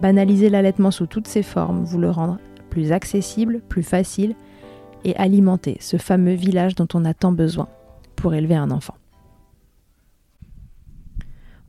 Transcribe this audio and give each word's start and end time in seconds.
Banaliser 0.00 0.48
l'allaitement 0.48 0.92
sous 0.92 1.06
toutes 1.06 1.26
ses 1.26 1.42
formes, 1.42 1.84
vous 1.84 1.98
le 1.98 2.10
rendre 2.10 2.38
plus 2.70 2.92
accessible, 2.92 3.60
plus 3.68 3.82
facile 3.82 4.36
et 5.04 5.16
alimenter 5.16 5.76
ce 5.80 5.96
fameux 5.96 6.34
village 6.34 6.74
dont 6.74 6.86
on 6.94 7.04
a 7.04 7.14
tant 7.14 7.32
besoin 7.32 7.68
pour 8.14 8.34
élever 8.34 8.54
un 8.54 8.70
enfant. 8.70 8.94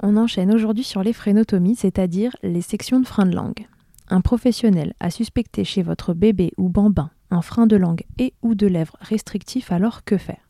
On 0.01 0.15
enchaîne 0.15 0.53
aujourd'hui 0.53 0.83
sur 0.83 1.03
les 1.03 1.13
frénotomies, 1.13 1.75
c'est-à-dire 1.75 2.35
les 2.43 2.61
sections 2.61 2.99
de 2.99 3.07
frein 3.07 3.25
de 3.25 3.35
langue. 3.35 3.67
Un 4.09 4.21
professionnel 4.21 4.93
a 4.99 5.09
suspecté 5.09 5.63
chez 5.63 5.81
votre 5.81 6.13
bébé 6.13 6.51
ou 6.57 6.69
bambin 6.69 7.11
un 7.31 7.41
frein 7.41 7.67
de 7.67 7.75
langue 7.75 8.05
et 8.17 8.33
ou 8.41 8.55
de 8.55 8.65
lèvres 8.65 8.97
restrictif, 9.01 9.71
alors 9.71 10.03
que 10.03 10.17
faire? 10.17 10.49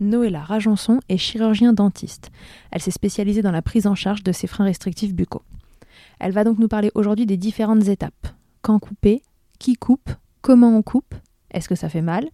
Noëlla 0.00 0.42
Rajonson 0.42 1.00
est 1.08 1.16
chirurgien 1.16 1.72
dentiste. 1.72 2.30
Elle 2.70 2.82
s'est 2.82 2.90
spécialisée 2.90 3.42
dans 3.42 3.50
la 3.50 3.62
prise 3.62 3.86
en 3.86 3.94
charge 3.94 4.22
de 4.22 4.32
ces 4.32 4.46
freins 4.46 4.64
restrictifs 4.64 5.14
buccaux. 5.14 5.42
Elle 6.22 6.30
va 6.30 6.44
donc 6.44 6.60
nous 6.60 6.68
parler 6.68 6.92
aujourd'hui 6.94 7.26
des 7.26 7.36
différentes 7.36 7.88
étapes. 7.88 8.28
Quand 8.62 8.78
couper 8.78 9.22
Qui 9.58 9.74
coupe 9.74 10.08
Comment 10.40 10.68
on 10.68 10.80
coupe 10.80 11.16
Est-ce 11.50 11.68
que 11.68 11.74
ça 11.74 11.88
fait 11.88 12.00
mal 12.00 12.28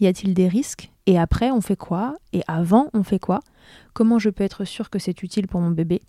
Y 0.00 0.06
a-t-il 0.06 0.32
des 0.32 0.48
risques 0.48 0.90
Et 1.04 1.18
après, 1.18 1.50
on 1.50 1.60
fait 1.60 1.76
quoi 1.76 2.16
Et 2.32 2.40
avant, 2.46 2.88
on 2.94 3.02
fait 3.02 3.18
quoi 3.18 3.40
Comment 3.92 4.18
je 4.18 4.30
peux 4.30 4.42
être 4.42 4.64
sûr 4.64 4.88
que 4.88 4.98
c'est 4.98 5.22
utile 5.22 5.48
pour 5.48 5.60
mon 5.60 5.70
bébé 5.70 6.00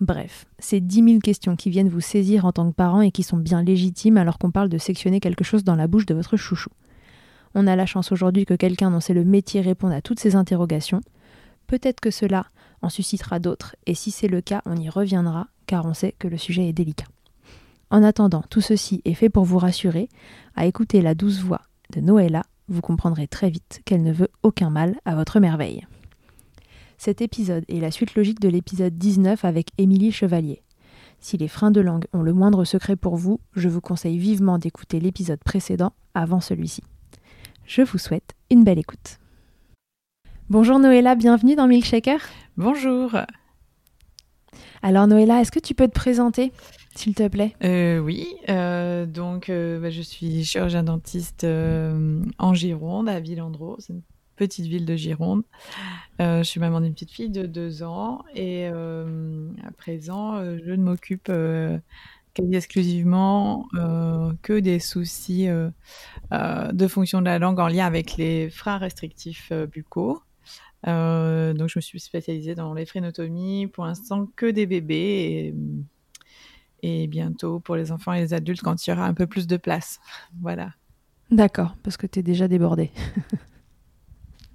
Bref, 0.00 0.46
c'est 0.60 0.78
10 0.78 1.02
000 1.02 1.18
questions 1.18 1.56
qui 1.56 1.68
viennent 1.68 1.88
vous 1.88 2.00
saisir 2.00 2.44
en 2.44 2.52
tant 2.52 2.70
que 2.70 2.76
parent 2.76 3.00
et 3.00 3.10
qui 3.10 3.24
sont 3.24 3.38
bien 3.38 3.64
légitimes 3.64 4.16
alors 4.16 4.38
qu'on 4.38 4.52
parle 4.52 4.68
de 4.68 4.78
sectionner 4.78 5.18
quelque 5.18 5.42
chose 5.42 5.64
dans 5.64 5.74
la 5.74 5.88
bouche 5.88 6.06
de 6.06 6.14
votre 6.14 6.36
chouchou. 6.36 6.70
On 7.56 7.66
a 7.66 7.74
la 7.74 7.86
chance 7.86 8.12
aujourd'hui 8.12 8.46
que 8.46 8.54
quelqu'un 8.54 8.92
dont 8.92 9.00
c'est 9.00 9.14
le 9.14 9.24
métier 9.24 9.62
réponde 9.62 9.90
à 9.90 10.00
toutes 10.00 10.20
ces 10.20 10.36
interrogations. 10.36 11.00
Peut-être 11.66 11.98
que 11.98 12.12
cela 12.12 12.46
en 12.82 12.88
suscitera 12.88 13.40
d'autres, 13.40 13.74
et 13.86 13.96
si 13.96 14.12
c'est 14.12 14.28
le 14.28 14.40
cas, 14.40 14.62
on 14.64 14.76
y 14.76 14.88
reviendra, 14.88 15.48
car 15.68 15.86
on 15.86 15.94
sait 15.94 16.16
que 16.18 16.26
le 16.26 16.38
sujet 16.38 16.68
est 16.68 16.72
délicat. 16.72 17.06
En 17.90 18.02
attendant, 18.02 18.42
tout 18.50 18.60
ceci 18.60 19.00
est 19.04 19.14
fait 19.14 19.28
pour 19.28 19.44
vous 19.44 19.58
rassurer. 19.58 20.08
À 20.56 20.66
écouter 20.66 21.00
la 21.00 21.14
douce 21.14 21.40
voix 21.40 21.62
de 21.92 22.00
Noëlla, 22.00 22.42
vous 22.68 22.80
comprendrez 22.80 23.28
très 23.28 23.50
vite 23.50 23.80
qu'elle 23.84 24.02
ne 24.02 24.12
veut 24.12 24.30
aucun 24.42 24.70
mal 24.70 24.96
à 25.04 25.14
votre 25.14 25.38
merveille. 25.38 25.86
Cet 26.96 27.22
épisode 27.22 27.64
est 27.68 27.80
la 27.80 27.92
suite 27.92 28.14
logique 28.14 28.40
de 28.40 28.48
l'épisode 28.48 28.98
19 28.98 29.44
avec 29.44 29.68
Émilie 29.78 30.10
Chevalier. 30.10 30.62
Si 31.20 31.36
les 31.36 31.48
freins 31.48 31.70
de 31.70 31.80
langue 31.80 32.06
ont 32.12 32.22
le 32.22 32.32
moindre 32.32 32.64
secret 32.64 32.96
pour 32.96 33.16
vous, 33.16 33.40
je 33.54 33.68
vous 33.68 33.80
conseille 33.80 34.18
vivement 34.18 34.58
d'écouter 34.58 35.00
l'épisode 35.00 35.42
précédent 35.44 35.92
avant 36.14 36.40
celui-ci. 36.40 36.82
Je 37.66 37.82
vous 37.82 37.98
souhaite 37.98 38.34
une 38.50 38.64
belle 38.64 38.78
écoute. 38.78 39.18
Bonjour 40.48 40.78
Noëlla, 40.78 41.14
bienvenue 41.14 41.56
dans 41.56 41.66
Milkshaker. 41.66 42.20
Bonjour. 42.56 43.12
Alors 44.82 45.06
Noëlla, 45.06 45.40
est-ce 45.40 45.50
que 45.50 45.58
tu 45.58 45.74
peux 45.74 45.88
te 45.88 45.94
présenter, 45.94 46.52
s'il 46.94 47.14
te 47.14 47.26
plaît? 47.26 47.54
Euh, 47.64 47.98
Oui, 47.98 48.26
euh, 48.48 49.06
donc 49.06 49.50
euh, 49.50 49.80
bah, 49.80 49.90
je 49.90 50.02
suis 50.02 50.44
chirurgien 50.44 50.84
dentiste 50.84 51.44
en 51.44 52.54
Gironde, 52.54 53.08
à 53.08 53.20
Villandreau, 53.20 53.76
c'est 53.80 53.92
une 53.92 54.02
petite 54.36 54.66
ville 54.66 54.86
de 54.86 54.94
Gironde. 54.94 55.42
je 56.20 56.42
suis 56.44 56.60
maman 56.60 56.80
d'une 56.80 56.92
petite 56.92 57.10
fille 57.10 57.30
de 57.30 57.46
deux 57.46 57.82
ans 57.82 58.22
et 58.34 58.66
à 58.66 59.70
présent, 59.76 60.42
je 60.44 60.70
ne 60.70 60.82
m'occupe 60.82 61.32
quasi 62.34 62.54
exclusivement 62.54 63.66
que 64.42 64.60
des 64.60 64.78
soucis 64.78 65.48
de 66.30 66.88
fonction 66.88 67.20
de 67.20 67.26
la 67.26 67.40
langue 67.40 67.58
en 67.58 67.68
lien 67.68 67.84
avec 67.84 68.16
les 68.16 68.48
freins 68.48 68.78
restrictifs 68.78 69.52
buccaux. 69.52 70.22
Euh, 70.86 71.52
donc, 71.54 71.68
je 71.68 71.78
me 71.78 71.80
suis 71.80 72.00
spécialisée 72.00 72.54
dans 72.54 72.74
les 72.74 72.86
frénotomies. 72.86 73.66
Pour 73.66 73.84
l'instant, 73.84 74.26
que 74.36 74.46
des 74.46 74.66
bébés. 74.66 75.54
Et, 76.82 77.06
bientôt 77.08 77.58
pour 77.58 77.74
les 77.74 77.90
enfants 77.90 78.12
et 78.12 78.20
les 78.20 78.34
adultes 78.34 78.62
quand 78.62 78.86
il 78.86 78.90
y 78.90 78.92
aura 78.92 79.06
un 79.06 79.14
peu 79.14 79.26
plus 79.26 79.46
de 79.46 79.56
place. 79.56 80.00
Voilà. 80.40 80.74
D'accord, 81.30 81.76
parce 81.82 81.96
que 81.98 82.06
tu 82.06 82.20
es 82.20 82.22
déjà 82.22 82.48
débordée. 82.48 82.90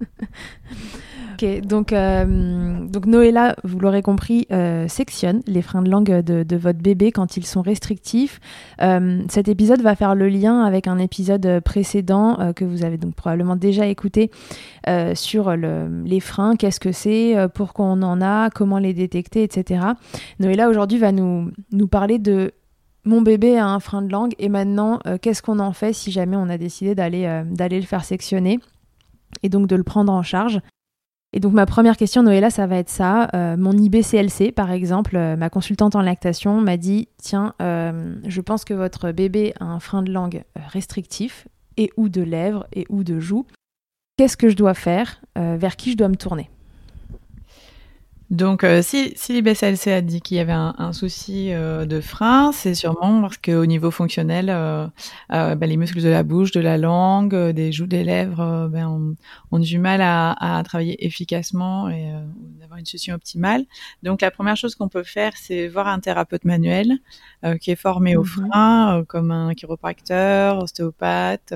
Donc, 1.62 1.92
euh, 1.92 2.86
donc 2.86 3.06
Noëlla, 3.06 3.56
vous 3.64 3.78
l'aurez 3.78 4.02
compris, 4.02 4.46
euh, 4.52 4.88
sectionne 4.88 5.42
les 5.46 5.62
freins 5.62 5.82
de 5.82 5.90
langue 5.90 6.20
de, 6.20 6.56
votre 6.56 6.78
bébé 6.78 7.12
quand 7.12 7.36
ils 7.36 7.44
sont 7.44 7.62
restrictifs. 7.62 8.40
Euh, 8.80 9.22
cet 9.28 9.48
épisode 9.48 9.80
va 9.82 9.94
faire 9.94 10.14
le 10.14 10.28
lien 10.28 10.62
avec 10.62 10.86
un 10.86 10.98
épisode 10.98 11.60
précédent 11.60 12.52
que 12.54 12.64
vous 12.64 12.84
avez 12.84 12.96
donc 12.96 13.14
probablement 13.14 13.56
déjà 13.56 13.86
écouté 13.86 14.30
sur 15.14 15.54
les 15.56 16.20
freins, 16.20 16.56
qu'est-ce 16.56 16.80
que 16.80 16.92
c'est, 16.92 17.36
pourquoi 17.54 17.86
on 17.86 18.02
en 18.02 18.20
a, 18.20 18.50
comment 18.50 18.78
les 18.78 18.94
détecter, 18.94 19.42
etc. 19.42 19.80
Noëlla 20.40 20.68
aujourd'hui 20.68 20.98
va 20.98 21.12
nous, 21.12 21.50
nous 21.72 21.88
parler 21.88 22.18
de 22.18 22.52
mon 23.04 23.20
bébé 23.20 23.58
a 23.58 23.66
un 23.66 23.80
frein 23.80 24.00
de 24.00 24.10
langue 24.10 24.34
et 24.38 24.48
maintenant 24.48 24.98
qu'est-ce 25.20 25.42
qu'on 25.42 25.58
en 25.58 25.72
fait 25.72 25.92
si 25.92 26.10
jamais 26.10 26.36
on 26.36 26.48
a 26.48 26.56
décidé 26.56 26.94
d'aller 26.94 27.26
le 27.80 27.86
faire 27.86 28.04
sectionner 28.04 28.60
et 29.42 29.48
donc 29.48 29.66
de 29.66 29.76
le 29.76 29.82
prendre 29.84 30.12
en 30.12 30.22
charge. 30.22 30.60
Et 31.36 31.40
donc 31.40 31.52
ma 31.52 31.66
première 31.66 31.96
question, 31.96 32.22
Noëlla, 32.22 32.48
ça 32.48 32.68
va 32.68 32.76
être 32.76 32.88
ça. 32.88 33.28
Euh, 33.34 33.56
mon 33.56 33.72
IBCLC, 33.72 34.52
par 34.52 34.70
exemple, 34.70 35.16
euh, 35.16 35.34
ma 35.34 35.50
consultante 35.50 35.96
en 35.96 36.00
lactation 36.00 36.60
m'a 36.60 36.76
dit, 36.76 37.08
tiens, 37.18 37.54
euh, 37.60 38.14
je 38.24 38.40
pense 38.40 38.64
que 38.64 38.72
votre 38.72 39.10
bébé 39.10 39.52
a 39.58 39.64
un 39.64 39.80
frein 39.80 40.02
de 40.02 40.12
langue 40.12 40.44
restrictif, 40.54 41.48
et 41.76 41.90
ou 41.96 42.08
de 42.08 42.22
lèvres, 42.22 42.68
et 42.72 42.86
ou 42.88 43.02
de 43.02 43.18
joues. 43.18 43.46
Qu'est-ce 44.16 44.36
que 44.36 44.48
je 44.48 44.54
dois 44.54 44.74
faire 44.74 45.20
Vers 45.34 45.74
qui 45.74 45.90
je 45.90 45.96
dois 45.96 46.08
me 46.08 46.14
tourner? 46.14 46.48
Donc, 48.30 48.64
euh, 48.64 48.80
si, 48.80 49.12
si 49.16 49.34
l'IBCLC 49.34 49.88
a 49.92 50.00
dit 50.00 50.22
qu'il 50.22 50.38
y 50.38 50.40
avait 50.40 50.52
un, 50.52 50.92
souci 50.92 51.52
euh, 51.52 51.84
de 51.84 52.00
frein, 52.00 52.52
c'est 52.52 52.74
sûrement 52.74 53.20
parce 53.20 53.36
qu'au 53.36 53.66
niveau 53.66 53.90
fonctionnel, 53.90 54.48
euh, 54.48 54.86
ben, 55.28 55.66
les 55.66 55.76
muscles 55.76 56.00
de 56.00 56.08
la 56.08 56.22
bouche, 56.22 56.50
de 56.50 56.60
la 56.60 56.78
langue, 56.78 57.34
des 57.50 57.70
joues, 57.70 57.86
des 57.86 58.02
lèvres 58.02 58.68
ben, 58.72 59.16
ont, 59.50 59.58
du 59.58 59.78
mal 59.78 60.00
à, 60.02 60.62
travailler 60.64 61.04
efficacement 61.04 61.88
et 61.90 62.12
d'avoir 62.60 62.78
une 62.78 62.86
solution 62.86 63.14
optimale. 63.14 63.66
Donc, 64.02 64.22
la 64.22 64.30
première 64.30 64.56
chose 64.56 64.74
qu'on 64.74 64.88
peut 64.88 65.02
faire, 65.02 65.32
c'est 65.36 65.68
voir 65.68 65.86
un 65.86 66.00
thérapeute 66.00 66.44
manuel 66.44 66.98
qui 67.60 67.70
est 67.70 67.76
formé 67.76 68.16
au 68.16 68.22
mhm. 68.22 68.26
frein, 68.26 69.04
comme 69.06 69.30
un 69.30 69.54
chiropracteur, 69.54 70.62
ostéopathe 70.62 71.52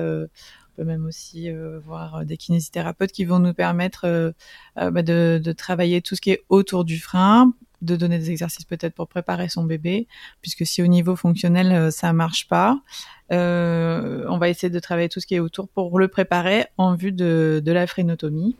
peut 0.79 0.85
même 0.85 1.05
aussi 1.05 1.49
euh, 1.49 1.79
voir 1.85 2.15
euh, 2.15 2.23
des 2.23 2.37
kinésithérapeutes 2.37 3.11
qui 3.11 3.25
vont 3.25 3.39
nous 3.39 3.53
permettre 3.53 4.05
euh, 4.05 4.31
bah, 4.75 5.01
de, 5.03 5.53
travailler 5.57 6.01
tout 6.01 6.15
ce 6.15 6.21
qui 6.21 6.31
est 6.31 6.43
autour 6.47 6.85
du 6.85 6.99
frein, 6.99 7.53
de 7.81 7.97
donner 7.97 8.17
des 8.17 8.31
exercices 8.31 8.63
peut-être 8.63 8.93
pour 8.93 9.07
préparer 9.07 9.49
son 9.49 9.63
bébé, 9.63 10.07
puisque 10.41 10.65
si 10.65 10.81
au 10.81 10.87
niveau 10.87 11.15
fonctionnel 11.15 11.91
ça 11.91 12.13
marche 12.13 12.47
pas, 12.47 12.81
on 13.29 14.37
va 14.39 14.49
essayer 14.49 14.69
de 14.69 14.79
travailler 14.79 15.09
tout 15.09 15.19
ce 15.19 15.27
qui 15.27 15.35
est 15.35 15.39
autour 15.39 15.67
pour 15.67 15.99
le 15.99 16.07
préparer 16.07 16.65
en 16.77 16.95
vue 16.95 17.11
de, 17.11 17.61
de 17.63 17.71
la 17.71 17.87
phrénotomie. 17.87 18.55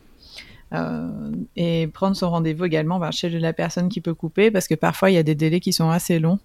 Euh, 0.74 1.32
et 1.56 1.88
prendre 1.88 2.16
son 2.16 2.30
rendez-vous 2.30 2.66
également 2.66 3.00
bah, 3.00 3.10
chez 3.10 3.30
la 3.30 3.54
personne 3.54 3.90
qui 3.90 4.02
peut 4.02 4.14
couper 4.14 4.52
parce 4.52 4.68
que 4.68 4.76
parfois 4.76 5.10
il 5.10 5.16
y 5.16 5.18
a 5.18 5.24
des 5.24 5.34
délais 5.34 5.60
qui 5.60 5.74
sont 5.74 5.90
assez 5.90 6.20
longs. 6.20 6.40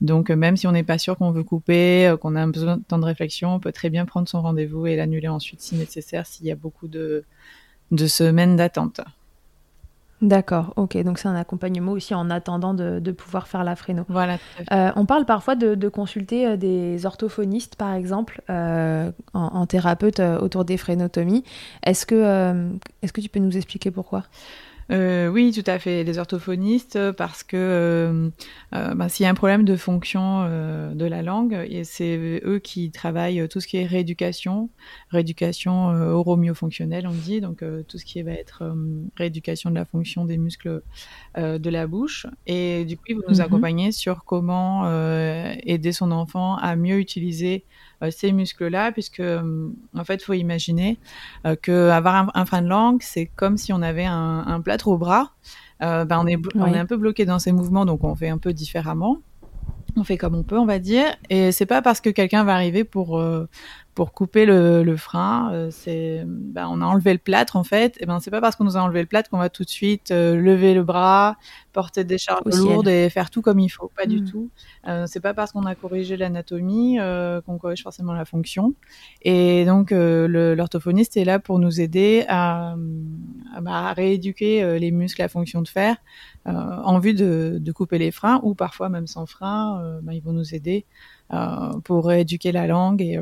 Donc 0.00 0.30
euh, 0.30 0.36
même 0.36 0.56
si 0.56 0.66
on 0.66 0.72
n'est 0.72 0.82
pas 0.82 0.98
sûr 0.98 1.16
qu'on 1.16 1.30
veut 1.30 1.44
couper, 1.44 2.06
euh, 2.06 2.16
qu'on 2.16 2.36
a 2.36 2.46
besoin 2.46 2.76
de 2.76 2.82
temps 2.82 2.98
de 2.98 3.06
réflexion, 3.06 3.54
on 3.54 3.60
peut 3.60 3.72
très 3.72 3.88
bien 3.88 4.04
prendre 4.04 4.28
son 4.28 4.42
rendez-vous 4.42 4.86
et 4.86 4.96
l'annuler 4.96 5.28
ensuite 5.28 5.62
si 5.62 5.76
nécessaire 5.76 6.26
s'il 6.26 6.46
y 6.46 6.52
a 6.52 6.56
beaucoup 6.56 6.88
de, 6.88 7.24
de 7.90 8.06
semaines 8.06 8.56
d'attente. 8.56 9.00
D'accord, 10.22 10.74
ok, 10.76 10.98
donc 11.02 11.18
c'est 11.18 11.28
un 11.28 11.34
accompagnement 11.34 11.92
aussi 11.92 12.14
en 12.14 12.28
attendant 12.28 12.74
de, 12.74 13.10
pouvoir 13.12 13.48
faire 13.48 13.64
la 13.64 13.74
fréno. 13.74 14.04
Voilà. 14.08 14.38
Euh, 14.70 14.90
on 14.96 15.06
parle 15.06 15.24
parfois 15.24 15.56
de, 15.56 15.88
consulter 15.88 16.46
euh, 16.46 16.56
des 16.56 17.06
orthophonistes, 17.06 17.76
par 17.76 17.94
exemple, 17.94 18.42
euh, 18.50 19.10
en, 19.32 19.66
thérapeute 19.66 20.20
autour 20.20 20.64
des 20.64 20.76
frénotomies. 20.76 21.44
Est-ce 21.84 22.04
que, 22.04 22.70
est-ce 23.02 23.12
que 23.12 23.20
tu 23.20 23.28
peux 23.28 23.40
nous 23.40 23.56
expliquer 23.56 23.90
pourquoi? 23.90 24.24
Euh, 24.90 25.28
oui, 25.28 25.52
tout 25.52 25.68
à 25.68 25.78
fait. 25.78 26.04
Les 26.04 26.18
orthophonistes, 26.18 27.12
parce 27.12 27.42
que 27.42 27.56
euh, 27.56 28.30
euh, 28.74 28.94
bah, 28.94 29.08
s'il 29.08 29.24
y 29.24 29.26
a 29.26 29.30
un 29.30 29.34
problème 29.34 29.64
de 29.64 29.76
fonction 29.76 30.40
de 30.40 31.04
la 31.04 31.22
langue, 31.22 31.68
c'est 31.84 32.40
eux 32.44 32.58
qui 32.58 32.90
travaillent 32.90 33.48
tout 33.48 33.60
ce 33.60 33.66
qui 33.66 33.76
est 33.76 33.86
rééducation, 33.86 34.70
rééducation 35.10 35.88
oromyofonctionnelle, 35.88 37.06
on 37.06 37.12
dit, 37.12 37.40
donc 37.40 37.64
tout 37.88 37.98
ce 37.98 38.04
qui 38.04 38.22
va 38.22 38.32
être 38.32 38.62
rééducation 39.16 39.70
de 39.70 39.76
la 39.76 39.84
fonction 39.84 40.24
des 40.24 40.38
muscles 40.38 40.82
de 41.36 41.70
la 41.70 41.86
bouche. 41.86 42.26
Et 42.46 42.84
du 42.84 42.96
coup, 42.96 43.04
ils 43.08 43.14
vont 43.14 43.22
nous 43.28 43.36
mhm. 43.36 43.40
accompagner 43.42 43.92
sur 43.92 44.24
comment 44.24 44.90
aider 45.64 45.92
son 45.92 46.10
enfant 46.10 46.56
à 46.56 46.76
mieux 46.76 46.98
utiliser 46.98 47.64
euh, 47.64 47.89
ces 48.10 48.32
muscles-là, 48.32 48.92
puisque 48.92 49.20
euh, 49.20 49.68
en 49.96 50.04
fait, 50.04 50.14
il 50.14 50.24
faut 50.24 50.32
imaginer 50.32 50.98
euh, 51.46 51.56
que 51.56 51.90
avoir 51.90 52.30
un, 52.34 52.44
frein 52.46 52.62
de 52.62 52.68
langue, 52.68 53.02
c'est 53.02 53.26
comme 53.26 53.56
si 53.58 53.72
on 53.72 53.82
avait 53.82 54.06
un, 54.06 54.44
un 54.46 54.60
plâtre 54.60 54.88
au 54.88 54.96
bras. 54.96 55.32
Ben, 55.80 56.06
on, 56.10 56.26
est, 56.26 56.36
on 56.56 56.66
est 56.66 56.78
un 56.78 56.84
peu 56.84 56.98
bloqué 56.98 57.24
dans 57.24 57.38
ces 57.38 57.52
mouvements, 57.52 57.86
donc 57.86 58.04
on 58.04 58.14
fait 58.14 58.28
un 58.28 58.36
peu 58.36 58.52
différemment 58.52 59.18
on 59.96 60.04
fait 60.04 60.16
comme 60.16 60.36
on 60.36 60.44
peut, 60.44 60.58
on 60.58 60.66
va 60.66 60.78
dire. 60.78 61.06
Et 61.30 61.50
c'est 61.50 61.66
pas 61.66 61.82
parce 61.82 62.00
que 62.00 62.10
quelqu'un 62.10 62.44
va 62.44 62.54
arriver 62.54 62.84
pour 62.84 63.20
pour 63.94 64.12
couper 64.12 64.46
le, 64.46 64.96
frein. 64.96 65.52
Euh, 65.52 65.68
c'est, 65.70 66.22
ben, 66.26 66.68
on 66.70 66.80
a 66.80 66.84
enlevé 66.84 67.12
le 67.12 67.18
plâtre 67.18 67.56
en 67.56 67.64
fait. 67.64 67.96
Et 68.00 68.06
ben 68.06 68.20
c'est 68.20 68.30
pas 68.30 68.40
parce 68.40 68.56
qu'on 68.56 68.64
nous 68.64 68.76
a 68.76 68.80
enlevé 68.80 69.00
le 69.00 69.06
plâtre 69.06 69.28
qu'on 69.30 69.38
va 69.38 69.48
tout 69.48 69.64
de 69.64 69.68
suite 69.68 70.10
euh, 70.10 70.36
lever 70.36 70.74
le 70.74 70.84
bras, 70.84 71.36
porter 71.72 72.04
des 72.04 72.18
charges 72.18 72.42
lourdes 72.56 72.88
et 72.88 73.10
faire 73.10 73.30
tout 73.30 73.42
comme 73.42 73.58
il 73.58 73.68
faut. 73.68 73.90
Pas 73.96 74.06
du 74.06 74.20
hmm. 74.20 74.30
tout. 74.30 74.50
Euh, 74.86 75.06
c'est 75.06 75.20
pas 75.20 75.34
parce 75.34 75.52
qu'on 75.52 75.64
a 75.66 75.74
corrigé 75.74 76.16
l'anatomie 76.16 76.98
qu'on 77.46 77.58
corrige 77.58 77.82
forcément 77.82 78.12
la 78.12 78.24
fonction. 78.24 78.74
Et 79.22 79.64
donc 79.64 79.90
l'orthophoniste 79.90 81.16
est 81.16 81.24
là 81.24 81.38
pour 81.38 81.58
nous 81.58 81.80
aider 81.80 82.24
à, 82.28 82.76
bah, 83.60 83.92
rééduquer 83.92 84.78
les 84.78 84.90
muscles 84.90 85.22
à 85.22 85.28
fonction 85.28 85.62
de 85.62 85.68
fer 85.68 85.96
en 86.44 86.98
vue 86.98 87.14
de, 87.14 87.72
couper 87.72 87.98
les 87.98 88.10
freins 88.10 88.40
ou 88.42 88.54
parfois 88.54 88.88
même 88.88 89.06
sans 89.06 89.26
frein. 89.26 90.00
Ben, 90.02 90.12
ils 90.12 90.22
vont 90.22 90.32
nous 90.32 90.54
aider 90.54 90.84
pour 91.84 92.06
rééduquer 92.06 92.52
la 92.52 92.66
langue 92.66 93.02
et 93.02 93.20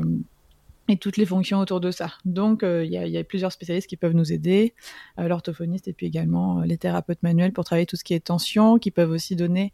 et 0.89 0.97
toutes 0.97 1.17
les 1.17 1.25
fonctions 1.25 1.59
autour 1.59 1.79
de 1.79 1.91
ça. 1.91 2.13
Donc, 2.25 2.63
euh, 2.63 2.83
il 2.83 2.91
y, 2.91 3.17
a 3.17 3.23
plusieurs 3.23 3.51
spécialistes 3.51 3.87
qui 3.87 3.95
peuvent 3.95 4.15
nous 4.15 4.33
aider, 4.33 4.73
euh, 5.19 5.27
l'orthophoniste 5.27 5.87
et 5.87 5.93
puis 5.93 6.07
également 6.07 6.59
euh, 6.59 6.65
les 6.65 6.79
thérapeutes 6.79 7.21
manuels 7.21 7.53
pour 7.53 7.63
travailler 7.63 7.85
tout 7.85 7.95
ce 7.95 8.03
qui 8.03 8.15
est 8.15 8.19
tension, 8.19 8.79
qui 8.79 8.89
peuvent 8.89 9.11
aussi 9.11 9.35
donner 9.35 9.71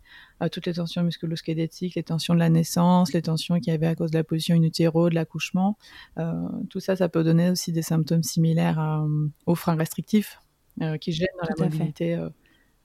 toutes 0.52 0.66
les 0.66 0.74
tensions 0.74 1.02
musculo-squelettiques, 1.02 1.96
les 1.96 2.04
tensions 2.04 2.34
de 2.34 2.40
la 2.40 2.50
naissance, 2.50 3.14
les 3.14 3.22
tensions 3.22 3.58
qu'il 3.62 3.72
y 3.72 3.74
avait 3.74 3.88
à 3.88 3.96
cause 3.96 4.12
de 4.12 4.18
la 4.18 4.26
position 4.26 4.54
in 4.56 4.64
utero, 4.64 5.10
de 5.10 5.16
l'accouchement. 5.16 5.78
tout 6.70 6.82
ça, 6.82 6.98
ça 6.98 7.08
peut 7.08 7.24
donner 7.24 7.50
aussi 7.50 7.72
des 7.72 7.82
symptômes 7.82 8.22
similaires 8.22 9.06
aux 9.46 9.56
freins 9.56 9.78
restrictifs 9.78 10.42
qui 11.00 11.14
gênent 11.14 11.30
dans 11.42 11.48
la 11.58 11.66
mobilité 11.66 12.20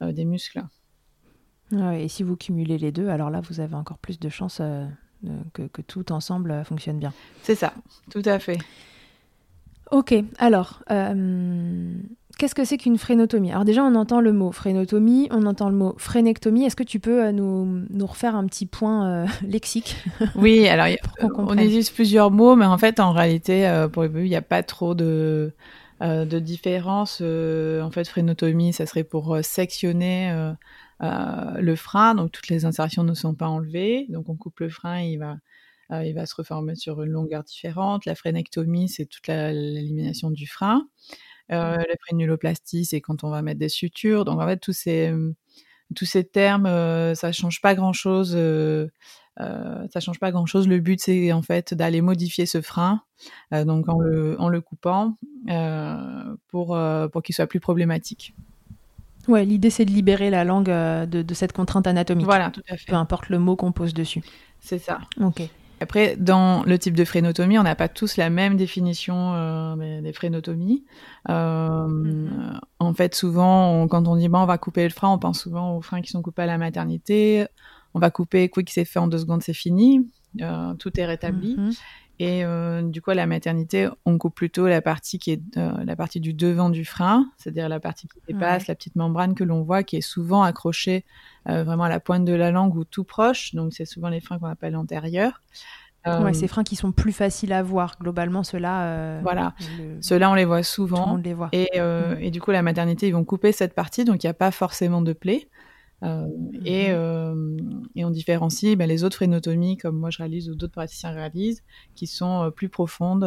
des 0.00 0.24
muscles. 0.24 0.62
et 1.72 2.06
si 2.06 2.22
vous 2.22 2.36
cumulez 2.36 2.78
les 2.78 2.92
deux, 2.92 3.08
alors 3.08 3.30
là, 3.30 3.40
vous 3.40 3.58
avez 3.58 3.74
encore 3.74 3.98
plus 3.98 4.20
de 4.20 4.28
chances 4.28 4.62
que, 5.52 5.82
tout 5.82 6.12
ensemble 6.12 6.62
fonctionne 6.64 6.98
bien. 6.98 7.12
C'est 7.42 7.54
ça, 7.54 7.72
tout 8.10 8.22
à 8.24 8.38
fait. 8.38 8.58
Ok, 9.90 10.14
alors, 10.38 10.82
euh, 10.92 11.92
qu'est-ce 12.38 12.54
que 12.54 12.64
c'est 12.64 12.76
qu'une 12.76 12.96
frénotomie 12.96 13.50
Alors 13.50 13.64
déjà, 13.64 13.82
on 13.82 13.96
entend 13.96 14.20
le 14.20 14.32
mot 14.32 14.52
frénotomie, 14.52 15.26
on 15.32 15.46
entend 15.46 15.68
le 15.68 15.74
mot 15.74 15.94
frénectomie. 15.98 16.64
Est-ce 16.64 16.76
que 16.76 16.84
tu 16.84 17.00
peux 17.00 17.24
euh, 17.24 17.32
nous, 17.32 17.82
nous, 17.90 18.06
refaire 18.06 18.36
un 18.36 18.46
petit 18.46 18.66
point 18.66 19.08
euh, 19.08 19.26
lexique? 19.42 19.96
Oui, 20.36 20.68
alors 20.68 20.86
on, 21.22 21.54
utilise 21.54 21.90
plusieurs 21.90 22.30
mots, 22.30 22.54
mais 22.54 22.66
en 22.66 22.78
fait, 22.78 23.00
en 23.00 23.10
réalité, 23.10 23.68
pour 23.92 24.04
les 24.04 24.10
il 24.22 24.28
n'y 24.28 24.36
a 24.36 24.42
pas 24.42 24.62
trop 24.62 24.94
de, 24.94 25.52
de 26.00 26.38
différence. 26.38 27.20
en 27.20 27.90
fait, 27.90 28.06
frénotomie, 28.06 28.72
ça 28.72 28.86
serait 28.86 29.04
pour 29.04 29.38
sectionner 29.42 30.30
euh, 30.30 30.52
le 31.00 31.74
frein, 31.76 32.14
donc 32.14 32.32
toutes 32.32 32.48
les 32.48 32.64
insertions 32.64 33.04
ne 33.04 33.14
sont 33.14 33.34
pas 33.34 33.48
enlevées, 33.48 34.06
donc 34.10 34.28
on 34.28 34.36
coupe 34.36 34.60
le 34.60 34.68
frein, 34.68 35.00
il 35.00 35.18
va, 35.18 35.36
euh, 35.92 36.04
il 36.04 36.14
va 36.14 36.26
se 36.26 36.34
reformer 36.34 36.74
sur 36.74 37.02
une 37.02 37.10
longueur 37.10 37.42
différente. 37.42 38.06
La 38.06 38.14
frénectomie, 38.14 38.88
c'est 38.88 39.06
toute 39.06 39.26
l'élimination 39.26 40.30
du 40.30 40.46
frein. 40.46 40.88
Euh, 41.52 41.76
la 41.76 41.96
frénuloplastie, 42.06 42.84
c'est 42.84 43.00
quand 43.00 43.24
on 43.24 43.30
va 43.30 43.42
mettre 43.42 43.58
des 43.58 43.68
sutures. 43.68 44.24
Donc 44.24 44.40
en 44.40 44.46
fait, 44.46 44.58
tous 44.58 44.72
ces, 44.72 45.12
tous 45.96 46.04
ces 46.04 46.24
termes, 46.24 46.66
ça 47.14 47.32
change 47.32 47.60
pas 47.60 47.74
grand 47.74 47.92
chose. 47.92 48.38
ça 49.36 50.00
change 50.00 50.20
pas 50.20 50.30
grand 50.30 50.46
chose. 50.46 50.68
Le 50.68 50.78
but, 50.78 51.00
c'est 51.00 51.32
en 51.32 51.42
fait 51.42 51.74
d'aller 51.74 52.02
modifier 52.02 52.46
ce 52.46 52.60
frein, 52.60 53.02
donc 53.52 53.88
en 53.88 53.98
le, 53.98 54.40
en 54.40 54.48
le 54.48 54.60
coupant, 54.60 55.16
pour, 56.48 56.78
pour 57.12 57.22
qu'il 57.22 57.34
soit 57.34 57.46
plus 57.48 57.60
problématique. 57.60 58.34
Ouais, 59.28 59.44
l'idée 59.44 59.70
c'est 59.70 59.84
de 59.84 59.90
libérer 59.90 60.30
la 60.30 60.44
langue 60.44 60.70
euh, 60.70 61.06
de, 61.06 61.34
cette 61.34 61.52
contrainte 61.52 61.86
anatomique. 61.86 62.26
Voilà, 62.26 62.50
tout 62.50 62.62
à 62.68 62.76
fait. 62.76 62.86
Peu 62.86 62.94
importe 62.94 63.28
le 63.28 63.38
mot 63.38 63.56
qu'on 63.56 63.72
pose 63.72 63.94
dessus. 63.94 64.22
C'est 64.60 64.78
ça. 64.78 65.00
Ok. 65.20 65.42
Après, 65.82 66.14
dans 66.16 66.62
le 66.64 66.78
type 66.78 66.94
de 66.94 67.06
frénotomie, 67.06 67.58
on 67.58 67.62
n'a 67.62 67.74
pas 67.74 67.88
tous 67.88 68.18
la 68.18 68.28
même 68.28 68.56
définition 68.56 69.32
euh, 69.34 70.00
des 70.02 70.12
frénotomies. 70.12 70.84
Euh, 71.30 71.86
mm-hmm. 71.86 72.60
En 72.80 72.92
fait, 72.92 73.14
souvent, 73.14 73.88
quand 73.88 74.06
on 74.06 74.16
dit 74.16 74.28
bon, 74.28 74.40
on 74.40 74.46
va 74.46 74.58
couper 74.58 74.84
le 74.84 74.90
frein, 74.90 75.08
on 75.08 75.18
pense 75.18 75.40
souvent 75.40 75.76
aux 75.76 75.80
freins 75.80 76.02
qui 76.02 76.10
sont 76.10 76.20
coupés 76.20 76.42
à 76.42 76.46
la 76.46 76.58
maternité. 76.58 77.46
On 77.94 77.98
va 77.98 78.10
couper, 78.10 78.50
quick, 78.50 78.70
c'est 78.70 78.84
fait 78.84 78.98
en 78.98 79.08
deux 79.08 79.18
secondes, 79.18 79.42
c'est 79.42 79.54
fini. 79.54 80.06
Tout 80.78 81.00
est 81.00 81.06
rétabli. 81.06 81.56
Mm-hmm. 81.56 81.78
Et 82.22 82.44
du 82.82 83.00
coup, 83.00 83.10
à 83.12 83.14
la 83.14 83.26
maternité, 83.26 83.88
on 84.04 84.18
coupe 84.18 84.34
plutôt 84.34 84.68
la 84.68 84.82
partie 84.82 85.18
qui 85.18 85.32
est 85.32 85.40
la 85.56 85.96
partie 85.96 86.20
du 86.20 86.34
devant 86.34 86.68
du 86.68 86.84
frein, 86.84 87.30
c'est-à-dire 87.38 87.68
la 87.70 87.80
partie 87.80 88.08
qui 88.08 88.18
dépasse, 88.28 88.66
la 88.66 88.74
petite 88.74 88.94
membrane 88.94 89.34
que 89.34 89.42
l'on 89.42 89.62
voit, 89.62 89.82
qui 89.82 89.96
est 89.96 90.02
souvent 90.02 90.42
accrochée 90.42 91.06
vraiment 91.46 91.84
à 91.84 91.88
la 91.88 91.98
pointe 91.98 92.26
de 92.26 92.34
la 92.34 92.50
langue 92.50 92.76
ou 92.76 92.84
tout 92.84 93.04
proche. 93.04 93.54
Donc, 93.54 93.72
c'est 93.72 93.86
souvent 93.86 94.10
les 94.10 94.20
freins 94.20 94.38
qu'on 94.38 94.48
appelle 94.48 94.76
antérieurs. 94.76 95.40
Ouais, 96.06 96.34
ces 96.34 96.46
freins 96.46 96.62
qui 96.62 96.76
sont 96.76 96.92
plus 96.92 97.12
faciles 97.12 97.54
à 97.54 97.62
voir. 97.62 97.96
Globalement, 97.98 98.42
ceux-là. 98.42 99.20
voilà. 99.22 99.54
Ceux-là, 100.02 100.30
on 100.30 100.34
les 100.34 100.44
voit 100.44 100.62
souvent. 100.62 100.96
Tout 100.98 101.04
le 101.04 101.12
monde 101.12 101.24
les 101.24 101.34
voit. 101.34 101.48
Et, 101.52 101.70
mm. 101.74 102.20
et, 102.20 102.30
du 102.30 102.42
coup, 102.42 102.50
la 102.50 102.60
maternité, 102.60 103.08
ils 103.08 103.14
vont 103.14 103.24
couper 103.24 103.52
cette 103.52 103.74
partie, 103.74 104.04
donc 104.04 104.22
il 104.22 104.26
n'y 104.26 104.30
a 104.30 104.34
pas 104.34 104.50
forcément 104.50 105.00
de 105.00 105.14
plaie. 105.14 105.48
Euh, 106.02 106.28
et, 106.64 106.88
mhm. 106.88 106.94
euh, 106.94 107.56
et, 107.94 108.04
on 108.04 108.10
différencie 108.10 108.76
ben, 108.76 108.88
les 108.88 109.04
autres 109.04 109.16
phrénotomies, 109.16 109.76
comme 109.76 109.98
moi 109.98 110.10
je 110.10 110.18
réalise 110.18 110.48
ou 110.48 110.54
d'autres 110.54 110.72
praticiens 110.72 111.10
réalisent, 111.10 111.62
qui 111.94 112.06
sont 112.06 112.44
euh, 112.44 112.50
plus 112.50 112.68
profondes. 112.68 113.24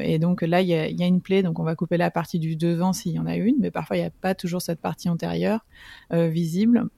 et 0.00 0.18
donc 0.18 0.42
là, 0.42 0.60
il 0.60 0.68
y 0.68 0.74
a, 0.74 0.88
y 0.88 1.02
a, 1.02 1.06
une 1.06 1.20
plaie, 1.20 1.42
donc 1.42 1.58
on 1.58 1.64
va 1.64 1.74
couper 1.74 1.96
la 1.96 2.10
partie 2.10 2.38
du 2.38 2.56
devant 2.56 2.92
s'il 2.92 3.12
y 3.12 3.18
en 3.18 3.26
a 3.26 3.36
une, 3.36 3.56
mais 3.60 3.70
parfois 3.70 3.96
il 3.96 4.00
n'y 4.00 4.06
a 4.06 4.10
pas 4.10 4.34
toujours 4.34 4.62
cette 4.62 4.80
partie 4.80 5.08
antérieure 5.08 5.64
visible. 6.10 6.88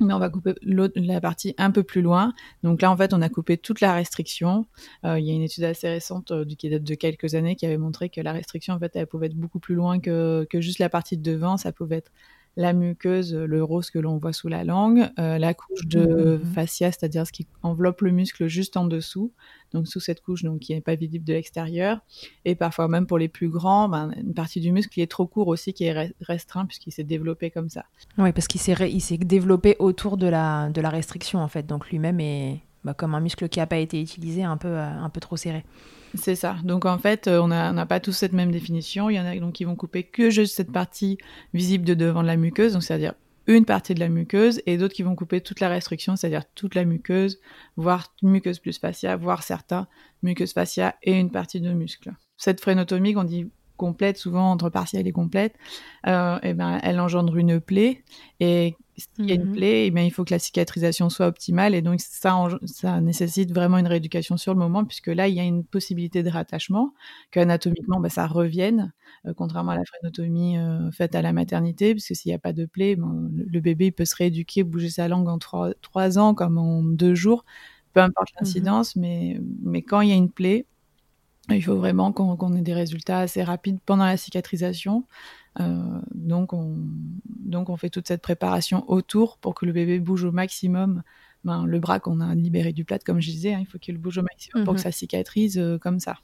Mais 0.00 0.14
on 0.14 0.18
va 0.18 0.30
couper 0.30 0.54
la 0.62 1.20
partie 1.20 1.54
un 1.58 1.70
peu 1.70 1.84
plus 1.84 2.02
loin. 2.02 2.32
Donc 2.64 2.82
là, 2.82 2.90
en 2.90 2.96
fait, 2.96 3.14
on 3.14 3.22
a 3.22 3.28
coupé 3.28 3.56
toute 3.56 3.80
la 3.80 3.94
restriction. 3.94 4.66
il 5.04 5.20
y 5.20 5.30
a 5.30 5.34
une 5.34 5.42
étude 5.42 5.62
assez 5.62 5.88
récente 5.88 6.32
qui 6.56 6.68
date 6.70 6.82
de 6.82 6.94
quelques 6.96 7.36
années 7.36 7.54
qui 7.54 7.66
avait 7.66 7.78
montré 7.78 8.08
que 8.08 8.20
la 8.20 8.32
restriction, 8.32 8.74
en 8.74 8.80
fait, 8.80 8.90
elle 8.96 9.06
pouvait 9.06 9.26
être 9.26 9.36
beaucoup 9.36 9.60
plus 9.60 9.76
loin 9.76 10.00
que, 10.00 10.44
que 10.50 10.60
juste 10.60 10.80
la 10.80 10.88
partie 10.88 11.16
de 11.16 11.22
devant. 11.22 11.56
Ça 11.56 11.70
pouvait 11.70 11.98
être 11.98 12.10
la 12.56 12.72
muqueuse, 12.72 13.34
le 13.34 13.64
rose 13.64 13.90
que 13.90 13.98
l'on 13.98 14.18
voit 14.18 14.32
sous 14.32 14.48
la 14.48 14.64
langue, 14.64 15.08
euh, 15.18 15.38
la 15.38 15.54
couche 15.54 15.86
de 15.86 16.38
mhm. 16.42 16.52
fascia, 16.52 16.92
c'est-à-dire 16.92 17.26
ce 17.26 17.32
qui 17.32 17.46
enveloppe 17.62 18.02
le 18.02 18.10
muscle 18.10 18.46
juste 18.46 18.76
en 18.76 18.84
dessous, 18.84 19.32
donc 19.72 19.88
sous 19.88 20.00
cette 20.00 20.20
couche 20.20 20.42
donc 20.42 20.60
qui 20.60 20.74
n'est 20.74 20.82
pas 20.82 20.94
visible 20.94 21.24
de 21.24 21.32
l'extérieur, 21.32 22.00
et 22.44 22.54
parfois 22.54 22.88
même 22.88 23.06
pour 23.06 23.18
les 23.18 23.28
plus 23.28 23.48
grands, 23.48 23.88
ben, 23.88 24.12
une 24.16 24.34
partie 24.34 24.60
du 24.60 24.70
muscle 24.70 24.92
qui 24.92 25.00
est 25.00 25.10
trop 25.10 25.26
court 25.26 25.48
aussi, 25.48 25.72
qui 25.72 25.84
est 25.84 26.14
restreint 26.20 26.66
puisqu'il 26.66 26.92
s'est 26.92 27.04
développé 27.04 27.50
comme 27.50 27.70
ça. 27.70 27.86
Oui, 28.18 28.32
parce 28.32 28.46
qu'il 28.48 28.60
s'est 28.60 29.16
développé 29.18 29.76
autour 29.78 30.16
de 30.18 30.26
la, 30.26 30.68
de 30.68 30.80
la 30.80 30.90
restriction 30.90 31.38
en 31.40 31.48
fait, 31.48 31.66
donc 31.66 31.88
lui-même 31.88 32.20
est 32.20 32.60
bah, 32.84 32.94
comme 32.94 33.14
un 33.14 33.20
muscle 33.20 33.48
qui 33.48 33.58
n'a 33.58 33.66
pas 33.66 33.78
été 33.78 34.00
utilisé, 34.00 34.42
un 34.42 34.56
peu, 34.56 34.68
euh, 34.68 34.90
un 34.90 35.08
peu 35.08 35.20
trop 35.20 35.36
serré. 35.36 35.64
C'est 36.14 36.34
ça. 36.34 36.56
Donc 36.64 36.84
en 36.84 36.98
fait, 36.98 37.26
euh, 37.26 37.40
on 37.40 37.48
n'a 37.48 37.86
pas 37.86 38.00
tous 38.00 38.12
cette 38.12 38.32
même 38.32 38.50
définition. 38.50 39.08
Il 39.08 39.16
y 39.16 39.20
en 39.20 39.24
a 39.24 39.34
donc 39.36 39.54
qui 39.54 39.64
vont 39.64 39.76
couper 39.76 40.02
que 40.02 40.30
juste 40.30 40.56
cette 40.56 40.72
partie 40.72 41.18
visible 41.54 41.84
de 41.84 41.94
devant 41.94 42.22
de 42.22 42.26
la 42.26 42.36
muqueuse, 42.36 42.74
donc 42.74 42.82
c'est-à-dire 42.82 43.14
une 43.46 43.64
partie 43.64 43.94
de 43.94 44.00
la 44.00 44.08
muqueuse, 44.08 44.62
et 44.66 44.76
d'autres 44.76 44.94
qui 44.94 45.02
vont 45.02 45.16
couper 45.16 45.40
toute 45.40 45.60
la 45.60 45.68
restriction, 45.68 46.14
c'est-à-dire 46.14 46.44
toute 46.54 46.74
la 46.74 46.84
muqueuse, 46.84 47.40
voire 47.76 48.14
muqueuse 48.22 48.58
plus 48.60 48.78
fascia, 48.78 49.16
voire 49.16 49.42
certains 49.42 49.88
muqueuse 50.22 50.52
fascia 50.52 50.94
et 51.02 51.18
une 51.18 51.30
partie 51.30 51.60
de 51.60 51.72
muscle. 51.72 52.12
Cette 52.36 52.60
phrénotomie 52.60 53.14
qu'on 53.14 53.24
dit 53.24 53.50
complète, 53.76 54.16
souvent 54.16 54.50
entre 54.50 54.70
partielle 54.70 55.06
et 55.06 55.12
complète, 55.12 55.54
euh, 56.06 56.36
et 56.42 56.50
eh 56.50 56.54
ben, 56.54 56.78
elle 56.82 57.00
engendre 57.00 57.36
une 57.36 57.60
plaie. 57.60 58.02
Et 58.40 58.76
s'il 58.96 59.26
y 59.26 59.32
a 59.32 59.34
une 59.34 59.46
mhm. 59.46 59.52
plaie, 59.52 59.82
et 59.82 59.86
eh 59.86 59.90
bien, 59.90 60.02
il 60.02 60.10
faut 60.10 60.24
que 60.24 60.32
la 60.32 60.38
cicatrisation 60.38 61.08
soit 61.08 61.26
optimale. 61.26 61.74
Et 61.74 61.82
donc, 61.82 62.00
ça, 62.00 62.48
ça 62.64 63.00
nécessite 63.00 63.52
vraiment 63.52 63.78
une 63.78 63.86
rééducation 63.86 64.36
sur 64.36 64.52
le 64.52 64.58
moment, 64.58 64.84
puisque 64.84 65.08
là, 65.08 65.28
il 65.28 65.34
y 65.34 65.40
a 65.40 65.44
une 65.44 65.64
possibilité 65.64 66.22
de 66.22 66.30
rattachement, 66.30 66.94
qu'anatomiquement, 67.30 68.00
bah, 68.00 68.10
ça 68.10 68.26
revienne, 68.26 68.92
euh, 69.26 69.32
contrairement 69.34 69.72
à 69.72 69.76
la 69.76 69.84
phrénotomie 69.84 70.58
euh, 70.58 70.90
faite 70.92 71.14
à 71.14 71.22
la 71.22 71.32
maternité, 71.32 71.92
puisque 71.92 72.14
s'il 72.14 72.30
n'y 72.30 72.34
a 72.34 72.38
pas 72.38 72.52
de 72.52 72.66
plaie, 72.66 72.96
le, 72.96 73.60
bébé 73.60 73.86
il 73.86 73.92
peut 73.92 74.04
se 74.04 74.16
rééduquer, 74.16 74.62
bouger 74.64 74.90
sa 74.90 75.08
langue 75.08 75.28
en 75.28 75.38
trois, 75.38 76.18
ans 76.18 76.34
comme 76.34 76.58
en 76.58 76.82
deux 76.82 77.14
jours, 77.14 77.44
peu 77.94 78.00
importe 78.00 78.30
mhm. 78.32 78.36
l'incidence, 78.40 78.96
mais, 78.96 79.40
mais 79.62 79.82
quand 79.82 80.00
il 80.00 80.10
y 80.10 80.12
a 80.12 80.16
une 80.16 80.30
plaie, 80.30 80.66
il 81.50 81.62
faut 81.62 81.76
vraiment 81.76 82.12
qu'on 82.12 82.54
ait 82.54 82.62
des 82.62 82.74
résultats 82.74 83.20
assez 83.20 83.42
rapides 83.42 83.78
pendant 83.84 84.04
la 84.04 84.16
cicatrisation. 84.16 85.04
Euh, 85.60 86.00
donc, 86.14 86.52
on, 86.52 86.76
donc, 87.26 87.68
on 87.68 87.76
fait 87.76 87.90
toute 87.90 88.08
cette 88.08 88.22
préparation 88.22 88.88
autour 88.90 89.38
pour 89.38 89.54
que 89.54 89.66
le 89.66 89.72
bébé 89.72 89.98
bouge 89.98 90.24
au 90.24 90.32
maximum. 90.32 91.02
Ben, 91.44 91.66
le 91.66 91.80
bras 91.80 91.98
qu'on 91.98 92.20
a 92.20 92.34
libéré 92.34 92.72
du 92.72 92.84
plat, 92.84 93.00
comme 93.00 93.20
je 93.20 93.30
disais, 93.30 93.54
hein, 93.54 93.58
il 93.60 93.66
faut 93.66 93.78
qu'il 93.78 93.98
bouge 93.98 94.18
au 94.18 94.22
maximum 94.22 94.64
pour 94.64 94.74
que 94.74 94.78
mhm. 94.78 94.84
ça 94.84 94.92
cicatrise 94.92 95.58
euh, 95.58 95.78
comme 95.78 95.98
ça. 95.98 96.18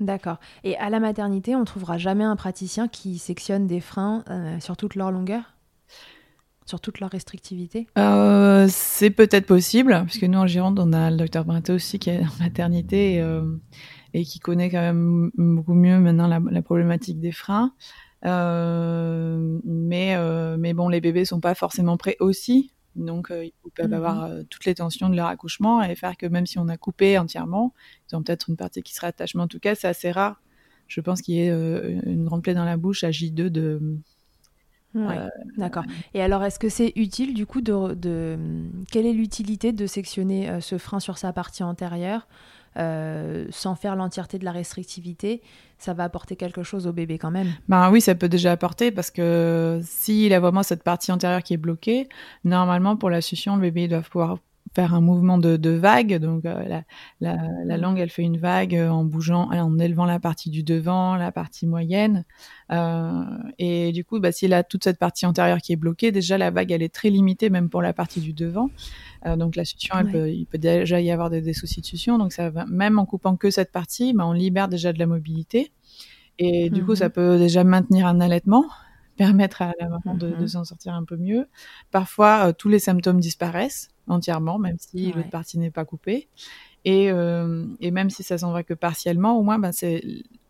D'accord. 0.00 0.38
Et 0.64 0.76
à 0.76 0.90
la 0.90 1.00
maternité, 1.00 1.54
on 1.56 1.60
ne 1.60 1.64
trouvera 1.64 1.98
jamais 1.98 2.24
un 2.24 2.36
praticien 2.36 2.88
qui 2.88 3.18
sectionne 3.18 3.66
des 3.66 3.80
freins 3.80 4.24
euh, 4.28 4.58
sur 4.60 4.76
toute 4.76 4.94
leur 4.94 5.10
longueur? 5.10 5.54
Sur 6.68 6.80
toute 6.80 7.00
leur 7.00 7.10
restrictivité? 7.10 7.86
C'est 8.68 9.10
peut-être 9.10 9.46
possible, 9.46 10.04
puisque 10.06 10.24
nous 10.24 10.38
en 10.38 10.46
Gironde, 10.46 10.78
on 10.78 10.92
a 10.92 11.10
le 11.10 11.16
docteur 11.16 11.44
Brinté 11.44 11.72
aussi 11.72 11.98
qui 11.98 12.10
est 12.10 12.20
en 12.20 12.42
maternité 12.42 13.24
et 14.14 14.24
qui 14.24 14.38
connaît 14.38 14.70
quand 14.70 14.80
même 14.80 15.30
beaucoup 15.36 15.74
mieux 15.74 15.98
maintenant 15.98 16.26
la, 16.26 16.62
problématique 16.62 17.20
des 17.20 17.32
freins. 17.32 17.72
Euh, 18.24 19.60
mais, 19.64 20.16
euh, 20.16 20.56
mais 20.58 20.74
bon, 20.74 20.88
les 20.88 21.00
bébés 21.00 21.24
sont 21.24 21.40
pas 21.40 21.54
forcément 21.54 21.96
prêts 21.96 22.16
aussi. 22.20 22.72
Donc, 22.96 23.30
euh, 23.30 23.44
ils 23.44 23.70
peuvent 23.74 23.92
avoir 23.92 24.28
mhm. 24.28 24.44
toutes 24.46 24.64
les 24.64 24.74
tensions 24.74 25.08
de 25.08 25.14
leur 25.14 25.26
accouchement 25.26 25.82
et 25.82 25.94
faire 25.94 26.16
que 26.16 26.26
même 26.26 26.46
si 26.46 26.58
on 26.58 26.68
a 26.68 26.76
coupé 26.76 27.16
entièrement, 27.16 27.74
ils 28.10 28.16
ont 28.16 28.22
peut-être 28.22 28.50
une 28.50 28.56
partie 28.56 28.82
qui 28.82 28.94
sera 28.94 29.08
attachée. 29.08 29.36
Mais 29.36 29.44
en 29.44 29.48
tout 29.48 29.60
cas, 29.60 29.74
c'est 29.74 29.88
assez 29.88 30.10
rare. 30.10 30.42
Je 30.88 31.00
pense 31.00 31.20
qu'il 31.20 31.34
y 31.34 31.40
ait 31.40 31.50
une 31.50 32.24
grande 32.24 32.42
plaie 32.42 32.54
dans 32.54 32.64
la 32.64 32.76
bouche 32.76 33.04
à 33.04 33.10
J2 33.10 33.48
de. 33.50 33.98
D'accord. 35.56 35.84
Et 36.14 36.22
alors, 36.22 36.42
est-ce 36.44 36.58
que 36.58 36.68
c'est 36.68 36.92
utile 36.96 37.34
du 37.34 37.46
coup 37.46 37.60
de, 37.60 37.94
de... 37.94 38.38
Quelle 38.90 39.06
est 39.06 39.12
l'utilité 39.12 39.72
de 39.72 39.86
sectionner 39.86 40.60
ce 40.60 40.78
frein 40.78 41.00
sur 41.00 41.18
sa 41.18 41.32
partie 41.32 41.62
antérieure 41.62 42.26
euh, 42.78 43.46
sans 43.50 43.74
faire 43.74 43.96
l'entièreté 43.96 44.38
de 44.38 44.44
la 44.44 44.52
restrictivité, 44.52 45.42
ça 45.78 45.94
va 45.94 46.04
apporter 46.04 46.36
quelque 46.36 46.62
chose 46.62 46.86
au 46.86 46.92
bébé 46.92 47.18
quand 47.18 47.30
même. 47.30 47.48
Ben 47.68 47.90
oui, 47.90 48.00
ça 48.00 48.14
peut 48.14 48.28
déjà 48.28 48.52
apporter 48.52 48.92
parce 48.92 49.10
que 49.10 49.80
s'il 49.82 50.32
a 50.32 50.38
vraiment 50.38 50.62
cette 50.62 50.84
partie 50.84 51.10
antérieure 51.10 51.42
qui 51.42 51.54
est 51.54 51.58
bloquée, 51.58 52.08
normalement 52.44 52.96
pour 52.96 53.10
la 53.10 53.20
succion, 53.20 53.56
le 53.56 53.62
bébé 53.62 53.88
doit 53.88 54.02
pouvoir 54.02 54.38
faire 54.74 54.94
un 54.94 55.00
mouvement 55.00 55.38
de, 55.38 55.70
vague. 55.70 56.18
Donc 56.18 56.44
euh, 56.44 56.80
la, 57.20 57.76
langue, 57.76 57.98
elle 57.98 58.10
fait 58.10 58.22
une 58.22 58.38
vague 58.38 58.74
en 58.74 59.04
bougeant, 59.04 59.50
en 59.50 59.78
élevant 59.78 60.04
la 60.04 60.18
partie 60.18 60.50
du 60.50 60.62
devant, 60.62 61.16
la 61.16 61.32
partie 61.32 61.66
moyenne. 61.66 62.24
Euh, 62.70 63.24
et 63.58 63.92
du 63.92 64.04
coup, 64.04 64.20
bah, 64.20 64.32
s'il 64.32 64.52
a 64.52 64.62
toute 64.62 64.84
cette 64.84 64.98
partie 64.98 65.26
antérieure 65.26 65.58
qui 65.58 65.72
est 65.72 65.76
bloquée, 65.76 66.12
déjà 66.12 66.38
la 66.38 66.50
vague, 66.50 66.70
elle 66.72 66.82
est 66.82 66.94
très 66.94 67.10
limitée, 67.10 67.50
même 67.50 67.68
pour 67.70 67.82
la 67.82 67.92
partie 67.92 68.20
du 68.20 68.32
devant. 68.32 68.70
Euh, 69.26 69.36
donc 69.36 69.56
la 69.56 69.64
succion, 69.64 69.94
il 70.00 70.46
peut 70.46 70.58
déjà 70.58 71.00
y 71.00 71.10
avoir 71.10 71.30
des, 71.30 71.52
soucis 71.52 71.80
de 71.80 71.86
succion. 71.86 72.18
Donc 72.18 72.32
ça 72.32 72.50
va, 72.50 72.66
même 72.66 72.98
en 72.98 73.06
coupant 73.06 73.36
que 73.36 73.50
cette 73.50 73.72
partie, 73.72 74.12
bah, 74.12 74.26
on 74.26 74.32
libère 74.32 74.68
déjà 74.68 74.92
de 74.92 74.98
la 74.98 75.06
mobilité. 75.06 75.72
Et 76.38 76.70
du 76.70 76.84
coup, 76.84 76.94
ça 76.94 77.08
mm-hmm. 77.08 77.12
peut 77.12 77.38
déjà 77.38 77.64
maintenir 77.64 78.06
un 78.06 78.20
allaitement 78.20 78.64
permettre 79.16 79.62
à 79.62 79.72
la 79.80 79.88
maman 79.88 80.14
de, 80.14 80.30
mm-hmm. 80.30 80.46
s'en 80.46 80.64
sortir 80.64 80.94
un 80.94 81.04
peu 81.04 81.16
mieux. 81.16 81.48
Parfois, 81.90 82.52
tous 82.52 82.68
les 82.68 82.78
symptômes 82.78 83.18
disparaissent 83.18 83.90
entièrement, 84.08 84.58
même 84.58 84.76
si 84.78 85.12
l'autre 85.12 85.30
partie 85.30 85.58
n'est 85.58 85.70
pas 85.70 85.84
coupée. 85.84 86.28
Et, 86.84 87.10
euh, 87.10 87.66
et, 87.80 87.90
même 87.90 88.10
si 88.10 88.22
ça 88.22 88.38
s'en 88.38 88.52
va 88.52 88.62
que 88.62 88.74
partiellement, 88.74 89.38
au 89.38 89.42
moins, 89.42 89.58
ben, 89.58 89.72
c'est 89.72 90.02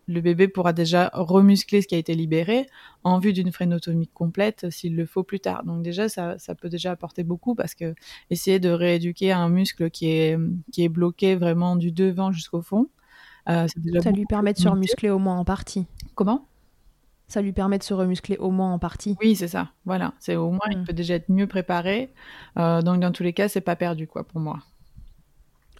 le 0.08 0.20
bébé 0.20 0.48
pourra 0.48 0.72
déjà 0.72 1.10
remuscler 1.12 1.82
ce 1.82 1.86
qui 1.86 1.94
a 1.94 1.98
été 1.98 2.14
libéré 2.14 2.66
en 3.04 3.18
vue 3.18 3.32
d'une 3.34 3.52
phrénotomie 3.52 4.08
complète 4.08 4.70
s'il 4.70 4.96
le 4.96 5.04
faut 5.04 5.22
plus 5.22 5.40
tard. 5.40 5.64
Donc 5.64 5.82
déjà, 5.82 6.08
ça, 6.08 6.38
ça, 6.38 6.54
peut 6.54 6.70
déjà 6.70 6.92
apporter 6.92 7.24
beaucoup 7.24 7.54
parce 7.54 7.74
que 7.74 7.94
essayer 8.30 8.58
de 8.58 8.70
rééduquer 8.70 9.32
un 9.32 9.50
muscle 9.50 9.90
qui 9.90 10.10
est, 10.10 10.38
qui 10.72 10.82
est 10.82 10.88
bloqué 10.88 11.36
vraiment 11.36 11.76
du 11.76 11.92
devant 11.92 12.32
jusqu'au 12.32 12.62
fond, 12.62 12.88
euh, 13.48 13.66
ça 14.02 14.10
lui 14.10 14.26
permet 14.26 14.54
de 14.54 14.58
se 14.58 14.68
remuscler 14.68 15.10
au 15.10 15.18
moins 15.18 15.38
en 15.38 15.44
partie. 15.44 15.86
Comment? 16.14 16.46
Ça 17.28 17.42
lui 17.42 17.52
permet 17.52 17.78
de 17.78 17.82
se 17.82 17.94
remuscler 17.94 18.36
au 18.38 18.50
moins 18.50 18.72
en 18.72 18.78
partie. 18.78 19.16
Oui, 19.20 19.36
c'est 19.36 19.48
ça. 19.48 19.68
Voilà, 19.84 20.14
c'est 20.18 20.36
au 20.36 20.50
moins 20.50 20.66
il 20.70 20.78
mm. 20.78 20.84
peut 20.84 20.92
déjà 20.94 21.14
être 21.14 21.28
mieux 21.28 21.46
préparé. 21.46 22.12
Euh, 22.58 22.82
donc 22.82 23.00
dans 23.00 23.12
tous 23.12 23.22
les 23.22 23.34
cas, 23.34 23.48
c'est 23.48 23.60
pas 23.60 23.76
perdu 23.76 24.06
quoi 24.06 24.24
pour 24.24 24.40
moi. 24.40 24.58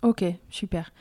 Ok, 0.02 0.25
super. 0.50 0.93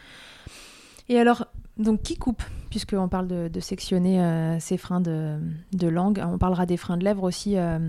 Et 1.09 1.19
alors, 1.19 1.47
donc 1.77 2.01
qui 2.01 2.17
coupe? 2.17 2.43
Puisqu'on 2.69 3.07
parle 3.07 3.27
de, 3.27 3.59
sectionner 3.59 4.21
euh, 4.21 4.59
ces 4.59 4.77
freins 4.77 4.99
de, 4.99 5.39
langue, 5.87 6.21
on 6.25 6.37
parlera 6.37 6.65
des 6.65 6.77
freins 6.77 6.97
de 6.97 7.03
lèvres 7.03 7.23
aussi 7.23 7.57
euh, 7.57 7.79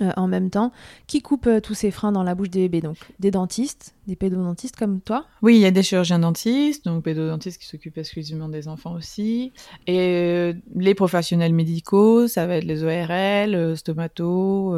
euh, 0.00 0.10
en 0.16 0.26
même 0.26 0.50
temps. 0.50 0.72
Qui 1.06 1.20
coupe 1.20 1.46
euh, 1.46 1.60
tous 1.60 1.74
ces 1.74 1.90
freins 1.90 2.12
dans 2.12 2.22
la 2.22 2.34
bouche 2.34 2.50
des 2.50 2.68
bébés 2.68 2.80
Donc 2.80 2.96
des 3.18 3.30
dentistes, 3.30 3.94
des 4.06 4.16
pédodontistes 4.16 4.76
comme 4.76 5.00
toi 5.00 5.26
Oui, 5.42 5.56
il 5.56 5.60
y 5.60 5.66
a 5.66 5.70
des 5.70 5.82
chirurgiens 5.82 6.18
dentistes, 6.18 6.84
donc 6.84 7.04
pédodontistes 7.04 7.60
qui 7.60 7.66
s'occupent 7.66 7.98
exclusivement 7.98 8.48
des 8.48 8.68
enfants 8.68 8.94
aussi. 8.94 9.52
Et 9.86 9.98
euh, 9.98 10.54
les 10.74 10.94
professionnels 10.94 11.52
médicaux, 11.52 12.26
ça 12.28 12.46
va 12.46 12.56
être 12.56 12.64
les 12.64 12.84
ORL, 12.84 13.76
stomato, 13.76 14.74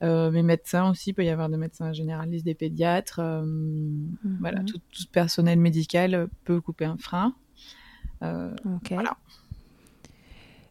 mes 0.00 0.42
médecins 0.42 0.90
aussi, 0.90 1.10
il 1.10 1.14
peut 1.14 1.24
y 1.24 1.30
avoir 1.30 1.48
des 1.48 1.58
médecins 1.58 1.92
généralistes, 1.92 2.44
des 2.44 2.54
pédiatres. 2.54 3.20
Mhm. 3.20 4.38
Voilà, 4.40 4.60
tout, 4.64 4.78
tout, 4.78 5.04
personnel 5.12 5.58
médical 5.58 6.28
peut 6.44 6.60
couper 6.60 6.86
un 6.86 6.96
frein. 6.96 7.34
Voilà. 8.20 9.16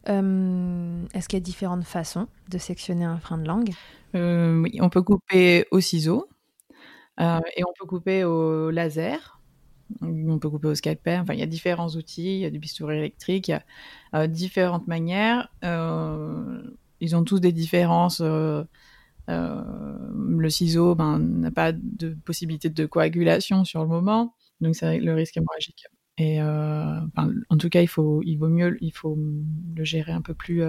Euh, 0.08 1.06
est-ce 1.14 1.28
qu'il 1.28 1.36
y 1.38 1.42
a 1.42 1.44
différentes 1.44 1.84
façons 1.84 2.26
de 2.48 2.58
sectionner 2.58 3.04
un 3.04 3.18
frein 3.18 3.38
de 3.38 3.46
langue 3.46 3.70
euh, 4.14 4.60
Oui, 4.60 4.78
on 4.80 4.90
peut 4.90 5.02
couper 5.02 5.66
au 5.70 5.80
ciseau 5.80 6.28
euh, 7.20 7.40
et 7.56 7.62
on 7.64 7.72
peut 7.78 7.86
couper 7.86 8.24
au 8.24 8.70
laser. 8.70 9.40
On 10.00 10.38
peut 10.38 10.48
couper 10.48 10.68
au 10.68 10.74
scalpel. 10.74 11.20
Enfin, 11.20 11.34
il 11.34 11.40
y 11.40 11.42
a 11.42 11.46
différents 11.46 11.90
outils. 11.90 12.36
Il 12.36 12.40
y 12.40 12.46
a 12.46 12.50
du 12.50 12.58
bistouri 12.58 12.96
électrique. 12.96 13.48
Il 13.48 13.52
y 13.52 14.16
a 14.16 14.26
différentes 14.26 14.88
manières. 14.88 15.52
ils 15.62 17.16
ont 17.16 17.24
tous 17.24 17.40
des 17.40 17.52
différences. 17.52 18.20
le 18.20 18.66
ciseau 20.48 20.94
ben, 20.94 21.18
n'a 21.18 21.50
pas 21.50 21.72
de 21.72 22.16
possibilité 22.24 22.70
de 22.70 22.86
coagulation 22.86 23.64
sur 23.64 23.82
le 23.82 23.88
moment, 23.88 24.34
donc 24.60 24.76
c'est 24.76 24.98
le 24.98 25.14
risque 25.14 25.36
hémorragique. 25.36 25.86
Et 26.22 26.40
en 26.42 27.56
tout 27.58 27.68
cas, 27.68 27.80
il 27.80 27.88
faut, 27.88 28.22
il 28.24 28.36
vaut 28.36 28.48
mieux, 28.48 28.76
il 28.80 28.92
faut 28.92 29.18
le 29.76 29.84
gérer 29.84 30.12
un 30.12 30.22
peu 30.22 30.34
plus 30.34 30.62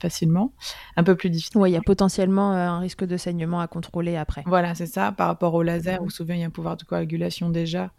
facilement, 0.00 0.52
un 0.96 1.04
peu 1.04 1.16
plus 1.16 1.30
difficile. 1.30 1.58
Oui, 1.58 1.70
il 1.70 1.72
y 1.74 1.76
a 1.76 1.82
potentiellement 1.82 2.52
euh, 2.52 2.68
un 2.68 2.78
risque 2.78 3.04
de 3.04 3.16
saignement 3.16 3.60
à 3.60 3.68
contrôler 3.68 4.16
après. 4.16 4.42
Voilà, 4.46 4.74
c'est 4.74 4.86
ça. 4.86 5.12
Par 5.12 5.28
rapport 5.28 5.54
au 5.54 5.62
laser, 5.62 6.02
où 6.02 6.10
souvent 6.10 6.34
il 6.34 6.40
y 6.40 6.42
a 6.42 6.46
un 6.46 6.50
pouvoir 6.50 6.76
de 6.76 6.84
coagulation 6.84 7.50
déjà. 7.50 7.92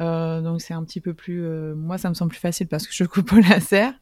Euh, 0.00 0.40
donc 0.40 0.60
c'est 0.60 0.74
un 0.74 0.82
petit 0.82 1.00
peu 1.00 1.14
plus. 1.14 1.44
Euh, 1.44 1.74
moi, 1.76 1.98
ça 1.98 2.08
me 2.08 2.14
semble 2.14 2.30
plus 2.30 2.40
facile 2.40 2.66
parce 2.66 2.86
que 2.86 2.92
je 2.92 3.04
coupe 3.04 3.32
au 3.32 3.38
laser. 3.38 3.92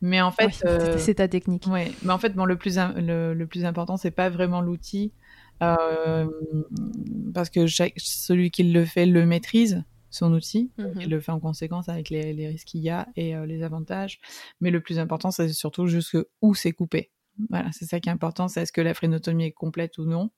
Mais 0.00 0.20
en 0.20 0.30
fait, 0.30 0.50
c'est 0.98 1.14
ta 1.14 1.26
technique. 1.26 1.64
Oui, 1.68 1.92
mais 2.04 2.12
en 2.12 2.18
fait, 2.18 2.34
bon, 2.34 2.44
le 2.44 2.56
plus 2.56 2.78
le, 2.96 3.34
le 3.34 3.46
plus 3.46 3.64
important, 3.64 3.96
c'est 3.96 4.12
pas 4.12 4.30
vraiment 4.30 4.60
l'outil, 4.60 5.12
parce 5.58 7.50
que 7.50 7.66
celui 7.66 8.50
qui 8.50 8.62
le 8.64 8.84
fait 8.84 9.06
le 9.06 9.26
maîtrise 9.26 9.82
son 10.10 10.32
outil. 10.32 10.72
Il 10.78 10.84
mhm. 10.84 11.08
le 11.08 11.20
fait 11.20 11.32
en 11.32 11.40
conséquence 11.40 11.88
avec 11.88 12.10
les, 12.10 12.48
risques 12.48 12.66
qu'il 12.66 12.82
y 12.82 12.90
a 12.90 13.08
et 13.16 13.34
euh, 13.34 13.46
les 13.46 13.62
avantages. 13.62 14.20
Mais 14.60 14.70
le 14.70 14.80
plus 14.80 14.98
important, 14.98 15.30
c'est 15.30 15.48
surtout 15.52 15.86
jusque 15.86 16.18
où 16.42 16.54
c'est 16.54 16.72
coupé. 16.72 17.10
Voilà, 17.48 17.70
c'est 17.72 17.86
ça 17.86 18.00
qui 18.00 18.08
est 18.08 18.12
important. 18.12 18.48
C'est 18.48 18.62
est-ce 18.62 18.72
que 18.72 18.80
la 18.80 18.92
phrénotomie 18.92 19.44
est 19.44 19.52
complète 19.52 19.96
ou 19.98 20.04
non 20.04 20.30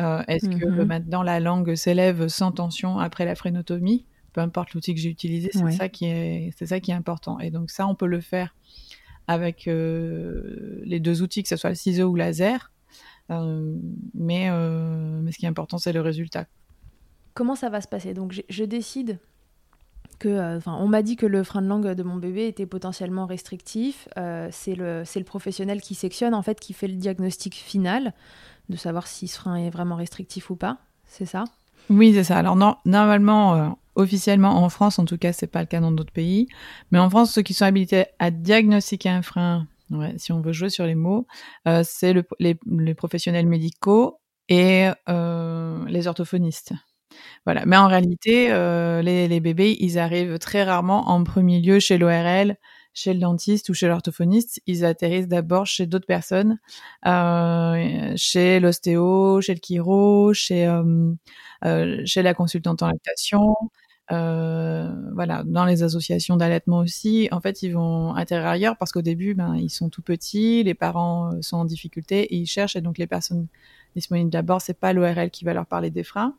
euh, 0.00 0.22
Est-ce 0.28 0.48
que 0.48 0.66
mhm. 0.66 0.84
maintenant 0.84 1.22
la 1.22 1.40
langue 1.40 1.74
s'élève 1.74 2.28
sans 2.28 2.52
tension 2.52 2.98
après 2.98 3.24
la 3.24 3.34
phrénotomie? 3.34 4.06
Peu 4.32 4.40
importe 4.40 4.72
l'outil 4.72 4.94
que 4.94 5.00
j'ai 5.00 5.10
utilisé, 5.10 5.50
c'est 5.52 5.72
ça 5.72 5.90
qui 5.90 6.06
est, 6.06 6.54
c'est 6.56 6.64
ça 6.64 6.80
qui 6.80 6.90
est 6.90 6.94
important. 6.94 7.38
Et 7.38 7.50
donc 7.50 7.70
ça, 7.70 7.86
on 7.86 7.94
peut 7.94 8.06
le 8.06 8.22
faire 8.22 8.54
avec 9.26 9.68
euh, 9.68 10.80
les 10.84 11.00
deux 11.00 11.20
outils, 11.20 11.42
que 11.42 11.50
ce 11.50 11.56
soit 11.56 11.68
le 11.68 11.76
ciseau 11.76 12.08
ou 12.08 12.14
laser. 12.14 12.72
mais, 13.28 14.50
mais 14.50 15.32
ce 15.32 15.36
qui 15.36 15.44
est 15.44 15.48
important, 15.48 15.76
c'est 15.76 15.92
le 15.92 16.00
résultat 16.00 16.46
comment 17.34 17.54
ça 17.54 17.68
va 17.68 17.80
se 17.80 17.88
passer 17.88 18.14
Donc 18.14 18.40
je, 18.48 18.64
décide 18.64 19.18
que, 20.18 20.28
euh, 20.28 20.60
on 20.66 20.88
m'a 20.88 21.02
dit 21.02 21.16
que 21.16 21.26
le 21.26 21.42
frein 21.42 21.62
de 21.62 21.66
langue 21.66 21.88
de 21.88 22.02
mon 22.02 22.16
bébé 22.16 22.46
était 22.46 22.66
potentiellement 22.66 23.26
restrictif. 23.26 24.08
Euh, 24.16 24.48
c'est 24.52 24.74
le, 24.74 25.04
professionnel 25.24 25.80
qui 25.80 25.94
sectionne, 25.94 26.34
en 26.34 26.42
fait, 26.42 26.60
qui 26.60 26.72
fait 26.72 26.88
le 26.88 26.94
diagnostic 26.94 27.54
final 27.54 28.12
de 28.68 28.76
savoir 28.76 29.06
si 29.06 29.28
ce 29.28 29.38
frein 29.38 29.56
est 29.56 29.70
vraiment 29.70 29.96
restrictif 29.96 30.50
ou 30.50 30.56
pas. 30.56 30.78
C'est 31.06 31.26
ça? 31.26 31.44
Oui, 31.90 32.14
c'est 32.14 32.24
ça. 32.24 32.38
Alors 32.38 32.56
normalement, 32.84 33.54
euh, 33.54 33.68
officiellement 33.96 34.62
en 34.62 34.68
France, 34.68 34.98
en 34.98 35.04
tout 35.04 35.18
cas, 35.18 35.32
c'est 35.32 35.48
pas 35.48 35.60
le 35.60 35.66
cas 35.66 35.80
dans 35.80 35.92
d'autres 35.92 36.12
pays. 36.12 36.46
Mais 36.90 36.98
en 36.98 37.10
France, 37.10 37.32
ceux 37.32 37.42
qui 37.42 37.54
sont 37.54 37.64
habilités 37.64 38.06
à 38.18 38.30
diagnostiquer 38.30 39.08
un 39.08 39.22
frein, 39.22 39.66
si 40.16 40.32
on 40.32 40.40
veut 40.40 40.52
jouer 40.52 40.70
sur 40.70 40.86
les 40.86 40.94
mots, 40.94 41.26
c'est 41.82 42.14
les, 42.38 42.94
professionnels 42.94 43.46
médicaux 43.46 44.20
et 44.48 44.88
les 45.08 46.06
orthophonistes. 46.06 46.72
Voilà. 47.44 47.64
Mais 47.66 47.76
en 47.76 47.88
réalité, 47.88 48.52
euh, 48.52 49.02
les, 49.02 49.40
bébés, 49.40 49.76
ils 49.80 49.98
arrivent 49.98 50.38
très 50.38 50.64
rarement 50.64 51.08
en 51.10 51.24
premier 51.24 51.60
lieu 51.60 51.78
chez 51.80 51.98
l'ORL, 51.98 52.56
chez 52.94 53.14
le 53.14 53.20
dentiste 53.20 53.68
ou 53.68 53.74
chez 53.74 53.88
l'orthophoniste. 53.88 54.60
Ils 54.66 54.84
atterrissent 54.84 55.28
d'abord 55.28 55.66
chez 55.66 55.86
d'autres 55.86 56.06
personnes, 56.06 56.58
euh, 57.06 58.12
chez 58.16 58.60
l'ostéo, 58.60 59.40
chez 59.40 59.54
le 59.54 59.60
chiro, 59.62 60.32
chez, 60.34 60.66
euh, 61.64 62.02
chez 62.04 62.22
la 62.22 62.34
consultante 62.34 62.82
en 62.82 62.88
lactation. 62.88 63.54
voilà, 64.10 65.42
dans 65.44 65.64
les 65.64 65.82
associations 65.82 66.36
d'allaitement 66.36 66.78
aussi, 66.78 67.28
en 67.32 67.40
fait, 67.40 67.62
ils 67.62 67.70
vont 67.72 68.14
atterrir 68.14 68.46
ailleurs 68.46 68.76
parce 68.76 68.92
qu'au 68.92 69.02
début, 69.02 69.34
ben, 69.34 69.56
ils 69.56 69.70
sont 69.70 69.88
tout 69.88 70.02
petits, 70.02 70.62
les 70.64 70.74
parents 70.74 71.30
sont 71.40 71.58
en 71.58 71.64
difficulté 71.64 72.22
et 72.24 72.36
ils 72.36 72.46
cherchent. 72.46 72.76
Et 72.76 72.80
donc, 72.82 72.98
les 72.98 73.06
personnes 73.06 73.46
disponibles 73.96 74.30
d'abord, 74.30 74.60
c'est 74.60 74.78
pas 74.78 74.92
l'ORL 74.92 75.30
qui 75.30 75.44
va 75.44 75.54
leur 75.54 75.66
parler 75.66 75.90
des 75.90 76.04
freins, 76.04 76.34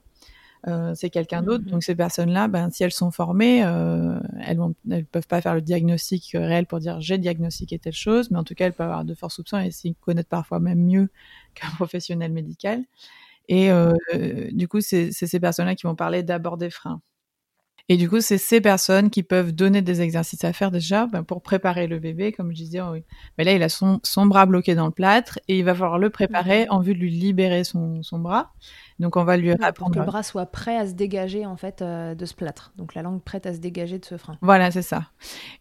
euh, 0.68 0.94
c'est 0.96 1.10
quelqu'un 1.10 1.42
d'autre. 1.42 1.66
Mhm. 1.66 1.72
Donc 1.72 1.84
ces 1.84 1.96
personnes-là, 1.96 2.48
ben, 2.48 2.70
si 2.70 2.84
elles 2.84 2.92
sont 2.92 3.12
formées, 3.12 3.64
euh, 3.66 4.20
elles 4.46 4.60
ne 4.86 5.02
peuvent 5.02 5.28
pas 5.28 5.42
faire 5.42 5.56
le 5.56 5.62
diagnostic 5.62 6.32
réel 6.34 6.66
pour 6.66 6.80
dire 6.80 7.02
j'ai 7.02 7.18
diagnostiqué 7.18 7.80
telle 7.80 7.94
chose, 7.94 8.32
mais 8.32 8.38
en 8.38 8.44
tout 8.44 8.56
cas 8.56 8.68
elles 8.68 8.74
peuvent 8.74 8.88
avoir 8.88 9.06
de 9.06 9.14
forts 9.14 9.32
soupçons 9.32 9.60
et 9.60 9.72
s'y 9.72 9.96
connaître 9.96 10.30
parfois 10.30 10.60
même 10.60 10.80
mieux 10.80 11.10
qu'un 11.56 11.70
professionnel 11.72 12.32
médical. 12.32 12.84
Et 13.50 13.72
euh, 13.72 13.94
du 14.52 14.70
coup, 14.70 14.80
c'est 14.80 15.12
ces 15.12 15.40
personnes-là 15.40 15.76
qui 15.76 15.86
vont 15.86 15.96
parler 15.96 16.24
d'abord 16.24 16.58
des 16.58 16.70
freins. 16.70 17.02
Et 17.90 17.98
du 17.98 18.10
coup, 18.10 18.22
c'est 18.22 18.38
ces 18.38 18.62
personnes 18.62 19.10
qui 19.10 19.24
peuvent 19.24 19.52
donner 19.52 19.82
des 19.82 20.02
exercices 20.02 20.46
à 20.46 20.54
faire 20.54 20.72
déjà 20.72 21.06
ben, 21.06 21.24
pour 21.24 21.42
préparer 21.42 21.88
le 21.88 22.00
bébé, 22.00 22.32
comme 22.32 22.52
je 22.52 22.56
disais. 22.56 22.80
Mais 23.38 23.44
là, 23.44 23.52
il 23.52 23.62
a 23.62 23.68
son, 23.68 24.00
son, 24.04 24.26
bras 24.26 24.46
bloqué 24.46 24.74
dans 24.74 24.86
le 24.86 24.94
plâtre 24.94 25.40
et 25.50 25.60
il 25.60 25.66
va 25.66 25.74
falloir 25.74 26.00
le 26.00 26.10
préparer 26.10 26.62
mhm. 26.62 26.72
en 26.72 26.80
vue 26.80 26.94
de 26.94 27.00
lui 27.00 27.12
libérer 27.12 27.66
son, 27.66 28.02
son 28.02 28.20
bras. 28.20 28.54
Donc, 29.00 29.16
on 29.18 29.24
va 29.24 29.38
lui 29.38 29.52
apprendre. 29.52 29.74
Pour 29.74 29.92
que 29.92 30.00
le 30.00 30.06
bras 30.06 30.24
soit 30.24 30.46
prêt 30.46 30.78
à 30.78 30.88
se 30.88 30.94
dégager 30.94 31.46
en 31.46 31.56
fait 31.56 31.82
euh, 31.82 32.16
de 32.16 32.26
ce 32.26 32.34
plâtre. 32.34 32.74
Donc, 32.78 32.96
la 32.96 33.02
langue 33.02 33.22
prête 33.22 33.46
à 33.46 33.54
se 33.54 33.60
dégager 33.60 34.00
de 34.00 34.06
ce 34.06 34.18
frein. 34.18 34.38
Voilà, 34.42 34.72
c'est 34.72 34.82
ça. 34.82 35.10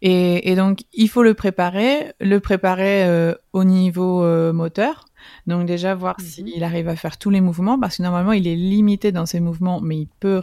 Et, 0.01 0.51
et, 0.51 0.55
donc, 0.55 0.83
il 0.93 1.09
faut 1.09 1.23
le 1.23 1.33
préparer, 1.33 2.13
le 2.19 2.39
préparer 2.39 3.05
euh, 3.05 3.33
au 3.53 3.63
niveau 3.63 4.23
euh, 4.23 4.53
moteur. 4.53 5.05
Donc 5.47 5.65
déjà 5.65 5.95
voir 5.95 6.15
mhm. 6.19 6.25
s'il 6.25 6.63
arrive 6.63 6.89
à 6.89 6.95
faire 6.95 7.17
tous 7.17 7.29
les 7.29 7.41
mouvements, 7.41 7.79
parce 7.79 7.97
que 7.97 8.03
normalement 8.03 8.33
il 8.33 8.47
est 8.47 8.55
limité 8.55 9.11
dans 9.11 9.25
ses 9.25 9.39
mouvements, 9.39 9.79
mais 9.81 9.99
il 9.99 10.07
peut 10.19 10.41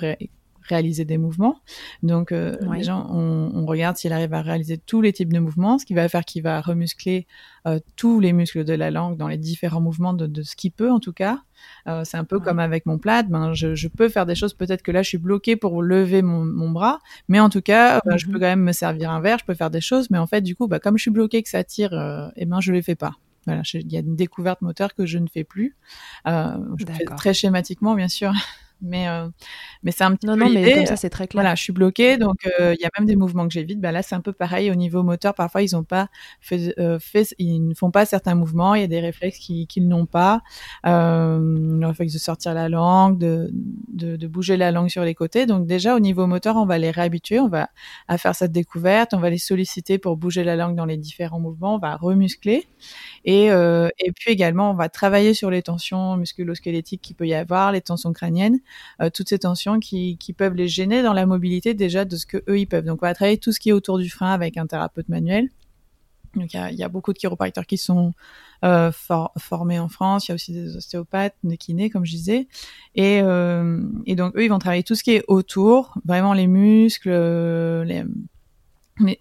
réaliser 0.70 1.04
des 1.04 1.18
mouvements. 1.18 1.61
Donc, 2.02 2.33
euh, 2.33 2.56
on, 2.62 3.66
regarde 3.66 3.96
s'il 3.96 4.12
arrive 4.12 4.33
à 4.33 4.42
réaliser 4.42 4.78
tous 4.78 5.02
les 5.02 5.12
types 5.12 5.33
de 5.33 5.38
mouvements, 5.38 5.78
ce 5.78 5.85
qui 5.85 5.94
va 5.94 6.09
faire 6.09 6.24
qu'il 6.24 6.42
va 6.42 6.61
remuscler 6.61 7.26
euh, 7.66 7.78
tous 7.96 8.20
les 8.20 8.33
muscles 8.33 8.64
de 8.64 8.72
la 8.72 8.90
langue 8.90 9.16
dans 9.16 9.28
les 9.28 9.37
différents 9.37 9.80
mouvements 9.80 10.14
de, 10.14 10.42
ce 10.42 10.56
qu'il 10.56 10.72
peut, 10.72 10.90
en 10.90 11.00
tout 11.00 11.12
cas. 11.12 11.40
Euh, 11.87 12.04
c'est 12.04 12.16
un 12.16 12.24
peu 12.24 12.40
comme 12.40 12.59
avec 12.59 12.87
mon 12.87 12.98
plat. 12.98 13.22
Ben, 13.22 13.52
je, 13.52 13.88
peux 13.88 14.09
faire 14.09 14.26
des 14.26 14.35
choses. 14.35 14.54
Peut-être 14.54 14.83
que 14.83 14.90
là, 14.90 15.02
je 15.02 15.09
suis 15.09 15.18
bloquée 15.18 15.56
pour 15.56 15.83
lever 15.83 16.22
mon, 16.22 16.70
bras, 16.70 17.00
mais 17.28 17.40
en 17.40 17.50
tout 17.50 17.62
cas, 17.62 18.00
je 18.16 18.26
peux 18.26 18.33
mhm. 18.33 18.40
quand 18.40 18.46
même 18.46 18.62
me 18.62 18.72
servir 18.72 19.11
un 19.11 19.20
verre. 19.20 19.38
Je 19.38 19.44
peux 19.44 19.54
faire 19.54 19.70
des 19.70 19.80
choses, 19.80 20.09
mais 20.11 20.18
en 20.18 20.26
fait, 20.26 20.40
du 20.40 20.54
coup, 20.54 20.68
bah, 20.68 20.78
comme 20.78 20.96
je 20.96 21.02
suis 21.02 21.11
bloquée, 21.11 21.42
que 21.42 21.48
ça 21.48 21.64
tire, 21.64 21.92
et 21.92 22.42
eh 22.42 22.46
ben, 22.46 22.61
je 22.61 22.72
les 22.72 22.83
fais 22.83 22.96
pas. 22.96 23.12
Voilà, 23.46 23.62
il 23.72 23.90
y 23.90 23.96
a 23.96 24.00
une 24.00 24.16
découverte 24.16 24.61
moteur 24.61 24.94
que 24.94 25.06
je 25.06 25.18
ne 25.18 25.26
fais 25.26 25.44
plus. 25.44 25.76
je 26.26 26.85
fais 26.87 27.04
très 27.16 27.35
schématiquement, 27.35 27.94
bien 27.94 28.09
sûr. 28.09 28.33
mais 28.83 29.09
euh, 29.09 29.29
mais 29.83 29.90
c'est 29.93 30.05
un 30.05 30.14
petit 30.14 30.27
non, 30.27 30.35
peu 30.35 30.45
non 30.45 30.51
mais 30.51 30.75
comme 30.75 30.87
ça 30.87 30.97
c'est 30.97 31.11
très 31.11 31.27
clair. 31.27 31.43
Voilà 31.43 31.55
je 31.55 31.62
suis 31.62 31.73
bloquée 31.73 32.16
donc 32.19 32.37
euh, 32.61 32.75
il 32.79 32.83
y 32.83 32.85
a 32.87 32.90
même 32.99 33.07
des 33.07 33.16
mouvements 33.16 33.47
que 33.47 33.53
j'évite. 33.53 33.81
Bah 33.81 33.93
là 33.93 34.03
c'est 34.03 34.14
un 34.14 34.21
peu 34.21 34.33
pareil 34.33 34.71
au 34.71 34.75
niveau 34.75 35.03
moteur. 35.03 35.35
Parfois 35.35 35.62
ils 35.62 35.77
ont 35.77 35.85
pas 35.85 36.09
fait, 36.40 36.75
euh, 36.79 36.99
fait 36.99 37.35
ils 37.38 37.66
ne 37.66 37.75
font 37.75 37.90
pas 37.90 38.05
certains 38.07 38.35
mouvements. 38.35 38.75
Il 38.75 38.81
y 38.83 38.85
a 38.85 38.88
des 38.88 39.01
réflexes 39.01 39.38
qu'ils 39.38 39.88
n'ont 39.88 40.07
pas. 40.07 40.43
Euh, 40.87 41.38
le 41.79 41.87
réflexe 41.87 42.12
de 42.12 42.19
sortir 42.19 42.55
la 42.55 42.69
langue 42.69 43.19
de, 43.19 43.51
de, 43.93 44.16
de 44.16 44.27
bouger 44.27 44.57
la 44.57 44.71
langue 44.71 44.88
sur 44.88 45.05
les 45.05 45.14
côtés. 45.14 45.47
Donc 45.47 45.66
déjà 45.66 45.97
au 45.97 46.01
niveau 46.01 46.27
moteur 46.27 46.57
on 46.57 46.66
va 46.66 46.79
les 46.79 46.90
réhabituer. 46.90 47.40
On 47.40 47.49
va 47.49 47.71
à 48.09 48.19
faire 48.19 48.35
cette 48.35 48.53
découverte. 48.53 49.14
On 49.14 49.19
va 49.21 49.31
les 49.31 49.38
solliciter 49.38 49.99
pour 49.99 50.16
bouger 50.16 50.45
la 50.45 50.57
langue 50.57 50.77
dans 50.77 50.87
les 50.87 50.97
différents 50.97 51.40
mouvements. 51.40 51.77
On 51.77 51.79
va 51.79 51.97
remuscler. 51.97 52.66
Et 53.25 53.51
euh, 53.51 53.88
et 53.99 54.12
puis 54.12 54.33
également 54.33 54.71
on 54.71 54.75
va 54.75 54.88
travailler 54.88 55.35
sur 55.35 55.51
les 55.51 55.62
tensions 55.62 56.16
musculo-squelettiques 56.16 57.01
qu'il 57.03 57.16
peut 57.16 57.27
y 57.27 57.35
avoir 57.35 57.73
les 57.73 57.81
tensions 57.81 58.12
crâniennes 58.12 58.61
toutes 59.14 59.28
ces 59.28 59.38
tensions 59.38 59.80
qui, 59.80 60.16
peuvent 60.37 60.54
les 60.54 60.68
gêner 60.68 61.02
dans 61.02 61.12
la 61.12 61.26
mobilité 61.26 61.74
déjà 61.74 62.04
de 62.04 62.16
ce 62.16 62.26
que 62.26 62.38
eux 62.48 62.59
ils 62.59 62.66
peuvent. 62.66 62.85
Donc 62.85 63.02
on 63.02 63.06
va 63.06 63.14
travailler 63.14 63.38
tout 63.38 63.52
ce 63.52 63.61
qui 63.61 63.70
est 63.70 63.72
autour 63.72 63.98
du 63.98 64.09
frein 64.09 64.33
avec 64.33 64.56
un 64.56 64.66
thérapeute 64.66 65.09
manuel. 65.09 65.48
Donc 66.37 66.54
il 66.54 66.76
y 66.76 66.85
a, 66.85 66.88
beaucoup 66.88 67.12
de 67.12 67.18
chiropracteurs 67.18 67.66
qui 67.66 67.76
sont 67.76 68.12
euh, 68.64 68.92
formés 69.38 69.80
en 69.80 69.88
France. 69.88 70.28
Il 70.28 70.30
y 70.30 70.33
a 70.33 70.35
aussi 70.37 70.52
des 70.52 70.76
ostéopathes, 70.76 71.35
des 71.42 71.56
kinés, 71.56 71.90
comme 71.90 72.04
je 72.04 72.12
disais. 72.12 72.46
Et, 72.94 73.20
euh, 73.22 73.83
et, 74.06 74.14
donc 74.14 74.37
eux, 74.37 74.44
ils 74.44 74.48
vont 74.48 74.61
travailler 74.61 74.85
tout 74.85 74.94
ce 74.94 75.02
qui 75.02 75.12
est 75.12 75.24
autour, 75.26 75.98
vraiment 76.04 76.33
les 76.33 76.46
muscles, 76.46 77.11
les, 77.11 78.04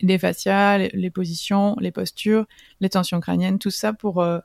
les, 0.02 0.20
fascias, 0.20 0.78
les, 0.78 1.10
positions, 1.10 1.76
les 1.80 1.92
postures, 1.92 2.46
les 2.80 2.90
tensions 2.90 3.20
crâniennes, 3.20 3.60
tout 3.60 3.72
ça 3.72 3.94
pour 3.94 4.22
euh, 4.22 4.40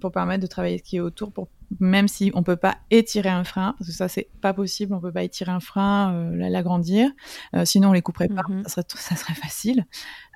pour 0.00 0.12
permettre 0.12 0.42
de 0.42 0.48
travailler 0.48 0.78
ce 0.78 0.82
qui 0.82 0.96
est 0.96 1.00
autour, 1.00 1.32
pour 1.32 1.48
même 1.80 2.08
si 2.08 2.30
on 2.34 2.42
peut 2.42 2.56
pas 2.56 2.78
étirer 2.90 3.28
un 3.28 3.44
frein, 3.44 3.74
parce 3.78 3.90
que 3.90 3.96
ça 3.96 4.08
c'est 4.08 4.28
pas 4.40 4.52
possible, 4.52 4.94
on 4.94 5.00
peut 5.00 5.12
pas 5.12 5.22
étirer 5.22 5.50
un 5.50 5.60
frein, 5.60 6.14
euh, 6.14 6.48
l'agrandir, 6.50 7.10
euh, 7.54 7.64
sinon 7.64 7.90
on 7.90 7.92
les 7.92 8.02
couperait 8.02 8.28
pas, 8.28 8.42
mhm. 8.48 8.64
ça, 8.66 8.82
serait, 8.82 8.84
ça 9.00 9.16
serait 9.16 9.34
facile. 9.34 9.86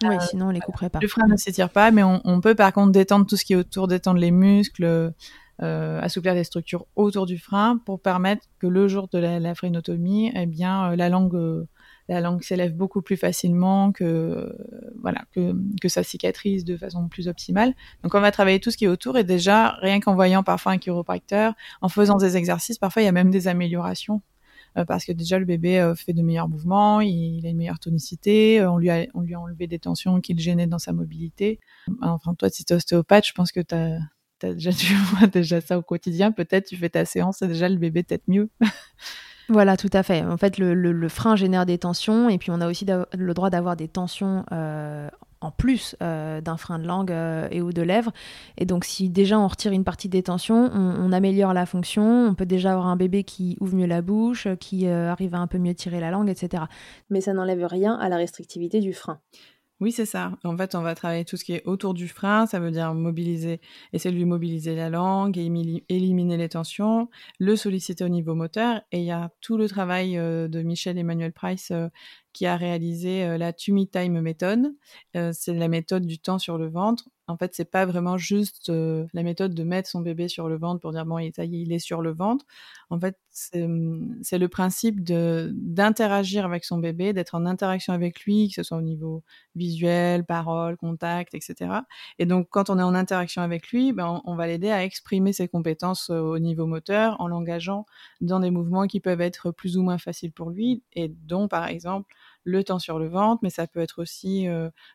Oui, 0.05 0.17
sinon 0.29 0.47
on 0.49 0.51
les 0.51 0.61
couperait 0.61 0.91
pas. 0.91 0.99
Le 1.01 1.09
frein 1.09 1.27
ne 1.27 1.37
s'étire 1.37 1.71
pas, 1.71 1.91
mais 1.91 2.03
on, 2.03 2.41
peut 2.41 2.55
par 2.55 2.73
contre 2.73 2.93
détendre 2.93 3.27
tout 3.27 3.37
ce 3.37 3.45
qui 3.45 3.55
est 3.55 3.57
autour, 3.57 3.89
détendre 3.89 4.21
les 4.21 4.31
muscles, 4.31 5.13
assouplir 5.59 6.35
des 6.35 6.45
structures 6.45 6.87
autour 6.97 7.27
du 7.27 7.39
frein 7.39 7.79
pour 7.85 8.01
permettre 8.01 8.47
que 8.59 8.67
le 8.67 8.89
jour 8.89 9.09
de 9.09 9.19
la, 9.19 9.41
la 9.41 9.55
phrénotomie, 9.55 10.33
eh 10.35 10.47
bien 10.47 10.95
la 10.97 11.09
langue 11.09 11.67
la 12.09 12.21
langue 12.21 12.43
s'élève 12.43 12.75
beaucoup 12.75 13.03
plus 13.03 13.17
facilement, 13.17 13.91
que 13.91 14.55
voilà, 15.07 15.25
que, 15.31 15.55
que 15.81 15.89
ça 15.89 16.03
cicatrise 16.03 16.65
de 16.65 16.77
façon 16.77 17.07
plus 17.07 17.29
optimale. 17.29 17.75
Donc 18.03 18.17
on 18.17 18.21
va 18.21 18.33
travailler 18.33 18.59
tout 18.59 18.73
ce 18.73 18.77
qui 18.77 18.87
est 18.87 18.89
autour 18.89 19.17
et 19.17 19.23
déjà 19.23 19.77
rien 19.81 20.01
qu'en 20.01 20.17
voyant 20.17 20.43
parfois 20.43 20.73
un 20.73 20.79
chiropracteur, 20.79 21.55
en 21.81 21.89
faisant 21.89 22.17
des 22.17 22.37
exercices, 22.37 22.77
parfois 22.77 23.03
il 23.03 23.05
y 23.05 23.09
a 23.09 23.13
même 23.13 23.31
des 23.31 23.47
améliorations 23.47 24.21
parce 24.89 25.05
que 25.05 25.13
déjà 25.13 25.39
le 25.39 25.45
bébé 25.45 25.95
fait 25.97 26.13
de 26.13 26.21
meilleurs 26.23 26.49
mouvements, 26.49 27.01
il, 27.01 27.47
a 27.47 27.49
une 27.49 27.57
meilleure 27.57 27.79
tonicité, 27.79 28.67
on 28.67 28.79
lui 28.79 28.91
a 28.91 29.07
on 29.15 29.21
lui 29.21 29.35
a 29.35 29.41
enlevé 29.41 29.69
des 29.69 29.79
tensions 29.79 30.21
qui 30.21 30.35
le 30.35 30.41
gênaient 30.41 30.67
dans 30.67 30.81
sa 30.81 30.93
mobilité. 30.93 31.61
Enfin 32.03 32.35
toi 32.35 32.51
si 32.51 32.65
tu 32.65 32.73
es 32.73 32.77
ostéopathe, 32.77 33.27
je 33.27 33.33
pense 33.33 33.53
que 33.53 33.61
tu 33.61 33.75
as 33.75 34.01
déjà 34.43 34.73
tu 34.73 34.93
déjà 35.33 35.61
ça 35.61 35.79
au 35.79 35.83
quotidien, 35.83 36.33
peut-être 36.33 36.67
tu 36.67 36.77
fais 36.77 36.91
ta 36.91 37.05
séance 37.05 37.43
et 37.43 37.47
déjà 37.47 37.69
le 37.69 37.77
bébé 37.77 38.03
peut-être 38.03 38.25
mieux. 38.27 38.51
Voilà, 39.49 39.77
tout 39.77 39.91
à 39.93 40.03
fait. 40.03 40.23
En 40.25 40.37
fait, 40.37 40.59
le, 40.59 41.09
frein 41.09 41.37
génère 41.37 41.67
des 41.67 41.79
tensions 41.79 42.29
et 42.29 42.39
puis 42.39 42.51
on 42.51 42.61
a 42.61 42.69
aussi 42.69 42.85
le 42.87 43.35
droit 43.35 43.51
d'avoir 43.51 43.77
des 43.77 43.87
tensions 43.87 44.45
euh, 44.51 45.09
en 45.41 45.53
plus 45.53 45.95
euh, 46.03 46.41
d'un 46.41 46.57
frein 46.57 46.81
de 46.81 46.87
langue 46.87 47.13
euh, 47.13 47.47
et 47.53 47.63
ou 47.63 47.73
de 47.73 47.83
lèvres. 47.83 48.13
Et 48.59 48.67
donc, 48.67 48.85
si 48.85 49.09
déjà 49.09 49.39
on 49.39 49.47
retire 49.47 49.71
une 49.71 49.85
partie 49.85 50.09
des 50.09 50.25
tensions, 50.25 50.71
on, 50.75 51.13
améliore 51.13 51.55
la 51.55 51.65
fonction. 51.65 52.27
On 52.27 52.35
peut 52.35 52.47
déjà 52.47 52.73
avoir 52.73 52.89
un 52.89 52.97
bébé 52.97 53.23
qui 53.23 53.57
ouvre 53.61 53.77
mieux 53.77 53.87
la 53.87 54.03
bouche, 54.03 54.49
qui 54.59 54.89
arrive 54.89 55.35
à 55.35 55.39
un 55.39 55.47
peu 55.47 55.59
mieux 55.59 55.75
tirer 55.75 56.01
la 56.01 56.11
langue, 56.11 56.29
etc. 56.29 56.65
Mais 57.11 57.21
ça 57.21 57.33
n'enlève 57.33 57.65
rien 57.65 57.95
à 57.95 58.09
la 58.09 58.17
restrictivité 58.17 58.81
du 58.81 58.93
frein. 58.93 59.21
Oui, 59.81 59.93
c'est 59.93 60.07
ça. 60.07 60.33
En 60.43 60.57
fait, 60.57 60.75
on 60.75 60.81
va 60.81 60.95
travailler 60.95 61.27
tout 61.27 61.37
ce 61.37 61.45
qui 61.45 61.53
est 61.53 61.63
autour 61.67 61.93
du 61.93 62.09
frein. 62.09 62.47
Ça 62.47 62.59
veut 62.61 62.71
dire 62.71 62.95
mobiliser, 62.95 63.61
essayer 63.93 64.11
de 64.11 64.17
lui 64.17 64.25
mobiliser 64.25 64.75
la 64.75 64.89
langue, 64.89 65.37
éliminer 65.37 66.37
les 66.39 66.49
tensions, 66.49 67.11
le 67.39 67.57
solliciter 67.57 68.03
au 68.03 68.09
niveau 68.09 68.35
moteur. 68.35 68.81
Et 68.91 69.01
il 69.01 69.05
y 69.05 69.11
a 69.11 69.31
tout 69.43 69.59
le 69.59 69.69
travail 69.69 70.17
euh, 70.17 70.49
de 70.49 70.63
Michel 70.63 70.97
Emmanuel 70.97 71.33
Price 71.33 71.73
euh, 71.73 71.89
qui 72.33 72.47
a 72.47 72.57
réalisé 72.57 73.25
euh, 73.25 73.37
la 73.37 73.53
Tummy 73.53 73.87
Time 73.87 74.19
Method. 74.21 74.75
c'est 75.33 75.53
la 75.55 75.69
méthode 75.69 76.07
du 76.07 76.19
temps 76.19 76.39
sur 76.39 76.57
le 76.57 76.69
ventre. 76.69 77.11
En 77.29 77.37
fait, 77.37 77.55
c'est 77.55 77.71
pas 77.71 77.87
vraiment 77.87 78.17
juste 78.19 78.71
la 78.71 79.23
méthode 79.23 79.55
de 79.55 79.63
mettre 79.65 79.89
son 79.89 80.01
bébé 80.01 80.29
sur 80.29 80.49
le 80.49 80.57
ventre 80.57 80.81
pour 80.81 80.93
dire 80.93 81.05
bon, 81.07 81.19
il, 81.19 81.73
est 81.73 81.79
sur 81.79 82.03
le 82.03 82.13
ventre. 82.13 82.45
En 82.91 83.01
fait, 83.01 83.17
Hum, 83.55 84.17
c'est 84.23 84.39
le 84.39 84.49
principe 84.49 85.03
d'interagir 85.03 86.47
avec 86.47 86.65
son 86.65 86.79
bébé, 86.79 87.13
d'être 87.13 87.35
en 87.35 87.45
interaction 87.45 87.93
avec 87.93 88.21
lui, 88.23 88.49
que 88.49 88.55
ce 88.55 88.63
soit 88.63 88.79
au 88.79 88.83
niveau 88.83 89.25
visuel, 89.55 90.25
parole, 90.25 90.77
contact, 90.79 91.35
etc. 91.35 91.81
Et 92.19 92.25
donc, 92.25 92.49
quand 92.51 92.71
on 92.71 92.79
est 92.79 92.83
en 92.83 92.95
interaction 92.95 93.43
avec 93.43 93.69
lui, 93.69 93.93
ben, 93.93 94.23
on, 94.25 94.37
va 94.37 94.47
l'aider 94.47 94.71
à 94.71 94.85
exprimer 94.85 95.35
ses 95.35 95.49
compétences 95.49 96.09
euh, 96.11 96.21
au 96.21 96.39
niveau 96.39 96.67
moteur 96.67 97.21
en 97.21 97.29
l'engageant 97.29 97.85
dans 98.23 98.41
des 98.41 98.51
mouvements 98.51 98.87
qui 98.87 99.01
peuvent 99.01 99.21
être 99.21 99.51
plus 99.51 99.77
ou 99.77 99.83
moins 99.83 99.99
faciles 99.99 100.33
pour 100.33 100.49
lui, 100.51 100.83
et 100.95 101.09
dont, 101.09 101.47
par 101.47 101.67
exemple, 101.67 102.09
le 102.47 102.65
temps 102.65 102.79
sur 102.79 102.99
le 102.99 103.09
ventre, 103.09 103.41
mais 103.43 103.51
ça 103.51 103.67
peut 103.67 103.81
être 103.81 104.01
aussi 104.01 104.47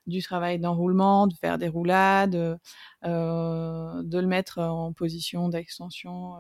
du 0.08 0.24
travail 0.24 0.58
d'enroulement, 0.58 1.28
de 1.28 1.36
faire 1.36 1.58
des 1.58 1.68
roulades, 1.68 2.32
de 2.32 2.58
le 3.06 4.28
mettre 4.28 4.60
en 4.60 4.94
position 4.94 5.50
d'extension 5.50 6.36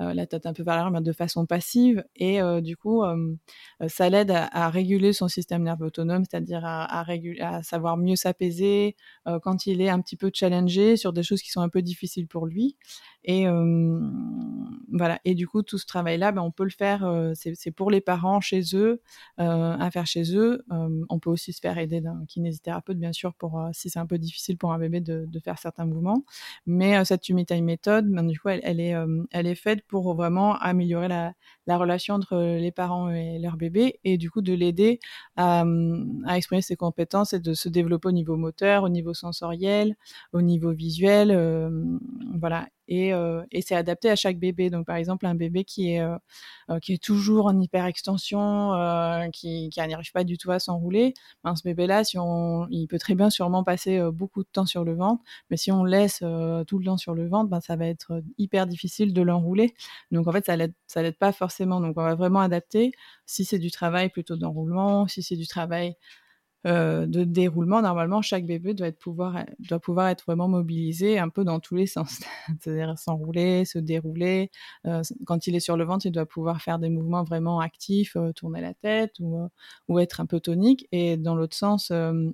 euh, 0.00 0.12
la 0.12 0.26
tête 0.26 0.44
un 0.46 0.52
peu 0.52 0.64
vers 0.64 0.74
l'arrière, 0.74 1.00
de 1.00 1.12
façon 1.12 1.46
passive. 1.46 2.02
Et 2.16 2.40
du 2.62 2.76
coup, 2.76 3.02
ça 3.88 4.08
l'aide 4.08 4.32
à, 4.32 4.70
réguler 4.70 5.12
son 5.12 5.28
système 5.28 5.62
nerveux 5.62 5.86
autonome, 5.86 6.24
c'est-à-dire 6.28 6.64
à, 6.64 7.04
à, 7.04 7.62
savoir 7.62 7.96
mieux 7.96 8.16
s'apaiser 8.16 8.96
quand 9.42 9.66
il 9.66 9.80
est 9.80 9.90
un 9.90 10.00
petit 10.00 10.16
peu 10.16 10.30
challengé 10.32 10.96
sur 10.96 11.12
des 11.12 11.22
choses 11.22 11.42
qui 11.42 11.50
sont 11.50 11.60
un 11.60 11.68
peu 11.68 11.82
difficiles 11.82 12.26
pour 12.26 12.46
lui. 12.46 12.76
Et 13.24 13.46
voilà. 14.92 15.18
Et 15.24 15.34
du 15.34 15.48
coup, 15.48 15.62
tout 15.62 15.78
ce 15.78 15.86
travail-là, 15.86 16.30
ben, 16.32 16.42
on 16.42 16.50
peut 16.50 16.64
le 16.64 16.70
faire. 16.70 17.32
c'est 17.34 17.70
pour 17.70 17.90
les 17.90 18.00
parents 18.00 18.40
chez 18.40 18.62
eux, 18.74 19.00
à 19.38 19.90
faire 19.90 20.06
chez 20.06 20.36
eux. 20.36 20.64
on 20.70 21.18
peut 21.18 21.30
aussi 21.30 21.52
se 21.52 21.60
faire 21.60 21.78
aider 21.78 22.00
d'un 22.00 22.24
kinésithérapeute, 22.28 22.98
bien 22.98 23.12
sûr, 23.12 23.34
pour 23.34 23.60
si 23.72 23.90
c'est 23.90 23.98
un 23.98 24.06
peu 24.06 24.18
difficile 24.18 24.58
pour 24.58 24.72
un 24.72 24.78
bébé 24.78 25.00
de, 25.00 25.26
faire 25.44 25.58
certains 25.58 25.86
mouvements. 25.86 26.24
Mais 26.66 27.02
cette 27.04 27.22
Tumitai 27.22 27.60
méthode, 27.60 28.08
ben, 28.08 28.26
du 28.26 28.38
coup, 28.38 28.48
elle, 28.48 28.80
est, 28.80 28.94
elle 29.32 29.46
est 29.46 29.54
faite 29.54 29.82
pour 29.86 30.14
vraiment 30.14 30.56
améliorer 30.56 31.08
la, 31.08 31.32
la, 31.66 31.78
relation 31.78 32.14
entre 32.14 32.36
les 32.36 32.72
parents 32.72 33.10
et 33.10 33.38
leur 33.38 33.56
bébé, 33.56 34.00
et 34.04 34.18
du 34.18 34.30
coup 34.30 34.42
de 34.42 34.52
l'aider 34.52 35.00
à 35.36 35.64
exprimer 36.36 36.62
ses 36.62 36.76
compétences 36.76 37.32
et 37.32 37.40
de 37.40 37.54
se 37.54 37.68
développer 37.68 38.08
au 38.08 38.12
niveau 38.12 38.36
moteur, 38.36 38.84
au 38.84 38.88
niveau 38.88 39.14
sensoriel, 39.14 39.96
au 40.32 40.42
niveau 40.42 40.72
visuel, 40.72 41.36
voilà 42.38 42.68
et, 42.88 43.12
euh, 43.14 43.42
et 43.50 43.62
c'est 43.62 43.74
adapté 43.74 44.10
à 44.10 44.16
chaque 44.16 44.38
bébé. 44.38 44.70
Donc 44.70 44.86
par 44.86 44.96
exemple 44.96 45.26
un 45.26 45.34
bébé 45.34 45.64
qui 45.64 45.92
est 45.92 46.00
euh, 46.00 46.16
euh 46.70 46.78
qui 46.80 46.94
est 46.94 47.02
toujours 47.02 47.46
en 47.46 47.60
hyperextension, 47.60 48.74
euh, 48.74 49.28
qui, 49.30 49.70
qui 49.70 49.80
n'y 49.80 49.94
arrive 49.94 50.12
pas 50.12 50.24
du 50.24 50.38
tout 50.38 50.50
à 50.50 50.58
s'enrouler, 50.58 51.14
ben, 51.44 51.54
ce 51.56 51.62
bébé-là, 51.64 52.04
si 52.04 52.18
il 52.70 52.86
peut 52.88 52.98
très 52.98 53.14
bien 53.14 53.30
sûrement 53.30 53.64
passer 53.64 54.00
beaucoup 54.12 54.42
de 54.42 54.48
temps 54.52 54.66
sur 54.66 54.84
le 54.84 54.94
ventre, 54.94 55.22
mais 55.50 55.56
si 55.56 55.72
on 55.72 55.84
laisse 55.84 56.18
tout 56.18 56.78
le 56.78 56.84
temps 56.84 56.96
sur 56.96 57.14
le 57.14 57.28
ventre, 57.28 57.50
ben, 57.50 57.60
ça 57.60 57.76
va 57.76 57.86
être 57.86 58.22
hyper 58.38 58.66
difficile 58.66 59.12
de 59.12 59.22
l'enrouler. 59.22 59.74
Donc 60.10 60.26
en 60.28 60.32
fait 60.32 60.46
ça 60.46 60.56
l'aide 60.56 60.74
l'aide 60.96 61.18
pas 61.18 61.32
forcément. 61.32 61.80
Donc 61.80 61.96
on 61.98 62.02
va 62.02 62.14
vraiment 62.14 62.40
adapter. 62.40 62.92
Si 63.26 63.44
c'est 63.44 63.58
du 63.58 63.70
travail 63.70 64.10
plutôt 64.10 64.36
d'enroulement, 64.36 65.06
si 65.08 65.22
c'est 65.22 65.36
du 65.36 65.46
travail 65.46 65.96
euh, 66.66 67.06
de 67.06 67.24
déroulement, 67.24 67.82
normalement, 67.82 68.22
chaque 68.22 68.46
bébé 68.46 68.74
doit, 68.74 68.88
être 68.88 68.98
pouvoir, 68.98 69.44
doit 69.58 69.78
pouvoir 69.78 70.08
être 70.08 70.24
vraiment 70.26 70.48
mobilisé 70.48 71.18
un 71.18 71.28
peu 71.28 71.44
dans 71.44 71.60
tous 71.60 71.74
les 71.74 71.86
sens. 71.86 72.20
C'est-à-dire 72.60 72.98
s'enrouler, 72.98 73.64
se 73.64 73.78
dérouler. 73.78 74.50
Euh, 74.86 75.02
quand 75.26 75.46
il 75.46 75.54
est 75.54 75.60
sur 75.60 75.76
le 75.76 75.84
ventre, 75.84 76.06
il 76.06 76.12
doit 76.12 76.26
pouvoir 76.26 76.62
faire 76.62 76.78
des 76.78 76.88
mouvements 76.88 77.22
vraiment 77.22 77.60
actifs, 77.60 78.16
euh, 78.16 78.32
tourner 78.32 78.60
la 78.60 78.72
tête 78.74 79.14
ou, 79.20 79.48
ou 79.88 79.98
être 79.98 80.20
un 80.20 80.26
peu 80.26 80.40
tonique. 80.40 80.88
Et 80.92 81.16
dans 81.16 81.34
l'autre 81.34 81.56
sens, 81.56 81.92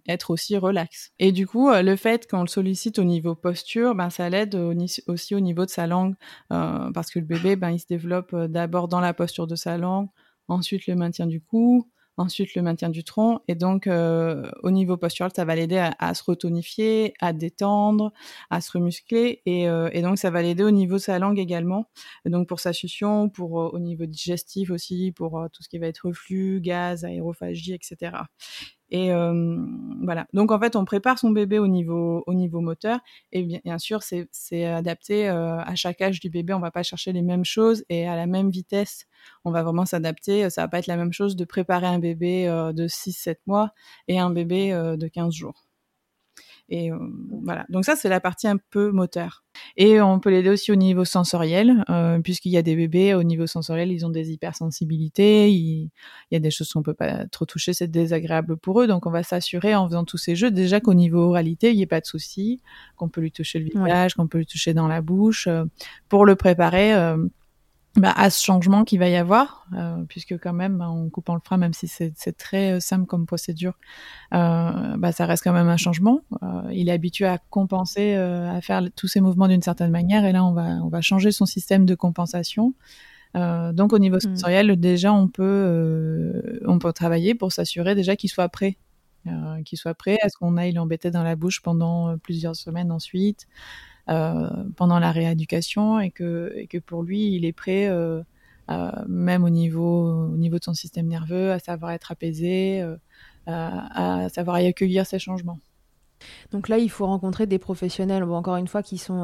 être 0.08 0.30
aussi 0.30 0.56
relax. 0.56 1.12
Et 1.18 1.32
du 1.32 1.46
coup, 1.46 1.70
le 1.70 1.96
fait 1.96 2.28
qu'on 2.28 2.42
le 2.42 2.48
sollicite 2.48 2.98
au 2.98 3.04
niveau 3.04 3.34
posture, 3.34 3.94
ben, 3.94 4.10
ça 4.10 4.28
l'aide 4.30 4.54
aussi 5.06 5.34
au 5.34 5.40
niveau 5.40 5.64
de 5.64 5.70
sa 5.70 5.86
langue. 5.86 6.14
parce 6.48 7.10
que 7.10 7.18
le 7.18 7.24
bébé, 7.24 7.56
ben, 7.56 7.70
il 7.70 7.78
se 7.78 7.86
développe 7.86 8.34
d'abord 8.34 8.88
dans 8.88 9.00
la 9.00 9.14
posture 9.14 9.46
de 9.46 9.56
sa 9.56 9.76
langue, 9.76 10.08
ensuite 10.48 10.86
le 10.86 10.94
maintien 10.94 11.26
du 11.26 11.40
cou, 11.40 11.88
ensuite 12.16 12.54
le 12.54 12.62
maintien 12.62 12.88
du 12.90 13.04
tronc. 13.04 13.40
Et 13.48 13.54
donc, 13.54 13.86
euh, 13.86 14.50
au 14.62 14.70
niveau 14.70 14.96
postural, 14.96 15.30
ça 15.34 15.44
va 15.44 15.54
l'aider 15.54 15.90
à, 15.98 16.14
se 16.14 16.22
retonifier, 16.24 17.14
à 17.20 17.32
détendre, 17.32 18.12
à 18.50 18.60
se 18.60 18.72
remuscler. 18.72 19.42
Et, 19.46 19.68
euh, 19.68 19.88
et 19.92 20.02
donc, 20.02 20.18
ça 20.18 20.30
va 20.30 20.42
l'aider 20.42 20.64
au 20.64 20.70
niveau 20.70 20.94
de 20.94 20.98
sa 20.98 21.18
langue 21.18 21.38
également. 21.38 21.86
donc, 22.26 22.48
pour 22.48 22.60
sa 22.60 22.72
succion, 22.72 23.28
pour 23.28 23.60
euh, 23.60 23.70
au 23.72 23.78
niveau 23.78 24.06
digestif 24.06 24.70
aussi, 24.70 25.12
pour 25.12 25.46
tout 25.52 25.62
ce 25.62 25.68
qui 25.68 25.78
va 25.78 25.86
être 25.86 26.06
reflux, 26.06 26.60
gaz, 26.60 27.04
aérophagie, 27.04 27.74
etc. 27.74 28.12
Et 28.90 29.12
euh, 29.12 29.56
voilà. 30.02 30.26
Donc 30.32 30.50
en 30.50 30.58
fait, 30.58 30.76
on 30.76 30.84
prépare 30.84 31.18
son 31.18 31.30
bébé 31.30 31.58
au 31.58 31.68
niveau 31.68 32.24
au 32.26 32.34
niveau 32.34 32.60
moteur. 32.60 33.00
Et 33.32 33.42
bien, 33.42 33.78
sûr, 33.78 34.00
c'est 34.02 34.64
adapté 34.64 35.28
euh, 35.28 35.58
à 35.60 35.74
chaque 35.76 36.00
âge 36.00 36.20
du 36.20 36.30
bébé. 36.30 36.54
On 36.54 36.60
va 36.60 36.70
pas 36.70 36.82
chercher 36.82 37.12
les 37.12 37.22
mêmes 37.22 37.44
choses 37.44 37.84
et 37.88 38.08
à 38.08 38.16
la 38.16 38.26
même 38.26 38.50
vitesse. 38.50 39.06
On 39.44 39.50
va 39.52 39.62
vraiment 39.62 39.86
s'adapter. 39.86 40.50
Ça 40.50 40.62
va 40.62 40.68
pas 40.68 40.78
être 40.78 40.86
la 40.86 40.96
même 40.96 41.12
chose 41.12 41.36
de 41.36 41.44
préparer 41.44 41.86
un 41.86 41.98
bébé 41.98 42.48
euh, 42.48 42.72
de 42.72 42.88
6-7 42.88 43.36
mois 43.46 43.70
et 44.08 44.18
un 44.18 44.30
bébé 44.30 44.72
de 44.72 45.08
15 45.08 45.32
jours. 45.34 45.69
Et 46.70 46.92
euh, 46.92 46.96
voilà. 47.42 47.66
Donc 47.68 47.84
ça, 47.84 47.96
c'est 47.96 48.08
la 48.08 48.20
partie 48.20 48.46
un 48.46 48.56
peu 48.56 48.92
moteur. 48.92 49.42
Et 49.76 50.00
on 50.00 50.20
peut 50.20 50.30
l'aider 50.30 50.48
aussi 50.48 50.70
au 50.70 50.76
niveau 50.76 51.04
sensoriel, 51.04 51.84
euh, 51.90 52.20
puisqu'il 52.20 52.52
y 52.52 52.56
a 52.56 52.62
des 52.62 52.76
bébés 52.76 53.14
au 53.14 53.24
niveau 53.24 53.48
sensoriel, 53.48 53.90
ils 53.90 54.06
ont 54.06 54.10
des 54.10 54.30
hypersensibilités, 54.30 55.50
il, 55.50 55.90
y 56.30 56.36
a 56.36 56.38
des 56.38 56.52
choses 56.52 56.72
qu'on 56.72 56.84
peut 56.84 56.94
pas 56.94 57.26
trop 57.26 57.44
toucher, 57.44 57.72
c'est 57.72 57.88
désagréable 57.88 58.56
pour 58.56 58.80
eux. 58.80 58.86
Donc 58.86 59.06
on 59.06 59.10
va 59.10 59.24
s'assurer 59.24 59.74
en 59.74 59.88
faisant 59.88 60.04
tous 60.04 60.18
ces 60.18 60.36
jeux 60.36 60.52
déjà 60.52 60.78
qu'au 60.78 60.94
niveau 60.94 61.18
oralité, 61.30 61.70
il 61.70 61.76
n'y 61.76 61.82
ait 61.82 61.86
pas 61.86 62.00
de 62.00 62.06
souci, 62.06 62.60
qu'on 62.96 63.08
peut 63.08 63.20
lui 63.20 63.32
toucher 63.32 63.58
le 63.58 63.64
visage, 63.64 64.14
qu'on 64.14 64.28
peut 64.28 64.38
lui 64.38 64.46
toucher 64.46 64.72
dans 64.72 64.86
la 64.86 65.02
bouche, 65.02 65.48
euh, 65.48 65.64
pour 66.08 66.24
le 66.24 66.36
préparer 66.36 66.94
bah, 67.96 68.12
à 68.14 68.30
ce 68.30 68.42
changement 68.44 68.84
qu'il 68.84 69.00
va 69.00 69.08
y 69.08 69.16
avoir, 69.16 69.66
euh, 69.76 70.04
puisque 70.08 70.38
quand 70.38 70.52
même, 70.52 70.78
bah, 70.78 70.88
en 70.88 71.08
coupant 71.08 71.34
le 71.34 71.40
frein, 71.44 71.56
même 71.56 71.72
si 71.72 71.88
c'est 71.88 72.36
très 72.38 72.74
euh, 72.74 72.80
simple 72.80 73.04
comme 73.06 73.26
procédure, 73.26 73.74
euh, 74.32 74.96
bah, 74.96 75.10
ça 75.10 75.26
reste 75.26 75.42
quand 75.42 75.52
même 75.52 75.68
un 75.68 75.76
changement. 75.76 76.20
Il 76.70 76.88
est 76.88 76.92
habitué 76.92 77.26
à 77.26 77.38
compenser, 77.38 78.14
à 78.14 78.60
faire 78.60 78.82
tous 78.94 79.08
ces 79.08 79.20
mouvements 79.20 79.48
d'une 79.48 79.62
certaine 79.62 79.90
manière, 79.90 80.24
et 80.24 80.30
là, 80.30 80.44
on 80.44 80.52
va, 80.52 80.66
on 80.84 80.88
va 80.88 81.00
changer 81.00 81.32
son 81.32 81.46
système 81.46 81.84
de 81.84 81.96
compensation. 81.96 82.74
donc, 83.34 83.92
au 83.92 83.98
niveau 83.98 84.16
mmh. 84.16 84.36
sensoriel, 84.36 84.78
déjà, 84.78 85.12
on 85.12 85.26
peut, 85.26 86.60
on 86.66 86.78
peut 86.78 86.92
travailler 86.92 87.34
pour 87.34 87.50
s'assurer 87.50 87.96
déjà 87.96 88.14
qu'il 88.14 88.30
soit 88.30 88.48
prêt. 88.48 88.76
qu'il 89.64 89.78
soit 89.78 89.94
prêt 89.94 90.18
à 90.22 90.28
ce 90.28 90.36
qu'on 90.38 90.56
aille 90.56 90.72
l'embêter 90.72 91.10
dans 91.10 91.24
la 91.24 91.34
bouche 91.34 91.60
pendant 91.60 92.16
plusieurs 92.18 92.54
semaines 92.54 92.92
ensuite. 92.92 93.48
Euh, 94.10 94.48
pendant 94.74 94.98
la 94.98 95.12
rééducation 95.12 96.00
et 96.00 96.10
que, 96.10 96.66
pour 96.84 97.04
lui, 97.04 97.32
il 97.34 97.44
est 97.44 97.52
prêt, 97.52 97.86
euh, 97.88 98.22
même 99.06 99.44
au 99.44 99.50
niveau, 99.50 100.26
au 100.32 100.36
niveau 100.36 100.58
de 100.58 100.64
son 100.64 100.74
système 100.74 101.06
nerveux, 101.06 101.52
à 101.52 101.60
savoir 101.60 101.92
être 101.92 102.10
apaisé, 102.10 102.82
euh, 102.82 102.96
à, 103.46 104.28
savoir 104.28 104.60
y 104.60 104.66
accueillir 104.66 105.06
ces 105.06 105.20
changements. 105.20 105.60
Donc 106.50 106.68
là, 106.68 106.78
il 106.78 106.90
faut 106.90 107.06
rencontrer 107.06 107.46
des 107.46 107.58
professionnels, 107.60 108.24
encore 108.24 108.56
une 108.56 108.66
fois, 108.66 108.82
qui 108.82 108.98
sont, 108.98 109.22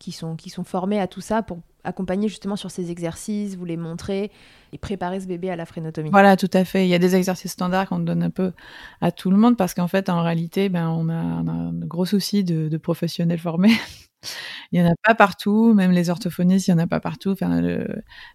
qui 0.00 0.10
sont, 0.10 0.34
qui 0.34 0.50
sont 0.50 0.64
formés 0.64 0.98
à 0.98 1.06
tout 1.06 1.20
ça 1.20 1.42
pour 1.42 1.60
accompagner 1.84 2.28
justement 2.28 2.56
sur 2.56 2.70
ces 2.70 2.90
exercices, 2.90 3.54
vous 3.56 3.64
les 3.64 3.76
montrer 3.76 4.32
et 4.72 4.78
préparer 4.78 5.20
ce 5.20 5.26
bébé 5.26 5.50
à 5.50 5.56
la 5.56 5.66
phrénotomie. 5.66 6.10
Voilà, 6.10 6.36
tout 6.36 6.50
à 6.52 6.64
fait. 6.64 6.86
Il 6.86 6.88
y 6.88 6.94
a 6.94 6.98
des 6.98 7.14
exercices 7.14 7.52
standards 7.52 7.88
qu'on 7.88 7.98
donne 8.00 8.22
un 8.22 8.30
peu 8.30 8.52
à 9.00 9.12
tout 9.12 9.30
le 9.30 9.36
monde 9.36 9.56
parce 9.56 9.74
qu'en 9.74 9.88
fait, 9.88 10.08
en 10.08 10.22
réalité, 10.22 10.68
ben, 10.68 10.88
on 10.88 11.08
a, 11.08 11.14
un 11.14 11.72
gros 11.72 12.06
souci 12.06 12.42
de, 12.42 12.76
professionnels 12.76 13.38
formés. 13.38 13.72
Il 14.72 14.80
n'y 14.80 14.86
en 14.86 14.90
a 14.90 14.94
pas 15.02 15.14
partout, 15.14 15.74
même 15.74 15.90
les 15.92 16.10
orthophonistes, 16.10 16.68
il 16.68 16.74
n'y 16.74 16.80
en 16.80 16.84
a 16.84 16.86
pas 16.86 17.00
partout. 17.00 17.34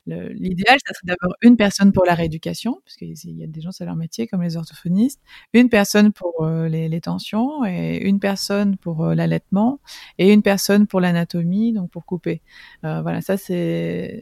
L'idéal, 0.06 0.78
ça 0.86 0.94
serait 0.94 1.06
d'avoir 1.06 1.36
une 1.42 1.58
personne 1.58 1.92
pour 1.92 2.06
la 2.06 2.14
rééducation, 2.16 2.82
parce 2.84 2.96
qu'il 2.96 3.14
y 3.14 3.44
a 3.44 3.48
des 3.48 3.62
gens, 3.62 3.72
c'est 3.72 3.86
leur 3.86 3.96
métier, 3.96 4.28
comme 4.28 4.42
les 4.42 4.58
orthophonistes, 4.58 5.22
une 5.54 5.70
personne 5.70 6.12
pour 6.12 6.46
les, 6.48 7.02
tensions, 7.02 7.66
et 7.66 8.08
une 8.08 8.20
personne 8.20 8.78
pour 8.78 9.06
l'allaitement, 9.08 9.80
et 10.18 10.34
une 10.34 10.42
personne 10.42 10.88
pour 10.88 11.02
l'anatomie, 11.02 11.74
donc 11.74 11.92
pour 11.92 12.06
couper. 12.06 12.42
voilà, 12.84 13.22
ça 13.22 13.38
c'est 13.38 14.22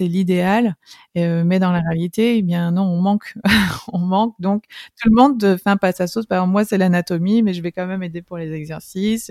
l'idéal. 0.00 0.76
mais 1.14 1.58
dans 1.58 1.72
la 1.72 1.80
réalité, 1.80 2.38
eh 2.38 2.42
bien 2.42 2.70
non, 2.72 2.82
on 2.82 3.00
manque, 3.00 3.34
on 3.92 3.98
manque. 3.98 4.34
Donc 4.40 4.64
tout 5.00 5.08
le 5.10 5.16
monde, 5.16 5.44
enfin 5.44 5.76
pas 5.76 5.92
sa 5.92 6.06
sauce. 6.06 6.26
Par 6.26 6.38
exemple, 6.38 6.52
moi 6.52 6.64
c'est 6.64 6.78
l'anatomie, 6.78 7.42
mais 7.42 7.54
je 7.54 7.62
vais 7.62 7.72
quand 7.72 7.86
même 7.86 8.02
aider 8.02 8.22
pour 8.22 8.38
les 8.38 8.52
exercices. 8.52 9.30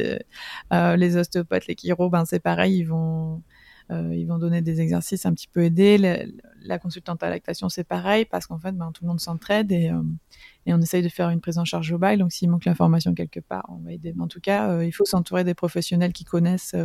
les 0.72 1.18
ostéopathes, 1.18 1.59
les 1.68 1.76
chiro, 1.76 2.10
ben 2.10 2.26
c'est 2.26 2.40
pareil, 2.40 2.78
ils 2.78 2.84
vont 2.84 3.42
euh, 3.92 4.14
ils 4.16 4.26
vont 4.26 4.38
donner 4.38 4.62
des 4.62 4.82
exercices 4.82 5.26
un 5.26 5.34
petit 5.34 5.48
peu 5.48 5.64
aidés. 5.64 5.98
La, 6.62 6.78
consultante 6.78 7.24
à 7.24 7.30
lactation, 7.30 7.70
c'est 7.70 7.84
pareil, 7.84 8.26
parce 8.26 8.46
qu'en 8.46 8.60
fait, 8.60 8.72
ben, 8.74 8.92
tout 8.92 9.04
le 9.04 9.08
monde 9.08 9.20
s'entraide 9.20 9.72
et, 9.72 9.90
euh, 9.90 10.02
et, 10.68 10.74
on 10.74 10.80
essaye 10.80 11.02
de 11.02 11.10
faire 11.10 11.30
une 11.30 11.42
prise 11.42 11.58
en 11.58 11.66
charge 11.66 11.90
globale. 11.90 12.20
Donc, 12.20 12.32
s'il 12.32 12.50
manque 12.50 12.66
l'information 12.66 13.16
quelque 13.16 13.40
part, 13.40 13.66
on 13.70 13.78
va 13.78 13.94
aider. 13.94 14.14
Mais 14.16 14.24
en 14.24 14.28
tout 14.28 14.42
cas, 14.42 14.70
euh, 14.70 14.86
il 14.86 14.92
faut 14.92 15.06
s'entourer 15.06 15.44
des 15.44 15.56
professionnels 15.56 16.14
qui 16.14 16.24
connaissent, 16.24 16.76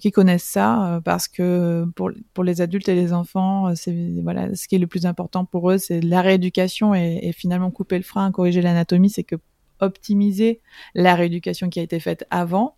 qui 0.00 0.10
connaissent 0.10 0.44
ça, 0.44 1.00
parce 1.04 1.28
que 1.28 1.86
pour, 1.94 2.10
pour 2.34 2.42
les 2.42 2.60
adultes 2.60 2.88
et 2.88 2.94
les 2.94 3.12
enfants, 3.12 3.72
c'est 3.76 4.20
voilà, 4.22 4.52
ce 4.56 4.66
qui 4.66 4.74
est 4.74 4.78
le 4.80 4.88
plus 4.88 5.06
important 5.06 5.44
pour 5.44 5.70
eux, 5.70 5.78
c'est 5.78 6.00
la 6.00 6.22
rééducation 6.22 6.92
et 6.92 7.32
finalement 7.32 7.70
couper 7.70 7.96
le 7.96 8.02
frein, 8.02 8.32
corriger 8.32 8.62
l'anatomie, 8.62 9.10
c'est 9.10 9.22
que 9.22 9.36
optimiser 9.78 10.60
la 10.94 11.14
rééducation 11.14 11.68
qui 11.68 11.78
a 11.78 11.82
été 11.84 12.00
faite 12.00 12.26
avant 12.30 12.74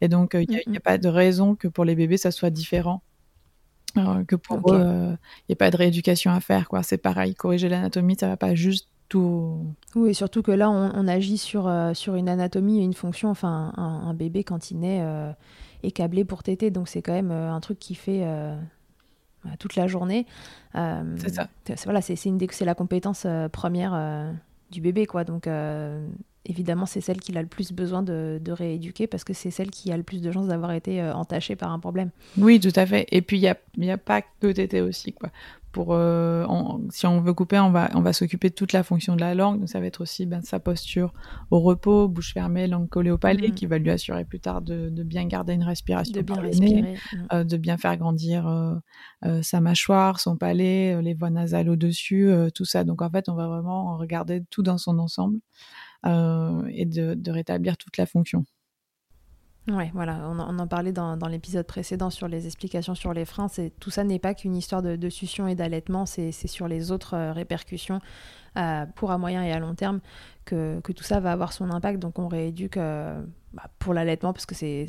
et 0.00 0.08
donc, 0.08 0.34
il 0.34 0.48
n'y 0.66 0.76
a, 0.76 0.80
pas 0.80 0.98
de 0.98 1.08
raison 1.08 1.54
que 1.54 1.68
pour 1.68 1.84
les 1.84 1.94
bébés, 1.94 2.16
ça 2.16 2.30
soit 2.30 2.50
différent. 2.50 3.02
que 3.94 4.36
pour 4.36 4.72
eux, 4.72 5.16
il 5.42 5.44
n'y 5.48 5.52
a 5.54 5.56
pas 5.56 5.70
de 5.70 5.76
rééducation 5.76 6.30
à 6.32 6.40
faire. 6.40 6.68
quoi. 6.68 6.82
C'est 6.82 6.98
pareil, 6.98 7.34
corriger 7.34 7.68
l'anatomie, 7.68 8.16
ça 8.18 8.28
va 8.28 8.36
pas 8.36 8.54
juste 8.54 8.88
tout... 9.08 9.66
Oui, 9.94 10.14
surtout 10.14 10.42
que 10.42 10.50
là, 10.50 10.70
on, 10.70 11.08
agit 11.08 11.38
sur, 11.38 11.70
sur 11.94 12.14
une 12.14 12.28
anatomie 12.28 12.80
et 12.80 12.82
une 12.82 12.94
fonction. 12.94 13.30
Enfin, 13.30 13.72
un, 13.76 14.14
bébé, 14.14 14.44
quand 14.44 14.70
il 14.70 14.80
naît, 14.80 15.04
est 15.82 15.90
câblé 15.90 16.24
pour 16.24 16.42
téter. 16.42 16.70
Donc, 16.70 16.88
c'est 16.88 17.02
quand 17.02 17.12
même 17.12 17.30
un 17.30 17.60
truc 17.60 17.78
qui 17.78 17.94
fait 17.94 18.24
bah, 19.44 19.50
toute 19.58 19.76
la 19.76 19.86
journée. 19.86 20.26
c'est 20.74 21.34
ça. 21.34 21.48
Voilà, 21.84 22.00
c'est 22.00 22.16
la 22.62 22.74
compétence 22.74 23.26
première 23.52 24.32
du 24.70 24.80
bébé, 24.80 25.06
quoi. 25.06 25.24
Donc, 25.24 25.46
évidemment, 26.46 26.86
c'est 26.86 27.00
celle 27.00 27.20
qui 27.20 27.36
a 27.36 27.42
le 27.42 27.48
plus 27.48 27.72
besoin 27.72 28.02
de, 28.02 28.40
rééduquer 28.46 29.06
parce 29.06 29.24
que 29.24 29.32
c'est 29.32 29.50
celle 29.50 29.70
qui 29.70 29.90
a 29.90 29.96
le 29.96 30.02
plus 30.02 30.20
de 30.20 30.30
chances 30.30 30.48
d'avoir 30.48 30.72
été 30.72 31.00
euh, 31.00 31.14
entachée 31.14 31.56
par 31.56 31.72
un 31.72 31.78
problème. 31.78 32.10
Oui, 32.38 32.60
tout 32.60 32.72
à 32.76 32.86
fait. 32.86 33.06
Et 33.10 33.22
puis, 33.22 33.38
il 33.38 33.40
n'y 33.40 33.48
a, 33.48 33.56
y 33.78 33.90
a 33.90 33.98
pas 33.98 34.22
que 34.22 34.52
tété 34.52 34.80
aussi. 34.80 35.12
Quoi. 35.12 35.30
Pour, 35.72 35.88
euh, 35.90 36.46
si 36.90 37.04
on 37.06 37.20
veut 37.20 37.32
couper, 37.32 37.58
on 37.58 37.70
va, 37.70 37.90
on 37.94 38.00
va 38.00 38.12
s'occuper 38.12 38.50
de 38.50 38.54
toute 38.54 38.72
la 38.72 38.84
fonction 38.84 39.16
de 39.16 39.20
la 39.20 39.34
langue. 39.34 39.58
Donc, 39.58 39.68
ça 39.68 39.80
va 39.80 39.86
être 39.86 40.02
aussi 40.02 40.24
ben, 40.24 40.40
sa 40.42 40.60
posture 40.60 41.12
au 41.50 41.58
repos, 41.58 42.06
bouche 42.06 42.32
fermée, 42.32 42.68
langue 42.68 42.88
collée 42.88 43.10
au 43.10 43.18
palais, 43.18 43.48
mm. 43.48 43.54
qui 43.54 43.66
va 43.66 43.78
lui 43.78 43.90
assurer 43.90 44.24
plus 44.24 44.38
tard 44.38 44.62
de, 44.62 44.88
bien 45.02 45.26
garder 45.26 45.54
une 45.54 45.64
respiration 45.64 46.12
de 46.14 46.20
bien 46.20 46.36
respirer, 46.36 46.82
nez, 46.82 46.92
mm. 46.92 47.16
euh, 47.32 47.44
de 47.44 47.56
bien 47.56 47.76
faire 47.76 47.96
grandir 47.96 48.44
sa 49.42 49.60
mâchoire, 49.60 50.20
son 50.20 50.36
palais, 50.36 51.00
les 51.00 51.14
voies 51.14 51.30
nasales 51.30 51.70
au-dessus, 51.70 52.30
tout 52.54 52.66
ça. 52.66 52.84
Donc, 52.84 53.02
en 53.02 53.10
fait, 53.10 53.28
on 53.28 53.34
va 53.34 53.48
vraiment 53.48 53.96
regarder 53.96 54.44
tout 54.50 54.62
dans 54.62 54.78
son 54.78 54.98
ensemble. 54.98 55.38
Euh, 56.06 56.66
et 56.70 56.84
de, 56.84 57.30
rétablir 57.30 57.76
toute 57.76 57.96
la 57.96 58.06
fonction. 58.06 58.44
Ouais, 59.68 59.90
voilà, 59.94 60.28
on, 60.28 60.38
en 60.38 60.66
parlait 60.66 60.92
dans, 60.92 61.16
l'épisode 61.28 61.66
précédent 61.66 62.10
sur 62.10 62.28
les 62.28 62.44
explications 62.46 62.94
sur 62.94 63.14
les 63.14 63.24
freins. 63.24 63.46
Tout 63.80 63.90
ça 63.90 64.04
n'est 64.04 64.18
pas 64.18 64.34
qu'une 64.34 64.54
histoire 64.54 64.82
de, 64.82 65.08
succion 65.08 65.48
et 65.48 65.54
d'allaitement, 65.54 66.04
c'est 66.04 66.32
sur 66.32 66.68
les 66.68 66.92
autres 66.92 67.14
euh, 67.14 67.32
répercussions 67.32 68.00
euh, 68.58 68.84
pour 68.94 69.10
à 69.10 69.18
moyen 69.18 69.42
et 69.42 69.52
à 69.52 69.58
long 69.58 69.74
terme 69.74 70.00
que, 70.44 70.80
tout 70.92 71.04
ça 71.04 71.20
va 71.20 71.32
avoir 71.32 71.54
son 71.54 71.70
impact. 71.70 71.98
Donc 71.98 72.18
on 72.18 72.28
rééduque 72.28 72.76
bah, 72.76 73.70
pour 73.78 73.94
l'allaitement 73.94 74.34
parce 74.34 74.44
que 74.44 74.54
c'est 74.54 74.86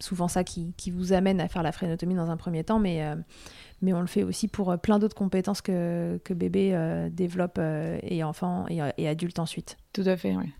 souvent 0.00 0.28
ça 0.28 0.44
qui, 0.44 0.74
vous 0.90 1.12
amène 1.12 1.40
à 1.40 1.48
faire 1.48 1.62
la 1.62 1.72
frénotomie 1.72 2.14
dans 2.14 2.30
un 2.30 2.36
premier 2.36 2.64
temps, 2.64 2.78
mais 2.78 3.02
mais 3.82 3.92
on 3.92 4.00
le 4.00 4.06
fait 4.06 4.22
aussi 4.22 4.48
pour 4.48 4.78
plein 4.78 4.98
d'autres 4.98 5.14
compétences 5.14 5.62
que, 5.62 6.20
que 6.24 6.34
bébé 6.34 7.08
développe 7.12 7.58
et 8.02 8.22
enfant 8.24 8.66
et, 8.68 8.80
et 8.98 9.08
adulte 9.08 9.38
ensuite. 9.38 9.76
Tout 9.92 10.04
à 10.04 10.16
fait, 10.16 10.34
oui. 10.36 10.52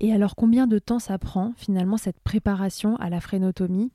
Et 0.00 0.12
alors, 0.12 0.36
combien 0.36 0.66
de 0.66 0.78
temps 0.78 0.98
ça 0.98 1.18
prend 1.18 1.54
finalement 1.56 1.96
cette 1.96 2.20
préparation 2.20 2.96
à 2.96 3.08
la 3.08 3.20
frénotomie 3.20 3.90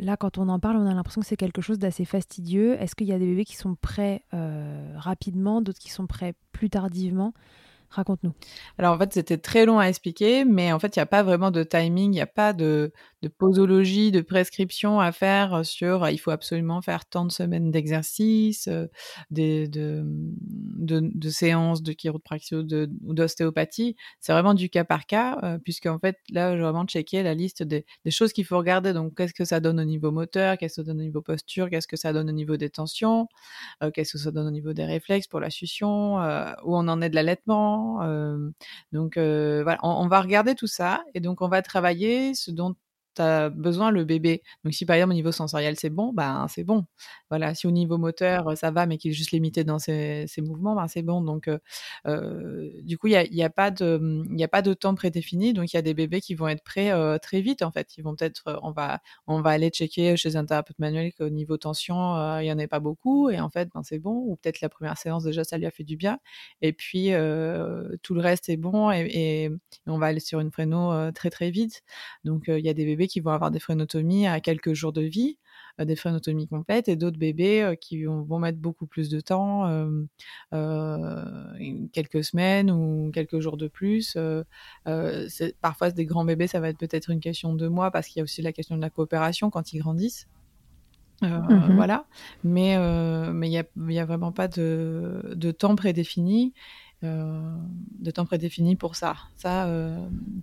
Là, 0.00 0.16
quand 0.16 0.38
on 0.38 0.48
en 0.48 0.60
parle, 0.60 0.76
on 0.76 0.86
a 0.86 0.94
l'impression 0.94 1.20
que 1.20 1.26
c'est 1.26 1.36
quelque 1.36 1.60
chose 1.60 1.78
d'assez 1.78 2.04
fastidieux. 2.04 2.80
Est-ce 2.80 2.94
qu'il 2.94 3.08
y 3.08 3.12
a 3.12 3.18
des 3.18 3.26
bébés 3.26 3.44
qui 3.44 3.56
sont 3.56 3.74
prêts 3.74 4.22
euh, 4.32 4.92
rapidement, 4.96 5.60
d'autres 5.60 5.80
qui 5.80 5.90
sont 5.90 6.06
prêts 6.06 6.34
plus 6.52 6.70
tardivement? 6.70 7.32
Raconte-nous. 7.90 8.32
Alors 8.76 8.94
en 8.94 8.98
fait, 8.98 9.12
c'était 9.14 9.38
très 9.38 9.64
long 9.64 9.78
à 9.78 9.86
expliquer, 9.86 10.44
mais 10.44 10.72
en 10.72 10.78
fait, 10.78 10.94
il 10.94 10.98
n'y 10.98 11.02
a 11.02 11.06
pas 11.06 11.22
vraiment 11.22 11.50
de 11.50 11.62
timing, 11.64 12.12
il 12.12 12.16
n'y 12.16 12.20
a 12.20 12.26
pas 12.26 12.52
de, 12.52 12.92
de, 13.22 13.28
posologie, 13.28 14.12
de 14.12 14.20
prescription 14.20 15.00
à 15.00 15.12
faire 15.12 15.64
sur 15.64 16.08
il 16.08 16.18
faut 16.18 16.30
absolument 16.30 16.80
faire 16.82 17.06
tant 17.06 17.24
de 17.24 17.32
semaines 17.32 17.70
d'exercice, 17.70 18.68
euh, 18.68 18.86
de, 19.30 19.66
de, 19.70 21.30
séances 21.30 21.82
de 21.82 21.92
chiropraxio 21.92 22.60
ou 22.60 23.14
d'ostéopathie. 23.14 23.96
C'est 24.20 24.32
vraiment 24.32 24.54
du 24.54 24.70
cas 24.70 24.84
par 24.84 25.06
cas, 25.06 25.38
euh, 25.42 25.58
puisque 25.58 25.86
en 25.86 25.98
fait, 25.98 26.18
là, 26.30 26.56
je 26.56 26.62
vraiment 26.62 26.84
checker 26.86 27.22
la 27.22 27.34
liste 27.34 27.62
des, 27.62 27.84
des 28.04 28.10
choses 28.10 28.32
qu'il 28.32 28.44
faut 28.44 28.58
regarder. 28.58 28.92
Donc, 28.92 29.16
qu'est-ce 29.16 29.34
que 29.34 29.44
ça 29.44 29.60
donne 29.60 29.80
au 29.80 29.84
niveau 29.84 30.10
moteur, 30.10 30.56
qu'est-ce 30.58 30.80
que 30.80 30.82
ça 30.82 30.86
donne 30.86 31.00
au 31.00 31.04
niveau 31.04 31.22
posture, 31.22 31.70
qu'est-ce 31.70 31.88
que 31.88 31.96
ça 31.96 32.12
donne 32.12 32.28
au 32.28 32.32
niveau 32.32 32.56
des 32.56 32.70
tensions, 32.70 33.28
euh, 33.82 33.90
qu'est-ce 33.90 34.12
que 34.14 34.18
ça 34.18 34.30
donne 34.30 34.46
au 34.46 34.50
niveau 34.50 34.72
des 34.72 34.84
réflexes 34.84 35.26
pour 35.26 35.40
la 35.40 35.50
succion, 35.50 36.16
où 36.64 36.76
on 36.76 36.88
en 36.88 37.00
est 37.02 37.10
de 37.10 37.14
l'allaitement 37.14 37.98
donc 38.92 39.16
voilà, 39.16 39.78
on, 39.82 40.08
va 40.08 40.20
regarder 40.20 40.54
tout 40.54 40.66
ça 40.66 41.02
et 41.14 41.20
donc 41.20 41.42
on 41.42 41.48
va 41.48 41.62
travailler 41.62 42.34
ce 42.34 42.50
dont 42.50 42.74
besoin 43.50 43.90
le 43.90 44.04
bébé. 44.04 44.42
Donc 44.64 44.74
si 44.74 44.86
par 44.86 44.96
exemple 44.96 45.12
au 45.12 45.14
niveau 45.14 45.32
sensoriel 45.32 45.76
c'est 45.76 45.90
bon, 45.90 46.12
ben 46.12 46.46
c'est 46.48 46.64
bon. 46.64 46.84
Voilà, 47.30 47.54
si 47.54 47.66
au 47.66 47.70
niveau 47.70 47.98
moteur 47.98 48.56
ça 48.56 48.70
va 48.70 48.86
mais 48.86 48.98
qu'il 48.98 49.10
est 49.10 49.14
juste 49.14 49.32
limité 49.32 49.64
dans 49.64 49.78
ses, 49.78 50.26
mouvements, 50.38 50.74
ben 50.74 50.88
c'est 50.88 51.02
bon. 51.02 51.20
Donc 51.22 51.48
euh, 51.48 51.58
euh, 52.06 52.70
du 52.82 52.98
coup 52.98 53.08
il 53.08 53.28
n'y 53.30 53.42
a, 53.42 53.46
a, 53.46 53.50
pas 53.50 53.70
de 53.70 54.42
a 54.42 54.48
pas 54.48 54.62
de 54.62 54.74
temps 54.74 54.94
prédéfini. 54.94 55.52
Donc 55.52 55.72
il 55.72 55.76
y 55.76 55.78
a 55.78 55.82
des 55.82 55.94
bébés 55.94 56.20
qui 56.20 56.34
vont 56.34 56.48
être 56.48 56.62
prêts 56.62 56.92
euh, 56.92 57.18
très 57.18 57.40
vite 57.40 57.62
en 57.62 57.70
fait. 57.70 57.96
Ils 57.96 58.02
vont 58.02 58.14
peut-être 58.14 58.60
on 58.62 58.72
va 58.72 59.00
on 59.26 59.40
va 59.40 59.50
aller 59.50 59.70
checker 59.70 60.16
chez 60.16 60.36
un 60.36 60.44
thérapeute 60.44 60.78
manuel 60.78 61.12
qu'au 61.14 61.28
niveau 61.30 61.56
tension 61.56 62.38
il 62.40 62.46
y 62.46 62.52
en 62.52 62.58
a 62.58 62.66
pas 62.68 62.80
beaucoup 62.80 63.30
et 63.30 63.40
en 63.40 63.50
fait 63.50 63.68
ben 63.74 63.82
c'est 63.82 63.98
bon. 63.98 64.24
Ou 64.26 64.36
peut-être 64.36 64.60
la 64.60 64.68
première 64.68 64.98
séance 64.98 65.24
déjà 65.24 65.44
ça 65.44 65.58
lui 65.58 65.66
a 65.66 65.70
fait 65.70 65.84
du 65.84 65.96
bien 65.96 66.18
et 66.62 66.72
puis 66.72 67.10
tout 68.02 68.14
le 68.14 68.20
reste 68.20 68.48
est 68.48 68.56
bon 68.56 68.90
et, 68.90 69.50
on 69.86 69.98
va 69.98 70.06
aller 70.06 70.20
sur 70.20 70.40
une 70.40 70.50
fréno 70.50 71.10
très 71.12 71.30
très 71.30 71.50
vite. 71.50 71.82
Donc 72.24 72.44
il 72.48 72.64
y 72.64 72.68
a 72.68 72.74
des 72.74 72.84
bébés 72.84 73.07
qui 73.08 73.20
vont 73.20 73.32
avoir 73.32 73.50
des 73.50 73.58
frénotomies 73.58 74.26
à 74.26 74.40
quelques 74.40 74.72
jours 74.74 74.92
de 74.92 75.02
vie, 75.02 75.38
euh, 75.80 75.84
des 75.84 75.96
frénotomies 75.96 76.46
complètes, 76.46 76.88
et 76.88 76.96
d'autres 76.96 77.18
bébés 77.18 77.62
euh, 77.62 77.74
qui 77.74 78.04
vont, 78.04 78.38
mettre 78.38 78.58
beaucoup 78.58 78.86
plus 78.86 79.08
de 79.08 79.20
temps, 79.20 79.66
euh, 80.52 81.88
quelques 81.92 82.22
semaines 82.22 82.70
ou 82.70 83.10
quelques 83.12 83.40
jours 83.40 83.56
de 83.56 83.68
plus. 83.68 84.16
parfois, 85.60 85.90
des 85.90 86.06
grands 86.06 86.24
bébés, 86.24 86.46
ça 86.46 86.60
va 86.60 86.68
être 86.68 86.78
peut-être 86.78 87.10
une 87.10 87.20
question 87.20 87.54
de 87.54 87.66
mois 87.66 87.90
parce 87.90 88.06
qu'il 88.06 88.20
y 88.20 88.20
a 88.20 88.24
aussi 88.24 88.42
la 88.42 88.52
question 88.52 88.76
de 88.76 88.80
la 88.80 88.90
coopération 88.90 89.50
quand 89.50 89.72
ils 89.72 89.80
grandissent. 89.80 90.28
Mmh 91.20 91.74
voilà, 91.74 92.06
mais 92.44 92.78
mais 93.32 93.50
il 93.50 93.64
n'y 93.76 93.98
a, 93.98 94.04
vraiment 94.04 94.30
pas 94.30 94.46
de, 94.46 95.34
de 95.34 95.50
temps 95.50 95.74
prédéfini 95.74 96.54
de 97.02 98.10
temps 98.10 98.24
prédéfini 98.24 98.74
pour 98.74 98.96
ça. 98.96 99.16
Ça, 99.36 99.66
euh, 99.66 99.96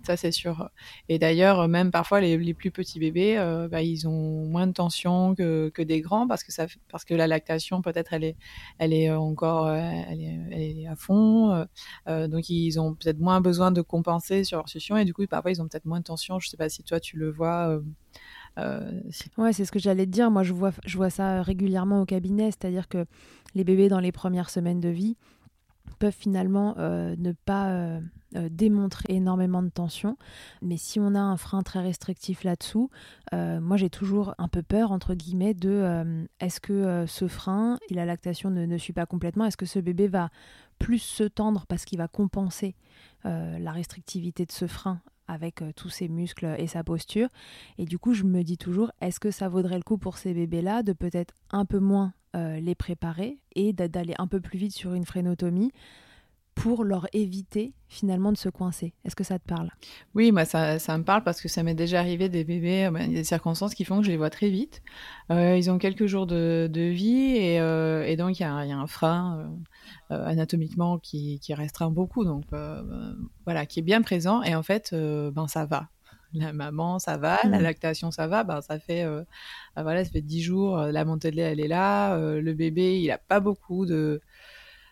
ça 0.06 0.16
c'est 0.16 0.30
sûr. 0.30 0.70
Et 1.08 1.18
d'ailleurs, 1.18 1.68
même 1.68 1.90
parfois, 1.90 2.20
les, 2.20 2.54
plus 2.54 2.70
petits 2.70 2.98
bébés, 2.98 3.36
euh, 3.38 3.68
bah, 3.68 3.82
ils 3.82 4.08
ont 4.08 4.46
moins 4.46 4.66
de 4.66 4.72
tension 4.72 5.34
que, 5.34 5.68
que, 5.68 5.82
des 5.82 6.00
grands 6.00 6.26
parce 6.26 6.42
que, 6.42 6.52
ça, 6.52 6.66
parce 6.90 7.04
que 7.04 7.14
la 7.14 7.26
lactation, 7.26 7.82
peut-être, 7.82 8.12
elle 8.12 8.24
est, 8.24 8.36
elle 8.78 8.92
est 8.92 9.10
encore 9.10 9.68
elle 9.70 10.20
est, 10.52 10.86
à 10.86 10.96
fond. 10.96 11.66
donc, 12.06 12.48
ils 12.48 12.80
ont 12.80 12.94
peut-être 12.94 13.18
moins 13.20 13.40
besoin 13.40 13.70
de 13.70 13.82
compenser 13.82 14.44
sur 14.44 14.58
leur 14.58 14.68
succion 14.68 14.96
et 14.96 15.04
du 15.04 15.12
coup, 15.12 15.26
parfois, 15.26 15.50
ils 15.50 15.60
ont 15.60 15.68
peut-être 15.68 15.86
moins 15.86 15.98
de 15.98 16.04
tension. 16.04 16.38
Je 16.38 16.48
sais 16.48 16.56
pas 16.56 16.68
si 16.68 16.82
toi, 16.82 17.00
tu 17.00 17.18
le 17.18 17.30
vois. 17.30 17.78
Euh, 18.58 19.00
ouais, 19.36 19.52
c'est 19.52 19.64
ce 19.64 19.72
que 19.72 19.78
j'allais 19.78 20.06
te 20.06 20.10
dire. 20.10 20.30
Moi, 20.30 20.42
je 20.42 20.52
vois, 20.52 20.72
je 20.84 20.96
vois 20.96 21.10
ça 21.10 21.42
régulièrement 21.42 22.00
au 22.00 22.06
cabinet, 22.06 22.50
c'est-à-dire 22.50 22.88
que 22.88 23.06
les 23.54 23.64
bébés 23.64 23.88
dans 23.88 24.00
les 24.00 24.12
premières 24.12 24.50
semaines 24.50 24.80
de 24.80 24.88
vie, 24.88 25.16
peuvent 25.98 26.14
finalement 26.16 26.74
euh, 26.78 27.14
ne 27.18 27.32
pas 27.32 27.70
euh, 27.70 28.00
euh, 28.36 28.48
démontrer 28.50 29.14
énormément 29.14 29.62
de 29.62 29.68
tension. 29.68 30.16
Mais 30.62 30.76
si 30.76 31.00
on 31.00 31.14
a 31.14 31.20
un 31.20 31.36
frein 31.36 31.62
très 31.62 31.80
restrictif 31.80 32.44
là-dessous, 32.44 32.90
moi 33.32 33.76
j'ai 33.76 33.90
toujours 33.90 34.34
un 34.38 34.48
peu 34.48 34.62
peur, 34.62 34.92
entre 34.92 35.14
guillemets, 35.14 35.54
de 35.54 36.26
est-ce 36.40 36.60
que 36.60 37.04
ce 37.06 37.28
frein 37.28 37.78
et 37.90 37.94
la 37.94 38.06
lactation 38.06 38.50
ne, 38.50 38.64
ne 38.64 38.78
suit 38.78 38.92
pas 38.92 39.06
complètement 39.06 39.44
Est-ce 39.44 39.56
que 39.56 39.66
ce 39.66 39.78
bébé 39.78 40.08
va 40.08 40.30
plus 40.78 40.98
se 40.98 41.24
tendre 41.24 41.66
parce 41.66 41.84
qu'il 41.84 41.98
va 41.98 42.08
compenser 42.08 42.76
la 43.24 43.72
restrictivité 43.72 44.46
de 44.46 44.52
ce 44.52 44.66
frein 44.66 45.00
avec 45.28 45.62
tous 45.76 45.88
ses 45.88 46.08
muscles 46.08 46.54
et 46.58 46.66
sa 46.66 46.84
posture. 46.84 47.28
Et 47.78 47.84
du 47.84 47.98
coup, 47.98 48.14
je 48.14 48.24
me 48.24 48.42
dis 48.42 48.58
toujours, 48.58 48.90
est-ce 49.00 49.20
que 49.20 49.30
ça 49.30 49.48
vaudrait 49.48 49.76
le 49.76 49.82
coup 49.82 49.98
pour 49.98 50.18
ces 50.18 50.34
bébés-là 50.34 50.82
de 50.82 50.92
peut-être 50.92 51.34
un 51.50 51.64
peu 51.64 51.78
moins 51.78 52.12
les 52.34 52.74
préparer 52.74 53.38
et 53.54 53.72
d'aller 53.72 54.14
un 54.18 54.26
peu 54.26 54.40
plus 54.40 54.58
vite 54.58 54.74
sur 54.74 54.92
une 54.92 55.06
frénotomie 55.06 55.72
pour 56.56 56.84
leur 56.84 57.06
éviter 57.12 57.74
finalement 57.88 58.32
de 58.32 58.36
se 58.36 58.48
coincer? 58.48 58.94
Est-ce 59.04 59.14
que 59.14 59.22
ça 59.22 59.38
te 59.38 59.46
parle? 59.46 59.70
Oui, 60.14 60.32
moi 60.32 60.44
ça, 60.44 60.80
ça, 60.80 60.98
me 60.98 61.04
parle 61.04 61.22
parce 61.22 61.40
que 61.40 61.48
ça 61.48 61.62
m'est 61.62 61.74
déjà 61.74 62.00
arrivé 62.00 62.28
des 62.28 62.42
bébés, 62.42 62.80
y 62.80 62.84
a 62.84 63.06
des 63.06 63.24
circonstances 63.24 63.74
qui 63.74 63.84
font 63.84 63.98
que 64.00 64.06
je 64.06 64.10
les 64.10 64.16
vois 64.16 64.30
très 64.30 64.48
vite. 64.48 64.82
Euh, 65.30 65.56
ils 65.56 65.70
ont 65.70 65.78
quelques 65.78 66.06
jours 66.06 66.26
de, 66.26 66.68
vie 66.74 67.36
et, 67.36 67.60
euh, 67.60 68.16
donc 68.16 68.40
il 68.40 68.42
y, 68.42 68.46
a 68.46 68.52
un 68.52 68.86
frein 68.86 69.38
euh, 69.38 69.46
anatomiquement 70.10 70.98
qui, 70.98 71.38
qui, 71.40 71.54
restreint 71.54 71.90
beaucoup, 71.90 72.24
donc 72.24 72.44
voilà, 73.44 73.66
qui 73.66 73.80
est 73.80 73.82
bien 73.82 74.02
présent 74.02 74.42
et 74.42 74.54
en 74.54 74.62
fait, 74.62 74.94
ben 74.94 75.46
ça 75.48 75.66
va. 75.66 75.88
La 76.34 76.52
maman, 76.52 76.98
ça 76.98 77.16
va, 77.16 77.38
la 77.44 77.60
mmh. 77.60 77.62
lactation, 77.62 78.10
ça 78.10 78.26
va. 78.26 78.42
Ben, 78.44 78.60
ça 78.60 78.78
fait, 78.78 79.06
voilà, 79.76 80.04
ça 80.04 80.10
fait 80.10 80.20
dix 80.20 80.42
jours, 80.42 80.76
la 80.76 81.04
montée 81.04 81.30
de 81.30 81.36
lait, 81.36 81.52
elle 81.52 81.60
est 81.60 81.68
là. 81.68 82.18
le 82.18 82.52
bébé, 82.52 82.98
il 83.00 83.10
a 83.10 83.16
pas 83.16 83.40
beaucoup 83.40 83.86
de, 83.86 84.20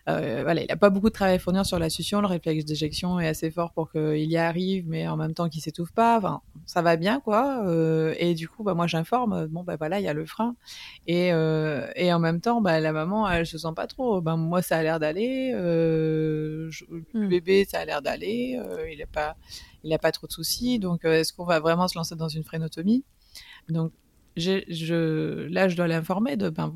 euh, 0.07 0.43
voilà, 0.43 0.61
il 0.61 0.67
n'a 0.67 0.75
pas 0.75 0.91
beaucoup 0.91 1.09
de 1.09 1.13
travail 1.13 1.35
à 1.35 1.39
fournir 1.39 1.65
sur 1.65 1.79
la 1.79 1.89
succion. 1.89 2.21
Le 2.21 2.27
réflexe 2.27 2.63
d'éjection 2.63 3.19
est 3.19 3.27
assez 3.27 3.49
fort 3.49 3.71
pour 3.73 3.91
qu'il 3.91 4.31
y 4.31 4.37
arrive, 4.37 4.85
mais 4.87 5.07
en 5.07 5.17
même 5.17 5.33
temps 5.33 5.49
qu'il 5.49 5.61
s'étouffe 5.61 5.91
pas. 5.91 6.17
Enfin, 6.17 6.41
ça 6.65 6.83
va 6.83 6.95
bien, 6.95 7.19
quoi. 7.19 7.65
Euh, 7.65 8.13
et 8.19 8.35
du 8.35 8.47
coup, 8.47 8.63
bah, 8.63 8.75
moi, 8.75 8.85
j'informe. 8.85 9.47
Bon, 9.47 9.63
bah 9.63 9.77
voilà, 9.77 9.99
il 9.99 10.03
y 10.03 10.07
a 10.07 10.13
le 10.13 10.25
frein. 10.25 10.55
Et, 11.07 11.33
euh, 11.33 11.87
et 11.95 12.13
en 12.13 12.19
même 12.19 12.39
temps, 12.39 12.61
bah, 12.61 12.79
la 12.79 12.91
maman, 12.91 13.27
elle 13.29 13.47
se 13.47 13.57
sent 13.57 13.73
pas 13.75 13.87
trop. 13.87 14.21
Ben, 14.21 14.37
moi, 14.37 14.61
ça 14.61 14.77
a 14.77 14.83
l'air 14.83 14.99
d'aller. 14.99 15.51
Le 15.53 16.69
hmm. 17.13 17.27
bébé, 17.27 17.65
ça 17.65 17.79
a 17.79 17.85
l'air 17.85 18.01
d'aller. 18.03 18.59
il 18.91 18.99
n'a 18.99 19.07
pas, 19.07 19.35
il 19.83 19.91
a 19.91 19.97
pas 19.99 20.11
trop 20.11 20.27
de 20.27 20.31
soucis. 20.31 20.77
Donc, 20.77 21.03
est-ce 21.05 21.33
qu'on 21.33 21.45
va 21.45 21.59
vraiment 21.59 21.87
se 21.87 21.97
lancer 21.97 22.15
dans 22.15 22.29
une 22.29 22.43
frénotomie 22.43 23.03
Donc, 23.69 23.91
je, 24.37 25.47
là, 25.47 25.67
je 25.67 25.75
dois 25.75 25.87
l'informer 25.87 26.37
de, 26.37 26.49
ben, 26.49 26.75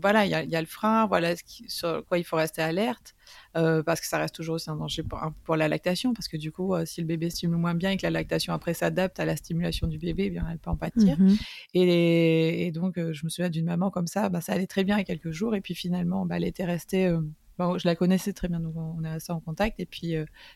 voilà, 0.00 0.24
il 0.24 0.30
y 0.30 0.56
a, 0.56 0.60
le 0.60 0.66
frein, 0.66 1.06
voilà 1.06 1.36
ce 1.36 1.42
sur 1.66 2.04
quoi 2.06 2.18
il 2.18 2.24
faut 2.24 2.36
rester 2.36 2.62
alerte, 2.62 3.14
euh, 3.56 3.82
parce 3.82 4.00
que 4.00 4.06
ça 4.06 4.18
reste 4.18 4.34
toujours 4.34 4.56
aussi 4.56 4.70
un 4.70 4.76
danger 4.76 5.02
pour, 5.44 5.56
la 5.56 5.68
lactation, 5.68 6.12
parce 6.14 6.28
que 6.28 6.36
du 6.36 6.52
coup, 6.52 6.74
euh, 6.74 6.84
si 6.84 7.00
le 7.00 7.06
bébé 7.06 7.30
stimule 7.30 7.58
moins 7.58 7.74
bien 7.74 7.90
et 7.90 7.96
que 7.96 8.02
la 8.02 8.10
lactation 8.10 8.52
après 8.52 8.74
s'adapte 8.74 9.20
à 9.20 9.24
la 9.24 9.36
stimulation 9.36 9.86
du 9.86 9.98
bébé, 9.98 10.24
eh 10.26 10.30
bien 10.30 10.46
elle 10.50 10.58
peut 10.58 10.70
en 10.70 10.76
pâtir. 10.76 11.18
Mhm. 11.18 11.36
et, 11.74 12.70
donc, 12.72 12.98
euh, 12.98 13.12
je 13.12 13.24
me 13.24 13.30
souviens 13.30 13.50
d'une 13.50 13.66
maman 13.66 13.90
comme 13.90 14.06
ça, 14.06 14.28
bah, 14.28 14.40
ça 14.40 14.52
allait 14.52 14.66
très 14.66 14.84
bien 14.84 14.96
il 14.96 15.00
y 15.00 15.02
a 15.02 15.04
quelques 15.04 15.32
jours, 15.32 15.54
et 15.54 15.60
puis 15.60 15.74
finalement, 15.74 16.26
bah, 16.26 16.36
elle 16.36 16.44
était 16.44 16.64
restée. 16.64 17.14
Bon, 17.58 17.76
je 17.76 17.86
la 17.86 17.94
connaissais 17.94 18.32
très 18.32 18.48
bien, 18.48 18.60
donc 18.60 18.74
on 18.76 19.04
est 19.04 19.08
assez 19.08 19.32
en 19.32 19.40
contact, 19.40 19.78
et 19.78 19.86
puis 19.86 20.14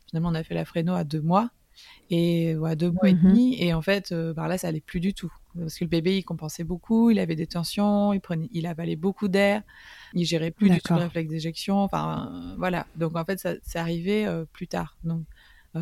finalement, 0.09 0.31
on 0.31 0.35
a 0.35 0.43
fait 0.43 0.55
la 0.55 0.65
fréno 0.65 0.95
à 0.95 1.05
deux 1.05 1.21
mois 1.21 1.51
et 2.09 2.55
voilà, 2.55 2.75
deux 2.75 2.91
mois 2.91 3.11
et 3.11 3.15
mhm. 3.15 3.23
demi. 3.23 3.63
Et 3.63 3.75
en 3.75 3.83
fait, 3.83 4.15
bah 4.15 4.49
là, 4.49 4.57
ça 4.57 4.69
allait 4.69 4.81
plus 4.81 5.01
du 5.01 5.13
tout. 5.13 5.33
Parce 5.59 5.79
que 5.79 5.85
le 5.85 5.89
bébé, 5.89 6.19
il 6.19 6.23
compensait 6.23 6.65
beaucoup, 6.65 7.11
il 7.11 7.19
avait 7.19 7.37
des 7.37 7.47
tensions, 7.47 8.13
il, 8.13 8.21
prenait, 8.21 8.49
il 8.53 8.67
avalait 8.67 8.97
beaucoup 8.97 9.29
d'air, 9.29 9.63
il 10.15 10.25
gérait 10.25 10.51
plus 10.51 10.71
du 10.71 10.81
tout 10.81 10.95
le 10.95 11.01
réflexe 11.01 11.31
d'éjection. 11.31 11.79
Enfin, 11.79 12.31
euh, 12.33 12.55
voilà. 12.59 12.87
Donc, 12.97 13.17
en 13.17 13.25
fait, 13.25 13.39
ça, 13.39 13.55
c'est 13.63 13.79
arrivé 13.79 14.27
euh, 14.27 14.45
plus 14.53 14.69
tard. 14.69 14.97
Donc, 15.05 15.23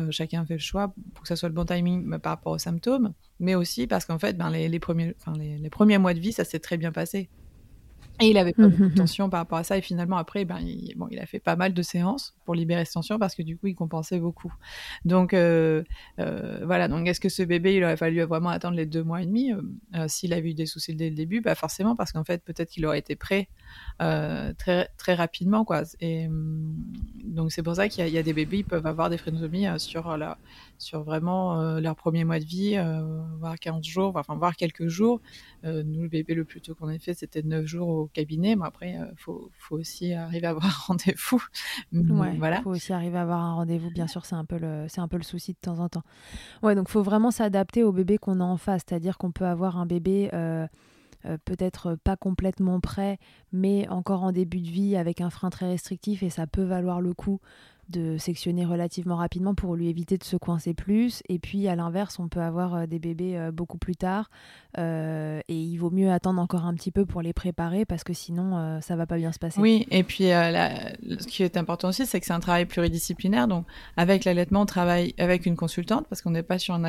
chacun 0.09 0.45
fait 0.45 0.55
le 0.55 0.59
choix 0.59 0.93
pour 1.13 1.21
que 1.21 1.27
ça 1.29 1.37
soit 1.37 1.47
le 1.47 1.55
bon 1.55 1.63
timing 1.63 2.19
par 2.19 2.33
rapport 2.33 2.51
aux 2.51 2.57
symptômes, 2.57 3.13
mais 3.39 3.55
aussi 3.55 3.87
parce 3.87 4.03
qu'en 4.03 4.19
fait, 4.19 4.37
ben, 4.37 4.49
les, 4.49 4.67
les 4.67 4.79
premiers, 4.79 5.15
les 5.37 5.69
premiers 5.69 5.97
mois 5.97 6.13
de 6.13 6.19
vie, 6.19 6.33
ça 6.33 6.43
s'est 6.43 6.59
très 6.59 6.75
bien 6.75 6.91
passé. 6.91 7.29
Et 8.21 8.27
il 8.27 8.37
avait 8.37 8.53
pas 8.53 8.67
de 8.67 8.83
mmh, 8.83 8.93
tension 8.95 9.29
par 9.29 9.41
rapport 9.41 9.57
à 9.57 9.63
ça. 9.63 9.77
Et 9.77 9.81
finalement, 9.81 10.17
après, 10.17 10.45
ben, 10.45 10.59
il, 10.59 10.93
bon, 10.95 11.07
il 11.11 11.19
a 11.19 11.25
fait 11.25 11.39
pas 11.39 11.55
mal 11.55 11.73
de 11.73 11.81
séances 11.81 12.35
pour 12.45 12.55
libérer 12.55 12.85
cette 12.85 12.93
tension 12.93 13.19
parce 13.19 13.35
que 13.35 13.41
du 13.41 13.57
coup, 13.57 13.67
il 13.67 13.75
compensait 13.75 14.19
beaucoup. 14.19 14.53
Donc, 15.03 15.33
euh, 15.33 15.83
euh, 16.19 16.61
voilà. 16.65 16.87
Donc, 16.87 17.07
est-ce 17.07 17.19
que 17.19 17.29
ce 17.29 17.43
bébé, 17.43 17.75
il 17.75 17.83
aurait 17.83 17.97
fallu 17.97 18.21
vraiment 18.21 18.49
attendre 18.49 18.77
les 18.77 18.85
deux 18.85 19.03
mois 19.03 19.21
et 19.21 19.25
demi 19.25 19.51
euh, 19.95 20.07
S'il 20.07 20.33
avait 20.33 20.51
eu 20.51 20.53
des 20.53 20.65
soucis 20.65 20.95
dès 20.95 21.09
le 21.09 21.15
début, 21.15 21.41
bah 21.41 21.55
forcément, 21.55 21.95
parce 21.95 22.11
qu'en 22.11 22.23
fait, 22.23 22.43
peut-être 22.43 22.69
qu'il 22.69 22.85
aurait 22.85 22.99
été 22.99 23.15
prêt 23.15 23.49
très, 23.99 24.89
très 24.97 25.15
rapidement, 25.15 25.65
quoi. 25.65 25.83
Et 25.99 26.27
donc, 27.23 27.51
c'est 27.51 27.63
pour 27.63 27.75
ça 27.75 27.87
qu'il 27.87 28.07
y, 28.07 28.17
a 28.17 28.23
des 28.23 28.33
bébés, 28.33 28.59
ils 28.59 28.65
peuvent 28.65 28.85
avoir 28.85 29.09
des 29.09 29.17
frénotomies 29.17 29.67
sur, 29.77 30.17
la, 30.17 30.37
sur 30.77 31.03
vraiment 31.03 31.79
leur 31.79 31.95
premier 31.95 32.23
mois 32.23 32.39
de 32.39 32.45
vie, 32.45 32.77
voire 33.39 33.57
15 33.59 33.83
jours, 33.83 34.13
enfin, 34.15 34.35
voire 34.35 34.55
quelques 34.55 34.87
jours. 34.87 35.21
nous, 35.63 36.03
le 36.03 36.09
bébé 36.09 36.33
le 36.33 36.45
plus 36.45 36.61
tôt 36.61 36.75
qu'on 36.75 36.89
ait 36.89 36.99
fait, 36.99 37.13
c'était 37.13 37.43
9 37.43 37.65
jours 37.65 37.87
au 37.87 38.07
cabinet, 38.07 38.55
mais 38.55 38.65
après, 38.65 38.91
il 38.91 38.97
euh, 38.97 39.05
faut, 39.17 39.51
faut, 39.57 39.77
aussi 39.77 40.13
arriver 40.13 40.47
à 40.47 40.51
avoir 40.51 40.65
un 40.65 40.87
rendez-vous. 40.87 41.43
voilà. 41.91 42.57
Il 42.57 42.63
faut 42.63 42.71
aussi 42.71 42.93
arriver 42.93 43.17
à 43.17 43.21
avoir 43.21 43.39
un 43.39 43.53
rendez-vous, 43.53 43.91
bien 43.91 44.07
sûr, 44.07 44.25
c'est 44.25 44.35
un, 44.35 44.45
peu 44.45 44.57
le, 44.57 44.87
un 44.95 45.07
peu 45.07 45.17
le 45.17 45.23
souci 45.23 45.53
de 45.53 45.57
temps 45.59 45.79
en 45.79 45.89
temps. 45.89 46.03
Ouais, 46.63 46.75
donc 46.75 46.87
il 46.89 46.91
faut 46.91 47.03
vraiment 47.03 47.31
s'adapter 47.31 47.83
au 47.83 47.91
bébé 47.91 48.17
qu'on 48.17 48.39
a 48.39 48.43
en 48.43 48.57
face, 48.57 48.83
c'est-à-dire 48.87 49.17
qu'on 49.17 49.31
peut 49.31 49.45
avoir 49.45 49.77
un 49.77 49.85
bébé. 49.85 50.29
Euh, 51.25 51.37
peut-être 51.43 51.95
pas 51.95 52.15
complètement 52.15 52.79
prêt, 52.79 53.17
mais 53.51 53.87
encore 53.89 54.23
en 54.23 54.31
début 54.31 54.61
de 54.61 54.69
vie 54.69 54.95
avec 54.95 55.21
un 55.21 55.29
frein 55.29 55.49
très 55.49 55.67
restrictif 55.67 56.21
et 56.21 56.29
ça 56.29 56.45
peut 56.45 56.63
valoir 56.63 57.01
le 57.01 57.13
coup 57.13 57.39
de 57.89 58.17
sectionner 58.17 58.65
relativement 58.65 59.15
rapidement 59.15 59.53
pour 59.53 59.75
lui 59.75 59.89
éviter 59.89 60.17
de 60.17 60.23
se 60.23 60.37
coincer 60.37 60.73
plus. 60.73 61.21
Et 61.29 61.39
puis 61.39 61.67
à 61.67 61.75
l'inverse, 61.75 62.19
on 62.19 62.27
peut 62.27 62.41
avoir 62.41 62.75
euh, 62.75 62.85
des 62.85 62.99
bébés 62.99 63.37
euh, 63.37 63.51
beaucoup 63.51 63.77
plus 63.77 63.95
tard 63.95 64.29
euh, 64.77 65.39
et 65.47 65.55
il 65.55 65.77
vaut 65.77 65.91
mieux 65.91 66.11
attendre 66.11 66.41
encore 66.41 66.65
un 66.65 66.73
petit 66.73 66.91
peu 66.91 67.05
pour 67.05 67.21
les 67.21 67.33
préparer 67.33 67.85
parce 67.85 68.03
que 68.03 68.13
sinon 68.13 68.79
ça 68.81 68.95
va 68.95 69.05
pas 69.05 69.17
bien 69.17 69.31
se 69.31 69.39
passer. 69.39 69.59
Oui, 69.59 69.87
et 69.91 70.03
puis 70.03 70.25
ce 70.25 71.27
qui 71.27 71.43
est 71.43 71.57
important 71.57 71.89
aussi, 71.89 72.05
c'est 72.05 72.19
que 72.19 72.25
c'est 72.25 72.33
un 72.33 72.39
travail 72.39 72.65
pluridisciplinaire. 72.65 73.47
Donc 73.47 73.65
avec 73.97 74.25
l'allaitement, 74.25 74.61
on 74.61 74.65
travaille 74.65 75.13
avec 75.17 75.45
une 75.45 75.55
consultante 75.55 76.07
parce 76.09 76.21
qu'on 76.21 76.31
n'est 76.31 76.43
pas 76.43 76.59
sur 76.59 76.73
un, 76.73 76.83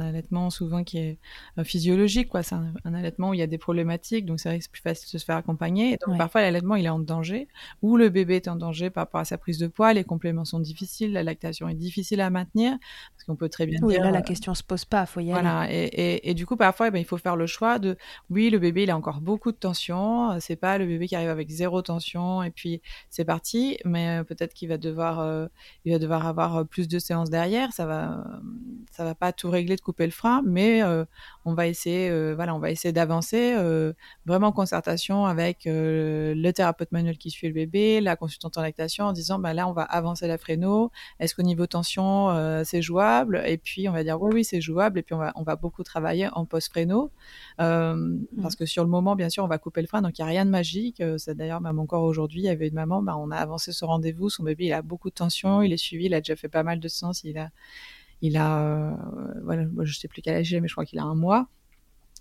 allaitement 0.00 0.50
souvent 0.50 0.84
qui 0.84 0.98
est 0.98 1.18
physiologique. 1.64 2.28
quoi. 2.28 2.42
C'est 2.42 2.54
un, 2.54 2.94
allaitement 2.94 3.30
où 3.30 3.34
il 3.34 3.40
y 3.40 3.42
a 3.42 3.46
des 3.46 3.58
problématiques, 3.58 4.26
donc 4.26 4.40
c'est 4.40 4.48
vrai 4.48 4.58
que 4.58 4.64
c'est 4.64 4.72
plus 4.72 4.82
facile 4.82 5.12
de 5.12 5.18
se 5.18 5.24
faire 5.24 5.36
accompagner. 5.36 5.94
Et 5.94 5.98
donc 6.06 6.18
parfois 6.18 6.42
l'allaitement 6.42 6.76
il 6.76 6.86
est 6.86 6.90
en 6.90 7.00
danger 7.00 7.48
ou 7.82 7.96
le 7.96 8.08
bébé 8.08 8.36
est 8.36 8.48
en 8.48 8.56
danger 8.56 8.90
par 8.90 9.02
rapport 9.02 9.20
à 9.20 9.24
sa 9.24 9.38
prise 9.38 9.58
de 9.58 9.66
poids, 9.66 9.92
les 9.92 10.04
compléments 10.04 10.33
sont 10.42 10.58
difficiles, 10.58 11.12
la 11.12 11.22
lactation 11.22 11.68
est 11.68 11.74
difficile 11.74 12.20
à 12.22 12.30
maintenir, 12.30 12.76
parce 13.14 13.24
qu'on 13.26 13.36
peut 13.36 13.48
très 13.48 13.66
bien 13.66 13.78
oui, 13.82 13.94
dire... 13.94 14.02
là, 14.02 14.10
la 14.10 14.18
euh, 14.18 14.22
question 14.22 14.54
se 14.54 14.62
pose 14.62 14.84
pas, 14.84 15.04
faut 15.06 15.20
y 15.20 15.30
voilà, 15.30 15.60
aller. 15.60 15.74
Et, 15.74 16.14
et, 16.14 16.30
et, 16.30 16.34
du 16.34 16.46
coup, 16.46 16.56
parfois, 16.56 16.88
eh 16.88 16.90
ben, 16.90 16.98
il 16.98 17.04
faut 17.04 17.18
faire 17.18 17.36
le 17.36 17.46
choix 17.46 17.78
de, 17.78 17.96
oui, 18.30 18.48
le 18.48 18.58
bébé, 18.58 18.84
il 18.84 18.90
a 18.90 18.96
encore 18.96 19.20
beaucoup 19.20 19.52
de 19.52 19.56
tension, 19.56 20.32
euh, 20.32 20.38
c'est 20.40 20.56
pas 20.56 20.78
le 20.78 20.86
bébé 20.86 21.06
qui 21.06 21.14
arrive 21.14 21.28
avec 21.28 21.50
zéro 21.50 21.82
tension, 21.82 22.42
et 22.42 22.50
puis 22.50 22.80
c'est 23.10 23.26
parti, 23.26 23.76
mais 23.84 24.20
euh, 24.20 24.24
peut-être 24.24 24.54
qu'il 24.54 24.70
va 24.70 24.78
devoir, 24.78 25.48
il 25.84 25.92
va 25.92 25.98
devoir 25.98 26.26
avoir 26.26 26.66
plus 26.66 26.88
de 26.88 26.98
séances 26.98 27.28
derrière, 27.30 27.72
ça 27.72 27.84
va, 27.84 28.24
ça 28.90 29.04
va 29.04 29.14
pas 29.14 29.32
tout 29.32 29.50
régler 29.50 29.76
de 29.76 29.82
couper 29.82 30.06
le 30.06 30.12
frein, 30.12 30.42
mais 30.46 30.80
on 31.44 31.54
va 31.54 31.66
essayer, 31.66 32.10
voilà, 32.34 32.54
on 32.54 32.58
va 32.58 32.70
essayer 32.70 32.92
d'avancer, 32.92 33.54
vraiment 34.26 34.48
en 34.48 34.52
concertation 34.52 35.26
avec 35.26 35.64
le 35.66 36.50
thérapeute 36.52 36.92
manuel 36.92 37.18
qui 37.18 37.30
suit 37.30 37.48
le 37.48 37.54
bébé, 37.54 38.00
la 38.00 38.16
consultante 38.16 38.56
en 38.58 38.62
lactation, 38.62 39.06
en 39.06 39.12
disant, 39.12 39.38
bah 39.38 39.54
là, 39.54 39.68
on 39.68 39.72
va 39.72 39.82
avancer 39.82 40.26
la 40.26 40.38
fréno 40.38 40.90
Est-ce 41.20 41.34
qu'au 41.34 41.42
niveau 41.42 41.66
tension, 41.66 42.30
euh, 42.30 42.62
c'est 42.64 42.82
jouable? 42.82 43.42
Et 43.46 43.58
puis, 43.58 43.88
on 43.88 43.92
va 43.92 44.04
dire, 44.04 44.20
oui, 44.20 44.30
oui, 44.34 44.44
c'est 44.44 44.60
jouable. 44.60 44.98
Et 44.98 45.02
puis, 45.02 45.14
on 45.14 45.18
va, 45.18 45.32
on 45.36 45.42
va 45.42 45.56
beaucoup 45.56 45.82
travailler 45.82 46.28
en 46.32 46.44
post-fréno. 46.44 47.10
Euh, 47.60 47.94
mmh. 47.94 48.26
Parce 48.42 48.56
que 48.56 48.66
sur 48.66 48.84
le 48.84 48.90
moment, 48.90 49.16
bien 49.16 49.28
sûr, 49.28 49.44
on 49.44 49.48
va 49.48 49.58
couper 49.58 49.80
le 49.80 49.86
frein. 49.86 50.02
Donc, 50.02 50.18
il 50.18 50.22
n'y 50.22 50.26
a 50.26 50.30
rien 50.30 50.44
de 50.44 50.50
magique. 50.50 51.00
Euh, 51.00 51.18
c'est 51.18 51.34
d'ailleurs, 51.36 51.60
même 51.60 51.78
encore 51.78 52.04
aujourd'hui, 52.04 52.40
il 52.40 52.44
y 52.44 52.48
avait 52.48 52.68
une 52.68 52.74
maman, 52.74 53.02
bah, 53.02 53.16
on 53.18 53.30
a 53.30 53.36
avancé 53.36 53.72
ce 53.72 53.84
rendez-vous. 53.84 54.30
Son 54.30 54.42
bébé, 54.42 54.66
il 54.66 54.72
a 54.72 54.82
beaucoup 54.82 55.10
de 55.10 55.14
tension. 55.14 55.62
Il 55.62 55.72
est 55.72 55.76
suivi. 55.76 56.06
Il 56.06 56.14
a 56.14 56.20
déjà 56.20 56.36
fait 56.36 56.48
pas 56.48 56.62
mal 56.62 56.80
de 56.80 56.88
sens. 56.88 57.22
Il 57.24 57.38
a, 57.38 57.50
il 58.24 58.36
a, 58.36 58.96
voilà, 59.42 59.64
je 59.82 59.94
sais 59.98 60.08
plus 60.08 60.22
quel 60.22 60.36
âge 60.36 60.50
il 60.50 60.60
mais 60.60 60.68
je 60.68 60.74
crois 60.74 60.86
qu'il 60.86 60.98
a 60.98 61.04
un 61.04 61.14
mois. 61.14 61.48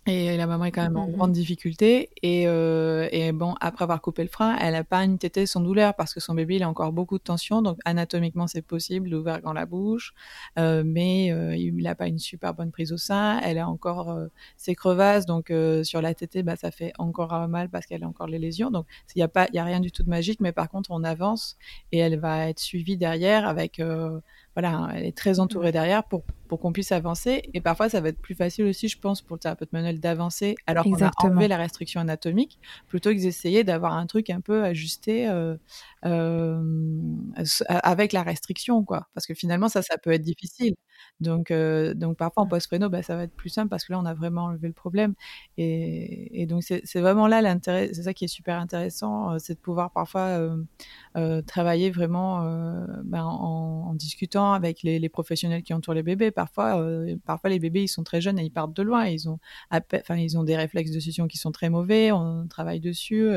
Et 0.06 0.36
la 0.36 0.48
maman 0.48 0.66
est 0.66 0.72
quand 0.72 0.82
même 0.82 0.98
en 0.98 1.08
mmh 1.08 1.13
grande 1.13 1.32
difficulté. 1.32 2.10
Et, 2.24 2.46
euh, 2.46 3.08
et, 3.13 3.32
bon, 3.32 3.56
après 3.62 3.84
avoir 3.84 4.02
coupé 4.02 4.24
le 4.24 4.28
frein, 4.28 4.58
elle 4.60 4.74
n'a 4.74 4.84
pas 4.84 5.02
une 5.06 5.18
tétée 5.18 5.46
sans 5.46 5.62
douleur 5.62 5.94
parce 5.96 6.13
que 6.13 6.20
son 6.20 6.34
bébé 6.34 6.58
il 6.58 6.63
a 6.63 6.68
encore 6.68 6.92
beaucoup 6.92 7.18
de 7.18 7.24
tension. 7.24 7.62
Donc 7.62 7.78
anatomiquement 7.86 8.48
c'est 8.48 8.62
possible 8.62 9.10
d'ouvrir 9.10 9.42
dans 9.42 9.54
la 9.54 9.66
bouche, 9.66 10.13
euh, 10.60 10.84
mais 10.86 11.32
euh, 11.32 11.56
il 11.56 11.76
n'a 11.78 11.96
pas 11.96 12.08
une 12.08 12.20
super 12.20 12.54
bonne 12.54 12.72
prise 12.72 12.92
au 12.92 12.98
sein. 12.98 13.39
Elle 13.46 13.58
a 13.60 13.70
encore 13.70 14.12
euh, 14.12 14.28
ses 14.58 14.76
crevasses, 14.76 15.26
donc 15.26 15.52
euh, 15.52 15.86
sur 15.86 16.02
la 16.02 16.13
tétée, 16.13 16.44
bah, 16.44 16.58
ça 16.58 16.72
fait 16.72 16.92
encore 16.98 17.48
mal 17.48 17.70
parce 17.70 17.86
qu'elle 17.86 18.04
a 18.04 18.08
encore 18.08 18.28
les 18.28 18.39
lésions. 18.39 18.72
Donc 18.72 18.86
il 19.16 19.20
n'y 19.20 19.24
a 19.24 19.30
pas, 19.30 19.48
il 19.54 19.56
y 19.56 19.60
a 19.60 19.63
rien 19.63 19.80
du 19.80 19.92
tout 19.92 20.04
de 20.04 20.10
magique, 20.10 20.42
mais 20.42 20.52
par 20.52 20.68
contre 20.70 20.92
on 20.92 21.04
avance 21.06 21.56
et 21.94 22.00
elle 22.00 22.20
va 22.20 22.50
être 22.50 22.60
suivie 22.60 22.98
derrière 22.98 23.48
avec 23.48 23.82
voilà, 24.56 24.89
elle 24.94 25.06
est 25.06 25.18
très 25.18 25.40
entourée 25.40 25.71
derrière 25.71 26.04
pour, 26.04 26.23
pour 26.48 26.60
qu'on 26.60 26.71
puisse 26.71 26.92
avancer. 26.92 27.50
Et 27.54 27.62
parfois, 27.62 27.90
ça 27.90 28.02
va 28.02 28.10
être 28.10 28.19
plus 28.19 28.36
facile 28.36 28.65
aussi, 28.65 28.88
je 28.88 29.00
pense, 29.00 29.21
pour 29.21 29.36
le 29.36 29.40
thérapeute 29.40 29.73
manuel 29.73 30.00
d'avancer 30.00 30.56
alors 30.67 30.84
qu'on 30.84 31.04
a 31.04 31.12
enlevé 31.23 31.48
la 31.48 31.58
restriction 31.58 32.00
anatomique, 32.02 32.60
plutôt 32.88 33.10
que 33.12 33.19
d'essayer 33.19 33.63
d'avoir 33.63 33.94
un 33.94 34.06
truc 34.06 34.30
un 34.30 34.42
peu 34.42 34.63
ajusté 34.63 35.27
euh, 35.27 35.34
euh, 35.34 35.56
avec 36.04 38.13
la 38.13 38.23
restriction, 38.23 38.83
quoi. 38.83 39.08
Parce 39.13 39.25
que 39.25 39.33
finalement, 39.33 39.69
ça, 39.69 39.81
ça 39.81 39.97
peut 39.97 40.12
être 40.12 40.21
difficile. 40.21 40.75
Donc, 41.19 41.51
euh, 41.51 41.93
donc 41.93 42.17
parfois 42.17 42.43
en 42.43 42.47
post-préno, 42.47 42.89
bah, 42.89 43.04
ça 43.04 43.15
va 43.15 43.23
être 43.23 43.35
plus 43.35 43.49
simple 43.49 43.69
parce 43.69 43.85
que 43.85 43.93
là, 43.93 43.99
on 43.99 44.06
a 44.06 44.13
vraiment 44.13 44.45
enlevé 44.45 44.67
le 44.67 44.73
problème. 44.73 45.13
Et, 45.58 46.41
et 46.41 46.45
donc, 46.45 46.63
c'est 46.63 46.99
vraiment 46.99 47.27
là 47.27 47.41
l'intérêt, 47.41 47.91
c'est 47.93 48.04
ça 48.04 48.13
qui 48.13 48.25
est 48.25 48.29
super 48.29 48.60
intéressant, 48.60 49.37
c'est 49.39 49.56
de 49.56 49.60
pouvoir 49.60 49.91
parfois 49.91 50.39
travailler 51.47 51.91
vraiment 51.91 52.43
ben, 53.04 53.23
en, 53.23 53.89
en, 53.89 53.93
discutant 53.93 54.54
avec 54.54 54.83
les, 54.83 55.10
professionnels 55.10 55.63
qui 55.63 55.73
entourent 55.73 55.93
les 55.93 56.04
bébés. 56.04 56.31
Parfois, 56.31 56.81
euh, 56.81 57.15
parfois 57.25 57.49
les 57.49 57.60
bébés 57.60 57.83
ils 57.83 57.87
sont 57.87 58.04
très 58.04 58.21
jeunes 58.21 58.39
et 58.39 58.43
ils 58.43 58.51
partent 58.51 58.73
de 58.73 58.81
loin. 58.81 59.06
ils 59.06 59.29
ont, 59.29 59.39
enfin 59.71 60.17
ils 60.17 60.37
ont 60.37 60.43
des 60.43 60.58
réflexes 60.58 60.91
de 60.91 60.99
succion 60.99 61.27
qui 61.27 61.37
sont 61.37 61.51
très 61.51 61.69
mauvais. 61.69 62.12
On 62.12 62.47
travaille 62.47 62.79
dessus 62.79 63.29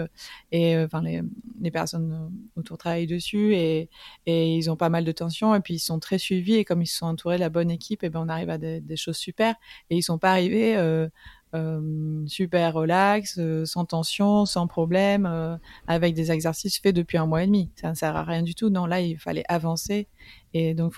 et 0.52 0.78
enfin 0.78 1.02
les, 1.02 1.22
les, 1.60 1.70
personnes 1.70 2.30
autour 2.56 2.78
travaillent 2.78 3.06
dessus 3.06 3.54
et, 3.54 3.88
ils 4.26 4.70
ont 4.70 4.76
pas 4.76 4.88
mal 4.88 5.04
de 5.04 5.12
tensions 5.12 5.54
et 5.54 5.60
puis 5.60 5.74
ils 5.74 5.78
sont 5.78 5.98
très 5.98 6.18
suivis 6.18 6.56
et 6.56 6.64
comme 6.64 6.82
ils 6.82 6.86
se 6.86 6.98
sont 6.98 7.06
entourés 7.06 7.36
de 7.36 7.40
la 7.40 7.50
bonne 7.50 7.70
équipe, 7.70 8.02
et 8.02 8.10
ben 8.10 8.20
on 8.20 8.28
arrive 8.28 8.50
à 8.50 8.58
des, 8.58 8.96
choses 8.96 9.16
super 9.16 9.54
et 9.90 9.96
ils 9.96 10.02
sont 10.02 10.18
pas 10.18 10.30
arrivés 10.30 10.76
euh, 11.56 12.26
super 12.26 12.74
relax, 12.74 13.38
euh, 13.38 13.64
sans 13.64 13.84
tension, 13.84 14.46
sans 14.46 14.66
problème, 14.66 15.26
euh, 15.26 15.56
avec 15.86 16.14
des 16.14 16.30
exercices 16.32 16.78
faits 16.78 16.94
depuis 16.94 17.18
un 17.18 17.26
mois 17.26 17.44
et 17.44 17.46
demi. 17.46 17.70
Ça 17.76 17.88
ne 17.90 17.94
sert 17.94 18.16
à 18.16 18.24
rien 18.24 18.42
du 18.42 18.54
tout. 18.54 18.68
Non, 18.68 18.84
là, 18.86 19.00
il 19.00 19.18
fallait 19.18 19.44
avancer. 19.48 20.08
Et 20.54 20.74
donc, 20.74 20.94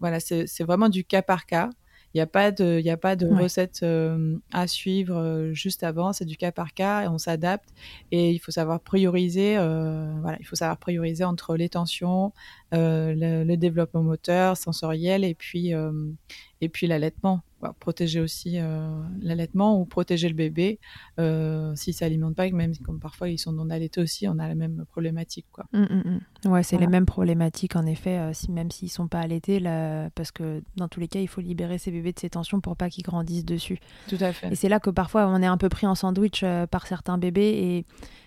voilà, 0.00 0.18
c'est 0.20 0.64
vraiment 0.64 0.88
du 0.88 1.04
cas 1.04 1.22
par 1.22 1.46
cas. 1.46 1.70
Il 2.14 2.18
n'y 2.18 2.22
a 2.22 2.26
pas 2.26 2.50
de, 2.50 2.80
il 2.82 2.90
a 2.90 2.96
pas 2.96 3.16
de 3.16 3.26
recette 3.26 3.84
à 4.52 4.66
suivre 4.66 5.50
juste 5.52 5.82
avant. 5.82 6.12
C'est 6.12 6.24
du 6.24 6.36
cas 6.36 6.52
par 6.52 6.74
cas 6.74 7.04
et 7.04 7.08
on 7.08 7.18
s'adapte. 7.18 7.70
Et 8.10 8.30
il 8.30 8.38
faut 8.38 8.50
savoir 8.50 8.80
prioriser. 8.80 9.54
voilà, 9.56 10.36
il 10.40 10.46
faut 10.46 10.56
savoir 10.56 10.76
prioriser 10.76 11.24
entre 11.24 11.56
les 11.56 11.68
tensions, 11.68 12.32
le, 12.72 13.44
le, 13.44 13.56
développement 13.56 14.02
moteur, 14.02 14.56
sensoriel 14.56 15.24
et 15.24 15.34
puis 15.34 15.72
et 16.60 16.68
puis 16.68 16.86
l'allaitement 16.86 17.42
protéger 17.70 18.20
aussi 18.20 18.58
euh, 18.58 18.90
l'allaitement 19.20 19.80
ou 19.80 19.84
protéger 19.84 20.28
le 20.28 20.34
bébé 20.34 20.80
euh, 21.18 21.74
s'il 21.76 21.94
s'alimente 21.94 22.34
pas, 22.34 22.50
même 22.50 22.76
comme 22.78 22.98
parfois 22.98 23.28
ils 23.28 23.38
sont 23.38 23.52
non 23.52 23.70
allaités 23.70 24.00
aussi, 24.00 24.26
on 24.28 24.38
a 24.38 24.48
la 24.48 24.54
même 24.54 24.84
problématique. 24.90 25.46
Quoi. 25.52 25.64
Mmh, 25.72 25.82
mmh, 25.82 26.20
mmh. 26.44 26.50
Ouais, 26.50 26.62
c'est 26.62 26.78
les 26.78 26.86
mêmes 26.86 27.06
problématiques 27.06 27.76
en 27.76 27.86
effet, 27.86 28.18
euh, 28.18 28.32
si, 28.32 28.50
même 28.50 28.70
s'ils 28.70 28.90
sont 28.90 29.08
pas 29.08 29.20
allaités, 29.20 29.60
là, 29.60 30.10
parce 30.10 30.32
que 30.32 30.62
dans 30.76 30.88
tous 30.88 31.00
les 31.00 31.08
cas, 31.08 31.20
il 31.20 31.28
faut 31.28 31.40
libérer 31.40 31.78
ces 31.78 31.90
bébés 31.90 32.12
de 32.12 32.18
ces 32.18 32.30
tensions 32.30 32.60
pour 32.60 32.76
pas 32.76 32.90
qu'ils 32.90 33.04
grandissent 33.04 33.44
dessus. 33.44 33.78
Tout 34.08 34.18
à 34.20 34.32
fait. 34.32 34.52
Et 34.52 34.54
c'est 34.56 34.68
là 34.68 34.80
que 34.80 34.90
parfois 34.90 35.28
on 35.28 35.40
est 35.42 35.46
un 35.46 35.58
peu 35.58 35.68
pris 35.68 35.86
en 35.86 35.94
sandwich 35.94 36.44
par 36.70 36.86
certains 36.86 37.18
bébés 37.18 37.50
et 37.50 37.86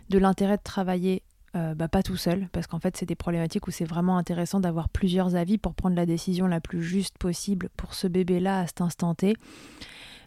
de 0.09 0.17
l'intérêt 0.17 0.57
de 0.57 0.63
travailler 0.63 1.23
euh, 1.55 1.73
bah, 1.73 1.87
pas 1.87 2.03
tout 2.03 2.17
seul, 2.17 2.49
parce 2.51 2.67
qu'en 2.67 2.79
fait, 2.79 2.97
c'est 2.97 3.05
des 3.05 3.15
problématiques 3.15 3.67
où 3.67 3.71
c'est 3.71 3.85
vraiment 3.85 4.17
intéressant 4.17 4.59
d'avoir 4.59 4.89
plusieurs 4.89 5.35
avis 5.35 5.57
pour 5.57 5.73
prendre 5.73 5.95
la 5.95 6.05
décision 6.05 6.47
la 6.47 6.59
plus 6.59 6.83
juste 6.83 7.17
possible 7.17 7.69
pour 7.77 7.93
ce 7.93 8.07
bébé-là 8.07 8.59
à 8.59 8.67
cet 8.67 8.81
instant 8.81 9.15
T. 9.15 9.35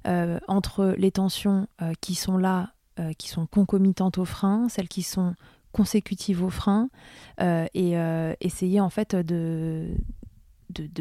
Euh, 0.06 0.38
entre 0.48 0.94
les 0.96 1.10
tensions 1.10 1.66
euh, 1.82 1.92
qui 2.00 2.14
sont 2.14 2.38
là, 2.38 2.72
qui 3.16 3.28
sont 3.28 3.46
concomitantes 3.46 4.18
au 4.18 4.24
frein, 4.24 4.68
celles 4.68 4.88
qui 4.88 5.04
sont 5.04 5.36
consécutives 5.70 6.42
au 6.42 6.50
frein, 6.50 6.90
et 7.38 7.94
essayer 8.40 8.80
en 8.80 8.90
fait 8.90 9.14
de, 9.14 9.86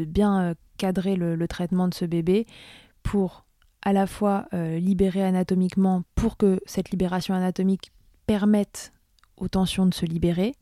bien 0.06 0.54
cadrer 0.76 1.16
le, 1.16 1.48
traitement 1.48 1.88
de 1.88 1.94
ce 1.94 2.04
bébé 2.04 2.46
pour 3.02 3.46
à 3.82 3.92
la 3.92 4.06
fois 4.06 4.46
libérer 4.52 5.24
anatomiquement, 5.24 6.04
pour 6.14 6.36
que 6.36 6.60
cette 6.66 6.90
libération 6.92 7.34
anatomique 7.34 7.90
permette 8.28 8.92
aux 9.40 9.48
tensions 9.48 9.86
de 9.86 9.94
se 9.94 10.06
libérer. 10.06 10.54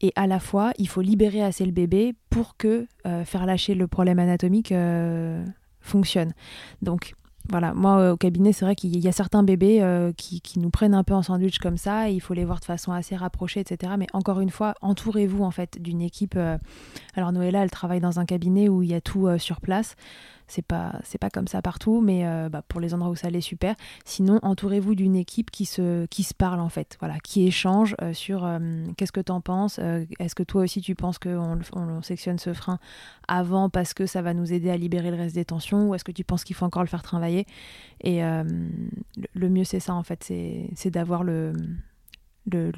Et 0.00 0.12
à 0.16 0.26
la 0.26 0.40
fois, 0.40 0.72
il 0.78 0.88
faut 0.88 1.02
libérer 1.02 1.42
assez 1.42 1.64
le 1.64 1.72
bébé 1.72 2.14
pour 2.30 2.56
que 2.56 2.86
euh, 3.06 3.24
faire 3.24 3.44
lâcher 3.44 3.74
le 3.74 3.86
problème 3.86 4.18
anatomique 4.18 4.72
euh, 4.72 5.44
fonctionne. 5.80 6.32
Donc 6.80 7.12
voilà, 7.48 7.74
moi 7.74 8.12
au 8.12 8.16
cabinet, 8.16 8.52
c'est 8.52 8.64
vrai 8.64 8.74
qu'il 8.74 8.98
y 8.98 9.08
a 9.08 9.12
certains 9.12 9.42
bébés 9.42 9.82
euh, 9.82 10.12
qui, 10.12 10.40
qui, 10.40 10.58
nous 10.58 10.70
prennent 10.70 10.94
un 10.94 11.04
peu 11.04 11.14
en 11.14 11.22
sandwich 11.22 11.58
comme 11.58 11.76
ça, 11.76 12.08
il 12.08 12.20
faut 12.20 12.32
les 12.32 12.44
voir 12.44 12.60
de 12.60 12.64
façon 12.64 12.92
assez 12.92 13.16
rapprochée, 13.16 13.60
etc. 13.60 13.94
Mais 13.98 14.06
encore 14.12 14.40
une 14.40 14.50
fois, 14.50 14.74
entourez-vous 14.80 15.42
en 15.42 15.50
fait 15.50 15.80
d'une 15.80 16.00
équipe. 16.00 16.38
alors 17.14 17.32
Noëlla, 17.32 17.62
elle 17.62 17.70
travaille 17.70 18.00
dans 18.00 18.20
un 18.20 18.24
cabinet 18.24 18.68
où 18.68 18.82
il 18.82 18.90
y 18.90 18.94
a 18.94 19.00
tout 19.00 19.28
sur 19.38 19.60
place. 19.60 19.96
C'est 20.50 20.66
pas, 20.66 20.98
c'est 21.04 21.18
pas 21.18 21.30
comme 21.30 21.46
ça 21.46 21.62
partout, 21.62 22.00
mais 22.00 22.26
euh, 22.26 22.48
bah, 22.48 22.62
pour 22.66 22.80
les 22.80 22.92
endroits 22.92 23.10
où 23.10 23.14
ça 23.14 23.30
l'est, 23.30 23.40
super. 23.40 23.76
Sinon, 24.04 24.40
entourez-vous 24.42 24.96
d'une 24.96 25.14
équipe 25.14 25.52
qui 25.52 25.64
se, 25.64 26.06
qui 26.06 26.24
se 26.24 26.34
parle 26.34 26.58
en 26.58 26.68
fait, 26.68 26.96
voilà, 26.98 27.20
qui 27.20 27.46
échange 27.46 27.94
euh, 28.02 28.12
sur 28.12 28.44
euh, 28.44 28.58
qu'est-ce 28.96 29.12
que 29.12 29.20
tu 29.20 29.30
en 29.30 29.40
penses, 29.40 29.78
est-ce 30.18 30.34
que 30.34 30.42
toi 30.42 30.62
aussi 30.62 30.80
tu 30.80 30.96
penses 30.96 31.20
qu'on 31.20 31.60
on 31.72 32.02
sectionne 32.02 32.38
ce 32.40 32.52
frein 32.52 32.80
avant 33.28 33.70
parce 33.70 33.94
que 33.94 34.06
ça 34.06 34.22
va 34.22 34.34
nous 34.34 34.52
aider 34.52 34.70
à 34.70 34.76
libérer 34.76 35.12
le 35.12 35.16
reste 35.16 35.36
des 35.36 35.44
tensions, 35.44 35.88
ou 35.88 35.94
est-ce 35.94 36.04
que 36.04 36.12
tu 36.12 36.24
penses 36.24 36.42
qu'il 36.42 36.56
faut 36.56 36.66
encore 36.66 36.82
le 36.82 36.88
faire 36.88 37.02
travailler? 37.02 37.46
Et 38.02 38.20
le 38.20 39.48
mieux 39.48 39.64
c'est 39.64 39.80
ça 39.80 39.94
en 39.94 40.02
fait, 40.02 40.24
c'est 40.24 40.90
d'avoir 40.90 41.22
le 41.22 41.52
le, 42.50 42.72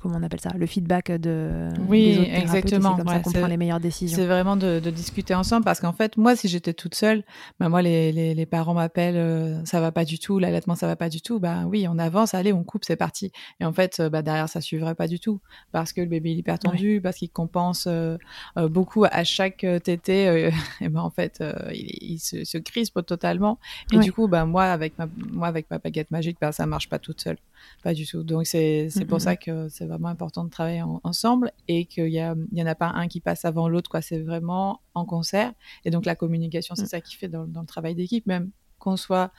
comment 0.00 0.16
on 0.18 0.22
appelle 0.22 0.40
ça 0.40 0.50
le 0.56 0.66
feedback 0.66 1.10
de 1.10 1.68
oui 1.88 2.18
exactement. 2.30 2.96
comme 2.96 3.08
ça 3.08 3.20
qu'on 3.20 3.32
prend 3.32 3.46
les 3.46 3.56
meilleures 3.56 3.80
décisions. 3.80 4.16
c'est 4.16 4.26
vraiment 4.26 4.56
de, 4.56 4.78
discuter 4.90 5.34
ensemble 5.34 5.64
parce 5.64 5.80
qu'en 5.80 5.92
fait 5.92 6.16
moi 6.16 6.36
si 6.36 6.48
j'étais 6.48 6.74
toute 6.74 6.94
seule 6.94 7.24
bah 7.58 7.68
moi 7.68 7.80
les, 7.80 8.12
les, 8.12 8.46
parents 8.46 8.74
m'appellent 8.74 9.16
euh, 9.16 9.64
ça 9.64 9.80
va 9.80 9.90
pas 9.90 10.04
du 10.04 10.18
tout 10.18 10.38
l'allaitement 10.38 10.74
ça 10.74 10.86
va 10.86 10.96
pas 10.96 11.08
du 11.08 11.22
tout 11.22 11.40
bah 11.40 11.64
oui 11.66 11.86
on 11.88 11.98
avance 11.98 12.34
allez 12.34 12.52
on 12.52 12.62
coupe 12.62 12.84
c'est 12.84 12.96
parti. 12.96 13.32
Et 13.60 13.64
en 13.64 13.72
fait 13.72 14.00
euh, 14.00 14.10
bah 14.10 14.22
derrière 14.22 14.48
ça 14.48 14.60
suivrait 14.60 14.94
pas 14.94 15.08
du 15.08 15.18
tout 15.18 15.40
parce 15.72 15.92
que 15.92 16.00
le 16.02 16.06
bébé 16.06 16.32
il 16.32 16.36
est 16.36 16.40
hyper 16.40 16.58
tendu 16.58 17.00
parce 17.02 17.16
qu'il 17.16 17.30
compense 17.30 17.86
euh, 17.86 18.18
beaucoup 18.56 19.04
à 19.04 19.24
chaque 19.24 19.66
tété 19.82 20.50
et 20.80 20.88
ben 20.88 21.00
en 21.00 21.10
fait 21.10 21.42
il, 21.72 22.18
se, 22.18 22.44
se, 22.44 22.58
crispe 22.58 23.04
totalement. 23.06 23.58
Et 23.92 23.98
du 23.98 24.12
coup 24.12 24.28
bah 24.28 24.44
moi 24.44 24.64
avec 24.64 24.98
ma 24.98 25.08
moi 25.32 25.48
avec 25.48 25.70
ma 25.70 25.78
baguette 25.78 26.10
magique 26.10 26.36
bah 26.40 26.52
ça 26.52 26.66
marche 26.66 26.88
pas 26.88 26.98
toute 26.98 27.20
seule 27.20 27.38
pas 27.82 27.94
du 27.94 28.06
tout 28.06 28.22
donc 28.22 28.46
c'est 28.46 28.88
pour 29.08 29.20
ça 29.20 29.36
que 29.36 29.68
c'est 29.68 29.86
vraiment 29.86 30.08
important 30.08 30.44
de 30.44 30.50
travailler 30.50 30.82
ensemble 31.02 31.52
et 31.68 31.86
qu'il 31.86 32.08
y, 32.08 32.18
y 32.18 32.62
en 32.62 32.66
a 32.66 32.74
pas 32.74 32.88
un 32.88 33.08
qui 33.08 33.20
passe 33.20 33.44
avant 33.44 33.68
l'autre, 33.68 33.90
quoi. 33.90 34.02
C'est 34.02 34.20
vraiment 34.20 34.80
en 34.94 35.04
concert. 35.04 35.52
Et 35.84 35.90
donc, 35.90 36.04
la 36.04 36.14
communication, 36.14 36.74
c'est 36.74 36.84
mm. 36.84 36.86
ça 36.86 37.00
qui 37.00 37.16
fait 37.16 37.28
dans, 37.28 37.44
le 37.44 37.66
travail 37.66 37.94
d'équipe, 37.94 38.26
même 38.26 38.50
qu'on 38.78 38.96
soit 38.96 39.32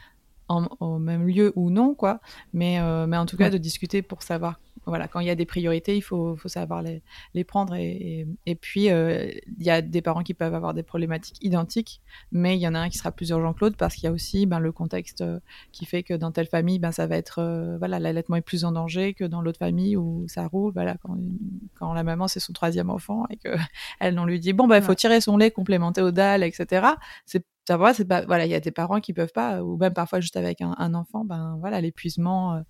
en, 0.48 0.68
au 0.80 1.00
même 1.00 1.28
lieu 1.28 1.54
ou 1.56 1.70
non, 1.70 1.96
quoi. 1.96 2.20
Mais, 2.54 2.80
euh, 2.80 3.08
mais 3.08 3.18
en 3.18 3.26
tout 3.26 3.38
cas, 3.38 3.50
de 3.50 3.58
discuter 3.58 4.02
pour 4.02 4.24
savoir 4.24 4.60
voilà, 4.86 5.08
quand 5.08 5.20
il 5.20 5.28
y 5.28 5.30
a 5.30 5.36
des 5.36 5.46
priorités, 5.46 5.96
il 5.96 6.02
faut, 6.02 6.36
faut 6.36 6.48
savoir 6.48 6.82
les, 6.82 7.02
les 7.34 7.44
prendre. 7.44 7.76
Et, 7.76 8.28
et, 8.46 8.56
puis, 8.56 8.90
euh, 8.90 9.30
il 9.58 9.66
y 9.66 9.70
a 9.70 9.82
des 9.82 10.02
parents 10.02 10.24
qui 10.24 10.34
peuvent 10.34 10.54
avoir 10.54 10.74
des 10.74 10.84
problématiques 10.84 11.38
identiques, 11.42 12.02
mais 12.32 12.56
il 12.56 12.62
y 12.62 12.68
en 12.68 12.76
a 12.76 12.80
un 12.80 12.90
qui 12.90 12.98
sera 12.98 13.12
plus 13.12 13.30
urgent 13.30 13.54
que 13.54 13.60
l'autre 13.62 13.78
parce 13.78 13.96
qu'il 13.96 14.04
y 14.06 14.08
a 14.08 14.12
aussi 14.12 14.46
ben, 14.46 14.60
le 14.60 14.72
contexte 14.72 15.22
euh, 15.22 15.40
qui 15.72 15.86
fait 15.86 16.04
que 16.04 16.14
dans 16.14 16.32
telle 16.32 16.48
famille, 16.48 16.80
ben, 16.80 16.92
ça 16.92 17.08
va 17.08 17.18
être, 17.18 17.40
euh, 17.40 17.78
voilà, 17.78 18.00
l'allaitement 18.00 18.36
est 18.36 18.42
plus 18.42 18.66
en 18.66 18.72
danger 18.72 19.14
que 19.14 19.24
dans 19.26 19.42
l'autre 19.42 19.60
famille 19.60 19.98
où 19.98 20.26
ça 20.28 20.48
roule. 20.48 20.72
Voilà, 20.74 20.96
quand, 21.02 21.18
quand 21.76 21.94
la 21.94 22.04
maman, 22.04 22.28
c'est 22.28 22.40
son 22.40 22.54
troisième 22.54 22.90
enfant 22.90 23.26
et 23.30 23.38
qu'elle, 23.38 23.60
on 24.20 24.26
lui 24.26 24.40
dit, 24.40 24.54
bon, 24.54 24.68
ben, 24.68 24.78
il 24.78 24.84
faut 24.84 24.96
tirer 24.96 25.22
son 25.22 25.38
lait, 25.38 25.52
complémenter 25.52 26.02
au 26.02 26.12
dalle, 26.12 26.44
etc. 26.44 26.88
C'est 27.26 27.44
c'est 27.68 28.06
pas 28.06 28.26
voilà 28.26 28.46
il 28.46 28.52
y 28.52 28.56
a 28.56 28.60
des 28.60 28.72
parents 28.72 29.00
qui 29.00 29.14
peuvent 29.14 29.32
pas 29.34 29.64
ou 29.64 29.78
même 29.78 29.94
parfois 29.94 30.20
juste 30.20 30.38
avec 30.38 30.62
un, 30.62 30.94
enfant 30.94 31.26
ben 31.26 31.58
voilà 31.60 31.82
l'épuisement 31.82 32.56
euh, 32.56 32.62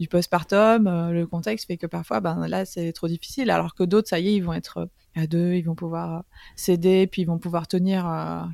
du 0.00 0.08
postpartum 0.08 0.86
euh, 0.86 1.10
le 1.10 1.26
contexte 1.26 1.66
fait 1.66 1.76
que 1.76 1.86
parfois 1.86 2.20
ben 2.20 2.46
là 2.48 2.64
c'est 2.64 2.92
trop 2.92 3.08
difficile 3.08 3.50
alors 3.50 3.74
que 3.74 3.84
d'autres 3.84 4.08
ça 4.08 4.20
y 4.20 4.28
est 4.28 4.34
ils 4.34 4.44
vont 4.44 4.54
être 4.54 4.78
euh, 4.78 4.86
à 5.16 5.26
deux 5.26 5.54
ils 5.54 5.62
vont 5.62 5.74
pouvoir 5.74 6.24
céder 6.56 7.06
puis 7.06 7.22
ils 7.22 7.26
vont 7.26 7.38
pouvoir 7.38 7.66
tenir 7.68 8.06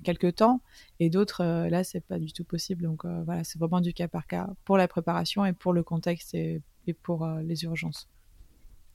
quelques 0.03 0.37
temps 0.37 0.63
et 0.99 1.11
d'autres 1.11 1.45
là 1.69 1.85
c'est 1.85 2.01
pas 2.01 2.19
du 2.19 2.33
tout 2.33 2.45
possible. 2.45 2.85
Donc 2.85 3.05
voilà 3.05 3.45
c'est 3.45 3.59
vraiment 3.59 3.83
du 3.83 3.93
cas 3.93 4.09
par 4.09 4.27
cas 4.27 4.49
pour 4.65 4.79
la 4.79 4.89
préparation 4.89 5.45
et 5.45 5.53
pour 5.53 5.75
le 5.75 5.83
contexte 5.83 6.35
et 6.35 6.63
pour 7.03 7.27
les 7.27 7.65
urgences 7.65 8.09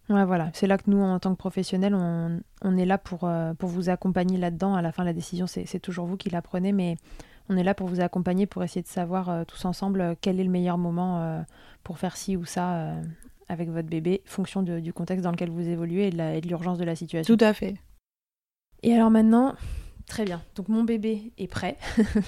Ouais, 0.09 0.25
voilà. 0.25 0.49
C'est 0.53 0.65
là 0.65 0.77
que 0.77 0.89
nous, 0.89 1.01
en 1.01 1.19
tant 1.19 1.31
que 1.31 1.37
professionnels, 1.37 1.93
on, 1.93 2.41
on 2.63 2.77
est 2.77 2.85
là 2.85 2.97
pour, 2.97 3.25
euh, 3.25 3.53
pour 3.53 3.69
vous 3.69 3.89
accompagner 3.89 4.37
là-dedans. 4.37 4.73
À 4.73 4.81
la 4.81 4.91
fin, 4.91 5.03
la 5.03 5.13
décision, 5.13 5.45
c'est 5.45 5.79
toujours 5.79 6.07
vous 6.07 6.17
qui 6.17 6.29
la 6.29 6.41
prenez, 6.41 6.71
mais 6.71 6.97
on 7.47 7.57
est 7.57 7.63
là 7.63 7.75
pour 7.75 7.87
vous 7.87 8.01
accompagner, 8.01 8.47
pour 8.47 8.63
essayer 8.63 8.81
de 8.81 8.87
savoir 8.87 9.29
euh, 9.29 9.43
tous 9.43 9.65
ensemble 9.65 10.01
euh, 10.01 10.15
quel 10.19 10.39
est 10.39 10.43
le 10.43 10.49
meilleur 10.49 10.77
moment 10.77 11.43
pour 11.83 11.99
faire 11.99 12.17
ci 12.17 12.35
ou 12.35 12.45
ça 12.45 12.95
avec 13.47 13.69
votre 13.69 13.87
bébé, 13.87 14.21
fonction 14.25 14.61
du 14.61 14.93
contexte 14.93 15.23
dans 15.23 15.31
lequel 15.31 15.49
vous 15.49 15.67
évoluez 15.67 16.07
et 16.07 16.41
de 16.41 16.47
l'urgence 16.47 16.77
de, 16.77 16.83
la 16.83 16.95
situation. 16.95 17.35
Tout 17.35 17.43
à 17.43 17.53
fait. 17.53 17.75
Et 18.83 18.93
alors 18.93 19.09
maintenant, 19.11 19.55
Très 20.07 20.25
bien. 20.25 20.41
Donc 20.55 20.69
mon 20.69 20.83
bébé 20.83 21.33
est 21.37 21.45
prêt. 21.45 21.77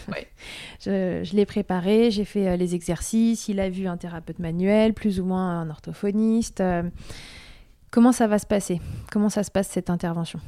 Ouais. 0.08 0.28
je, 0.80 1.22
je 1.24 1.36
l'ai 1.36 1.48
préparé, 1.48 2.12
j'ai 2.12 2.26
fait 2.26 2.56
les 2.56 2.76
exercices, 2.76 3.48
il 3.48 3.60
a 3.60 3.72
vu 3.72 3.88
un 3.88 3.98
thérapeute 3.98 4.38
manuel, 4.38 4.94
plus 4.94 5.20
ou 5.20 5.26
moins 5.26 5.62
un 5.62 5.70
orthophoniste. 5.72 6.62
Comment 7.92 8.12
ça 8.12 8.28
va 8.28 8.40
se 8.40 8.46
passer? 8.46 8.80
Comment 9.12 9.30
ça 9.30 9.44
se 9.44 9.52
passe 9.52 9.68
cette 9.68 9.90
intervention? 9.90 10.40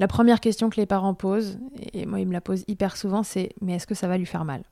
La 0.00 0.08
première 0.08 0.40
question 0.40 0.68
que 0.70 0.76
les 0.76 0.86
parents 0.86 1.14
posent, 1.14 1.58
et 1.92 2.04
moi 2.04 2.18
ils 2.18 2.26
me 2.26 2.32
la 2.32 2.40
posent 2.40 2.64
hyper 2.66 2.96
souvent, 2.96 3.22
c'est 3.22 3.50
mais 3.60 3.74
est-ce 3.74 3.86
que 3.86 3.94
ça 3.94 4.08
va 4.08 4.18
lui 4.18 4.26
faire 4.26 4.44
mal? 4.44 4.64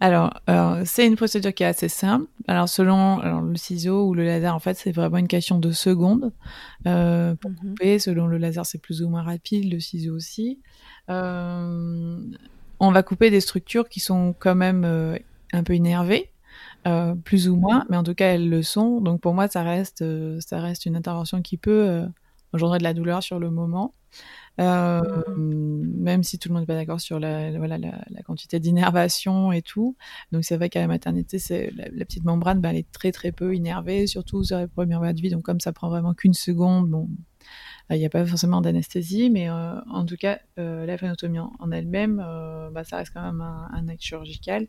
Alors, 0.00 0.38
c'est 0.84 1.06
une 1.06 1.16
procédure 1.16 1.54
qui 1.54 1.62
est 1.62 1.66
assez 1.66 1.88
simple. 1.88 2.26
Alors, 2.46 2.68
selon 2.68 3.40
le 3.40 3.56
ciseau 3.56 4.06
ou 4.06 4.12
le 4.12 4.24
laser, 4.24 4.54
en 4.54 4.58
fait, 4.58 4.74
c'est 4.74 4.92
vraiment 4.92 5.16
une 5.16 5.28
question 5.28 5.58
de 5.58 5.70
secondes 5.70 6.32
euh, 6.86 7.34
pour 7.36 7.50
mhm. 7.50 7.56
couper. 7.56 7.98
Selon 7.98 8.26
le 8.26 8.36
laser, 8.36 8.66
c'est 8.66 8.78
plus 8.82 9.02
ou 9.02 9.08
moins 9.08 9.22
rapide, 9.22 9.72
le 9.72 9.80
ciseau 9.80 10.14
aussi. 10.14 10.60
Euh, 11.08 12.18
on 12.80 12.90
va 12.90 13.02
couper 13.02 13.30
des 13.30 13.40
structures 13.40 13.88
qui 13.88 14.00
sont 14.00 14.34
quand 14.38 14.54
même 14.54 14.84
euh, 14.84 15.16
un 15.52 15.62
peu 15.62 15.74
énervées. 15.74 16.30
Euh, 16.86 17.14
plus 17.14 17.48
ou 17.48 17.56
moins, 17.56 17.86
mais 17.88 17.96
en 17.96 18.02
tout 18.02 18.14
cas 18.14 18.34
elles 18.34 18.48
le 18.48 18.62
sont. 18.62 19.00
Donc 19.00 19.20
pour 19.20 19.32
moi, 19.34 19.48
ça 19.48 19.62
reste, 19.62 20.02
euh, 20.02 20.38
ça 20.40 20.60
reste 20.60 20.84
une 20.86 20.96
intervention 20.96 21.40
qui 21.40 21.56
peut 21.56 21.88
euh, 21.88 22.06
engendrer 22.52 22.78
de 22.78 22.84
la 22.84 22.94
douleur 22.94 23.22
sur 23.22 23.38
le 23.38 23.50
moment. 23.50 23.94
Euh, 24.60 25.00
même 25.28 26.22
si 26.22 26.38
tout 26.38 26.48
le 26.48 26.52
monde 26.52 26.62
n'est 26.62 26.66
pas 26.66 26.76
d'accord 26.76 27.00
sur 27.00 27.18
la, 27.18 27.50
voilà, 27.58 27.76
la, 27.76 28.04
la 28.08 28.22
quantité 28.22 28.60
d'innervation 28.60 29.50
et 29.50 29.62
tout. 29.62 29.96
Donc 30.30 30.44
c'est 30.44 30.56
vrai 30.56 30.68
qu'à 30.68 30.80
la 30.80 30.86
maternité, 30.86 31.38
c'est 31.38 31.72
la, 31.74 31.88
la, 31.90 32.04
petite 32.04 32.24
membrane, 32.24 32.60
bah, 32.60 32.70
elle 32.70 32.76
est 32.76 32.92
très 32.92 33.10
très 33.10 33.32
peu 33.32 33.54
innervée, 33.54 34.06
surtout 34.06 34.44
sur 34.44 34.58
les 34.58 34.68
premières 34.68 35.00
mois 35.00 35.12
de 35.12 35.20
vie. 35.20 35.30
Donc 35.30 35.42
comme 35.42 35.60
ça 35.60 35.72
prend 35.72 35.88
vraiment 35.88 36.14
qu'une 36.14 36.34
seconde, 36.34 36.88
bon, 36.88 37.08
il 37.90 37.98
n'y 37.98 38.06
a 38.06 38.10
pas 38.10 38.24
forcément 38.24 38.60
d'anesthésie, 38.60 39.30
mais 39.30 39.50
euh, 39.50 39.80
en 39.90 40.04
tout 40.06 40.16
cas, 40.16 40.38
euh, 40.58 40.86
la 40.86 40.96
phénotomie 40.96 41.38
en, 41.38 41.52
en 41.58 41.70
elle-même, 41.70 42.22
euh, 42.24 42.70
bah, 42.70 42.84
ça 42.84 42.98
reste 42.98 43.12
quand 43.12 43.22
même 43.22 43.40
un, 43.40 43.68
un 43.72 43.88
acte 43.88 44.02
chirurgical. 44.02 44.68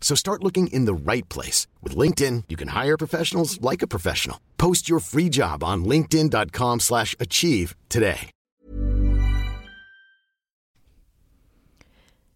So 0.00 0.14
start 0.14 0.42
looking 0.42 0.68
in 0.68 0.86
the 0.86 0.94
right 0.94 1.28
place. 1.28 1.66
With 1.82 1.96
LinkedIn, 1.96 2.44
you 2.48 2.56
can 2.56 2.68
hire 2.68 2.96
professionals 2.96 3.60
like 3.60 3.82
a 3.82 3.88
professional. 3.88 4.38
Post 4.56 4.88
your 4.88 5.00
free 5.00 5.28
job 5.28 5.62
on 5.64 5.84
linkedin.com 5.84 6.80
slash 6.80 7.16
achieve 7.18 7.74
today. 7.88 8.30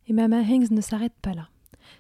Et 0.09 0.13
Mama 0.13 0.43
Hanks 0.43 0.73
ne 0.73 0.81
s'arrête 0.81 1.15
pas 1.23 1.35
là. 1.35 1.49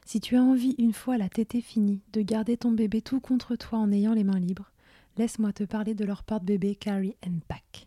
Si 0.04 0.20
tu 0.20 0.36
as 0.36 0.42
envie, 0.42 0.74
une 0.78 0.92
fois 0.92 1.16
la 1.16 1.28
tétée 1.28 1.60
finie, 1.60 2.00
de 2.12 2.22
garder 2.22 2.56
ton 2.56 2.72
bébé 2.72 3.02
tout 3.02 3.20
contre 3.20 3.54
toi 3.54 3.78
en 3.78 3.92
ayant 3.92 4.14
les 4.14 4.24
mains 4.24 4.40
libres, 4.40 4.72
laisse-moi 5.16 5.52
te 5.52 5.62
parler 5.62 5.94
de 5.94 6.04
leur 6.04 6.24
porte-bébé 6.24 6.74
Carry 6.74 7.14
and 7.24 7.38
Pack. 7.46 7.86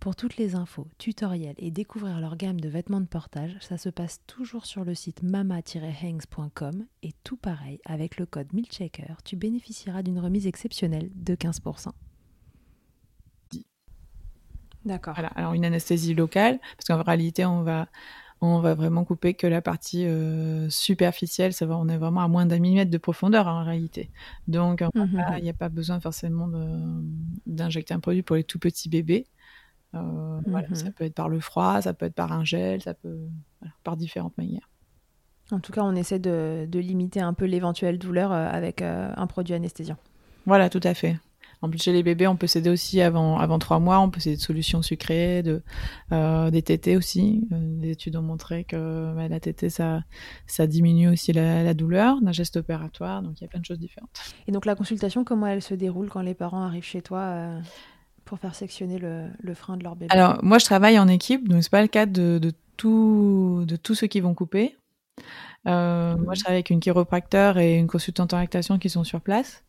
Pour 0.00 0.14
toutes 0.14 0.36
les 0.36 0.54
infos, 0.54 0.86
tutoriels 0.98 1.56
et 1.58 1.70
découvrir 1.70 2.20
leur 2.20 2.36
gamme 2.36 2.60
de 2.60 2.68
vêtements 2.68 3.00
de 3.00 3.06
portage, 3.06 3.56
ça 3.60 3.76
se 3.76 3.88
passe 3.88 4.20
toujours 4.26 4.66
sur 4.66 4.84
le 4.84 4.94
site 4.94 5.22
mama-hangs.com 5.22 6.84
et 7.02 7.12
tout 7.24 7.36
pareil, 7.36 7.80
avec 7.84 8.18
le 8.18 8.26
code 8.26 8.52
MILCHECKER, 8.52 9.14
tu 9.24 9.36
bénéficieras 9.36 10.02
d'une 10.02 10.20
remise 10.20 10.46
exceptionnelle 10.46 11.10
de 11.14 11.34
15%. 11.34 11.90
D'accord. 14.86 15.14
Voilà. 15.14 15.30
Alors 15.34 15.52
une 15.54 15.64
anesthésie 15.64 16.14
locale, 16.14 16.60
parce 16.76 16.86
qu'en 16.86 17.02
réalité, 17.02 17.44
on 17.44 17.62
va, 17.62 17.88
on 18.40 18.60
va 18.60 18.74
vraiment 18.74 19.04
couper 19.04 19.34
que 19.34 19.48
la 19.48 19.60
partie 19.60 20.06
euh, 20.06 20.70
superficielle. 20.70 21.52
Ça 21.52 21.66
va, 21.66 21.76
on 21.76 21.88
est 21.88 21.98
vraiment 21.98 22.20
à 22.20 22.28
moins 22.28 22.46
d'un 22.46 22.60
millimètre 22.60 22.90
de 22.90 22.98
profondeur 22.98 23.48
hein, 23.48 23.62
en 23.62 23.64
réalité. 23.64 24.10
Donc 24.46 24.84
il 24.94 25.02
n'y 25.02 25.08
mm 25.08 25.16
-hmm. 25.16 25.50
a 25.50 25.52
pas 25.54 25.68
besoin 25.68 25.98
forcément 26.00 26.48
d'injecter 27.46 27.94
un 27.94 28.00
produit 28.00 28.22
pour 28.22 28.36
les 28.36 28.44
tout 28.44 28.60
petits 28.60 28.88
bébés. 28.88 29.26
Euh, 29.96 30.40
mm 30.40 30.40
-hmm. 30.40 30.50
voilà, 30.50 30.74
ça 30.74 30.90
peut 30.90 31.04
être 31.04 31.14
par 31.14 31.28
le 31.28 31.40
froid, 31.40 31.80
ça 31.80 31.94
peut 31.94 32.06
être 32.06 32.14
par 32.14 32.32
un 32.32 32.44
gel, 32.44 32.80
ça 32.82 32.94
peut 32.94 33.18
voilà, 33.60 33.74
par 33.84 33.96
différentes 33.96 34.36
manières. 34.38 34.68
En 35.52 35.60
tout 35.60 35.72
cas, 35.72 35.82
on 35.82 35.94
essaie 35.94 36.18
de, 36.18 36.66
de 36.68 36.78
limiter 36.80 37.20
un 37.20 37.32
peu 37.32 37.44
l'éventuelle 37.44 37.98
douleur 37.98 38.32
euh, 38.32 38.48
avec 38.50 38.82
euh, 38.82 39.12
un 39.16 39.26
produit 39.26 39.54
anesthésiant. 39.54 39.96
Voilà, 40.44 40.68
tout 40.68 40.80
à 40.82 40.94
fait. 40.94 41.18
En 41.62 41.70
plus, 41.70 41.82
chez 41.82 41.92
les 41.92 42.02
bébés, 42.02 42.26
on 42.26 42.36
peut 42.36 42.46
s'aider 42.46 42.68
aussi 42.68 43.00
avant, 43.00 43.38
avant 43.38 43.58
3 43.58 43.78
mois. 43.78 43.98
On 44.00 44.10
peut 44.10 44.20
s'aider 44.20 44.36
de 44.36 44.40
solutions 44.42 44.82
sucrées, 44.82 45.42
de, 45.42 45.62
euh, 46.12 46.50
des 46.50 46.62
tétés 46.62 46.96
aussi. 46.96 47.46
Des 47.50 47.92
études 47.92 48.16
ont 48.16 48.22
montré 48.22 48.64
que 48.64 49.14
bah, 49.14 49.28
la 49.28 49.40
tétée, 49.40 49.70
ça, 49.70 50.02
ça 50.46 50.66
diminue 50.66 51.08
aussi 51.08 51.32
la, 51.32 51.62
la 51.62 51.74
douleur 51.74 52.20
d'un 52.20 52.32
geste 52.32 52.56
opératoire. 52.56 53.22
Donc, 53.22 53.40
il 53.40 53.44
y 53.44 53.46
a 53.46 53.48
plein 53.48 53.60
de 53.60 53.64
choses 53.64 53.78
différentes. 53.78 54.10
Et 54.46 54.52
donc, 54.52 54.66
la 54.66 54.74
consultation, 54.74 55.24
comment 55.24 55.46
elle 55.46 55.62
se 55.62 55.74
déroule 55.74 56.08
quand 56.08 56.22
les 56.22 56.34
parents 56.34 56.62
arrivent 56.62 56.84
chez 56.84 57.02
toi 57.02 57.20
euh, 57.20 57.60
pour 58.26 58.38
faire 58.38 58.54
sectionner 58.54 58.98
le, 58.98 59.28
le, 59.38 59.54
frein 59.54 59.78
de 59.78 59.84
leur 59.84 59.96
bébé 59.96 60.12
Alors, 60.12 60.38
moi, 60.42 60.58
je 60.58 60.66
travaille 60.66 60.98
en 60.98 61.08
équipe, 61.08 61.48
donc 61.48 61.62
c'est 61.62 61.70
pas 61.70 61.80
le 61.80 61.88
cas 61.88 62.04
de, 62.04 62.38
de, 62.38 62.52
tout, 62.76 63.64
de 63.66 63.76
tous 63.76 63.94
ceux 63.94 64.08
qui 64.08 64.20
vont 64.20 64.34
couper. 64.34 64.76
Euh, 65.66 66.14
mmh. 66.14 66.22
Moi, 66.22 66.34
je 66.34 66.40
travaille 66.40 66.56
avec 66.56 66.70
une 66.70 66.80
chiropracteur 66.80 67.56
et 67.56 67.76
une 67.76 67.86
consultante 67.86 68.34
en 68.34 68.38
lactation 68.38 68.78
qui 68.78 68.90
sont 68.90 69.04
sur 69.04 69.20
place. 69.22 69.64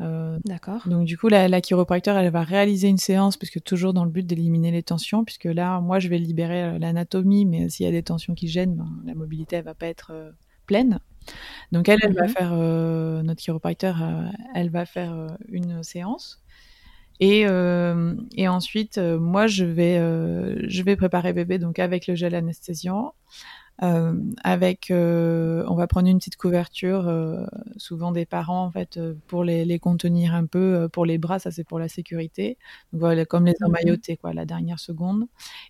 Euh, 0.00 0.38
D'accord. 0.44 0.86
Donc 0.86 1.06
du 1.06 1.18
coup, 1.18 1.28
la, 1.28 1.48
la, 1.48 1.60
chiropracteur, 1.60 2.16
elle 2.16 2.30
va 2.30 2.44
réaliser 2.44 2.88
une 2.88 2.98
séance, 2.98 3.36
puisque 3.36 3.60
toujours 3.62 3.92
dans 3.92 4.04
le 4.04 4.10
but 4.10 4.24
d'éliminer 4.24 4.70
les 4.70 4.84
tensions, 4.84 5.24
puisque 5.24 5.46
là, 5.46 5.80
moi, 5.80 5.98
je 5.98 6.08
vais 6.08 6.18
libérer 6.18 6.62
euh, 6.62 6.78
l'anatomie, 6.78 7.44
mais 7.44 7.68
s'il 7.68 7.84
y 7.84 7.88
a 7.88 7.92
des 7.92 8.04
tensions 8.04 8.34
qui 8.34 8.48
gênent, 8.48 8.76
ben, 8.76 8.88
la 9.04 9.14
mobilité, 9.14 9.56
elle 9.56 9.64
va 9.64 9.74
pas 9.74 9.88
être 9.88 10.12
euh, 10.12 10.30
pleine. 10.66 11.00
Donc 11.72 11.88
elle, 11.88 11.98
elle 12.02 12.12
mm 12.12 12.14
-hmm. 12.14 12.20
va 12.20 12.28
faire, 12.28 12.52
euh, 12.52 13.22
notre 13.22 13.42
chiropracteur, 13.42 13.96
elle 14.54 14.70
va 14.70 14.86
faire 14.86 15.36
une 15.48 15.82
séance. 15.82 16.40
Et, 17.20 17.40
et 18.36 18.48
ensuite, 18.48 18.98
moi, 18.98 19.46
je 19.46 19.64
vais, 19.64 19.98
je 20.68 20.82
vais 20.82 20.96
préparer 20.96 21.32
bébé 21.32 21.58
donc 21.58 21.78
avec 21.78 22.06
le 22.06 22.14
gel 22.14 22.34
anesthésiant. 22.34 23.14
Euh, 23.84 24.12
avec, 24.42 24.90
euh, 24.90 25.64
on 25.68 25.76
va 25.76 25.86
prendre 25.86 26.08
une 26.08 26.18
petite 26.18 26.36
couverture, 26.36 27.06
euh, 27.06 27.46
souvent 27.76 28.10
des 28.10 28.26
parents 28.26 28.64
en 28.64 28.70
fait, 28.72 28.98
pour 29.28 29.44
les, 29.44 29.64
les 29.64 29.78
contenir 29.78 30.34
un 30.34 30.46
peu. 30.46 30.88
Pour 30.92 31.06
les 31.06 31.18
bras, 31.18 31.38
ça 31.38 31.50
c'est 31.50 31.64
pour 31.64 31.78
la 31.78 31.88
sécurité. 31.88 32.58
Donc 32.92 33.00
voilà, 33.00 33.24
comme 33.24 33.46
les 33.46 33.54
emmailloter 33.64 34.16
quoi, 34.16 34.32
la 34.32 34.44
dernière 34.44 34.80
seconde. 34.80 35.26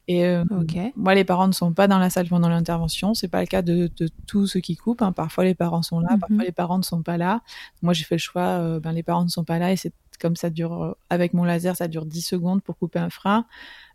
Et 0.06 0.26
okay. 0.50 0.92
moi, 0.96 1.14
les 1.14 1.24
parents 1.24 1.48
ne 1.48 1.52
sont 1.52 1.72
pas 1.74 1.86
dans 1.86 1.98
la 1.98 2.08
salle 2.10 2.28
pendant 2.28 2.48
l'intervention. 2.48 3.14
C'est 3.14 3.28
pas 3.28 3.40
le 3.40 3.46
cas 3.46 3.62
de, 3.62 3.90
de 3.96 4.08
tous 4.26 4.46
ceux 4.46 4.60
qui 4.60 4.76
coupent. 4.76 5.02
Hein. 5.02 5.12
Parfois 5.12 5.44
les 5.44 5.54
parents 5.54 5.82
sont 5.82 6.00
là, 6.00 6.12
mm 6.12 6.16
-hmm. 6.16 6.20
parfois 6.20 6.44
les 6.44 6.52
parents 6.52 6.78
ne 6.78 6.84
sont 6.84 7.02
pas 7.02 7.18
là. 7.18 7.42
Moi, 7.82 7.92
j'ai 7.92 8.04
fait 8.04 8.16
le 8.16 8.20
choix. 8.20 8.78
ben 8.80 8.92
les 8.92 9.02
parents 9.02 9.24
ne 9.24 9.28
sont 9.30 9.44
pas 9.44 9.58
là 9.58 9.72
et 9.72 9.76
c'est 9.76 9.92
comme 10.18 10.36
ça 10.36 10.50
dure 10.50 10.96
avec 11.10 11.34
mon 11.34 11.44
laser, 11.44 11.76
ça 11.76 11.88
dure 11.88 12.06
10 12.06 12.22
secondes 12.22 12.62
pour 12.62 12.76
couper 12.76 12.98
un 12.98 13.10
frein. 13.10 13.46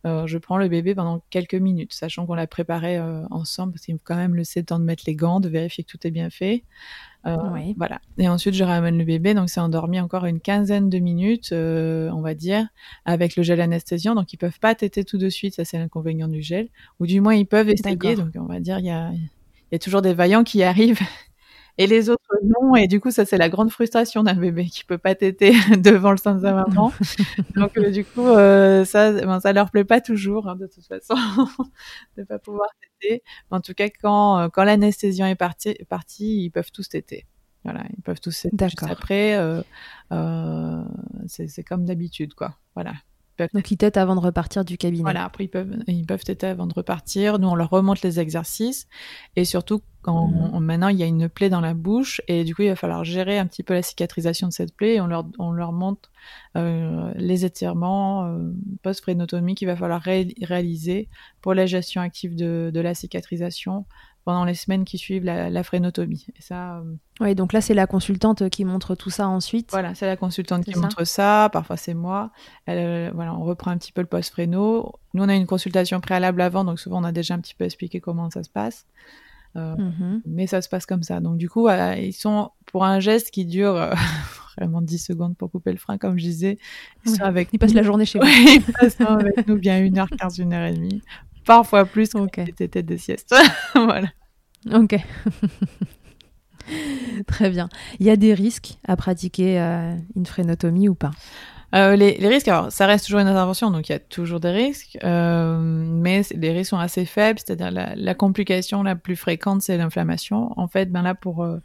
Euh, 0.06 0.28
je 0.28 0.38
prends 0.38 0.58
le 0.58 0.68
bébé 0.68 0.96
pendant 0.96 1.24
quelques 1.30 1.56
minutes, 1.56 1.94
sachant 1.94 2.26
qu'on 2.26 2.34
l'a 2.34 2.48
préparé 2.48 2.98
euh, 2.98 3.24
ensemble, 3.32 3.74
parce 3.74 3.86
qu'il 3.86 3.96
faut 3.96 4.02
quand 4.04 4.18
même 4.18 4.36
laisser 4.36 4.60
le 4.60 4.66
temps 4.66 4.80
de 4.80 4.84
mettre 4.84 5.04
les 5.08 5.16
gants, 5.16 5.40
de 5.40 5.48
vérifier 5.48 5.84
que 5.86 5.90
tout 5.90 6.06
est 6.06 6.12
bien 6.12 6.30
fait. 6.30 6.64
Euh, 7.26 7.38
oui. 7.54 7.74
Voilà. 7.78 8.02
Et 8.18 8.28
ensuite, 8.28 8.54
je 8.54 8.66
ramène 8.66 8.98
le 8.98 9.06
bébé, 9.06 9.34
donc 9.34 9.50
c'est 9.50 9.62
endormi 9.62 10.02
encore 10.02 10.26
une 10.26 10.42
quinzaine 10.42 10.90
de 10.90 11.00
minutes, 11.00 11.54
euh, 11.54 12.10
on 12.12 12.20
va 12.20 12.34
dire, 12.34 12.68
avec 13.06 13.38
le 13.38 13.44
gel 13.44 13.62
anesthésiant. 13.62 14.14
Donc, 14.14 14.34
ils 14.34 14.38
peuvent 14.38 14.60
pas 14.60 14.76
téter 14.76 15.06
tout 15.06 15.18
de 15.18 15.30
suite, 15.30 15.56
ça 15.56 15.64
c'est 15.64 15.78
l'inconvénient 15.78 16.28
du 16.28 16.42
gel. 16.42 16.68
Ou 17.00 17.06
du 17.06 17.22
moins, 17.22 17.36
ils 17.36 17.48
peuvent 17.48 17.70
essayer. 17.70 18.16
Donc, 18.16 18.32
on 18.36 18.46
va 18.46 18.60
dire, 18.60 18.80
il 18.80 18.86
y 18.86 18.92
a, 18.92 19.12
y 19.72 19.76
a 19.76 19.80
toujours 19.80 20.02
des 20.02 20.14
vaillants 20.14 20.44
qui 20.44 20.64
arrivent 20.64 21.00
et 21.78 21.88
les 21.88 22.10
autres 22.10 22.24
non. 22.44 22.76
Et 22.76 22.88
du 22.88 23.00
coup, 23.00 23.12
ça, 23.12 23.26
c'est 23.26 23.38
la 23.38 23.50
grande 23.50 23.72
frustration 23.72 24.24
d'un 24.24 24.36
bébé 24.36 24.66
qui 24.66 24.84
peut 24.84 24.98
pas 24.98 25.16
téter 25.16 25.54
devant 25.78 26.12
le 26.12 26.18
sein 26.18 26.36
de 26.36 26.42
sa 26.42 26.54
maman. 26.54 26.92
Donc, 27.56 27.78
euh, 27.78 27.90
du 27.90 28.06
coup, 28.06 28.28
euh, 28.28 28.86
ça, 28.86 29.12
ben, 29.12 29.40
ça 29.40 29.54
leur 29.54 29.72
plaît 29.72 29.84
pas 29.84 30.02
toujours, 30.02 30.48
hein, 30.48 30.56
de 30.56 30.68
toute 30.68 30.86
façon, 30.86 31.16
de 32.18 32.24
pas 32.24 32.40
pouvoir 32.40 32.68
téter. 32.82 33.24
Mais 33.52 33.58
en 33.58 33.62
tout 33.62 33.74
cas, 33.74 33.90
quand, 33.90 34.40
euh, 34.40 34.48
quand 34.50 34.64
l'anesthésiant 34.64 35.28
est 35.28 35.36
parti, 35.36 35.76
parti, 35.90 36.44
ils 36.44 36.52
peuvent 36.52 36.72
tous 36.72 36.90
téter. 36.90 37.26
Voilà, 37.64 37.84
ils 37.96 38.02
peuvent 38.02 38.20
tous 38.20 38.42
téter. 38.42 38.56
D'accord. 38.56 38.92
Après, 38.92 39.36
euh, 39.36 39.62
euh, 40.12 40.84
c'est 41.28 41.64
comme 41.64 41.86
d'habitude, 41.86 42.34
quoi. 42.34 42.58
Voilà. 42.76 42.94
Donc 43.54 43.72
ils 43.72 43.78
t'aident 43.78 43.98
avant 43.98 44.16
de 44.16 44.20
repartir 44.22 44.64
du 44.64 44.78
cabinet. 44.78 45.04
Voilà, 45.04 45.26
après 45.26 45.46
ils 45.46 45.50
peuvent, 45.50 45.76
ils 45.88 46.06
peuvent 46.06 46.24
t'aider 46.24 46.48
avant 46.48 46.68
de 46.68 46.74
repartir. 46.74 47.40
Nous, 47.40 47.48
on 47.48 47.56
leur 47.56 47.70
remonte 47.70 48.02
les 48.02 48.20
exercices. 48.20 48.88
Et 49.36 49.44
surtout, 49.46 49.82
quand 50.02 50.28
Mhm. 50.28 50.52
on- 50.54 50.60
maintenant 50.60 50.90
il 50.90 50.98
y 50.98 51.04
a 51.04 51.06
une 51.06 51.30
plaie 51.30 51.50
dans 51.50 51.62
la 51.62 51.74
bouche, 51.74 52.22
et 52.28 52.44
du 52.44 52.54
coup 52.54 52.62
il 52.64 52.70
va 52.70 52.76
falloir 52.76 53.04
gérer 53.06 53.40
un 53.40 53.48
petit 53.48 53.64
peu 53.64 53.74
la 53.74 53.82
cicatrisation 53.82 54.48
de 54.48 54.54
cette 54.54 54.76
plaie. 54.76 54.96
Et 54.96 55.02
on 55.02 55.08
leur, 55.08 55.26
on 55.40 55.52
leur 55.52 55.72
montre 55.72 56.12
euh, 56.58 57.12
les 57.16 57.46
étirements 57.46 58.26
euh, 58.28 58.52
post-frénotomie 58.84 59.56
qu'il 59.56 59.68
va 59.68 59.76
falloir 59.76 60.02
ré- 60.02 60.36
réaliser 60.42 61.10
pour 61.42 61.54
la 61.54 61.66
gestion 61.66 62.02
active 62.02 62.36
de, 62.36 62.70
de 62.74 62.80
la 62.80 62.94
cicatrisation 62.94 63.86
pendant 64.26 64.46
les 64.46 64.54
semaines 64.54 64.86
qui 64.86 64.98
suivent 64.98 65.24
la, 65.26 65.50
la 65.50 65.64
frénotomie. 65.64 66.28
Et 66.38 66.42
ça, 66.42 66.78
euh, 66.78 66.96
Oui, 67.20 67.36
donc 67.36 67.52
là 67.54 67.62
c'est 67.62 67.74
la 67.74 67.88
consultante 67.88 68.50
qui 68.50 68.64
montre 68.66 68.96
tout 68.96 69.10
ça 69.10 69.28
ensuite. 69.28 69.70
voilà, 69.72 69.96
c'est 69.96 70.06
la 70.06 70.16
consultante 70.18 70.64
qui 70.66 70.72
ça 70.74 70.80
montre 70.80 71.04
ça. 71.06 71.50
Parfois, 71.52 71.78
c'est 71.78 71.94
moi. 71.94 72.32
Elle, 72.66 72.78
euh, 72.80 73.12
voilà, 73.14 73.34
on 73.36 73.44
reprend 73.44 73.72
un 73.72 73.78
petit 73.78 73.92
peu 73.92 74.02
le 74.02 74.08
post-fréno. 74.08 74.94
Nous, 75.14 75.24
on 75.24 75.30
a 75.30 75.36
une 75.36 75.46
consultation 75.48 76.00
préalable 76.00 76.42
avant, 76.42 76.64
donc 76.64 76.80
souvent, 76.80 77.02
on 77.02 77.04
a 77.04 77.12
déjà 77.12 77.34
un 77.34 77.40
petit 77.40 77.56
peu 77.56 77.66
expliqué 77.66 78.00
comment 78.00 78.30
ça 78.30 78.44
se 78.44 78.50
passe. 78.50 78.86
Euh, 79.56 79.76
Mhm. 79.78 80.22
Mais 80.26 80.48
ça 80.48 80.62
se 80.64 80.70
passe 80.70 80.86
comme 80.88 81.04
ça. 81.04 81.20
Donc, 81.20 81.38
du 81.38 81.48
coup, 81.50 81.68
euh, 81.68 81.96
ils 81.96 82.14
sont 82.14 82.50
pour 82.66 82.86
un 82.86 83.00
geste 83.00 83.30
qui 83.30 83.46
dure 83.46 83.76
euh, 83.76 83.94
vraiment 84.58 84.82
10 84.82 84.98
secondes 84.98 85.38
pour 85.38 85.52
couper 85.52 85.72
le 85.72 85.78
frein, 85.78 86.00
comme 86.00 86.18
je 86.18 86.24
disais. 86.24 86.58
Ils 87.06 87.12
Ouais. 87.12 87.18
sont 87.18 87.24
avec 87.24 87.50
Ils 87.54 87.60
passent 87.60 87.76
la 87.76 87.84
journée 87.84 88.06
chez. 88.06 88.20
Ouais, 88.20 88.28
ils 88.56 88.62
passent 88.64 89.00
avec 89.02 89.48
nous 89.48 89.58
bien 89.58 89.80
1h15, 89.82 90.40
1h30. 90.40 91.02
Parfois 91.46 91.86
plus 91.86 92.12
quand 92.12 92.24
Ok. 92.24 92.42
c'était 92.58 92.84
des 92.84 92.98
siestes. 92.98 93.36
voilà. 93.76 94.10
Ok. 94.72 94.96
Très 97.28 97.50
bien. 97.50 97.68
Il 98.00 98.06
y 98.06 98.10
a 98.10 98.16
des 98.16 98.34
risques 98.34 98.78
à 98.88 98.96
pratiquer 98.96 99.60
euh, 99.60 99.94
une 100.16 100.26
frénotomie 100.26 100.88
ou 100.88 100.96
pas? 100.96 101.12
Euh, 101.74 101.96
les, 101.96 102.18
les 102.18 102.28
risques, 102.28 102.48
alors 102.48 102.72
ça 102.72 102.86
reste 102.86 103.06
toujours 103.06 103.20
une 103.22 103.28
intervention, 103.28 103.72
donc 103.72 103.90
il 103.90 103.94
y 103.94 103.96
a 103.96 104.00
toujours 104.00 104.40
des 104.40 104.52
risques, 104.52 104.98
euh, 105.04 105.58
mais 105.60 106.22
les 106.36 106.52
risques 106.52 106.70
sont 106.70 106.78
assez 106.78 107.04
faibles, 107.06 107.40
c'est-à-dire 107.40 107.72
la, 107.72 107.96
la 107.96 108.14
complication 108.14 108.84
la 108.84 108.96
plus 108.96 109.16
fréquente, 109.16 109.64
c'est 109.64 109.76
l'inflammation. 109.78 110.52
En 110.60 110.68
fait, 110.68 110.92
ben 110.92 111.02
là 111.02 111.16
pour 111.16 111.44
euh, 111.44 111.58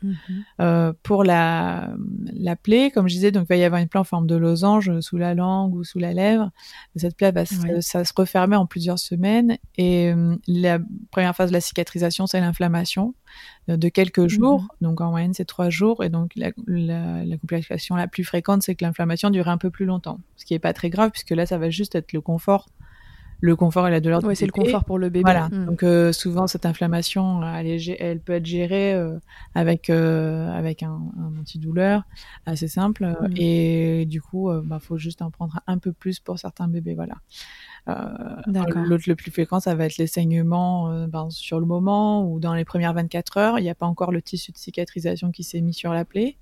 euh, 0.61 0.93
pour 1.03 1.25
la 1.25 1.91
la 2.33 2.57
plaie, 2.57 2.91
comme 2.91 3.07
je 3.09 3.15
disais, 3.15 3.31
donc 3.33 3.45
il 3.45 3.49
va 3.49 3.57
y 3.57 3.65
avoir 3.65 3.81
une 3.83 3.89
plaie 3.89 4.01
en 4.01 4.05
forme 4.05 4.27
de 4.27 4.35
losange 4.37 4.99
sous 5.01 5.19
la 5.19 5.35
langue 5.35 5.75
ou 5.75 5.85
sous 5.85 5.99
la 5.99 6.15
lèvre. 6.15 6.51
Cette 6.97 7.17
plaie 7.17 7.31
va 7.33 7.43
Ouais. 7.43 7.81
ça 7.81 8.05
se 8.05 8.13
refermer 8.17 8.57
en 8.57 8.67
plusieurs 8.67 8.99
semaines, 8.99 9.59
et 9.77 10.11
euh, 10.13 10.37
la 10.47 10.79
première 11.11 11.35
phase 11.37 11.51
de 11.51 11.55
la 11.55 11.61
cicatrisation, 11.61 12.27
c'est 12.27 12.41
l'inflammation 12.41 13.15
de 13.69 13.89
quelques 13.89 14.29
jours, 14.29 14.69
donc 14.81 15.01
en 15.01 15.11
moyenne 15.11 15.35
c'est 15.35 15.45
trois 15.45 15.71
jours, 15.71 16.03
et 16.05 16.09
donc 16.09 16.33
la, 16.37 16.51
la, 16.67 17.25
la 17.25 17.37
complication 17.37 17.97
la 17.97 18.07
plus 18.09 18.25
fréquente, 18.25 18.63
c'est 18.63 18.75
que 18.75 18.85
l'inflammation 18.85 19.31
dure 19.31 19.49
un 19.49 19.59
peu 19.59 19.71
plus 19.71 19.85
longtemps, 19.87 20.21
ce 20.37 20.45
qui 20.45 20.55
est 20.55 20.59
pas 20.59 20.73
très 20.73 20.91
grave 20.91 21.11
puisque 21.11 21.31
là 21.31 21.45
ça 21.47 21.59
va 21.59 21.69
juste 21.71 21.95
être 21.95 22.13
le 22.13 22.21
confort, 22.21 22.69
le 23.41 23.55
confort 23.55 23.87
et 23.87 23.91
la 23.93 24.01
douleur. 24.01 24.21
Oui, 24.25 24.35
c'est 24.35 24.47
le 24.47 24.53
confort 24.53 24.85
pour 24.85 24.99
le 24.99 25.11
bébé. 25.11 25.23
Voilà. 25.23 25.49
Mm. 25.51 25.67
Donc 25.67 25.83
euh, 25.85 26.13
souvent 26.13 26.49
cette 26.49 26.67
inflammation, 26.67 27.41
elle, 27.47 27.69
est 27.69 27.77
gé- 27.79 27.97
elle 28.01 28.19
peut 28.21 28.33
être 28.33 28.47
gérée 28.47 28.95
euh, 28.95 29.17
avec 29.55 29.91
euh, 29.91 30.51
avec 30.51 30.83
un, 30.83 30.99
un 31.21 31.39
antidouleur 31.39 32.03
assez 32.47 32.67
simple, 32.67 33.05
euh, 33.05 33.15
Mhm. 33.23 33.35
et 33.37 34.07
du 34.07 34.21
coup, 34.21 34.51
euh, 34.51 34.63
bah, 34.65 34.81
faut 34.81 34.99
juste 34.99 35.23
en 35.23 35.31
prendre 35.31 35.61
un 35.69 35.79
peu 35.79 35.93
plus 35.93 36.19
pour 36.19 36.39
certains 36.39 36.67
bébés, 36.69 36.95
voilà. 36.95 37.15
Euh. 37.89 38.43
L'autre 38.47 39.05
le 39.07 39.15
plus 39.15 39.31
fréquent, 39.31 39.61
ça 39.61 39.75
va 39.75 39.87
être 39.87 39.97
les 39.97 40.07
saignements 40.07 40.91
euh, 40.91 41.07
ben, 41.07 41.31
sur 41.31 41.61
le 41.61 41.67
moment 41.67 42.31
ou 42.31 42.41
dans 42.41 42.55
les 42.55 42.65
premières 42.65 42.95
24 42.95 43.37
heures. 43.39 43.59
Il 43.59 43.63
n'y 43.63 43.71
a 43.71 43.75
pas 43.75 43.87
encore 43.87 44.13
le 44.13 44.23
tissu 44.23 44.53
de 44.53 44.59
cicatrisation 44.59 45.31
qui 45.31 45.45
s'est 45.45 45.61
mis 45.61 45.75
sur 45.75 45.93
la 45.93 46.05
plaie. 46.05 46.37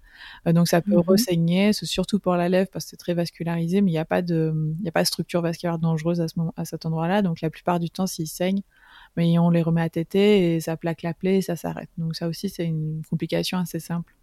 Euh, 0.46 0.52
donc 0.52 0.66
ça 0.66 0.80
peut 0.80 0.98
ressaigner, 0.98 1.72
c'est 1.72 1.86
surtout 1.86 2.18
pour 2.18 2.36
la 2.36 2.48
lèvre 2.48 2.70
parce 2.72 2.86
que 2.86 2.90
c'est 2.90 2.96
très 2.96 3.14
vascularisé, 3.14 3.82
mais 3.82 3.90
il 3.90 3.94
n'y 3.94 3.98
a 3.98 4.04
pas 4.04 4.22
de, 4.22 4.74
il 4.80 4.88
a 4.88 4.92
pas 4.92 5.02
de 5.02 5.06
structure 5.06 5.42
vasculaire 5.42 5.78
dangereuse 5.78 6.20
à 6.20 6.28
ce 6.28 6.38
moment, 6.38 6.54
à 6.56 6.64
cet 6.64 6.86
endroit-là. 6.86 7.22
Donc 7.22 7.40
la 7.42 7.50
plupart 7.50 7.80
du 7.80 7.90
temps, 7.90 8.06
s'ils 8.06 8.28
saignent, 8.28 8.62
mais 9.16 9.38
on 9.38 9.50
les 9.50 9.62
remet 9.62 9.82
à 9.82 9.90
téter 9.90 10.54
et 10.54 10.60
ça 10.60 10.76
plaque 10.76 11.02
la 11.02 11.14
plaie 11.14 11.36
et 11.36 11.42
ça 11.42 11.56
s'arrête. 11.56 11.90
Donc 11.98 12.16
ça 12.16 12.28
aussi, 12.28 12.48
c'est 12.48 12.64
une 12.64 13.02
complication 13.10 13.58
assez 13.58 13.78
simple. 13.78 14.14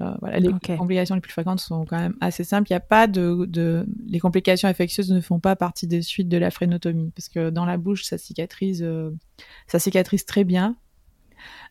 Euh, 0.00 0.12
voilà, 0.20 0.40
les 0.40 0.50
complications 0.76 1.14
les 1.14 1.20
plus 1.20 1.32
fréquentes 1.32 1.60
sont 1.60 1.84
quand 1.84 1.98
même 1.98 2.16
assez 2.20 2.42
simples. 2.42 2.68
Il 2.70 2.72
n'y 2.72 2.78
a 2.78 2.80
pas 2.80 3.06
de, 3.06 3.46
de, 3.46 3.86
les 4.06 4.18
complications 4.18 4.68
infectieuses 4.68 5.12
ne 5.12 5.20
font 5.20 5.38
pas 5.38 5.54
partie 5.54 5.86
des 5.86 6.02
suites 6.02 6.28
de 6.28 6.36
la 6.36 6.50
frénotomie 6.50 7.12
parce 7.14 7.28
que 7.28 7.50
dans 7.50 7.64
la 7.64 7.76
bouche, 7.76 8.04
ça 8.04 8.18
cicatrise, 8.18 8.82
euh, 8.82 9.10
ça 9.68 9.78
cicatrise 9.78 10.24
très 10.24 10.44
bien. 10.44 10.76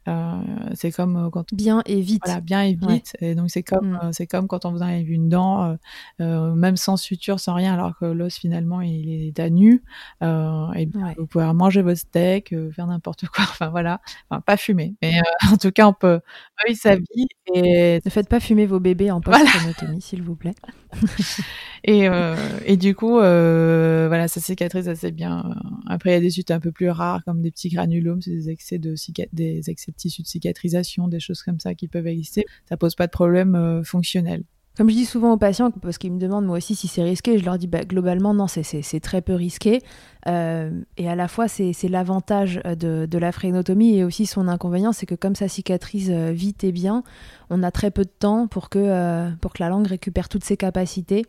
Euh, 0.08 0.34
c'est 0.76 0.92
comme 0.92 1.16
euh, 1.18 1.30
quand 1.30 1.46
Bien 1.54 1.82
et 1.86 2.02
vite. 2.02 2.22
voilà, 2.26 2.42
bien 2.42 2.64
et 2.64 2.78
Ouais. 2.82 2.96
vite. 2.96 3.16
Et 3.22 3.36
donc 3.36 3.50
c'est 3.50 3.64
comme 3.64 3.92
Mm. 3.92 4.00
euh, 4.04 4.10
c'est 4.12 4.28
comme 4.28 4.48
quand 4.48 4.66
on 4.66 4.72
vous 4.72 4.82
enlève 4.82 5.10
une 5.10 5.30
dent, 5.30 5.78
même 6.20 6.76
sans 6.78 6.98
suture, 6.98 7.40
sans 7.40 7.54
rien, 7.54 7.74
alors 7.74 7.98
que 7.98 8.06
l'os 8.06 8.36
finalement 8.38 8.82
il 8.82 9.28
est 9.30 9.40
à 9.40 9.50
nu. 9.50 9.84
Et 10.22 10.26
Ouais. 10.26 10.90
vous 11.18 11.26
pouvez 11.28 11.52
manger 11.54 11.82
votre 11.82 12.00
steak, 12.00 12.54
faire 12.74 12.88
n'importe 12.88 13.26
quoi. 13.34 13.46
Enfin 13.50 13.70
voilà, 13.70 14.02
enfin 14.30 14.42
pas 14.42 14.58
fumer, 14.58 14.96
mais 15.02 15.20
en 15.52 15.58
tout 15.58 15.72
cas 15.72 15.88
on 15.88 15.94
peut 15.94 16.20
vivre 16.68 16.80
sa 16.80 16.96
vie 16.96 17.28
et 17.54 18.00
Ne 18.06 18.10
faites 18.10 18.30
pas 18.30 18.40
fumer 18.40 18.66
vos 18.66 18.80
bébés 18.80 19.12
en 19.12 19.20
Voilà. 19.26 19.40
post-frénotomie, 19.46 20.02
s'il 20.02 20.22
vous 20.24 20.36
plaît. 20.36 20.56
et, 21.86 22.08
euh, 22.10 22.36
et 22.66 22.78
du 22.78 22.96
coup 22.96 23.20
euh, 23.20 24.06
voilà 24.08 24.28
ça 24.28 24.40
cicatrise 24.42 24.88
assez 24.90 25.12
bien. 25.12 25.44
Après 25.88 26.12
il 26.12 26.14
y 26.14 26.18
a 26.18 26.20
des 26.22 26.30
suites 26.30 26.52
un 26.52 26.60
peu 26.60 26.72
plus 26.72 26.90
rares 26.90 27.24
comme 27.26 27.42
des 27.42 27.52
petits 27.52 27.70
granulomes, 27.70 28.22
c'est 28.22 28.32
des 28.32 28.50
excès 28.50 28.78
de 28.80 28.96
des 29.34 29.70
excès 29.70 29.93
de 29.94 29.98
tissu 29.98 30.22
de 30.22 30.28
cicatrisation, 30.28 31.08
des 31.08 31.22
choses 31.22 31.42
comme 31.44 31.60
ça 31.62 31.74
qui 31.74 31.88
peuvent 31.88 32.08
exister. 32.08 32.46
Ça 32.68 32.76
pose 32.76 32.96
pas 32.96 33.08
de 33.08 33.12
problème 33.12 33.56
euh, 33.56 33.84
fonctionnel. 33.84 34.44
Comme 34.76 34.90
je 34.90 34.96
dis 34.96 35.06
souvent 35.06 35.34
aux 35.34 35.38
patients, 35.38 35.70
parce 35.70 36.00
qu'ils 36.00 36.12
me 36.12 36.20
demandent 36.20 36.48
moi 36.48 36.58
aussi 36.58 36.74
si 36.74 36.88
c'est 36.88 37.04
risqué, 37.04 37.38
je 37.38 37.46
leur 37.46 37.60
dis 37.60 37.68
bah, 37.68 37.86
globalement 37.86 38.34
non, 38.34 38.48
c'est- 38.48 39.00
très 39.02 39.22
peu 39.22 39.36
risqué. 39.36 39.82
Euh, 40.28 40.72
et 40.98 41.08
à 41.08 41.14
la 41.16 41.28
fois, 41.28 41.48
c'est 41.48 41.74
l'avantage 41.88 42.60
euh, 42.66 42.74
de, 42.74 43.06
de 43.06 43.18
la 43.20 43.32
frénotomie 43.32 43.96
et 43.98 44.04
aussi 44.04 44.26
son 44.26 44.48
inconvénient, 44.48 44.92
c'est 44.92 45.06
que 45.06 45.14
comme 45.14 45.36
ça 45.36 45.48
cicatrise 45.48 46.10
vite 46.10 46.64
et 46.64 46.72
bien, 46.72 47.04
on 47.52 47.62
a 47.62 47.70
très 47.70 47.92
peu 47.92 48.04
de 48.04 48.10
temps 48.10 48.48
pour 48.48 48.70
que, 48.70 48.80
euh, 48.80 49.30
pour 49.42 49.54
que 49.54 49.62
la 49.62 49.70
langue 49.70 49.86
récupère 49.86 50.28
toutes 50.28 50.44
ses 50.44 50.58
capacités 50.58 51.24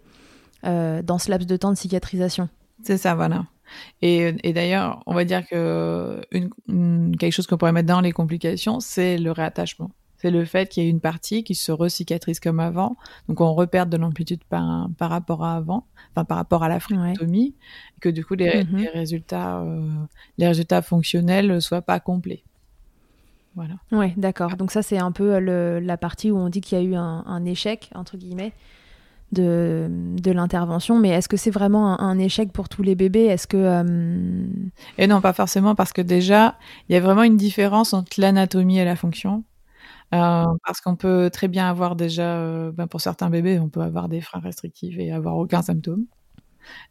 euh, 0.64 1.02
dans 1.02 1.18
ce 1.18 1.30
laps 1.30 1.46
de 1.46 1.56
temps 1.58 1.70
de 1.70 1.76
cicatrisation. 1.76 2.48
C'est 2.82 2.96
ça, 2.96 3.14
voilà. 3.14 3.44
Et, 4.02 4.34
et 4.42 4.52
d'ailleurs, 4.52 5.02
on 5.06 5.14
va 5.14 5.24
dire 5.24 5.46
que 5.46 6.20
une, 6.32 6.50
une- 6.68 7.16
quelque 7.16 7.32
chose 7.32 7.46
qu'on 7.46 7.56
pourrait 7.56 7.72
mettre 7.72 7.88
dans 7.88 8.00
les 8.00 8.12
complications, 8.12 8.80
c'est 8.80 9.18
le 9.18 9.30
réattachement. 9.32 9.90
C'est 10.16 10.30
le 10.30 10.44
fait 10.46 10.68
qu'il 10.70 10.82
y 10.84 10.86
ait 10.86 10.90
une 10.90 11.00
partie 11.00 11.44
qui 11.44 11.54
se 11.54 11.70
recicatrise 11.70 12.40
comme 12.40 12.58
avant, 12.60 12.96
donc 13.28 13.40
on 13.42 13.52
repère 13.54 13.86
de 13.86 13.98
l'amplitude 13.98 14.42
par, 14.44 14.88
par 14.96 15.10
rapport 15.10 15.44
à 15.44 15.56
avant, 15.56 15.86
enfin 16.14 16.24
par 16.24 16.38
rapport 16.38 16.62
à 16.62 16.68
la 16.70 16.80
frénotomie, 16.80 17.54
et 17.96 18.00
que 18.00 18.08
du 18.08 18.24
coup 18.24 18.34
les, 18.34 18.64
Mhm. 18.64 18.78
les 18.78 18.88
résultats, 18.88 19.60
euh, 19.60 19.86
les 20.38 20.46
résultats 20.48 20.80
fonctionnels 20.80 21.60
soient 21.60 21.82
pas 21.82 22.00
complets. 22.00 22.42
Voilà. 23.54 23.74
Ouais, 23.92 24.14
d'accord. 24.16 24.56
Donc 24.56 24.70
ça, 24.72 24.82
c'est 24.82 24.98
un 24.98 25.12
peu 25.12 25.34
euh, 25.34 25.40
le- 25.40 25.78
la 25.80 25.96
partie 25.96 26.30
où 26.30 26.36
on 26.38 26.48
dit 26.48 26.60
qu'il 26.60 26.76
y 26.76 26.80
a 26.80 26.84
eu 26.84 26.94
un, 26.96 27.22
un 27.26 27.44
échec, 27.44 27.90
entre 27.94 28.16
guillemets, 28.16 28.52
de, 29.32 29.88
de 29.90 30.30
l'intervention. 30.32 30.98
Mais 30.98 31.10
est-ce 31.10 31.28
que 31.28 31.36
c'est 31.36 31.50
vraiment 31.50 32.00
un, 32.00 32.08
un 32.08 32.18
échec 32.18 32.52
pour 32.52 32.68
tous 32.68 32.82
les 32.82 32.94
bébés? 32.94 33.24
Est-ce 33.24 33.46
que... 33.46 33.56
euh, 33.56 34.46
Et 34.98 35.06
non, 35.06 35.20
pas 35.20 35.32
forcément, 35.32 35.74
parce 35.74 35.92
que 35.92 36.02
déjà, 36.02 36.56
il 36.88 36.94
y 36.94 36.96
a 36.96 37.00
vraiment 37.00 37.22
une 37.22 37.36
différence 37.36 37.92
entre 37.94 38.20
l'anatomie 38.20 38.78
et 38.78 38.84
la 38.84 38.96
fonction. 38.96 39.44
Euh, 40.14 40.44
parce 40.64 40.80
qu'on 40.80 40.94
peut 40.96 41.30
très 41.32 41.48
bien 41.48 41.68
avoir 41.68 41.96
déjà, 41.96 42.36
euh, 42.38 42.70
ben 42.72 42.86
pour 42.86 43.00
certains 43.00 43.30
bébés, 43.30 43.58
on 43.58 43.68
peut 43.68 43.80
avoir 43.80 44.08
des 44.08 44.20
freins 44.20 44.40
restrictifs 44.40 44.96
et 44.98 45.10
avoir 45.10 45.36
aucun 45.36 45.62
symptôme. 45.62 46.04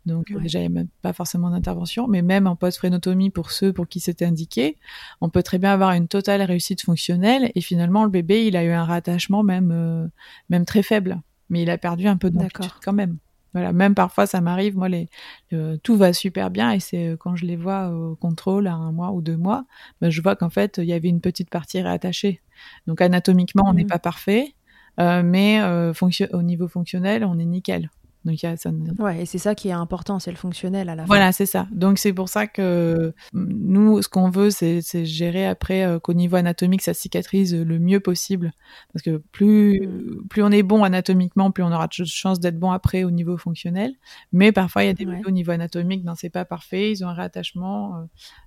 Donc 0.06 0.28
Ouais. 0.36 0.42
déjà, 0.42 0.60
il 0.60 0.64
n'y 0.64 0.68
a 0.68 0.70
même 0.70 0.90
pas 1.02 1.14
forcément 1.14 1.50
d'intervention. 1.50 2.08
Mais 2.08 2.22
même 2.22 2.48
en 2.48 2.56
post-frénotomie, 2.56 3.30
pour 3.30 3.52
ceux 3.52 3.74
pour 3.74 3.88
qui 3.88 4.00
c'était 4.00 4.26
indiqué, 4.26 4.78
on 5.22 5.30
peut 5.30 5.44
très 5.44 5.58
bien 5.60 5.72
avoir 5.74 5.92
une 5.94 6.08
totale 6.08 6.42
réussite 6.44 6.82
fonctionnelle. 6.84 7.52
Et 7.56 7.62
finalement, 7.62 8.04
le 8.04 8.10
bébé, 8.10 8.46
il 8.48 8.58
a 8.58 8.64
eu 8.66 8.72
un 8.72 8.84
rattachement 8.86 9.44
même, 9.44 9.72
euh, 9.72 10.08
même 10.50 10.66
très 10.66 10.84
faible. 10.84 11.20
Mais 11.50 11.64
il 11.64 11.70
a 11.70 11.78
perdu 11.78 12.08
un 12.08 12.18
peu 12.18 12.30
d'amplitude 12.32 12.64
D'accord. 12.64 12.80
quand 12.84 12.94
même. 12.94 13.18
Voilà, 13.54 13.72
même 13.72 13.94
parfois 13.94 14.26
ça 14.26 14.42
m'arrive, 14.42 14.76
moi 14.76 14.90
les, 14.90 15.10
euh, 15.54 15.78
tout 15.84 15.96
va 15.96 16.12
super 16.14 16.50
bien 16.50 16.72
et 16.72 16.80
c'est 16.80 17.10
euh, 17.10 17.18
quand 17.18 17.36
je 17.36 17.46
les 17.46 17.56
vois 17.56 17.90
au 17.92 18.16
contrôle 18.16 18.66
à 18.66 18.74
un 18.74 18.92
mois 18.92 19.12
ou 19.12 19.22
deux 19.22 19.38
mois, 19.38 19.66
ben, 20.02 20.10
je 20.10 20.22
vois 20.24 20.36
qu'en 20.36 20.50
fait 20.50 20.80
il 20.80 20.86
y 20.86 20.94
avait 20.94 21.10
une 21.10 21.22
petite 21.22 21.52
partie 21.52 21.80
réattachée. 21.82 22.42
Donc 22.88 23.00
anatomiquement 23.02 23.64
on 23.68 23.74
n'est 23.76 23.84
Mhm. 23.84 23.88
pas 23.90 24.00
parfait, 24.00 24.56
euh, 25.00 25.22
mais 25.24 25.62
euh, 25.62 25.94
fonction- 25.94 26.28
au 26.34 26.42
niveau 26.42 26.68
fonctionnel 26.68 27.24
on 27.26 27.38
est 27.38 27.46
nickel. 27.46 27.92
Donc 28.26 28.42
y 28.42 28.46
a 28.46 28.58
ça. 28.58 28.72
Ouais, 29.00 29.22
et 29.22 29.26
c'est 29.26 29.38
ça 29.38 29.54
qui 29.54 29.70
est 29.70 29.74
important, 29.74 30.20
c'est 30.20 30.32
le 30.32 30.38
fonctionnel 30.38 30.90
à 30.90 30.96
la 30.96 31.04
fin. 31.04 31.08
Voilà, 31.08 31.32
c'est 31.32 31.46
ça. 31.46 31.68
Donc 31.72 32.00
c'est 32.00 32.14
pour 32.14 32.30
ça 32.30 32.48
que 32.48 33.14
mm, 33.34 33.48
nous, 33.50 34.02
ce 34.02 34.10
qu'on 34.10 34.30
veut, 34.30 34.50
c'est 34.50 34.82
gérer 35.06 35.46
après 35.46 35.86
euh, 35.86 36.00
qu'au 36.00 36.14
niveau 36.14 36.36
anatomique, 36.38 36.82
ça 36.82 36.94
cicatrise 36.94 37.56
le 37.56 37.80
mieux 37.80 38.00
possible. 38.00 38.52
Parce 38.92 39.04
que 39.04 39.18
plus 39.32 39.88
plus 40.30 40.44
on 40.44 40.52
est 40.52 40.64
bon 40.64 40.84
anatomiquement, 40.84 41.52
plus 41.52 41.64
on 41.64 41.72
aura 41.72 41.88
de 41.88 42.04
chances 42.06 42.40
d'être 42.40 42.60
bon 42.60 42.72
après 42.72 43.04
au 43.04 43.12
niveau 43.12 43.38
fonctionnel. 43.38 43.94
Mais 44.32 44.52
parfois, 44.52 44.84
il 44.84 44.88
y 44.88 44.90
a 44.90 44.94
des 44.94 45.04
Ouais. 45.06 45.22
au 45.26 45.32
niveau 45.32 45.52
anatomique, 45.52 46.04
non, 46.04 46.14
c'est 46.16 46.30
pas 46.30 46.46
parfait. 46.46 46.92
Ils 46.92 47.04
ont 47.04 47.10
un 47.10 47.14
réattachement 47.14 47.98
euh, 47.98 48.04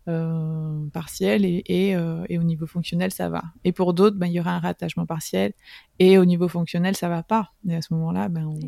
euh, 0.08 0.86
partiel 0.92 1.44
et, 1.44 1.62
et, 1.66 1.96
euh, 1.96 2.24
et 2.28 2.38
au 2.38 2.42
niveau 2.42 2.66
fonctionnel, 2.66 3.12
ça 3.12 3.28
va. 3.28 3.42
Et 3.64 3.72
pour 3.72 3.94
d'autres, 3.94 4.16
ben, 4.16 4.26
il 4.26 4.32
y 4.32 4.40
aura 4.40 4.52
un 4.52 4.58
réattachement 4.58 5.06
partiel 5.06 5.52
et 5.98 6.18
au 6.18 6.24
niveau 6.24 6.48
fonctionnel, 6.48 6.96
ça 6.96 7.08
va 7.08 7.22
pas. 7.22 7.52
Et 7.68 7.74
à 7.76 7.82
ce 7.82 7.92
moment-là, 7.94 8.28
ben, 8.28 8.46
on, 8.46 8.58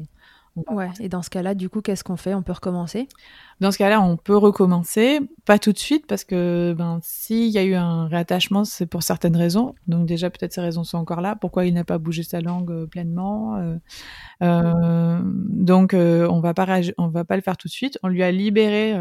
Ouais, 0.69 0.91
et 1.01 1.09
dans 1.09 1.23
ce 1.23 1.31
cas-là, 1.31 1.55
du 1.55 1.69
coup, 1.69 1.81
qu'est-ce 1.81 2.05
qu'on 2.05 2.17
fait? 2.17 2.35
On 2.35 2.43
peut 2.43 2.53
recommencer? 2.53 3.09
Dans 3.61 3.71
ce 3.71 3.79
cas-là, 3.79 4.01
on 4.01 4.17
peut 4.17 4.37
recommencer, 4.37 5.21
pas 5.45 5.59
tout 5.59 5.73
de 5.73 5.79
suite, 5.79 6.07
parce 6.07 6.25
que 6.25 6.75
ben, 6.77 7.01
s'il 7.03 7.49
y 7.49 7.59
a 7.59 7.65
eu 7.65 7.75
un 7.75 8.07
réattachement, 8.07 8.65
c'est 8.65 8.87
pour 8.87 9.03
certaines 9.03 9.37
raisons. 9.37 9.75
Donc 9.87 10.07
déjà, 10.07 10.31
peut-être 10.31 10.53
ces 10.53 10.61
raisons 10.61 10.85
sont 10.85 10.99
encore 10.99 11.21
là. 11.21 11.37
Pourquoi 11.37 11.67
il 11.67 11.75
n'a 11.75 11.85
pas 11.85 11.99
bougé 11.99 12.23
sa 12.23 12.41
langue 12.41 12.71
euh, 12.71 12.87
pleinement 12.87 13.57
euh, 13.57 13.77
euh, 14.43 15.21
Donc, 15.25 15.95
on 15.95 16.41
va 16.41 16.55
pas 16.55 16.81
on 16.99 17.09
va 17.09 17.25
pas 17.25 17.37
le 17.37 17.43
faire 17.43 17.57
tout 17.57 17.69
de 17.69 17.73
suite. 17.73 17.99
On 18.03 18.09
lui 18.09 18.23
a 18.23 18.31
libéré 18.31 18.95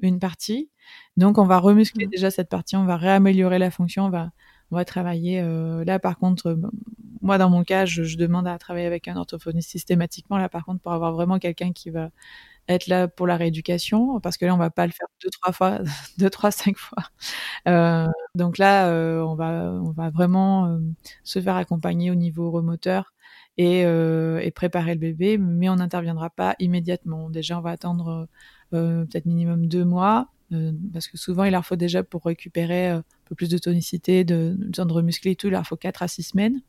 une 0.00 0.18
partie, 0.18 0.70
donc 1.16 1.38
on 1.38 1.44
va 1.44 1.58
remuscler 1.58 2.06
mmh. 2.06 2.10
déjà 2.10 2.30
cette 2.30 2.48
partie, 2.48 2.76
on 2.76 2.84
va 2.84 2.96
réaméliorer 2.96 3.58
la 3.58 3.70
fonction, 3.70 4.04
on 4.04 4.10
va 4.10 4.30
on 4.74 4.76
va 4.76 4.84
travailler. 4.84 5.40
là, 5.86 5.98
par 5.98 6.18
contre, 6.18 6.58
moi, 7.24 7.38
dans 7.38 7.48
mon 7.48 7.64
cas, 7.64 7.86
je, 7.86 8.16
demande 8.16 8.46
à 8.46 8.58
travailler 8.58 8.86
avec 8.86 9.08
un 9.08 9.16
orthophoniste 9.16 9.70
systématiquement. 9.70 10.36
Là, 10.36 10.50
par 10.50 10.64
contre, 10.66 10.82
pour 10.82 10.92
avoir 10.92 11.12
vraiment 11.14 11.38
quelqu'un 11.38 11.72
qui 11.72 11.90
va 11.90 12.10
être 12.68 12.86
là 12.86 13.08
pour 13.08 13.26
la 13.26 13.36
rééducation, 13.36 14.20
parce 14.20 14.36
que 14.36 14.46
là, 14.46 14.54
on 14.54 14.58
va 14.58 14.70
pas 14.70 14.86
le 14.86 14.92
faire 14.92 15.06
deux, 15.22 15.30
trois 15.30 15.52
fois, 15.52 15.78
deux, 16.18 16.30
trois, 16.30 16.50
cinq 16.50 16.76
fois. 16.76 17.04
Euh, 17.68 18.08
donc 18.34 18.58
là, 18.58 18.88
euh, 18.88 19.22
on 19.22 19.34
va, 19.34 20.10
vraiment 20.10 20.66
euh, 20.66 20.78
se 21.24 21.40
faire 21.40 21.56
accompagner 21.56 22.10
au 22.10 22.14
niveau 22.14 22.50
remoteur 22.50 23.14
et, 23.56 23.82
et 23.82 24.50
préparer 24.50 24.94
le 24.94 25.00
bébé, 25.00 25.38
mais 25.38 25.68
on 25.70 25.76
n'interviendra 25.76 26.28
pas 26.30 26.56
immédiatement. 26.58 27.30
Déjà, 27.30 27.58
on 27.58 27.62
va 27.62 27.70
attendre 27.70 28.28
peut-être 28.70 29.26
minimum 29.26 29.68
deux 29.68 29.84
mois, 29.84 30.28
parce 30.92 31.06
que 31.08 31.16
souvent, 31.16 31.44
il 31.44 31.52
leur 31.52 31.64
faut 31.64 31.76
déjà 31.76 32.02
pour 32.02 32.24
récupérer 32.24 33.00
un 33.24 33.28
peu 33.28 33.34
plus 33.34 33.48
de 33.48 33.58
tonicité, 33.58 34.24
de, 34.24 34.54
de 34.58 34.92
remuscler 34.92 35.32
et 35.32 35.36
tout, 35.36 35.46
il 35.46 35.52
leur 35.52 35.66
faut 35.66 35.76
quatre 35.76 36.02
à 36.02 36.08
six 36.08 36.22
semaines. 36.22 36.60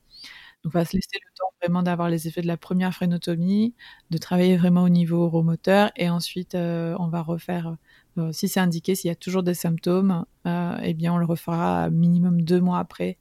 Donc, 0.63 0.73
on 0.73 0.79
va 0.79 0.85
se 0.85 0.93
laisser 0.93 1.19
le 1.23 1.29
temps 1.37 1.45
vraiment 1.61 1.83
d'avoir 1.83 2.09
les 2.09 2.27
effets 2.27 2.41
de 2.41 2.47
la 2.47 2.57
première 2.57 2.93
phrénotomie, 2.93 3.75
de 4.09 4.17
travailler 4.17 4.57
vraiment 4.57 4.83
au 4.83 4.89
niveau 4.89 5.23
oromoteur, 5.23 5.91
et 5.95 6.09
ensuite, 6.09 6.55
euh, 6.55 6.95
on 6.99 7.07
va 7.07 7.21
refaire, 7.21 7.77
euh, 8.17 8.31
si 8.31 8.47
c'est 8.47 8.59
indiqué, 8.59 8.95
s'il 8.95 9.09
y 9.09 9.11
a 9.11 9.15
toujours 9.15 9.43
des 9.43 9.53
symptômes, 9.53 10.25
euh, 10.47 10.77
eh 10.81 10.93
bien, 10.95 11.13
on 11.13 11.17
le 11.17 11.25
refera 11.25 11.89
minimum 11.91 12.41
deux 12.41 12.59
mois 12.61 12.79
après 12.79 13.17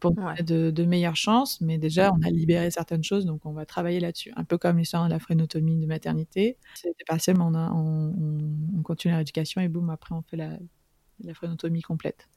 pour 0.00 0.14
de, 0.42 0.70
de, 0.70 0.84
meilleures 0.84 1.16
chances. 1.16 1.60
Mais 1.60 1.76
déjà, 1.76 2.12
on 2.12 2.22
a 2.22 2.30
libéré 2.30 2.70
certaines 2.70 3.04
choses, 3.04 3.26
donc 3.26 3.44
on 3.44 3.52
va 3.52 3.66
travailler 3.66 4.00
là-dessus. 4.00 4.32
Un 4.36 4.44
peu 4.44 4.56
comme 4.58 4.78
l'histoire 4.78 5.04
de 5.04 5.10
la 5.10 5.18
phrénotomie 5.18 5.76
de 5.76 5.86
maternité. 5.86 6.56
C'était 6.74 7.04
partiel, 7.06 7.36
mais 7.36 7.44
on, 7.44 7.54
on, 7.54 8.82
continue 8.82 9.12
la 9.12 9.18
rééducation 9.18 9.60
et 9.60 9.68
boum, 9.68 9.90
après, 9.90 10.14
on 10.14 10.22
fait 10.22 10.36
la, 10.36 10.56
la 11.26 11.34
phrénotomie 11.34 11.82
complète. 11.82 12.28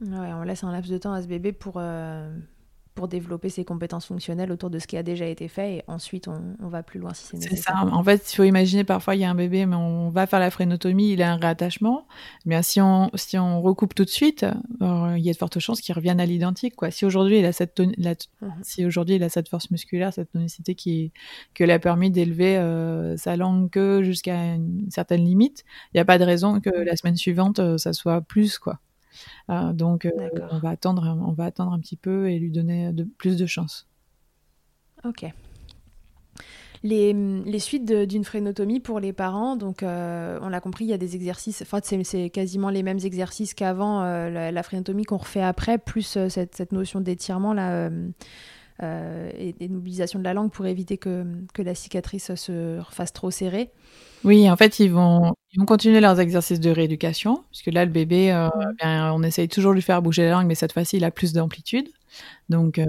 Ouais, 0.00 0.32
on 0.32 0.42
laisse 0.42 0.62
un 0.62 0.72
laps 0.72 0.90
de 0.90 0.98
temps 0.98 1.12
à 1.12 1.22
ce 1.22 1.26
bébé 1.26 1.52
pour, 1.52 1.80
pour 2.96 3.08
développer 3.08 3.50
ses 3.50 3.64
compétences 3.64 4.06
fonctionnelles 4.06 4.50
autour 4.50 4.70
de 4.70 4.78
ce 4.78 4.86
qui 4.86 4.96
a 4.96 5.02
déjà 5.02 5.26
été 5.26 5.48
fait 5.48 5.74
et 5.76 5.82
ensuite 5.86 6.28
on, 6.28 6.68
va 6.68 6.82
plus 6.82 6.98
loin 6.98 7.12
si 7.12 7.26
c'est 7.26 7.36
nécessaire. 7.36 7.56
C'est 7.56 7.88
ça. 7.90 7.94
En 7.94 8.02
fait, 8.02 8.32
il 8.32 8.36
faut 8.36 8.42
imaginer 8.42 8.84
parfois 8.84 9.14
il 9.14 9.20
y 9.20 9.24
a 9.24 9.30
un 9.30 9.34
bébé 9.34 9.66
mais 9.66 9.76
on 9.76 10.08
va 10.08 10.26
faire 10.26 10.40
la 10.40 10.50
phrénotomie, 10.50 11.12
il 11.12 11.22
a 11.22 11.30
un 11.30 11.36
réattachement. 11.36 12.08
Mais 12.46 12.60
si 12.62 12.80
on 12.80 13.10
si 13.14 13.38
on 13.38 13.60
recoupe 13.60 13.94
tout 13.94 14.04
de 14.04 14.10
suite, 14.10 14.46
il 14.80 15.18
y 15.18 15.28
a 15.28 15.32
de 15.32 15.36
fortes 15.36 15.58
chances 15.58 15.82
qu'il 15.82 15.94
revienne 15.94 16.20
à 16.20 16.26
l'identique 16.26 16.74
quoi. 16.74 16.90
Si 16.90 17.04
aujourd'hui 17.04 17.38
il 17.38 17.44
a 17.44 17.52
cette 17.52 17.78
mhm. 17.78 17.94
si 18.62 18.86
aujourd'hui 18.86 19.16
il 19.16 19.22
a 19.22 19.28
cette 19.28 19.50
force 19.50 19.70
musculaire, 19.70 20.12
cette 20.14 20.32
tonicité 20.32 20.74
qui 20.74 21.12
que 21.52 21.64
l'a 21.64 21.78
permis 21.78 22.10
d'élever 22.10 22.56
euh, 22.56 23.18
sa 23.18 23.36
langue 23.36 23.68
que 23.68 24.02
jusqu'à 24.02 24.54
une 24.54 24.90
certaine 24.90 25.22
limite, 25.22 25.64
il 25.92 25.98
n'y 25.98 26.00
a 26.00 26.06
pas 26.06 26.18
de 26.18 26.24
raison 26.24 26.60
que 26.60 26.70
la 26.70 26.96
semaine 26.96 27.16
suivante 27.16 27.58
euh, 27.58 27.76
ça 27.76 27.92
soit 27.92 28.22
plus 28.22 28.58
quoi. 28.58 28.80
Euh, 29.50 29.72
donc, 29.72 30.06
euh, 30.06 30.10
on 30.50 30.58
va 30.58 30.70
attendre, 30.70 31.18
on 31.26 31.32
va 31.32 31.44
attendre 31.44 31.72
un 31.72 31.80
petit 31.80 31.96
peu 31.96 32.30
et 32.30 32.38
lui 32.38 32.50
donner 32.50 32.92
de, 32.92 33.04
plus 33.04 33.36
de 33.36 33.46
chance. 33.46 33.88
Ok. 35.04 35.26
Les, 36.82 37.12
les, 37.12 37.58
suites 37.58 37.90
d'une 37.90 38.22
phrénotomie 38.22 38.80
pour 38.80 39.00
les 39.00 39.12
parents, 39.12 39.56
donc 39.56 39.82
euh, 39.82 40.38
on 40.42 40.48
l'a 40.48 40.60
compris, 40.60 40.84
il 40.84 40.88
y 40.88 40.92
a 40.92 40.98
des 40.98 41.16
exercices, 41.16 41.62
enfin 41.62 41.80
c'est 41.82 42.30
quasiment 42.30 42.68
les 42.68 42.82
mêmes 42.82 43.00
exercices 43.02 43.54
qu'avant 43.54 44.02
la, 44.04 44.62
phrénotomie 44.62 45.04
qu'on 45.04 45.16
refait 45.16 45.42
après, 45.42 45.78
plus 45.78 46.18
cette, 46.28 46.54
cette, 46.54 46.72
notion 46.72 47.00
d'étirement 47.00 47.54
là, 47.54 47.90
et, 48.82 49.54
de 49.58 49.72
mobilisation 49.72 50.18
de 50.18 50.24
la 50.24 50.34
langue 50.34 50.50
pour 50.50 50.66
éviter 50.66 50.98
que, 50.98 51.24
que 51.54 51.62
la 51.62 51.74
cicatrice 51.74 52.34
se 52.34 52.80
fasse 52.90 53.12
trop 53.12 53.30
serrée. 53.30 53.70
Oui, 54.24 54.50
en 54.50 54.56
fait, 54.56 54.80
ils 54.80 54.90
vont, 54.90 55.34
ils 55.52 55.60
vont 55.60 55.66
continuer 55.66 56.00
leurs 56.00 56.18
exercices 56.20 56.60
de 56.60 56.70
rééducation, 56.70 57.44
puisque 57.50 57.68
là, 57.68 57.84
le 57.84 57.90
bébé, 57.90 58.32
euh, 58.32 58.48
bien, 58.78 59.12
on 59.12 59.22
essaye 59.22 59.48
toujours 59.48 59.70
de 59.70 59.76
lui 59.76 59.82
faire 59.82 60.02
bouger 60.02 60.24
la 60.24 60.32
langue, 60.32 60.46
mais 60.46 60.54
cette 60.54 60.72
fois-ci, 60.72 60.96
il 60.96 61.04
a 61.04 61.10
plus 61.10 61.32
d'amplitude. 61.32 61.88
Donc, 62.48 62.78
euh, 62.78 62.86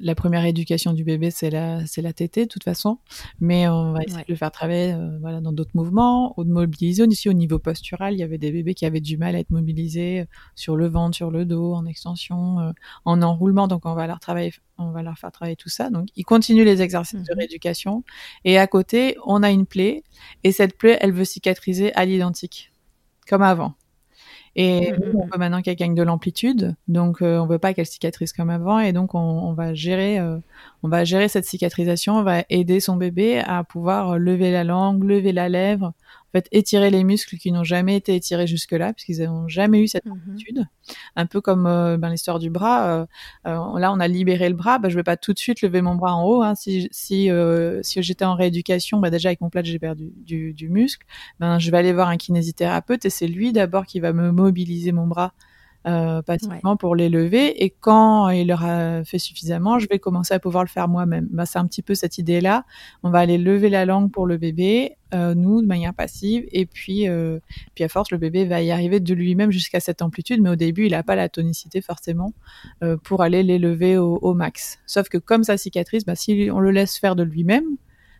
la 0.00 0.14
première 0.14 0.44
éducation 0.44 0.92
du 0.92 1.04
bébé, 1.04 1.30
c'est 1.30 1.50
la, 1.50 1.84
c'est 1.86 2.02
la 2.02 2.12
tétée, 2.12 2.44
de 2.44 2.50
toute 2.50 2.64
façon. 2.64 2.98
Mais 3.40 3.68
on 3.68 3.92
va 3.92 4.02
essayer 4.02 4.22
de 4.22 4.32
le 4.32 4.36
faire 4.36 4.50
travailler 4.50 4.92
euh, 4.92 5.18
voilà, 5.20 5.40
dans 5.40 5.52
d'autres 5.52 5.72
mouvements, 5.74 6.34
ou 6.36 6.44
de 6.44 6.50
mobiliser. 6.50 7.04
Ici, 7.04 7.28
au 7.28 7.32
niveau 7.32 7.58
postural, 7.58 8.14
il 8.14 8.18
y 8.18 8.22
avait 8.22 8.38
des 8.38 8.52
bébés 8.52 8.74
qui 8.74 8.86
avaient 8.86 9.00
du 9.00 9.16
mal 9.16 9.34
à 9.34 9.38
être 9.38 9.50
mobilisés 9.50 10.26
sur 10.54 10.76
le 10.76 10.88
ventre, 10.88 11.16
sur 11.16 11.30
le 11.30 11.44
dos, 11.44 11.74
en 11.74 11.86
extension, 11.86 12.72
en 13.04 13.22
enroulement. 13.22 13.68
Donc, 13.68 13.86
on 13.86 13.94
va 13.94 14.06
leur 14.06 14.20
travailler, 14.20 14.52
on 14.78 14.90
va 14.90 15.02
leur 15.02 15.18
faire 15.18 15.32
travailler 15.32 15.56
tout 15.56 15.68
ça. 15.68 15.90
Donc, 15.90 16.08
ils 16.16 16.24
continuent 16.24 16.64
les 16.64 16.82
exercices 16.82 17.22
de 17.22 17.32
mhm. 17.32 17.38
rééducation. 17.38 18.04
Et 18.44 18.58
à 18.58 18.66
côté, 18.66 19.16
on 19.24 19.42
a 19.42 19.50
une 19.50 19.66
plaie. 19.66 20.04
Et 20.44 20.52
cette 20.52 20.76
plaie, 20.76 20.98
elle 21.00 21.12
veut 21.12 21.24
cicatriser 21.24 21.92
à 21.94 22.04
l'identique, 22.04 22.72
comme 23.28 23.42
avant. 23.42 23.74
Et 24.58 24.92
mmh, 24.92 24.94
mmh, 24.94 25.16
on 25.16 25.26
veut 25.26 25.38
maintenant 25.38 25.60
qu'elle 25.60 25.76
gagne 25.76 25.94
de 25.94 26.02
l'amplitude, 26.02 26.74
donc 26.88 27.20
euh, 27.20 27.38
on 27.38 27.46
veut 27.46 27.58
pas 27.58 27.74
qu'elle 27.74 27.84
cicatrise 27.84 28.32
comme 28.32 28.48
avant, 28.48 28.78
et 28.78 28.94
donc 28.94 29.14
on, 29.14 29.52
va 29.52 29.74
gérer, 29.74 30.18
euh, 30.18 30.38
on 30.82 30.88
va 30.88 31.04
gérer 31.04 31.28
cette 31.28 31.44
cicatrisation, 31.44 32.16
on 32.16 32.22
va 32.22 32.42
aider 32.48 32.80
son 32.80 32.96
bébé 32.96 33.38
à 33.38 33.64
pouvoir 33.64 34.18
lever 34.18 34.50
la 34.50 34.64
langue, 34.64 35.04
lever 35.04 35.32
la 35.32 35.50
lèvre, 35.50 35.92
fait 36.36 36.48
étirer 36.52 36.90
les 36.90 37.04
muscles 37.04 37.36
qui 37.36 37.52
n'ont 37.52 37.64
jamais 37.64 37.96
été 37.96 38.14
étirés 38.14 38.46
jusque-là, 38.46 38.92
puisqu'ils 38.92 39.24
n'ont 39.24 39.48
jamais 39.48 39.80
eu 39.80 39.88
cette 39.88 40.04
mhm. 40.04 40.12
amplitude. 40.12 40.66
Un 41.16 41.26
peu 41.26 41.40
comme 41.40 41.66
euh, 41.66 41.96
ben, 41.96 42.10
l'histoire 42.10 42.38
du 42.38 42.50
bras. 42.50 42.88
Euh, 42.88 43.06
euh, 43.46 43.78
là, 43.78 43.92
on 43.92 44.00
a 44.00 44.08
libéré 44.08 44.48
le 44.48 44.54
bras. 44.54 44.78
Ben, 44.78 44.88
je 44.88 44.96
vais 44.96 45.02
pas 45.02 45.16
tout 45.16 45.32
de 45.32 45.38
suite 45.38 45.62
lever 45.62 45.82
mon 45.82 45.94
bras 45.94 46.14
en 46.14 46.24
haut. 46.24 46.42
Hein. 46.42 46.54
Si, 46.54 46.88
si, 46.90 47.30
si 47.82 48.02
j'étais 48.02 48.24
en 48.24 48.34
rééducation, 48.34 48.98
ben, 48.98 49.10
déjà 49.10 49.30
avec 49.30 49.40
mon 49.40 49.50
plat, 49.50 49.62
j'ai 49.62 49.78
perdu 49.78 50.12
du, 50.16 50.52
du, 50.52 50.68
muscle. 50.68 51.06
Ben, 51.40 51.58
je 51.58 51.70
vais 51.70 51.78
aller 51.78 51.92
voir 51.92 52.08
un 52.08 52.16
kinésithérapeute 52.16 53.04
et 53.04 53.10
c'est 53.10 53.26
lui 53.26 53.52
d'abord 53.52 53.86
qui 53.86 54.00
va 54.00 54.12
me 54.12 54.30
mobiliser 54.30 54.92
mon 54.92 55.06
bras 55.06 55.32
euh, 55.86 56.22
pour 56.78 56.96
les 56.96 57.08
lever. 57.08 57.64
Et 57.64 57.70
quand 57.70 58.28
il 58.30 58.52
aura 58.52 59.04
fait 59.04 59.18
suffisamment, 59.18 59.78
je 59.78 59.86
vais 59.88 59.98
commencer 59.98 60.34
à 60.34 60.38
pouvoir 60.38 60.64
le 60.64 60.68
faire 60.68 60.88
moi-même. 60.88 61.28
Bah, 61.30 61.46
c'est 61.46 61.58
un 61.58 61.66
petit 61.66 61.82
peu 61.82 61.94
cette 61.94 62.18
idée-là. 62.18 62.64
On 63.02 63.10
va 63.10 63.20
aller 63.20 63.38
lever 63.38 63.68
la 63.68 63.84
langue 63.84 64.10
pour 64.10 64.26
le 64.26 64.36
bébé, 64.36 64.96
euh, 65.14 65.34
nous, 65.34 65.62
de 65.62 65.66
manière 65.66 65.94
passive. 65.94 66.44
Et 66.50 66.66
puis, 66.66 67.08
euh, 67.08 67.38
puis 67.74 67.84
à 67.84 67.88
force, 67.88 68.10
le 68.10 68.18
bébé 68.18 68.44
va 68.44 68.62
y 68.62 68.70
arriver 68.70 69.00
de 69.00 69.14
lui-même 69.14 69.50
jusqu'à 69.50 69.80
cette 69.80 70.02
amplitude. 70.02 70.42
Mais 70.42 70.50
au 70.50 70.56
début, 70.56 70.86
il 70.86 70.90
n'a 70.90 71.02
pas 71.02 71.16
la 71.16 71.28
tonicité 71.28 71.80
forcément 71.80 72.32
euh, 72.82 72.96
pour 72.96 73.22
aller 73.22 73.42
l'élever 73.42 73.96
au, 73.98 74.18
au, 74.22 74.34
max. 74.34 74.78
Sauf 74.86 75.08
que 75.08 75.18
comme 75.18 75.44
sa 75.44 75.56
cicatrice, 75.56 76.04
bah, 76.04 76.16
si 76.16 76.48
on 76.52 76.58
le 76.58 76.72
laisse 76.72 76.98
faire 76.98 77.16
de 77.16 77.22
lui-même, 77.22 77.64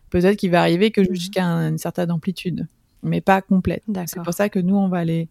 peut-être 0.09 0.37
qu'il 0.37 0.51
va 0.51 0.61
arriver 0.61 0.91
que 0.91 1.01
mmh. 1.01 1.13
jusqu'à 1.13 1.43
une 1.43 1.77
certaine 1.77 2.11
amplitude, 2.11 2.67
mais 3.03 3.21
pas 3.21 3.41
complète. 3.41 3.83
C'est 4.05 4.23
pour 4.23 4.33
ça 4.33 4.49
que 4.49 4.59
nous, 4.59 4.75
on 4.75 4.87
va 4.87 4.99
aller 4.99 5.27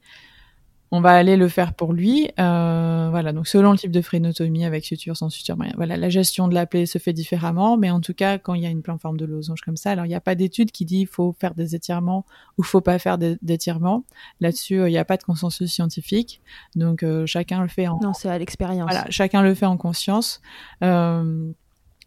on 0.91 1.01
va 1.01 1.13
aller 1.13 1.37
le 1.37 1.49
faire 1.49 1.75
pour 1.75 1.93
lui. 1.93 2.29
Euh, 2.39 3.09
voilà, 3.11 3.33
donc 3.33 3.47
selon 3.47 3.73
le 3.73 3.79
type 3.79 3.91
de 3.91 4.01
phrénotomie, 4.01 4.65
avec 4.65 4.85
suture, 4.85 5.17
sans 5.17 5.31
suture, 5.31 5.57
voilà, 5.77 5.97
la 5.97 6.09
gestion 6.09 6.49
de 6.49 6.55
la 6.55 6.67
plaie 6.67 6.87
se 6.87 6.99
fait 6.99 7.13
différemment, 7.13 7.77
mais 7.77 7.91
en 7.91 8.01
tout 8.01 8.15
cas, 8.15 8.39
quand 8.39 8.55
il 8.55 8.63
y 8.63 8.67
a 8.67 8.71
une 8.71 8.83
pleine 8.83 8.99
forme 8.99 9.17
de 9.17 9.25
losange 9.25 9.61
comme 9.63 9.77
ça, 9.77 9.91
alors 9.91 10.05
il 10.05 10.09
n'y 10.09 10.15
a 10.15 10.21
pas 10.21 10.35
d'étude 10.35 10.71
qui 10.71 10.85
dit 10.85 11.01
il 11.01 11.07
faut 11.07 11.35
faire 11.39 11.55
des 11.55 11.75
étirements 11.75 12.25
ou 12.59 12.63
faut 12.63 12.81
pas 12.81 12.99
faire 12.99 13.19
d'étirements. 13.19 14.05
Là-dessus, 14.41 14.81
euh, 14.81 14.89
il 14.89 14.93
n'y 14.93 14.99
a 14.99 15.05
pas 15.05 15.17
de 15.17 15.23
consensus 15.23 15.73
scientifique, 15.73 16.41
donc 16.75 17.03
euh, 17.03 17.27
chacun 17.27 17.63
le 17.63 17.69
fait 17.69 17.89
en. 17.89 17.99
Non, 18.03 18.13
c'est 18.13 18.29
à 18.29 18.39
l'expérience. 18.39 18.91
Voilà, 18.91 19.07
chacun 19.11 19.43
le 19.43 19.55
fait 19.55 19.67
en 19.67 19.77
conscience. 19.77 20.41
Euh, 20.83 21.53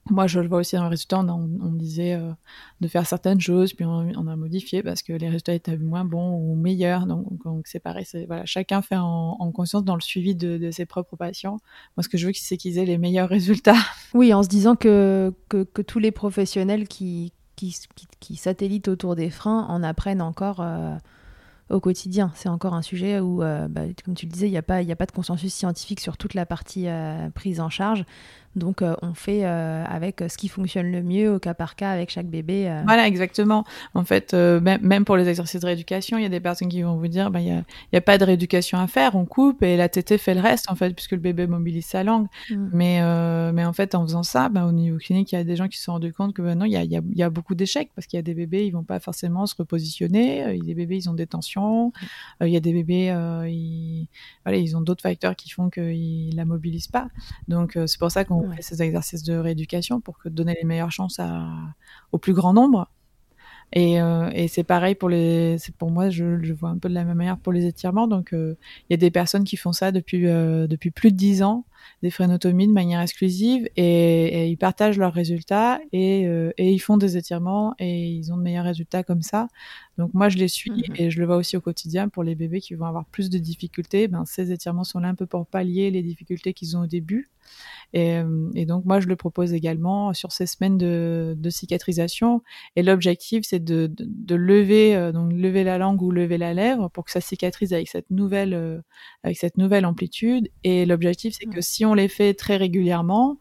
moi, 0.09 0.27
je 0.27 0.39
le 0.39 0.47
vois 0.47 0.59
aussi 0.59 0.75
dans 0.75 0.83
le 0.83 0.89
résultat, 0.89 1.19
on, 1.19 1.71
disait 1.73 2.15
euh, 2.15 2.31
de 2.81 2.87
faire 2.87 3.05
certaines 3.05 3.39
choses, 3.39 3.73
puis 3.73 3.85
on, 3.85 4.27
a 4.27 4.35
modifié 4.35 4.81
parce 4.81 5.01
que 5.01 5.13
les 5.13 5.27
résultats 5.27 5.53
étaient 5.53 5.77
moins 5.77 6.05
bons 6.05 6.35
ou 6.35 6.55
meilleurs. 6.55 7.05
Donc, 7.05 7.27
c'est 7.65 7.79
pareil, 7.79 8.05
voilà, 8.27 8.45
chacun 8.45 8.81
fait 8.81 8.97
en, 8.97 9.51
conscience 9.51 9.83
dans 9.83 9.95
le 9.95 10.01
suivi 10.01 10.35
de, 10.35 10.71
ses 10.71 10.85
propres 10.85 11.15
patients. 11.15 11.57
Moi, 11.95 12.03
ce 12.03 12.09
que 12.09 12.17
je 12.17 12.27
veux, 12.27 12.33
c'est 12.33 12.57
qu'ils 12.57 12.77
aient 12.77 12.85
les 12.85 12.97
meilleurs 12.97 13.29
résultats. 13.29 13.75
Oui, 14.15 14.33
en 14.33 14.41
se 14.41 14.47
disant 14.47 14.75
que, 14.75 15.31
que, 15.49 15.81
tous 15.83 15.99
les 15.99 16.11
professionnels 16.11 16.87
qui, 16.87 17.31
qui, 17.55 17.75
qui, 18.19 18.35
satellitent 18.35 18.87
autour 18.87 19.15
des 19.15 19.29
freins 19.29 19.67
en 19.69 19.83
apprennent 19.83 20.21
encore. 20.21 20.61
Euh, 20.61 20.95
au 21.69 21.79
quotidien. 21.79 22.31
C'est 22.33 22.49
encore 22.49 22.73
un 22.73 22.81
sujet 22.81 23.19
où, 23.19 23.43
euh, 23.43 23.67
bah, 23.67 23.81
comme 24.03 24.15
tu 24.15 24.25
le 24.25 24.31
disais, 24.31 24.47
il 24.47 24.51
n'y 24.51 24.57
a, 24.57 24.61
a 24.61 24.95
pas 24.95 25.05
de 25.05 25.11
consensus 25.11 25.53
scientifique 25.53 25.99
sur 25.99 26.17
toute 26.17 26.33
la 26.33 26.47
partie 26.47 26.87
prise 27.35 27.59
en 27.59 27.69
charge. 27.69 28.05
Donc, 28.55 28.81
euh, 28.81 28.95
on 29.01 29.13
fait 29.13 29.45
euh, 29.45 29.83
avec 29.85 30.23
ce 30.27 30.37
qui 30.37 30.47
fonctionne 30.47 30.91
le 30.91 31.03
mieux 31.03 31.33
au 31.33 31.39
cas 31.39 31.53
par 31.53 31.75
cas 31.75 31.91
avec 31.91 32.09
chaque 32.09 32.27
bébé. 32.27 32.67
Euh. 32.67 32.81
Voilà, 32.85 33.07
exactement. 33.07 33.63
En 33.93 34.03
fait, 34.03 34.33
même 34.33 35.05
pour 35.05 35.17
les 35.17 35.29
exercices 35.29 35.61
de 35.61 35.65
rééducation, 35.65 36.17
il 36.17 36.23
y 36.23 36.25
a 36.25 36.29
des 36.29 36.39
personnes 36.39 36.67
qui 36.67 36.81
vont 36.81 36.97
vous 36.97 37.07
dire, 37.07 37.29
bah, 37.29 37.41
il 37.41 37.45
n'y 37.45 37.51
a, 37.51 37.63
a, 37.93 38.01
pas 38.01 38.17
de 38.17 38.25
rééducation 38.25 38.79
à 38.79 38.87
faire, 38.87 39.15
on 39.15 39.25
coupe 39.25 39.61
et 39.61 39.77
la 39.77 39.87
tétée 39.87 40.17
fait 40.17 40.33
le 40.33 40.41
reste, 40.41 40.69
en 40.69 40.75
fait, 40.75 40.93
puisque 40.93 41.11
le 41.11 41.19
bébé 41.19 41.45
mobilise 41.45 41.85
sa 41.85 42.03
langue. 42.03 42.27
Mm. 42.49 42.69
Mais, 42.73 43.51
mais 43.53 43.65
en 43.65 43.73
fait, 43.73 43.93
en 43.93 44.03
faisant 44.03 44.23
ça, 44.23 44.49
bah, 44.49 44.65
au 44.65 44.71
niveau 44.71 44.97
clinique, 44.97 45.31
il 45.31 45.35
y 45.35 45.39
a 45.39 45.43
des 45.43 45.55
gens 45.55 45.67
qui 45.67 45.77
se 45.77 45.83
sont 45.83 45.93
rendus 45.93 46.13
compte 46.13 46.33
que 46.33 46.41
bah, 46.41 46.55
non, 46.55 46.65
il 46.65 46.71
y 46.71 46.77
a, 46.77 46.83
y, 46.83 46.99
y 47.15 47.23
a, 47.23 47.29
beaucoup 47.29 47.53
d'échecs 47.53 47.91
parce 47.95 48.07
qu'il 48.07 48.17
y 48.17 48.19
a 48.19 48.23
des 48.23 48.33
bébés, 48.33 48.65
ils 48.65 48.71
vont 48.71 48.83
pas 48.83 48.99
forcément 48.99 49.45
se 49.45 49.55
repositionner. 49.55 50.55
Il 50.55 50.59
y 50.59 50.61
a 50.61 50.65
des 50.65 50.75
bébés, 50.75 50.97
ils 50.97 51.09
ont 51.09 51.13
des 51.13 51.27
tensions. 51.27 51.93
Mm. 52.41 52.45
il 52.45 52.49
y 52.53 52.57
a 52.57 52.61
des 52.61 52.73
bébés, 52.73 53.13
ils, 53.47 54.07
voilà, 54.43 54.57
ils 54.57 54.75
ont 54.75 54.81
d'autres 54.81 55.03
facteurs 55.03 55.35
qui 55.35 55.49
font 55.49 55.69
qu'ils 55.69 56.35
la 56.35 56.45
mobilisent 56.45 56.87
pas. 56.87 57.09
Donc, 57.47 57.77
c'est 57.85 57.99
pour 57.99 58.11
ça 58.11 58.25
qu'on 58.25 58.38
fait 58.55 58.61
ces 58.61 58.81
exercices 58.81 59.23
de 59.23 59.35
rééducation 59.35 60.01
pour 60.01 60.17
que 60.19 60.29
donner 60.29 60.55
les 60.59 60.65
meilleures 60.65 60.91
chances 60.91 61.19
à, 61.19 61.47
au 62.11 62.17
plus 62.17 62.33
grand 62.33 62.53
nombre. 62.53 62.89
Et, 63.71 64.01
euh, 64.01 64.29
et 64.33 64.47
c'est 64.47 64.63
pareil 64.63 64.95
pour 64.95 65.09
les, 65.09 65.57
c'est 65.59 65.75
pour 65.75 65.91
moi, 65.91 66.09
je, 66.09 66.41
je, 66.41 66.53
vois 66.53 66.69
un 66.69 66.79
peu 66.79 66.89
de 66.89 66.93
la 66.95 67.03
même 67.03 67.17
manière 67.17 67.37
pour 67.37 67.53
les 67.53 67.67
étirements. 67.67 68.07
Donc, 68.07 68.33
euh, 68.33 68.55
il 68.89 68.93
y 68.93 68.95
a 68.95 68.97
des 68.97 69.11
personnes 69.11 69.43
qui 69.43 69.57
font 69.57 69.73
ça 69.73 69.91
depuis 69.91 70.25
euh, 70.25 70.65
depuis 70.65 70.89
plus 70.89 71.11
de 71.11 71.17
dix 71.17 71.43
ans, 71.43 71.65
des 72.01 72.09
frénotomies 72.09 72.67
de 72.67 72.73
manière 72.73 72.99
exclusive, 72.99 73.69
et, 73.75 74.47
ils 74.47 74.57
partagent 74.57 74.97
leurs 74.97 75.13
résultats 75.13 75.79
et, 75.91 76.23
et 76.57 76.71
ils 76.71 76.79
font 76.79 76.97
des 76.97 77.15
étirements 77.17 77.75
et 77.77 78.07
ils 78.07 78.33
ont 78.33 78.37
de 78.37 78.41
meilleurs 78.41 78.65
résultats 78.65 79.03
comme 79.03 79.21
ça. 79.21 79.47
Donc 79.99 80.13
moi, 80.13 80.29
je 80.29 80.37
les 80.37 80.47
suis 80.47 80.71
mmh 80.71 80.83
et 80.95 81.11
je 81.11 81.19
le 81.19 81.25
vois 81.25 81.35
aussi 81.35 81.55
au 81.57 81.61
quotidien 81.61 82.09
pour 82.09 82.23
les 82.23 82.35
bébés 82.35 82.61
qui 82.61 82.73
vont 82.73 82.85
avoir 82.85 83.05
plus 83.05 83.29
de 83.29 83.37
difficultés. 83.37 84.07
Ben 84.07 84.25
ces 84.25 84.51
étirements 84.51 84.83
sont 84.83 84.99
là 84.99 85.09
un 85.09 85.15
peu 85.15 85.27
pour 85.27 85.45
pallier 85.45 85.91
les 85.91 86.01
difficultés 86.01 86.53
qu'ils 86.53 86.75
ont 86.75 86.81
au 86.81 86.87
début. 86.87 87.29
Et, 87.93 88.17
euh, 88.17 88.49
et, 88.55 88.65
donc 88.65 88.85
moi, 88.85 88.99
je 88.99 89.07
le 89.07 89.15
propose 89.15 89.53
également 89.53 90.13
sur 90.13 90.31
ces 90.31 90.45
semaines 90.45 90.77
de, 90.77 91.35
de 91.37 91.49
cicatrisation. 91.49 92.43
Et 92.75 92.83
l'objectif, 92.83 93.43
c'est 93.47 93.63
de, 93.63 93.87
de, 93.87 94.05
de, 94.07 94.35
lever, 94.35 94.95
euh, 94.95 95.11
donc 95.11 95.33
lever 95.33 95.63
la 95.63 95.77
langue 95.77 96.01
ou 96.01 96.11
lever 96.11 96.37
la 96.37 96.53
lèvre 96.53 96.89
pour 96.89 97.05
que 97.05 97.11
ça 97.11 97.21
cicatrise 97.21 97.73
avec 97.73 97.87
cette 97.87 98.09
nouvelle, 98.11 98.53
euh, 98.53 98.79
avec 99.23 99.37
cette 99.37 99.57
nouvelle 99.57 99.85
amplitude. 99.85 100.49
Et 100.63 100.85
l'objectif, 100.85 101.35
c'est 101.39 101.47
que 101.47 101.61
si 101.61 101.85
on 101.85 101.93
les 101.93 102.07
fait 102.07 102.33
très 102.33 102.57
régulièrement, 102.57 103.39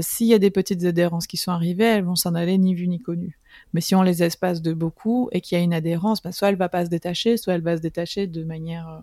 s'il 0.00 0.26
y 0.26 0.34
a 0.34 0.38
des 0.38 0.50
petites 0.50 0.84
adhérences 0.84 1.26
qui 1.26 1.36
sont 1.36 1.52
arrivées, 1.52 1.84
elles 1.84 2.04
vont 2.04 2.16
s'en 2.16 2.34
aller 2.34 2.58
ni 2.58 2.74
vu 2.74 2.88
ni 2.88 3.00
connu. 3.00 3.38
Mais 3.72 3.80
si 3.80 3.94
on 3.94 4.02
les 4.02 4.22
espace 4.22 4.62
de 4.62 4.72
beaucoup 4.72 5.28
et 5.32 5.40
qu'il 5.40 5.56
y 5.58 5.60
a 5.60 5.64
une 5.64 5.74
adhérence, 5.74 6.22
bah, 6.22 6.32
soit 6.32 6.48
elle 6.48 6.56
va 6.56 6.68
pas 6.68 6.84
se 6.84 6.90
détacher, 6.90 7.36
soit 7.36 7.54
elle 7.54 7.62
va 7.62 7.76
se 7.76 7.82
détacher 7.82 8.26
de 8.26 8.44
manière 8.44 8.88
euh, 8.88 9.00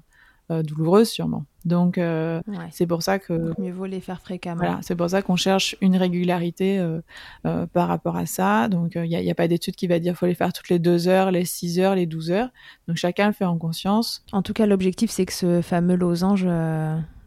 douloureuse 0.50 1.10
sûrement. 1.10 1.46
Donc 1.66 1.98
euh, 1.98 2.42
c'est 2.72 2.88
pour 2.88 3.04
ça 3.04 3.20
que 3.20 3.54
mieux 3.60 3.72
vaut 3.72 3.86
les 3.86 4.02
faire 4.02 4.20
fréquemment. 4.22 4.58
Voilà, 4.58 4.80
c'est 4.82 4.96
pour 4.96 5.10
ça 5.10 5.22
qu'on 5.22 5.36
cherche 5.36 5.78
une 5.82 5.96
régularité 5.96 6.80
euh, 6.80 7.66
par 7.68 7.88
rapport 7.88 8.18
à 8.18 8.26
ça. 8.26 8.68
Donc 8.68 8.94
il 8.96 9.04
n'y 9.04 9.30
a, 9.30 9.32
a, 9.32 9.36
pas 9.36 9.48
d'étude 9.48 9.76
qui 9.76 9.88
va 9.88 10.00
dire 10.00 10.16
faut 10.16 10.26
les 10.26 10.36
faire 10.36 10.52
toutes 10.52 10.70
les 10.70 10.80
deux 10.80 11.08
heures, 11.08 11.32
les 11.32 11.46
6 11.46 11.80
heures, 11.80 11.96
les 11.96 12.06
12 12.06 12.32
heures. 12.32 12.50
Donc 12.88 12.98
chacun 12.98 13.28
le 13.28 13.34
fait 13.34 13.46
en 13.46 13.58
conscience. 13.58 14.26
En 14.34 14.42
tout 14.42 14.54
cas, 14.54 14.66
l'objectif 14.66 15.10
c'est 15.10 15.26
que 15.26 15.34
ce 15.34 15.62
fameux 15.62 15.96
losange 15.96 16.46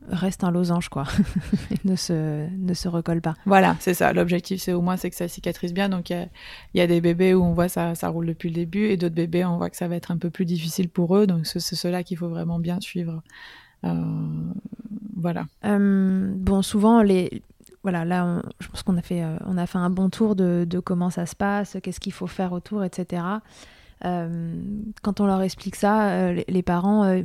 reste 0.08 0.44
un 0.44 0.50
losange, 0.50 0.88
quoi. 0.88 1.04
ne, 1.84 1.96
se, 1.96 2.48
ne 2.48 2.74
se 2.74 2.88
recolle 2.88 3.20
pas. 3.20 3.34
Voilà, 3.46 3.76
c'est 3.80 3.94
ça. 3.94 4.12
L'objectif, 4.12 4.60
c'est 4.60 4.72
au 4.72 4.80
moins 4.80 4.96
c'est 4.96 5.10
que 5.10 5.16
ça 5.16 5.28
cicatrise 5.28 5.72
bien. 5.72 5.88
Donc, 5.88 6.10
il 6.10 6.28
y, 6.74 6.78
y 6.78 6.80
a, 6.80 6.86
des 6.86 7.00
bébés 7.00 7.34
où 7.34 7.42
on 7.42 7.52
voit 7.52 7.68
ça, 7.68 7.94
ça 7.94 8.08
roule 8.08 8.26
depuis 8.26 8.48
le 8.48 8.54
début 8.54 8.86
et 8.86 8.96
d'autres 8.96 9.14
bébés, 9.14 9.44
on 9.44 9.56
voit 9.56 9.70
que 9.70 9.76
ça 9.76 9.88
va 9.88 9.96
être 9.96 10.10
un 10.10 10.18
peu 10.18 10.30
plus 10.30 10.44
difficile 10.44 10.88
pour 10.88 11.16
eux. 11.16 11.26
Donc, 11.26 11.46
c'est 11.46 11.60
cela 11.60 12.02
qu'il 12.02 12.16
faut 12.16 12.28
vraiment 12.28 12.58
bien 12.58 12.80
suivre. 12.80 13.22
Euh, 13.84 14.52
voilà. 15.16 15.46
Euh, 15.64 16.32
bon, 16.34 16.62
souvent, 16.62 17.02
les, 17.02 17.42
voilà, 17.82 18.04
là, 18.04 18.42
je 18.60 18.68
pense 18.68 18.82
qu'on 18.82 18.96
a 18.96 19.02
fait, 19.02 19.22
euh, 19.22 19.36
on 19.46 19.56
a 19.58 19.66
fait 19.66 19.78
un 19.78 19.90
bon 19.90 20.10
tour 20.10 20.36
de, 20.36 20.66
de 20.68 20.78
comment 20.78 21.10
ça 21.10 21.26
se 21.26 21.36
passe, 21.36 21.76
qu'est-ce 21.82 22.00
qu'il 22.00 22.12
faut 22.12 22.26
faire 22.26 22.52
autour, 22.52 22.84
etc. 22.84 23.22
quand 24.02 25.20
on 25.20 25.26
leur 25.26 25.42
explique 25.42 25.74
ça, 25.74 26.32
les, 26.32 26.44
les 26.48 26.62
parents, 26.62 27.22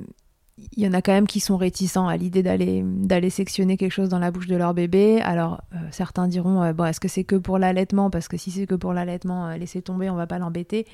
il 0.73 0.83
y 0.83 0.87
en 0.87 0.93
a 0.93 1.01
quand 1.01 1.11
même 1.11 1.27
qui 1.27 1.39
sont 1.39 1.57
réticents 1.57 2.07
à 2.07 2.17
l'idée 2.17 2.43
d'aller 2.43 2.83
d'aller 2.85 3.29
sectionner 3.29 3.77
quelque 3.77 3.91
chose 3.91 4.09
dans 4.09 4.19
la 4.19 4.31
bouche 4.31 4.47
de 4.47 4.55
leur 4.55 4.73
bébé. 4.73 5.21
Alors 5.21 5.61
euh, 5.73 5.77
certains 5.91 6.27
diront 6.27 6.61
euh, 6.61 6.73
bon 6.73 6.85
est-ce 6.85 6.99
que 6.99 7.07
c'est 7.07 7.23
que 7.23 7.35
pour 7.35 7.57
l'allaitement? 7.57 8.09
Parce 8.09 8.27
que 8.27 8.37
si 8.37 8.51
c'est 8.51 8.67
que 8.67 8.75
pour 8.75 8.93
l'allaitement 8.93 9.47
euh, 9.47 9.57
laissez 9.57 9.81
tomber 9.81 10.09
on 10.09 10.15
va 10.15 10.27
pas 10.27 10.39
l'embêter. 10.39 10.85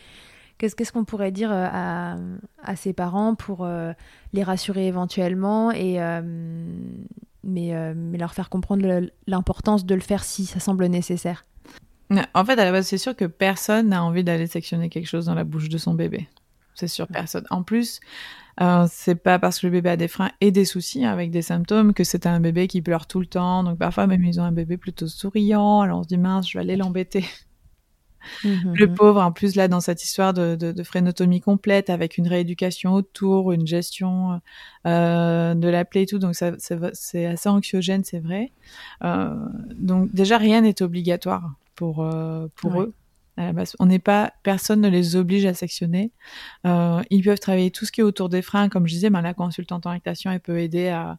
Qu'est-ce 0.58 0.92
qu'on 0.92 1.06
pourrait 1.06 1.32
dire 1.32 1.52
à, 1.52 2.16
à 2.64 2.76
ces 2.76 2.92
parents 2.92 3.36
pour 3.36 3.68
les 4.34 4.42
rassurer 4.42 4.88
éventuellement 4.88 5.72
et 5.72 6.00
mais, 7.44 7.94
mais 7.96 8.18
leur 8.18 8.34
faire 8.34 8.50
comprendre 8.50 9.08
l'importance 9.28 9.86
de 9.86 9.94
le 9.94 10.02
faire 10.02 10.24
si 10.24 10.48
ça 10.48 10.60
semble 10.60 10.88
nécessaire? 10.88 11.46
En 12.34 12.44
fait, 12.44 12.54
à 12.54 12.66
la 12.66 12.72
base, 12.72 12.88
c'est 12.88 12.98
sûr 12.98 13.16
que 13.16 13.26
personne 13.26 13.90
n'a 13.90 14.04
envie 14.04 14.24
d'aller 14.24 14.48
sectionner 14.48 14.90
quelque 14.90 15.06
chose 15.06 15.26
dans 15.26 15.36
la 15.36 15.44
bouche 15.44 15.70
de 15.70 15.78
son 15.78 15.94
bébé. 15.94 16.28
C'est 16.74 16.88
sûr, 16.88 17.08
personne. 17.08 17.46
En 17.50 17.64
plus, 17.64 18.00
euh, 18.00 18.47
c'est 18.90 19.16
pas 19.16 19.40
parce 19.40 19.60
que 19.60 19.68
le 19.68 19.72
bébé 19.72 19.90
a 19.92 19.98
des 19.98 20.08
freins 20.08 20.32
et 20.42 20.52
des 20.52 20.66
soucis 20.66 21.06
avec 21.06 21.32
des 21.32 21.42
symptômes 21.42 21.94
que 21.94 22.04
c'est 22.04 22.26
un 22.26 22.40
bébé 22.40 22.68
qui 22.68 22.82
pleure 22.82 23.08
tout 23.08 23.20
le 23.20 23.26
temps. 23.26 23.64
Donc 23.64 23.78
parfois 23.78 24.08
même 24.08 24.24
ils 24.24 24.40
ont 24.40 24.44
un 24.44 24.52
bébé 24.52 24.78
plutôt 24.78 25.08
souriant. 25.08 25.82
Alors 25.82 26.00
on 26.00 26.04
se 26.04 26.08
dit 26.08 26.18
mince, 26.18 26.50
je 26.50 26.58
vais 26.58 26.64
aller 26.64 26.76
l'embêter. 26.76 27.26
Mhm. 28.44 28.74
Le 28.76 28.94
pauvre, 28.94 29.22
en 29.22 29.32
plus 29.32 29.56
là 29.56 29.68
dans 29.68 29.80
cette 29.80 30.04
histoire 30.04 30.34
de, 30.34 30.56
de, 30.56 30.72
de, 30.72 30.84
frénotomie 30.84 31.42
complète 31.42 31.90
avec 31.90 32.18
une 32.18 32.28
rééducation 32.28 32.94
autour, 32.94 33.52
une 33.52 33.68
gestion 33.68 34.42
euh, 34.86 35.54
de 35.54 35.68
la 35.68 35.86
plaie 35.86 36.04
et 36.04 36.06
tout, 36.06 36.20
donc 36.20 36.36
c'est 36.36 37.26
assez 37.26 37.50
anxiogène, 37.50 38.04
c'est 38.04 38.20
vrai. 38.20 38.52
Euh, 39.04 39.34
donc 39.76 40.14
déjà 40.14 40.38
rien 40.38 40.62
n'est 40.62 40.82
obligatoire 40.82 41.54
pour 41.76 42.04
euh, 42.04 42.48
pour 42.56 42.82
eux 42.82 42.94
on 43.80 43.86
n'est 43.86 44.00
pas, 44.00 44.34
personne 44.44 44.82
ne 44.82 44.90
les 44.90 45.16
oblige 45.16 45.46
à 45.46 45.54
sectionner. 45.54 46.12
Euh, 46.66 47.02
ils 47.10 47.24
peuvent 47.24 47.40
travailler 47.40 47.72
tout 47.72 47.86
ce 47.86 47.92
qui 47.92 48.02
est 48.02 48.04
autour 48.04 48.30
des 48.30 48.42
freins, 48.42 48.70
comme 48.70 48.88
je 48.88 48.94
disais, 48.94 49.10
ben, 49.10 49.22
la 49.22 49.34
consultante 49.34 49.86
en 49.86 49.92
rectation, 49.92 50.32
elle 50.32 50.40
peut 50.40 50.60
aider 50.60 50.90
à, 50.90 51.18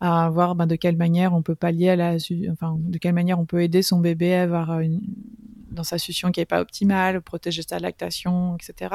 voir 0.00 0.54
ben, 0.54 0.66
de 0.66 0.76
quelle 0.76 0.96
manière 0.96 1.34
on 1.34 1.42
peut 1.42 1.56
pallier 1.56 1.90
à 1.90 1.96
la, 1.96 2.16
enfin, 2.52 2.76
de 2.78 2.98
quelle 2.98 3.14
manière 3.14 3.38
on 3.40 3.46
peut 3.46 3.62
aider 3.62 3.82
son 3.82 3.98
bébé 3.98 4.34
à 4.34 4.42
avoir 4.42 4.80
une, 4.80 5.00
dans 5.70 5.84
sa 5.84 5.98
succion 5.98 6.30
qui 6.30 6.40
est 6.40 6.46
pas 6.46 6.60
optimale, 6.60 7.20
protéger 7.20 7.62
sa 7.68 7.78
lactation, 7.78 8.56
etc. 8.56 8.94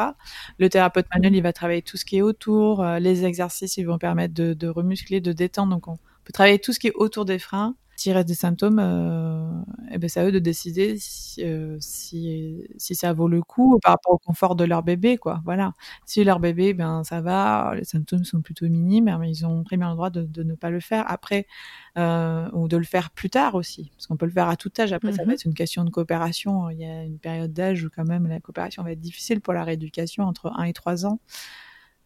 Le 0.58 0.70
thérapeute 0.70 1.08
manuel, 1.14 1.36
il 1.36 1.44
va 1.44 1.54
travailler 1.54 1.82
tout 1.82 1.98
ce 1.98 2.06
qui 2.06 2.18
est 2.18 2.22
autour, 2.22 2.82
euh, 2.82 3.00
les 3.00 3.26
exercices, 3.26 3.78
ils 3.78 3.86
vont 3.86 3.98
permettre 3.98 4.34
de, 4.34 4.54
de 4.54 4.68
remuscler, 4.68 5.20
de 5.22 5.34
détendre. 5.34 5.74
Donc, 5.74 5.88
on 5.88 5.98
peut 6.24 6.34
travailler 6.34 6.60
tout 6.60 6.72
ce 6.72 6.80
qui 6.80 6.88
est 6.88 6.94
autour 6.96 7.26
des 7.26 7.40
freins 7.40 7.76
s'il 7.96 8.14
reste 8.14 8.28
des 8.28 8.34
symptômes, 8.36 8.80
euh, 8.80 9.50
eh 9.92 9.98
ben 9.98 10.10
c'est 10.10 10.20
à 10.20 10.26
eux 10.26 10.32
de 10.32 10.40
décider 10.40 10.98
si, 11.00 11.44
euh, 11.44 11.78
si, 11.80 12.66
si, 12.78 12.96
ça 12.96 13.14
vaut 13.14 13.28
le 13.28 13.42
coup 13.42 13.80
par 13.82 13.94
rapport 13.94 14.14
au 14.14 14.18
confort 14.18 14.56
de 14.56 14.64
leur 14.66 14.84
bébé, 14.84 15.18
quoi. 15.18 15.42
Voilà. 15.46 15.74
Si 16.06 16.24
leur 16.24 16.40
bébé, 16.40 16.74
ben 16.74 17.04
ça 17.04 17.22
va, 17.22 17.74
les 17.76 17.84
symptômes 17.86 18.24
sont 18.26 18.42
plutôt 18.42 18.68
minimes, 18.68 19.16
mais 19.20 19.30
ils 19.30 19.46
ont 19.46 19.64
très 19.64 19.78
bien 19.78 19.90
le 19.90 19.96
droit 19.96 20.10
de, 20.10 20.24
de 20.24 20.44
ne 20.44 20.56
pas 20.56 20.70
le 20.70 20.80
faire 20.80 21.06
après 21.12 21.46
euh, 21.98 22.50
ou 22.54 22.68
de 22.68 22.78
le 22.78 22.84
faire 22.86 23.12
plus 23.12 23.30
tard 23.30 23.56
aussi, 23.56 23.92
parce 23.96 24.08
qu'on 24.08 24.18
peut 24.18 24.26
le 24.26 24.32
faire 24.32 24.50
à 24.50 24.56
tout 24.58 24.72
âge. 24.80 24.94
Après, 24.94 25.12
ça 25.14 25.24
va 25.24 25.32
mmh 25.32 25.32
être 25.34 25.46
une 25.46 25.54
question 25.54 25.84
de 25.86 25.90
coopération. 25.90 26.70
Il 26.70 26.80
y 26.80 26.86
a 26.86 27.04
une 27.04 27.20
période 27.20 27.54
d'âge 27.54 27.84
où 27.86 27.90
quand 27.96 28.06
même 28.06 28.28
la 28.28 28.40
coopération 28.40 28.84
va 28.84 28.92
être 28.92 29.02
difficile 29.02 29.42
pour 29.42 29.54
la 29.54 29.64
rééducation 29.64 30.24
entre 30.26 30.52
1 30.58 30.64
et 30.66 30.74
3 30.74 31.06
ans. 31.06 31.20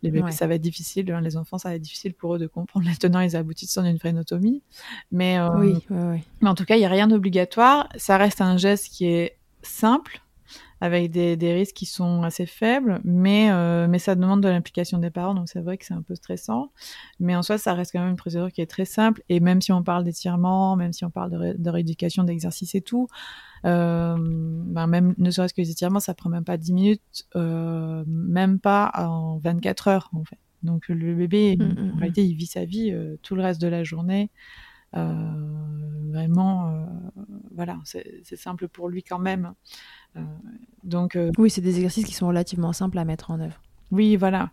Les 0.03 0.11
bébés, 0.11 0.31
ça 0.31 0.45
va 0.45 0.55
être 0.55 0.61
difficile. 0.61 1.11
Hein, 1.11 1.21
les 1.21 1.37
enfants, 1.37 1.57
ça 1.57 1.69
va 1.69 1.75
être 1.75 1.81
difficile 1.81 2.13
pour 2.13 2.35
eux 2.35 2.39
de 2.39 2.47
comprendre 2.47 2.87
les 2.87 2.95
tenants 2.95 3.19
et 3.19 3.25
les 3.25 3.35
aboutissants 3.35 3.83
d'une 3.83 3.97
frénotomie. 3.97 4.61
Mais, 5.11 5.39
euh, 5.39 5.49
oui, 5.57 5.73
oui, 5.89 6.19
mais 6.41 6.49
en 6.49 6.55
tout 6.55 6.65
cas, 6.65 6.75
il 6.75 6.79
n'y 6.79 6.85
a 6.85 6.89
rien 6.89 7.07
d'obligatoire. 7.07 7.89
Ça 7.97 8.17
reste 8.17 8.41
un 8.41 8.57
geste 8.57 8.89
qui 8.89 9.05
est 9.05 9.37
simple, 9.63 10.21
avec 10.81 11.11
des, 11.11 11.37
des, 11.37 11.53
risques 11.53 11.75
qui 11.75 11.85
sont 11.85 12.23
assez 12.23 12.45
faibles, 12.45 13.01
mais, 13.03 13.49
euh, 13.51 13.87
mais 13.87 13.99
ça 13.99 14.15
demande 14.15 14.41
de 14.41 14.47
l'implication 14.47 14.99
des 14.99 15.09
parents, 15.09 15.33
donc 15.33 15.49
c'est 15.49 15.61
vrai 15.61 15.77
que 15.77 15.85
c'est 15.85 15.93
un 15.93 16.01
peu 16.01 16.15
stressant. 16.15 16.71
Mais 17.19 17.35
en 17.35 17.41
soi, 17.41 17.57
ça 17.57 17.73
reste 17.73 17.91
quand 17.91 17.99
même 17.99 18.09
une 18.09 18.15
procédure 18.15 18.51
qui 18.51 18.61
est 18.61 18.67
très 18.67 18.85
simple, 18.85 19.23
et 19.29 19.39
même 19.39 19.61
si 19.61 19.71
on 19.71 19.83
parle 19.83 20.03
d'étirement, 20.03 20.75
même 20.75 20.93
si 20.93 21.03
on 21.05 21.09
parle 21.09 21.31
de, 21.31 21.55
de 21.57 21.69
rééducation, 21.69 22.23
d'exercice 22.23 22.75
et 22.75 22.81
tout, 22.81 23.07
euh, 23.65 24.15
ben 24.17 24.87
même 24.87 25.15
ne 25.17 25.31
serait-ce 25.31 25.53
que 25.53 25.61
les 25.61 25.71
étirements, 25.71 25.99
ça 25.99 26.13
prend 26.13 26.29
même 26.29 26.43
pas 26.43 26.57
10 26.57 26.73
minutes, 26.73 27.25
euh, 27.35 28.03
même 28.07 28.59
pas 28.59 28.91
en 28.95 29.37
24 29.39 29.87
heures 29.87 30.09
en 30.13 30.23
fait. 30.23 30.37
Donc 30.63 30.87
le 30.89 31.15
bébé, 31.15 31.57
mmh, 31.57 31.63
mmh, 31.63 31.77
en 31.79 31.95
mmh. 31.95 31.99
réalité, 31.99 32.25
il 32.25 32.35
vit 32.35 32.45
sa 32.45 32.65
vie 32.65 32.91
euh, 32.91 33.17
tout 33.21 33.35
le 33.35 33.41
reste 33.41 33.61
de 33.61 33.67
la 33.67 33.83
journée. 33.83 34.29
Euh, 34.95 35.13
vraiment, 36.11 36.69
euh, 36.71 36.85
voilà, 37.53 37.77
c'est 37.83 38.35
simple 38.35 38.67
pour 38.67 38.89
lui 38.89 39.03
quand 39.03 39.19
même. 39.19 39.53
Euh, 40.17 40.21
donc, 40.83 41.17
oui, 41.37 41.49
c'est 41.49 41.61
des 41.61 41.75
exercices 41.75 42.05
qui 42.05 42.13
sont 42.13 42.27
relativement 42.27 42.73
simples 42.73 42.97
à 42.97 43.05
mettre 43.05 43.31
en 43.31 43.39
œuvre. 43.39 43.61
Oui, 43.91 44.17
voilà. 44.17 44.49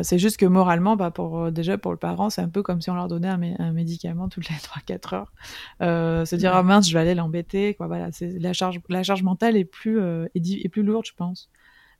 c'est 0.00 0.18
juste 0.18 0.38
que 0.38 0.46
moralement, 0.46 0.96
bah 0.96 1.10
pour 1.10 1.52
déjà 1.52 1.76
pour 1.76 1.92
le 1.92 1.98
parent, 1.98 2.30
c'est 2.30 2.40
un 2.40 2.48
peu 2.48 2.62
comme 2.62 2.80
si 2.80 2.88
on 2.88 2.94
leur 2.94 3.06
donnait 3.06 3.28
un, 3.28 3.72
médicament 3.72 4.30
toutes 4.30 4.48
les 4.48 4.56
3-4 4.96 5.14
heures. 5.14 5.32
Euh, 5.82 6.24
se 6.24 6.36
dire 6.36 6.54
ah 6.54 6.62
mince, 6.62 6.88
je 6.88 6.94
vais 6.94 7.00
aller 7.00 7.14
l'embêter. 7.14 7.76
Voilà, 7.78 8.08
la 8.20 8.52
charge, 8.54 8.80
la 8.88 9.02
charge 9.02 9.22
mentale 9.22 9.58
est 9.58 9.66
plus 9.66 10.00
est, 10.00 10.30
est, 10.34 10.68
plus 10.70 10.82
lourde, 10.82 11.04
je 11.04 11.12
pense. 11.14 11.50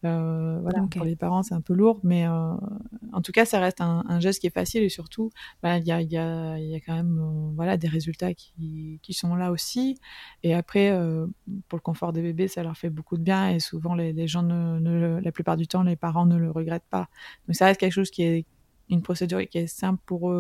Euh, 0.05 0.61
voilà, 0.63 0.87
pour 0.91 1.05
les 1.05 1.17
parents, 1.17 1.43
c'est 1.43 1.55
un 1.55 1.61
peu 1.61 1.75
lourd, 1.75 1.99
mais 2.05 2.27
euh, 2.27 2.55
en 3.13 3.21
tout 3.21 3.33
cas, 3.33 3.45
ça 3.45 3.59
reste 3.59 3.81
un, 3.81 4.05
un, 4.09 4.21
geste 4.21 4.41
qui 4.41 4.47
est 4.47 4.55
facile 4.55 4.83
et 4.85 4.89
surtout, 4.89 5.31
bah, 5.63 5.79
il 5.79 5.87
y, 5.87 5.91
a, 5.91 6.01
y, 6.01 6.17
a, 6.17 6.59
y, 6.59 6.75
a, 6.75 6.81
quand 6.81 6.95
même 6.95 7.19
euh, 7.19 7.53
voilà, 7.57 7.77
des 7.77 7.89
résultats 7.89 8.33
qui, 8.33 9.01
qui, 9.03 9.13
sont 9.13 9.35
là 9.35 9.51
aussi. 9.51 9.99
Et 10.45 10.55
après, 10.55 10.97
pour 11.69 11.79
le 11.79 11.83
confort 11.83 12.13
des 12.13 12.23
bébés, 12.23 12.47
ça 12.47 12.63
leur 12.63 12.77
fait 12.77 12.91
beaucoup 12.91 13.17
de 13.17 13.23
bien 13.23 13.51
et 13.51 13.59
souvent, 13.59 13.95
les, 13.95 14.13
les 14.13 14.29
gens, 14.29 14.43
ne, 14.43 14.79
ne, 14.79 15.21
la 15.21 15.33
plupart 15.33 15.57
du 15.57 15.67
temps, 15.67 15.83
les 15.83 15.97
parents 15.97 16.27
ne 16.27 16.37
le 16.37 16.51
regrettent 16.51 16.89
pas. 16.91 17.09
Donc, 17.49 17.57
ça 17.57 17.67
reste 17.67 17.81
quelque 17.81 17.93
chose 17.93 18.11
qui 18.11 18.23
est 18.23 18.47
une 18.89 19.03
procédure 19.03 19.47
qui 19.49 19.59
est 19.59 19.67
simple 19.67 20.01
pour 20.07 20.33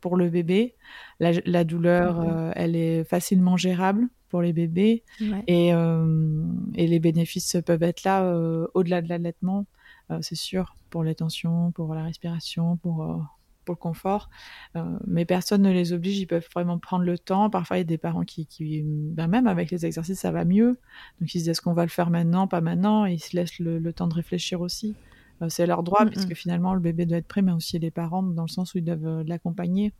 pour 0.00 0.16
le 0.16 0.30
bébé. 0.30 0.74
La, 1.20 1.30
la 1.44 1.62
douleur, 1.62 2.20
mmh. 2.20 2.52
elle 2.56 2.76
est 2.76 3.04
facilement 3.04 3.56
gérable 3.56 4.08
pour 4.32 4.40
les 4.40 4.54
bébés 4.54 5.04
ouais. 5.20 5.44
et, 5.46 5.74
euh, 5.74 6.42
et, 6.74 6.86
les 6.86 7.00
bénéfices 7.00 7.58
peuvent 7.66 7.82
être 7.82 8.02
là 8.02 8.24
euh, 8.24 8.66
au-delà 8.72 9.02
de 9.02 9.10
l'allaitement, 9.10 9.66
euh, 10.10 10.20
c'est 10.22 10.36
sûr, 10.36 10.74
pour 10.88 11.04
les 11.04 11.14
tensions, 11.14 11.70
pour 11.72 11.94
la 11.94 12.02
respiration, 12.02 12.78
pour, 12.78 13.22
pour 13.66 13.74
le 13.74 13.78
confort. 13.78 14.30
Mais 15.06 15.26
personne 15.26 15.60
ne 15.60 15.70
les 15.70 15.92
oblige, 15.92 16.18
ils 16.18 16.26
peuvent 16.26 16.48
vraiment 16.54 16.78
prendre 16.78 17.04
le 17.04 17.18
temps. 17.18 17.50
Parfois, 17.50 17.76
il 17.76 17.80
y 17.80 17.82
a 17.82 17.84
des 17.84 17.98
parents 17.98 18.24
qui, 18.24 18.46
qui 18.46 18.82
ben 18.84 19.26
même 19.26 19.46
avec 19.46 19.70
les 19.70 19.84
exercices, 19.84 20.20
ça 20.20 20.30
va 20.30 20.46
mieux. 20.46 20.78
Donc, 21.20 21.34
ils 21.34 21.38
se 21.38 21.38
disent 21.38 21.50
est-ce 21.50 21.60
qu'on 21.60 21.74
va 21.74 21.82
le 21.82 21.90
faire 21.90 22.08
maintenant, 22.08 22.48
pas 22.48 22.62
maintenant, 22.62 23.04
et 23.04 23.12
ils 23.12 23.22
se 23.22 23.36
laissent 23.36 23.58
le, 23.58 23.78
le 23.78 23.92
temps 23.92 24.08
de 24.08 24.14
réfléchir 24.14 24.62
aussi 24.62 24.94
c'est 25.48 25.66
leur 25.66 25.82
droit, 25.82 26.04
Mm-hmm. 26.04 26.10
puisque 26.10 26.34
finalement, 26.34 26.72
le 26.72 26.80
bébé 26.80 27.04
doit 27.04 27.18
être 27.18 27.26
prêt, 27.26 27.42
mais 27.42 27.50
aussi 27.50 27.78
les 27.78 27.90
parents, 27.90 28.22
dans 28.22 28.44
le 28.44 28.48
sens 28.48 28.74
où 28.74 28.78
ils 28.78 28.84
doivent 28.84 29.24
l'accompagner. 29.26 29.92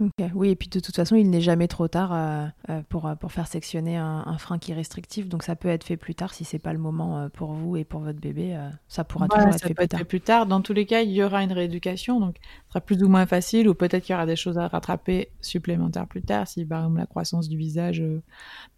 Okay. 0.00 0.30
Oui, 0.34 0.48
et 0.48 0.56
puis 0.56 0.68
de 0.70 0.80
toute 0.80 0.96
façon, 0.96 1.14
il 1.14 1.28
n'est 1.28 1.42
jamais 1.42 1.68
trop 1.68 1.86
tard 1.86 2.14
euh, 2.14 2.46
euh, 2.70 2.82
pour, 2.88 3.10
pour 3.20 3.32
faire 3.32 3.46
sectionner 3.46 3.98
un, 3.98 4.24
un, 4.26 4.38
frein 4.38 4.58
qui 4.58 4.72
est 4.72 4.74
restrictif. 4.74 5.28
Donc 5.28 5.42
ça 5.42 5.56
peut 5.56 5.68
être 5.68 5.84
fait 5.84 5.98
plus 5.98 6.14
tard 6.14 6.32
si 6.32 6.44
c'est 6.44 6.58
pas 6.58 6.72
le 6.72 6.78
moment 6.78 7.18
euh, 7.18 7.28
pour 7.28 7.52
vous 7.52 7.76
et 7.76 7.84
pour 7.84 8.00
votre 8.00 8.18
bébé. 8.18 8.56
euh, 8.56 8.70
ça 8.88 9.04
pourra 9.04 9.28
Voilà, 9.28 9.52
toujours 9.52 9.54
être 9.54 9.66
fait 9.66 9.74
peut 9.74 9.74
plus 9.74 9.84
être 9.84 9.90
tard. 9.90 9.98
fait 9.98 10.04
plus 10.06 10.20
tard. 10.22 10.46
Dans 10.46 10.62
tous 10.62 10.72
les 10.72 10.86
cas, 10.86 11.02
il 11.02 11.10
y 11.10 11.22
aura 11.22 11.42
une 11.42 11.52
rééducation, 11.52 12.18
donc 12.18 12.38
ce 12.64 12.68
sera 12.70 12.80
plus 12.80 13.02
ou 13.02 13.08
moins 13.08 13.26
facile, 13.26 13.68
ou 13.68 13.74
peut-être 13.74 14.02
qu'il 14.04 14.14
y 14.14 14.16
aura 14.16 14.24
des 14.24 14.36
choses 14.36 14.56
à 14.56 14.68
rattraper 14.68 15.32
supplémentaires 15.42 16.06
plus 16.06 16.22
tard. 16.22 16.48
Si 16.48 16.64
par 16.64 16.80
exemple 16.80 16.98
la 16.98 17.06
croissance 17.06 17.50
du 17.50 17.58
visage, 17.58 18.00
euh, 18.00 18.22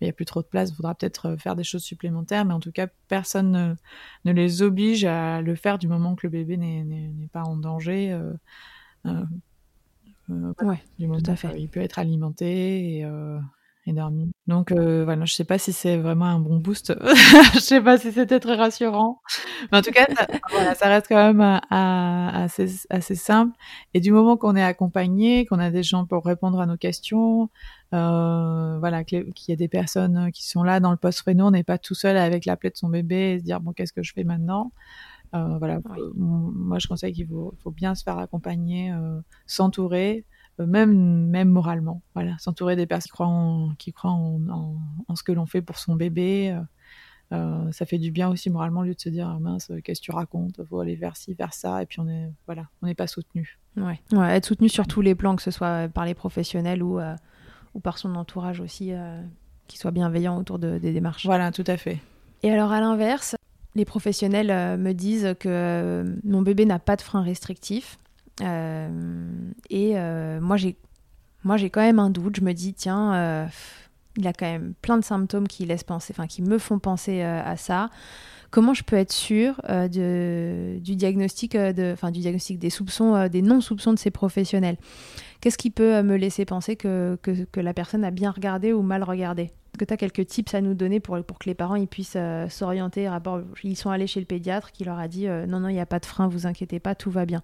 il 0.00 0.04
n'y 0.04 0.10
a 0.10 0.12
plus 0.12 0.24
trop 0.24 0.42
de 0.42 0.48
place, 0.48 0.70
il 0.70 0.74
faudra 0.74 0.96
peut-être 0.96 1.26
euh, 1.30 1.36
faire 1.36 1.54
des 1.54 1.62
choses 1.64 1.84
supplémentaires. 1.84 2.44
Mais 2.44 2.54
en 2.54 2.60
tout 2.60 2.72
cas, 2.72 2.88
personne 3.06 3.52
ne, 3.52 3.74
ne 4.24 4.32
les 4.32 4.62
oblige 4.62 5.04
à 5.04 5.40
le 5.40 5.54
faire 5.54 5.78
du 5.78 5.86
moment 5.86 6.16
que 6.16 6.26
le 6.26 6.30
bébé 6.32 6.56
n'est 6.56 7.28
pas 7.32 7.42
en 7.44 7.56
danger. 7.56 8.10
Euh, 9.06 9.24
euh, 10.30 10.52
ouais, 10.62 10.82
du 10.98 11.06
moment 11.06 11.20
tout 11.20 11.30
à 11.30 11.36
fait. 11.36 11.58
il 11.58 11.68
peut 11.68 11.80
être 11.80 11.98
alimenté 11.98 12.98
et, 12.98 13.04
euh, 13.04 13.38
et 13.86 13.92
dormi. 13.92 14.30
Donc 14.46 14.70
euh, 14.72 15.04
voilà, 15.04 15.24
je 15.24 15.34
sais 15.34 15.44
pas 15.44 15.58
si 15.58 15.72
c'est 15.72 15.96
vraiment 15.96 16.26
un 16.26 16.38
bon 16.38 16.58
boost. 16.58 16.94
je 17.54 17.58
sais 17.58 17.80
pas 17.80 17.98
si 17.98 18.12
c'était 18.12 18.38
très 18.40 18.54
rassurant. 18.54 19.20
Mais 19.70 19.78
en 19.78 19.82
tout 19.82 19.90
cas, 19.90 20.06
ça, 20.16 20.26
voilà, 20.50 20.74
ça 20.74 20.86
reste 20.88 21.08
quand 21.08 21.16
même 21.16 21.40
à, 21.40 21.60
à, 21.70 22.42
assez, 22.44 22.68
assez 22.90 23.14
simple. 23.14 23.56
Et 23.94 24.00
du 24.00 24.12
moment 24.12 24.36
qu'on 24.36 24.56
est 24.56 24.62
accompagné, 24.62 25.46
qu'on 25.46 25.58
a 25.58 25.70
des 25.70 25.82
gens 25.82 26.06
pour 26.06 26.24
répondre 26.24 26.60
à 26.60 26.66
nos 26.66 26.76
questions, 26.76 27.50
euh, 27.92 28.78
voilà, 28.78 29.04
qu'il 29.04 29.32
y 29.48 29.52
a 29.52 29.56
des 29.56 29.68
personnes 29.68 30.30
qui 30.32 30.48
sont 30.48 30.62
là 30.62 30.80
dans 30.80 30.92
le 30.92 30.96
post-réno, 30.96 31.46
on 31.46 31.50
n'est 31.50 31.64
pas 31.64 31.78
tout 31.78 31.94
seul 31.94 32.16
avec 32.16 32.46
la 32.46 32.56
plaie 32.56 32.70
de 32.70 32.76
son 32.76 32.88
bébé 32.88 33.32
et 33.34 33.38
se 33.40 33.44
dire 33.44 33.60
bon 33.60 33.72
qu'est-ce 33.72 33.92
que 33.92 34.02
je 34.02 34.12
fais 34.12 34.24
maintenant? 34.24 34.72
Euh, 35.34 35.58
voilà, 35.58 35.78
Oui. 35.90 35.98
euh, 36.00 36.12
moi 36.14 36.78
je 36.78 36.86
conseille 36.88 37.12
qu'il 37.12 37.26
faut, 37.26 37.54
faut 37.62 37.70
bien 37.70 37.94
se 37.94 38.02
faire 38.02 38.18
accompagner, 38.18 38.92
euh, 38.92 39.18
s'entourer, 39.46 40.24
même 40.58 41.26
même 41.28 41.48
moralement. 41.48 42.02
Voilà, 42.14 42.36
s'entourer 42.38 42.76
des 42.76 42.86
personnes 42.86 43.04
qui 43.06 43.12
croient 43.12 43.26
en, 43.26 43.74
qui 43.76 43.92
croient 43.92 44.10
en, 44.10 44.40
en, 44.50 44.76
en 45.08 45.16
ce 45.16 45.22
que 45.22 45.32
l'on 45.32 45.46
fait 45.46 45.62
pour 45.62 45.78
son 45.78 45.94
bébé. 45.96 46.58
euh, 47.32 47.72
ça 47.72 47.86
fait 47.86 47.96
du 47.98 48.10
bien 48.10 48.28
aussi 48.28 48.50
moralement 48.50 48.80
au 48.80 48.84
lieu 48.84 48.94
de 48.94 49.00
se 49.00 49.08
dire 49.08 49.26
ah, 49.28 49.38
mince 49.40 49.72
qu'est-ce 49.84 50.00
que 50.02 50.04
tu 50.04 50.10
racontes 50.12 50.60
faut 50.68 50.80
aller 50.80 50.96
vers 50.96 51.16
ci 51.16 51.32
vers 51.32 51.54
ça 51.54 51.82
et 51.82 51.86
puis 51.86 51.98
on 52.00 52.06
est 52.08 52.30
voilà 52.46 52.64
on 52.82 52.86
n'est 52.86 52.94
pas 52.94 53.06
soutenu 53.06 53.58
Ouais. 53.78 53.98
ouais, 54.12 54.36
être 54.36 54.44
soutenu 54.44 54.68
sur 54.68 54.86
tous 54.86 55.00
les 55.00 55.14
plans, 55.14 55.34
que 55.34 55.40
ce 55.40 55.50
soit 55.50 55.88
par 55.88 56.04
les 56.04 56.12
professionnels 56.12 56.82
ou, 56.82 56.98
euh, 57.00 57.14
ou 57.72 57.80
par 57.80 57.96
son 57.96 58.14
entourage 58.16 58.60
aussi, 58.60 58.92
euh, 58.92 59.22
qui 59.66 59.78
soit 59.78 59.92
bienveillant 59.92 60.36
autour 60.38 60.58
de, 60.58 60.76
des 60.76 60.92
démarches. 60.92 61.24
voilà 61.24 61.50
tout 61.52 61.64
à 61.66 61.78
fait 61.78 61.98
Et 62.42 62.50
alors 62.50 62.70
à 62.70 62.80
l'inverse, 62.80 63.34
les 63.74 63.84
professionnels 63.84 64.50
euh, 64.50 64.76
me 64.76 64.92
disent 64.92 65.34
que 65.38 65.48
euh, 65.48 66.14
mon 66.24 66.42
bébé 66.42 66.66
n'a 66.66 66.78
pas 66.78 66.96
de 66.96 67.02
frein 67.02 67.22
restrictif. 67.22 67.98
Euh, 68.40 68.88
et 69.70 69.94
moi, 70.40 70.56
j'ai, 70.56 70.76
moi, 71.44 71.56
j'ai 71.56 71.70
quand 71.70 71.80
même 71.80 71.98
un 71.98 72.10
doute. 72.10 72.36
Je 72.36 72.42
me 72.42 72.52
dis, 72.52 72.74
tiens, 72.74 73.48
il 74.16 74.26
a 74.26 74.32
quand 74.32 74.46
même 74.46 74.74
plein 74.82 74.98
de 74.98 75.04
symptômes 75.04 75.48
qui 75.48 75.64
laissent 75.64 75.84
penser, 75.84 76.14
qui 76.28 76.42
me 76.42 76.58
font 76.58 76.78
penser 76.78 77.22
à 77.22 77.56
ça. 77.56 77.90
Comment 78.50 78.74
je 78.74 78.84
peux 78.84 78.96
être 78.96 79.12
sûre 79.12 79.60
du 79.90 80.96
diagnostic, 80.96 81.56
de, 81.56 81.94
du 82.10 82.20
diagnostic 82.20 82.58
des 82.58 82.70
soupçons, 82.70 83.28
des 83.28 83.42
non-soupçons 83.42 83.92
de 83.92 83.98
ces 83.98 84.10
professionnels? 84.10 84.76
Qu'est-ce 85.40 85.58
qui 85.58 85.70
peut 85.70 86.02
me 86.02 86.16
laisser 86.16 86.44
penser 86.44 86.74
que, 86.74 87.18
la 87.54 87.74
personne 87.74 88.02
a 88.02 88.10
bien 88.10 88.30
regardé 88.30 88.72
ou 88.72 88.82
mal 88.82 89.02
regardé? 89.02 89.50
Que 89.82 89.88
tu 89.88 89.94
as 89.94 89.96
quelques 89.96 90.26
tips 90.26 90.54
à 90.54 90.60
nous 90.60 90.74
donner 90.74 91.00
pour, 91.00 91.20
pour 91.24 91.38
que 91.38 91.48
les 91.48 91.54
parents 91.54 91.74
ils 91.74 91.88
puissent 91.88 92.14
euh, 92.16 92.48
s'orienter 92.48 93.08
rapport 93.08 93.40
Ils 93.64 93.76
sont 93.76 93.90
allés 93.90 94.06
chez 94.06 94.20
le 94.20 94.26
pédiatre 94.26 94.70
qui 94.70 94.84
leur 94.84 94.98
a 94.98 95.08
dit 95.08 95.26
euh, 95.26 95.46
non, 95.46 95.58
non, 95.60 95.68
il 95.68 95.74
n'y 95.74 95.80
a 95.80 95.86
pas 95.86 95.98
de 95.98 96.06
frein, 96.06 96.28
vous 96.28 96.46
inquiétez 96.46 96.78
pas, 96.78 96.94
tout 96.94 97.10
va 97.10 97.26
bien. 97.26 97.42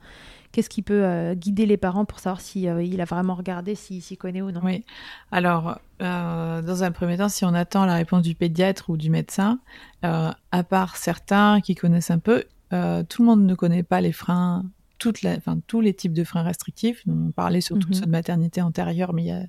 Qu'est-ce 0.53 0.71
qui 0.71 0.83
peut 0.83 1.05
euh, 1.05 1.35
guider 1.35 1.67
les 1.67 1.77
parents 1.77 2.05
pour 2.05 2.21
savoir 2.21 2.41
si 2.41 2.69
euh, 2.69 2.83
il 2.83 3.01
a 3.01 3.05
vraiment 3.05 3.35
regardé, 3.35 3.75
s'il 3.75 4.03
s'y 4.03 4.17
connaît 4.17 4.41
ou 4.41 4.53
non? 4.53 4.61
Oui. 4.63 4.85
Alors, 5.33 5.79
dans 6.01 6.85
un 6.85 6.93
premier 6.93 7.19
temps, 7.19 7.29
si 7.29 7.45
on 7.45 7.55
attend 7.55 7.85
la 7.85 7.95
réponse 7.95 8.23
du 8.23 8.35
pédiatre 8.35 8.89
ou 8.89 8.97
du 8.97 9.11
médecin, 9.11 9.59
à 10.03 10.65
part 10.69 10.97
certains 10.97 11.61
qui 11.61 11.75
connaissent 11.75 12.13
un 12.13 12.21
peu, 12.21 12.45
tout 12.71 13.23
le 13.23 13.25
monde 13.25 13.45
ne 13.45 13.55
connaît 13.55 13.83
pas 13.83 14.01
les 14.01 14.13
freins 14.13 14.65
toute 14.99 15.23
la, 15.23 15.37
enfin, 15.37 15.61
tous 15.67 15.81
les 15.81 15.95
types 15.95 16.13
de 16.13 16.25
freins 16.25 16.43
restrictifs. 16.43 17.03
On 17.09 17.31
parlait 17.33 17.61
surtout 17.61 17.87
Mhm. 17.89 17.93
de 17.93 17.97
ceux 17.99 18.07
de 18.07 18.11
maternité 18.11 18.63
antérieure, 18.63 19.13
mais 19.15 19.23
il 19.25 19.29
y 19.29 19.33
a 19.33 19.45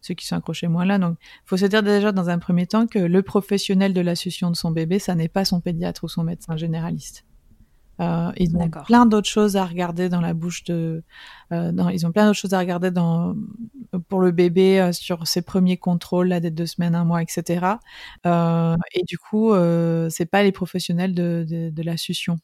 ceux 0.00 0.14
qui 0.14 0.26
sont 0.26 0.36
accrochés 0.36 0.68
moins 0.68 0.84
là. 0.84 0.98
Donc, 0.98 1.16
il 1.20 1.48
faut 1.48 1.56
se 1.56 1.66
dire 1.66 1.82
déjà 1.82 2.12
dans 2.12 2.28
un 2.30 2.38
premier 2.38 2.66
temps 2.66 2.86
que 2.86 2.98
le 2.98 3.22
professionnel 3.22 3.92
de 3.94 4.00
la 4.00 4.16
succion 4.16 4.50
de 4.50 4.56
son 4.56 4.70
bébé, 4.70 4.98
ça 4.98 5.14
n'est 5.14 5.28
pas 5.28 5.44
son 5.44 5.60
pédiatre 5.60 6.04
ou 6.04 6.08
son 6.08 6.24
médecin 6.24 6.56
généraliste. 6.56 7.24
Euh, 8.00 8.32
ils 8.38 8.56
ont 8.56 8.68
plein 8.86 9.06
d'autres 9.06 9.28
choses 9.28 9.56
à 9.56 9.64
regarder 9.64 10.08
dans 10.08 10.20
la 10.20 10.34
bouche 10.34 10.64
de. 10.64 11.04
euh, 11.52 11.70
dans- 11.70 11.90
ils 11.90 12.04
ont 12.06 12.10
plein 12.12 12.26
d'autres 12.26 12.38
choses 12.40 12.52
à 12.54 12.58
regarder 12.58 12.90
dans 12.90 13.36
pour 14.08 14.20
le 14.20 14.32
bébé 14.32 14.80
euh, 14.80 14.92
sur 14.92 15.28
ses 15.28 15.42
premiers 15.42 15.76
contrôles, 15.76 16.26
là, 16.28 16.40
des 16.40 16.50
deux 16.50 16.66
semaines, 16.66 16.96
un 16.96 17.04
mois, 17.04 17.22
etc. 17.22 17.78
Et 18.24 19.02
du 19.06 19.18
coup, 19.18 19.52
c'est 20.10 20.26
pas 20.26 20.42
les 20.42 20.52
professionnels 20.52 21.14
de, 21.14 21.44
de, 21.48 21.70
de 21.70 21.82
la 21.82 21.96
succion. 21.96 22.38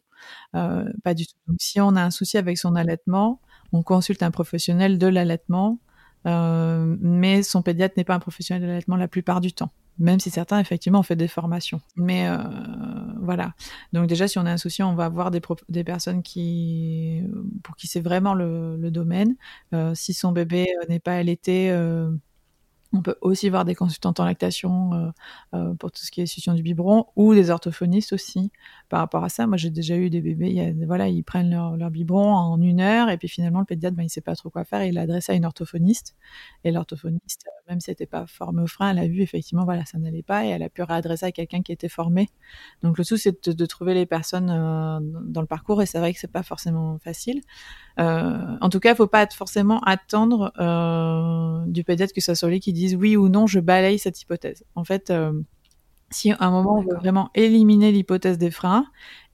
Euh, 0.55 0.85
pas 1.05 1.15
du 1.15 1.27
tout. 1.27 1.35
Donc, 1.47 1.57
si 1.61 1.81
on 1.81 1.97
a 1.97 2.03
un 2.03 2.11
souci 2.11 2.39
avec 2.39 2.59
son 2.59 2.75
allaitement, 2.77 3.41
on 3.73 3.83
consulte 3.83 4.23
un 4.23 4.31
professionnel 4.31 4.99
de 4.99 5.07
l'allaitement, 5.07 5.79
euh, 6.27 6.97
mais 7.01 7.43
son 7.43 7.63
pédiatre 7.63 7.95
n'est 7.97 8.05
pas 8.05 8.15
un 8.15 8.21
professionnel 8.21 8.63
de 8.63 8.67
l'allaitement 8.67 8.97
la 8.97 9.09
plupart 9.09 9.41
du 9.41 9.53
temps. 9.53 9.73
Même 9.99 10.19
si 10.19 10.31
certains, 10.31 10.59
effectivement, 10.59 11.01
ont 11.01 11.05
fait 11.05 11.17
des 11.17 11.29
formations. 11.29 11.81
Mais 11.97 12.27
euh, 12.29 12.39
voilà. 13.21 13.53
Donc 13.93 14.07
déjà, 14.07 14.29
si 14.29 14.39
on 14.39 14.47
a 14.47 14.51
un 14.51 14.57
souci, 14.57 14.83
on 14.83 14.95
va 14.95 15.09
voir 15.11 15.31
des, 15.31 15.41
personnes 15.85 16.23
qui, 16.23 17.23
pour 17.63 17.77
qui 17.77 17.87
c'est 17.87 18.01
vraiment 18.01 18.33
le, 18.33 18.91
domaine. 18.91 19.37
Si 19.95 20.15
son 20.15 20.33
bébé 20.33 20.69
n'est 20.89 21.01
pas 21.01 21.17
allaité, 21.17 21.71
on 22.93 23.03
peut 23.03 23.17
aussi 23.21 23.51
voir 23.51 23.67
des 23.67 23.75
consultantes 23.75 24.21
en 24.21 24.25
lactation 24.25 25.13
pour 25.53 25.93
tout 25.93 26.03
ce 26.03 26.11
qui 26.11 26.23
est 26.23 26.27
succion 26.27 26.55
du 26.55 26.63
biberon 26.63 27.07
ou 27.15 27.35
des 27.35 27.51
orthophonistes 27.51 28.15
aussi 28.15 28.51
par 28.91 28.99
rapport 28.99 29.25
à 29.25 29.31
ça. 29.31 29.47
Moi, 29.47 29.57
j'ai 29.57 29.71
déjà 29.71 29.97
eu 29.97 30.11
des 30.11 30.21
bébés, 30.21 30.75
voilà, 30.87 31.09
ils 31.09 31.23
prennent 31.23 31.51
leur, 31.51 31.77
leur, 31.77 31.91
biberon 31.91 32.35
en 32.35 32.61
une 32.61 32.81
heure 32.81 33.09
et 33.09 33.17
puis 33.17 33.29
finalement 33.29 33.61
le 33.61 33.65
pédiatre, 33.65 33.97
ben, 33.97 34.03
il 34.03 34.11
sait 34.11 34.21
pas 34.21 34.35
trop 34.35 34.51
quoi 34.51 34.65
faire. 34.65 34.85
Il 34.85 34.95
l'a 34.95 35.03
adressé 35.03 35.33
à 35.33 35.35
une 35.37 35.47
orthophoniste 35.47 36.17
et 36.65 36.73
l'orthophoniste, 36.73 37.47
même 37.69 37.81
si 37.81 37.91
elle 37.91 37.93
n'était 37.93 38.07
pas 38.07 38.27
formée 38.27 38.63
au 38.63 38.67
frein, 38.67 38.91
elle 38.91 38.99
a 38.99 39.07
vu 39.07 39.23
effectivement, 39.23 39.65
voilà, 39.65 39.87
ça 39.87 39.97
n'allait 39.99 40.23
pas 40.23 40.45
et 40.45 40.49
elle 40.49 40.63
a 40.63 40.69
pu 40.69 40.83
réadresser 40.83 41.27
à 41.27 41.33
quelqu'un 41.33 41.63
qui 41.63 41.73
était 41.73 41.89
formé. 41.89 42.29
Donc 42.83 42.99
le 42.99 43.05
tout, 43.05 43.17
c'est 43.17 43.49
de, 43.49 43.53
de, 43.53 43.67
trouver 43.67 43.95
les 43.95 44.07
personnes 44.07 44.51
euh, 44.51 44.99
dans 45.25 45.41
le 45.41 45.47
parcours 45.47 45.81
et 45.81 45.87
c'est 45.87 45.99
vrai 45.99 46.13
que 46.13 46.19
c'est 46.19 46.33
pas 46.33 46.43
forcément 46.43 46.99
facile. 46.99 47.43
Euh, 48.01 48.57
en 48.61 48.69
tout 48.71 48.81
cas, 48.81 48.95
faut 48.95 49.07
pas 49.07 49.27
forcément 49.29 49.81
attendre 49.81 50.53
euh, 50.59 51.65
du 51.67 51.85
pédiatre 51.85 52.13
que 52.13 52.21
ça 52.21 52.35
soit 52.35 52.49
lui 52.49 52.61
qui 52.61 52.73
dise 52.73 52.97
oui 52.97 53.17
ou 53.17 53.29
non, 53.29 53.47
je 53.47 53.61
balaye 53.61 53.99
cette 53.99 54.21
hypothèse. 54.21 54.65
En 54.75 54.85
fait, 54.85 55.11
euh, 55.11 55.33
si 56.11 56.33
à 56.33 56.37
un 56.41 56.51
moment 56.51 56.79
on 56.79 56.83
veut 56.83 56.97
vraiment 56.97 57.31
éliminer 57.35 57.93
l'hypothèse 57.93 58.39
des 58.39 58.51
freins, 58.51 58.87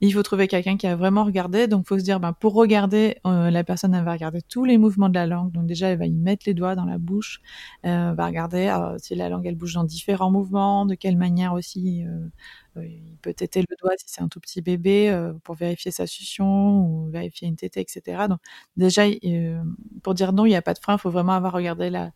il 0.03 0.13
faut 0.13 0.23
trouver 0.23 0.47
quelqu'un 0.49 0.77
qui 0.77 0.87
a 0.87 0.95
vraiment 0.97 1.25
regardé. 1.25 1.69
Donc, 1.69 1.87
faut 1.87 1.99
se 1.99 2.05
dire, 2.05 2.21
ben, 2.21 2.33
pour 2.35 2.53
regarder, 2.55 3.17
euh, 3.27 3.51
la 3.51 3.65
personne 3.65 3.95
elle 3.95 4.05
va 4.05 4.13
regarder 4.13 4.43
tous 4.43 4.65
les 4.67 4.77
mouvements 4.79 5.09
de 5.09 5.15
la 5.15 5.27
langue. 5.27 5.53
Donc 5.53 5.67
déjà, 5.67 5.89
elle 5.89 5.99
va 5.99 6.07
y 6.07 6.13
mettre 6.13 6.45
les 6.47 6.55
doigts 6.55 6.75
dans 6.75 6.85
la 6.85 6.99
bouche, 6.99 7.41
euh, 7.87 8.13
va 8.15 8.27
regarder 8.27 8.69
euh, 8.69 8.97
si 8.99 9.15
la 9.15 9.29
langue 9.31 9.47
elle 9.47 9.55
bouge 9.57 9.75
dans 9.75 9.85
différents 9.85 10.31
mouvements, 10.31 10.85
de 10.87 10.95
quelle 10.95 11.17
manière 11.17 11.55
aussi. 11.55 12.05
euh, 12.05 12.29
il 12.77 13.17
peut 13.23 13.33
têter 13.35 13.61
le 13.61 13.77
doigt 13.81 13.93
si 13.97 14.05
c'est 14.09 14.23
un 14.23 14.29
tout 14.29 14.41
petit 14.41 14.61
bébé 14.63 15.09
euh, 15.11 15.33
pour 15.45 15.55
vérifier 15.55 15.91
sa 15.91 16.07
succion 16.07 16.81
ou 16.81 17.09
vérifier 17.11 17.49
une 17.49 17.57
tétée, 17.57 17.81
etc. 17.81 18.29
Donc 18.29 18.41
déjà, 18.77 19.05
euh, 19.07 19.63
pour 20.03 20.15
dire 20.15 20.33
non, 20.33 20.45
il 20.47 20.51
n'y 20.51 20.57
a 20.57 20.63
pas 20.63 20.75
de 20.75 20.79
frein, 20.79 20.95
il 20.97 21.01
faut 21.01 21.11
vraiment 21.11 21.33
avoir 21.33 21.53
regardé 21.53 21.91
la, 21.91 22.11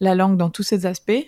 la 0.00 0.14
langue 0.14 0.36
dans 0.36 0.50
tous 0.50 0.62
ses 0.62 0.86
aspects. 0.86 1.26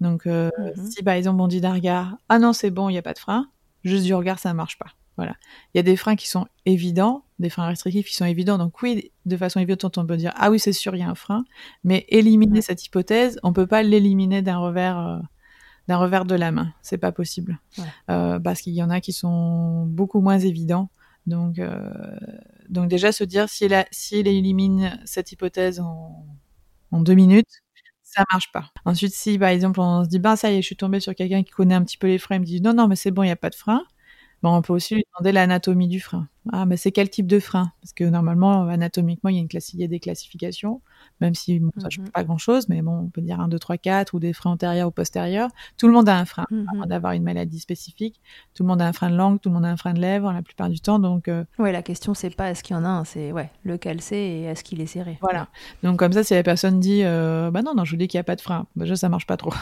Donc, 0.00 0.26
euh, 0.26 0.50
Mhm. 0.76 0.90
si 0.90 1.02
par 1.02 1.14
exemple 1.14 1.40
on 1.40 1.48
dit 1.48 1.60
d'un 1.60 1.72
regard, 1.74 2.16
ah 2.28 2.38
non, 2.38 2.52
c'est 2.52 2.70
bon, 2.70 2.88
il 2.88 2.92
n'y 2.92 2.98
a 2.98 3.02
pas 3.02 3.12
de 3.14 3.18
frein, 3.18 3.48
juste 3.84 4.04
du 4.04 4.14
regard, 4.14 4.38
ça 4.38 4.50
ne 4.50 4.54
marche 4.54 4.78
pas. 4.78 4.90
Voilà. 5.16 5.36
Il 5.72 5.78
y 5.78 5.80
a 5.80 5.84
des 5.84 5.96
freins 5.96 6.16
qui 6.16 6.28
sont 6.28 6.46
évidents, 6.66 7.24
des 7.38 7.48
freins 7.48 7.66
restrictifs 7.68 8.08
qui 8.08 8.14
sont 8.14 8.24
évidents. 8.24 8.58
Donc 8.58 8.82
oui, 8.82 9.12
de 9.26 9.36
façon 9.36 9.60
évidente, 9.60 9.96
on 9.96 10.04
peut 10.06 10.16
dire 10.16 10.32
ah 10.36 10.50
oui, 10.50 10.58
c'est 10.58 10.72
sûr, 10.72 10.96
il 10.96 10.98
y 10.98 11.02
a 11.02 11.08
un 11.08 11.14
frein. 11.14 11.44
Mais 11.84 12.04
éliminer 12.08 12.62
cette 12.62 12.84
hypothèse, 12.84 13.38
on 13.44 13.52
peut 13.52 13.66
pas 13.68 13.82
l'éliminer 13.84 14.42
d'un 14.42 14.58
revers. 14.58 14.98
Euh, 14.98 15.18
d'un 15.86 15.98
revers 15.98 16.24
de 16.24 16.34
la 16.34 16.50
main, 16.50 16.72
c'est 16.80 16.96
pas 16.96 17.12
possible, 17.12 17.60
euh, 18.10 18.38
parce 18.40 18.62
qu'il 18.62 18.72
y 18.72 18.82
en 18.82 18.88
a 18.88 19.02
qui 19.02 19.12
sont 19.12 19.84
beaucoup 19.84 20.22
moins 20.22 20.38
évidents. 20.38 20.88
Donc, 21.26 21.58
euh, 21.58 21.90
donc 22.70 22.88
déjà 22.88 23.12
se 23.12 23.22
dire 23.22 23.50
s'il 23.50 23.84
si 23.90 24.16
élimine 24.16 24.98
cette 25.04 25.30
hypothèse 25.32 25.80
en, 25.80 26.24
en 26.90 27.00
deux 27.02 27.12
minutes, 27.12 27.60
ça 28.16 28.24
marche 28.32 28.50
pas. 28.52 28.70
Ensuite, 28.84 29.14
si 29.14 29.38
par 29.38 29.48
exemple 29.50 29.80
on 29.80 30.04
se 30.04 30.08
dit 30.08 30.18
bah 30.18 30.36
ça 30.36 30.50
y 30.50 30.56
est, 30.58 30.62
je 30.62 30.66
suis 30.66 30.76
tombé 30.76 31.00
sur 31.00 31.14
quelqu'un 31.14 31.42
qui 31.42 31.50
connaît 31.52 31.74
un 31.74 31.82
petit 31.84 31.98
peu 31.98 32.06
les 32.08 32.18
freins, 32.18 32.36
il 32.36 32.40
me 32.40 32.44
dit 32.46 32.60
non 32.60 32.74
non 32.74 32.88
mais 32.88 32.96
c'est 32.96 33.10
bon, 33.10 33.22
il 33.22 33.28
y 33.28 33.30
a 33.30 33.36
pas 33.36 33.50
de 33.50 33.54
frein. 33.54 33.82
Bon, 34.44 34.54
on 34.54 34.60
peut 34.60 34.74
aussi 34.74 34.96
lui 34.96 35.06
demander 35.10 35.32
l'anatomie 35.32 35.88
du 35.88 36.00
frein. 36.00 36.28
Ah, 36.52 36.66
mais 36.66 36.76
c'est 36.76 36.92
quel 36.92 37.08
type 37.08 37.26
de 37.26 37.40
frein? 37.40 37.72
Parce 37.80 37.94
que 37.94 38.04
normalement, 38.04 38.68
anatomiquement, 38.68 39.30
il 39.30 39.36
y 39.36 39.38
a, 39.38 39.40
une 39.40 39.48
il 39.50 39.80
y 39.80 39.84
a 39.84 39.86
des 39.86 40.00
classifications, 40.00 40.82
même 41.22 41.34
si 41.34 41.60
bon, 41.60 41.70
ça 41.78 41.88
ne 41.90 42.02
mhm. 42.02 42.10
pas 42.10 42.24
grand-chose, 42.24 42.68
mais 42.68 42.82
bon, 42.82 42.92
on 43.06 43.08
peut 43.08 43.22
dire 43.22 43.40
1, 43.40 43.48
2, 43.48 43.58
3, 43.58 43.78
4, 43.78 44.12
ou 44.12 44.20
des 44.20 44.34
freins 44.34 44.50
antérieurs 44.50 44.88
ou 44.88 44.90
postérieurs. 44.90 45.48
Tout 45.78 45.86
le 45.86 45.94
monde 45.94 46.10
a 46.10 46.18
un 46.18 46.26
frein, 46.26 46.44
mm 46.50 46.84
d'avoir 46.84 47.14
une 47.14 47.22
maladie 47.22 47.58
spécifique. 47.58 48.20
Tout 48.52 48.64
le 48.64 48.66
monde 48.66 48.82
a 48.82 48.86
un 48.86 48.92
frein 48.92 49.08
de 49.08 49.16
langue, 49.16 49.40
tout 49.40 49.48
le 49.48 49.54
monde 49.54 49.64
a 49.64 49.70
un 49.70 49.78
frein 49.78 49.94
de 49.94 50.00
lèvres, 50.00 50.30
la 50.30 50.42
plupart 50.42 50.68
du 50.68 50.78
temps. 50.78 50.98
Donc, 50.98 51.28
euh... 51.28 51.44
Oui, 51.58 51.72
la 51.72 51.80
question, 51.80 52.12
c'est 52.12 52.28
pas 52.28 52.50
est-ce 52.50 52.62
qu'il 52.62 52.76
y 52.76 52.78
en 52.78 52.84
a 52.84 52.88
un, 52.88 53.04
c'est 53.04 53.32
ouais, 53.32 53.50
lequel 53.64 54.02
c'est 54.02 54.18
et 54.18 54.42
est-ce 54.42 54.62
qu'il 54.62 54.82
est 54.82 54.86
serré? 54.86 55.16
Voilà. 55.22 55.48
Donc, 55.82 55.98
comme 55.98 56.12
ça, 56.12 56.22
si 56.22 56.34
la 56.34 56.42
personne 56.42 56.80
dit, 56.80 57.02
euh, 57.02 57.50
bah 57.50 57.62
non, 57.62 57.74
non, 57.74 57.86
je 57.86 57.92
vous 57.92 57.96
dis 57.96 58.08
qu'il 58.08 58.18
n'y 58.18 58.20
a 58.20 58.24
pas 58.24 58.36
de 58.36 58.42
frein, 58.42 58.66
déjà, 58.76 58.94
ça 58.94 59.08
marche 59.08 59.26
pas 59.26 59.38
trop. 59.38 59.54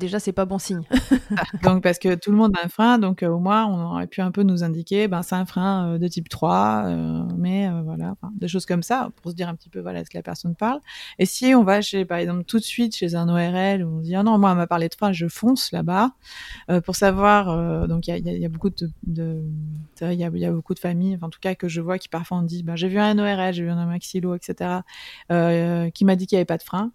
Déjà, 0.00 0.20
c'est 0.20 0.32
pas 0.32 0.44
bon 0.44 0.58
signe. 0.58 0.82
donc, 1.62 1.82
parce 1.82 1.98
que 1.98 2.14
tout 2.14 2.30
le 2.30 2.36
monde 2.36 2.52
a 2.60 2.64
un 2.64 2.68
frein, 2.68 2.98
donc 2.98 3.22
euh, 3.22 3.28
au 3.28 3.38
moins, 3.38 3.66
on 3.66 3.80
aurait 3.92 4.06
pu 4.06 4.20
un 4.20 4.30
peu 4.30 4.42
nous 4.42 4.62
indiquer, 4.62 5.08
ben, 5.08 5.22
c'est 5.22 5.34
un 5.34 5.46
frein 5.46 5.94
euh, 5.94 5.98
de 5.98 6.08
type 6.08 6.28
3, 6.28 6.84
euh, 6.86 7.22
mais 7.36 7.70
voilà, 7.82 8.14
des 8.36 8.48
choses 8.48 8.66
comme 8.66 8.82
ça, 8.82 9.10
pour 9.16 9.30
se 9.30 9.36
dire 9.36 9.48
un 9.48 9.54
petit 9.54 9.68
peu, 9.68 9.80
voilà, 9.80 10.04
ce 10.04 10.10
que 10.10 10.18
la 10.18 10.22
personne 10.22 10.54
parle. 10.54 10.80
Et 11.18 11.26
si 11.26 11.54
on 11.54 11.64
va 11.64 11.80
chez, 11.80 12.04
par 12.04 12.18
exemple, 12.18 12.44
tout 12.44 12.58
de 12.58 12.64
suite 12.64 12.96
chez 12.96 13.14
un 13.14 13.28
ORL, 13.28 13.84
où 13.84 13.98
on 13.98 14.00
dit, 14.00 14.14
ah 14.14 14.22
non, 14.22 14.38
moi, 14.38 14.52
on 14.52 14.54
m'a 14.54 14.66
parlé 14.66 14.88
de 14.88 14.94
frein, 14.94 15.12
je 15.12 15.26
fonce 15.28 15.72
là-bas, 15.72 16.12
pour 16.84 16.96
savoir, 16.96 17.88
donc 17.88 18.06
il 18.06 18.10
y 18.10 18.30
a, 18.30 18.32
y 18.38 18.44
a, 18.44 18.48
beaucoup 18.48 18.70
de, 18.70 18.90
de 19.06 19.42
il 20.00 20.12
y 20.14 20.24
a, 20.24 20.28
y 20.28 20.44
a, 20.44 20.52
beaucoup 20.52 20.74
de 20.74 20.78
familles, 20.78 21.16
enfin, 21.16 21.26
en 21.26 21.30
tout 21.30 21.40
cas, 21.40 21.54
que 21.54 21.68
je 21.68 21.80
vois 21.80 21.98
qui 21.98 22.08
parfois 22.08 22.38
on 22.38 22.42
dit, 22.42 22.62
ben, 22.62 22.76
j'ai 22.76 22.88
vu 22.88 22.98
un 22.98 23.18
ORL, 23.18 23.52
j'ai 23.52 23.62
vu 23.62 23.70
un 23.70 23.86
maxillo, 23.86 24.34
etc., 24.34 24.80
qui 25.28 26.04
m'a 26.04 26.16
dit 26.16 26.26
qu'il 26.26 26.36
n'y 26.36 26.40
avait 26.40 26.44
pas 26.44 26.58
de 26.58 26.62
frein. 26.62 26.92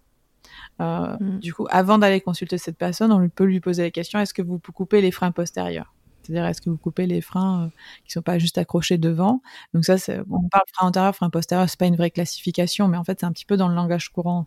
Euh, 0.80 1.16
mm. 1.20 1.38
Du 1.40 1.54
coup, 1.54 1.66
avant 1.70 1.98
d'aller 1.98 2.20
consulter 2.20 2.58
cette 2.58 2.78
personne, 2.78 3.12
on 3.12 3.28
peut 3.28 3.44
lui 3.44 3.60
poser 3.60 3.82
la 3.82 3.90
question 3.90 4.18
est-ce 4.18 4.34
que 4.34 4.42
vous 4.42 4.58
coupez 4.58 5.00
les 5.00 5.10
freins 5.10 5.32
postérieurs? 5.32 5.94
C'est-à-dire, 6.22 6.46
est-ce 6.46 6.60
que 6.60 6.70
vous 6.70 6.76
coupez 6.76 7.06
les 7.06 7.20
freins 7.20 7.64
euh, 7.64 7.68
qui 8.04 8.12
sont 8.12 8.22
pas 8.22 8.38
juste 8.38 8.58
accrochés 8.58 8.98
devant? 8.98 9.42
Donc 9.74 9.84
ça, 9.84 9.96
on 10.30 10.48
parle 10.48 10.64
frein 10.72 10.88
antérieur, 10.88 11.14
frein 11.14 11.30
postérieur, 11.30 11.68
c'est 11.68 11.78
pas 11.78 11.86
une 11.86 11.96
vraie 11.96 12.10
classification, 12.10 12.88
mais 12.88 12.96
en 12.96 13.04
fait, 13.04 13.20
c'est 13.20 13.26
un 13.26 13.32
petit 13.32 13.46
peu 13.46 13.56
dans 13.56 13.68
le 13.68 13.74
langage 13.74 14.10
courant 14.10 14.46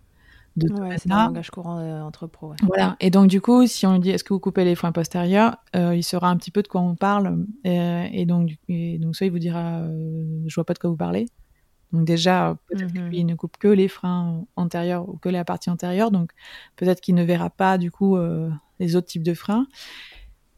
de 0.55 0.71
ouais, 0.71 0.97
c'est 0.99 1.09
le 1.09 1.15
langage 1.15 1.49
courant 1.49 1.79
euh, 1.79 2.01
entre 2.01 2.27
pros. 2.27 2.53
Voilà. 2.61 2.95
Et 2.99 3.09
donc 3.09 3.27
du 3.27 3.41
coup, 3.41 3.65
si 3.65 3.87
on 3.87 3.93
lui 3.93 3.99
dit 3.99 4.11
est-ce 4.11 4.23
que 4.23 4.33
vous 4.33 4.39
coupez 4.39 4.63
les 4.63 4.75
freins 4.75 4.91
postérieurs, 4.91 5.57
il 5.73 6.03
saura 6.03 6.29
un 6.29 6.37
petit 6.37 6.51
peu 6.51 6.61
de 6.61 6.67
quoi 6.67 6.81
on 6.81 6.95
parle. 6.95 7.43
Et, 7.63 8.25
donc, 8.27 8.51
et 8.69 8.99
donc 8.99 9.15
soit 9.15 9.25
il 9.25 9.31
vous 9.31 9.39
dira 9.39 9.81
je 9.81 10.53
vois 10.53 10.63
pas 10.63 10.75
de 10.75 10.79
quoi 10.79 10.91
vous 10.91 10.95
parlez. 10.95 11.25
Donc 11.93 12.05
déjà, 12.05 12.57
peut-être 12.67 12.91
qu'il 12.91 13.23
mhm. 13.23 13.31
ne 13.31 13.35
coupe 13.35 13.57
que 13.57 13.67
les 13.67 13.87
freins 13.87 14.45
antérieurs 14.55 15.07
ou 15.07 15.17
que 15.17 15.29
la 15.29 15.45
partie 15.45 15.69
antérieure, 15.69 16.09
donc 16.09 16.31
peut-être 16.75 16.99
qu'il 16.99 17.13
ne 17.13 17.23
verra 17.23 17.51
pas 17.51 17.77
du 17.77 17.91
coup 17.91 18.17
euh, 18.17 18.49
les 18.79 18.95
autres 18.95 19.07
types 19.07 19.23
de 19.23 19.35
freins. 19.35 19.67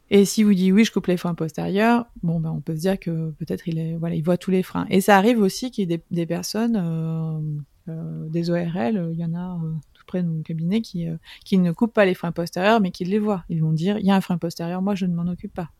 Et 0.09 0.23
si 0.23 0.43
vous 0.43 0.53
dites 0.53 0.71
oui, 0.71 0.85
je 0.85 0.91
coupe 0.93 1.07
les 1.07 1.17
freins 1.17 1.35
postérieurs, 1.35 2.05
bon 2.23 2.39
ben 2.39 2.51
on 2.51 2.61
peut 2.61 2.75
se 2.75 2.81
dire 2.81 2.97
que 2.97 3.31
peut-être 3.31 3.67
il 3.67 3.79
est 3.79 3.97
voilà, 3.97 4.15
il 4.15 4.23
voit 4.23 4.37
tous 4.37 4.51
les 4.51 4.63
freins. 4.63 4.85
Et 4.89 5.01
ça 5.01 5.17
arrive 5.17 5.39
aussi 5.39 5.71
qu'il 5.71 5.89
y 5.89 5.93
ait 5.93 6.01
des, 6.09 6.25
personnes, 6.25 6.77
euh, 6.77 7.91
euh, 7.91 8.29
des 8.29 8.49
ORL, 8.49 9.09
il 9.11 9.19
y 9.19 9.25
en 9.25 9.33
a 9.33 9.59
tout 9.93 10.03
près 10.07 10.23
de 10.23 10.29
mon 10.29 10.41
cabinet 10.41 10.79
qui 10.79 11.07
qui 11.43 11.57
ne 11.57 11.71
coupent 11.73 11.93
pas 11.93 12.05
les 12.05 12.13
freins 12.13 12.31
postérieurs, 12.31 12.79
mais 12.79 12.91
qui 12.91 13.03
les 13.03 13.19
voient. 13.19 13.43
Ils 13.49 13.61
vont 13.61 13.73
dire 13.73 13.97
il 13.97 14.05
y 14.05 14.11
a 14.11 14.15
un 14.15 14.21
frein 14.21 14.37
postérieur, 14.37 14.81
moi 14.81 14.95
je 14.95 15.05
ne 15.05 15.13
m'en 15.13 15.29
occupe 15.29 15.53
pas. 15.53 15.71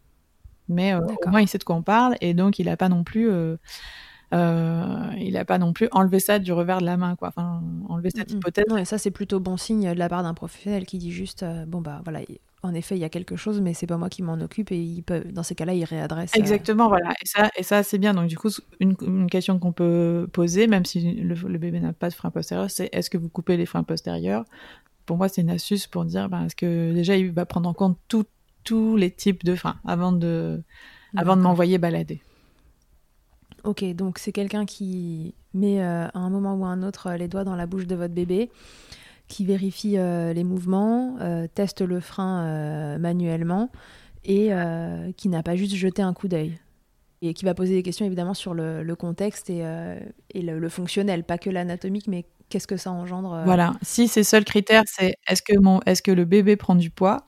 Mais 0.68 0.96
au 0.96 1.30
moins 1.30 1.42
il 1.42 1.48
sait 1.48 1.60
de 1.60 1.64
quoi 1.64 1.78
on 1.78 1.84
parle 1.84 2.16
et 2.20 2.34
donc 2.34 2.60
il 2.60 2.66
n'a 2.66 2.76
pas 2.76 2.90
non 2.90 3.06
plus 3.06 3.30
euh, 4.36 5.12
il 5.18 5.34
n'a 5.34 5.46
pas 5.46 5.58
non 5.58 5.74
plus 5.74 5.88
enlevé 5.92 6.20
ça 6.20 6.40
du 6.40 6.52
revers 6.52 6.80
de 6.80 6.86
la 6.86 6.98
main, 6.98 7.16
quoi. 7.16 7.30
Enfin, 7.30 7.62
enlevé 7.90 8.10
cette 8.16 8.32
hypothèse. 8.32 8.66
Non, 8.70 8.78
et 8.78 8.86
ça, 8.86 8.98
c'est 8.98 9.12
plutôt 9.12 9.40
bon 9.40 9.58
signe 9.58 9.94
de 9.94 10.00
la 10.00 10.10
part 10.10 10.24
d'un 10.24 10.34
professionnel 10.34 10.86
qui 10.86 10.98
dit 10.98 11.12
juste, 11.12 11.44
euh, 11.44 11.66
bon 11.66 11.82
bah 11.82 12.02
voilà, 12.04 12.22
en 12.64 12.74
effet, 12.74 12.96
il 12.96 13.00
y 13.00 13.06
a 13.06 13.10
quelque 13.10 13.36
chose, 13.36 13.62
mais 13.62 13.74
c'est 13.74 13.88
pas 13.88 13.98
moi 13.98 14.10
qui 14.10 14.24
m'en 14.24 14.40
occupe 14.42 14.72
et 14.72 14.78
il 14.78 15.04
peut, 15.04 15.24
dans 15.32 15.44
ces 15.44 15.56
cas-là, 15.56 15.74
il 15.74 15.84
réadresse. 15.84 16.32
Euh, 16.36 16.40
Exactement, 16.40 16.88
voilà. 16.88 17.12
Et 17.22 17.28
ça, 17.28 17.50
et 17.56 17.64
ça 17.64 17.84
c'est 17.84 17.98
bien. 17.98 18.14
Donc 18.14 18.28
du 18.28 18.38
coup, 18.38 18.50
une, 18.80 19.30
question 19.30 19.60
qu'on 19.60 19.72
peut 19.72 20.28
poser, 20.34 20.68
même 20.68 20.86
si 20.86 21.14
le, 21.14 21.58
bébé 21.58 21.80
n'a 21.80 21.94
pas 21.94 22.10
de 22.10 22.14
frein 22.14 22.32
postérieur, 22.32 22.70
c'est 22.70 22.90
est-ce 22.92 23.10
que 23.10 23.18
vous 23.18 23.30
coupez 23.30 23.58
les 23.58 23.66
freins 23.66 23.84
postérieurs? 23.84 24.46
Pour 25.06 25.18
moi, 25.18 25.30
c'est 25.30 25.42
une 25.42 25.52
astuce 25.52 25.86
pour 25.86 26.06
dire, 26.06 26.28
ben, 26.30 26.46
est-ce 26.46 26.56
que 26.56 26.92
déjà 26.94 27.16
il 27.16 27.32
va 27.32 27.46
prendre 27.46 27.70
en 27.70 27.74
compte 27.74 27.98
tous 28.64 28.98
les 28.98 29.12
types 29.12 29.46
de 29.46 29.56
freins 29.56 29.78
avant 29.86 30.12
de, 30.12 30.64
avant 31.16 31.38
de 31.38 31.42
m'envoyer 31.42 31.78
balader. 31.78 32.22
Ok, 33.66 33.84
donc 33.96 34.20
c'est 34.20 34.32
quelqu'un 34.32 34.66
qui 34.66 35.34
met 35.54 35.82
euh, 35.82 36.08
à 36.08 36.20
un 36.20 36.30
moment 36.30 36.54
ou 36.54 36.66
à 36.66 36.70
un 36.70 36.84
autre 36.84 37.08
euh, 37.08 37.18
les 37.18 37.28
doigts 37.28 37.44
dans 37.44 37.56
la 37.56 37.66
bouche 37.66 37.88
de 37.88 37.96
votre 37.96 38.14
bébé, 38.14 38.52
qui 39.28 39.44
vérifie 39.44 39.98
euh, 39.98 40.34
les 40.34 40.44
mouvements, 40.44 41.18
teste 41.56 41.82
le 41.82 42.00
frein 42.00 42.98
manuellement 43.00 43.72
et 44.24 44.52
qui 45.18 45.30
n'a 45.30 45.44
pas 45.44 45.56
juste 45.56 45.76
jeté 45.76 46.02
un 46.02 46.14
coup 46.14 46.28
d'œil. 46.28 46.60
Et 47.22 47.34
qui 47.34 47.46
va 47.46 47.56
poser 47.56 47.74
des 47.74 47.82
questions 47.82 48.06
évidemment 48.06 48.36
sur 48.36 48.54
le, 48.54 48.94
contexte 48.94 49.50
et, 49.50 49.64
le, 50.36 50.70
fonctionnel, 50.70 51.24
pas 51.24 51.40
que 51.40 51.50
l'anatomique, 51.50 52.08
mais 52.08 52.26
qu'est-ce 52.50 52.68
que 52.68 52.78
ça 52.78 52.92
engendre. 52.92 53.42
Voilà, 53.46 53.74
si 53.82 54.08
ces 54.08 54.24
seuls 54.24 54.46
critères, 54.46 54.84
c'est 54.86 55.16
est-ce 55.28 55.42
que, 55.42 55.54
est 55.90 56.02
que 56.04 56.12
le 56.12 56.26
bébé 56.26 56.56
prend 56.56 56.76
du 56.76 56.92
poids 56.92 57.28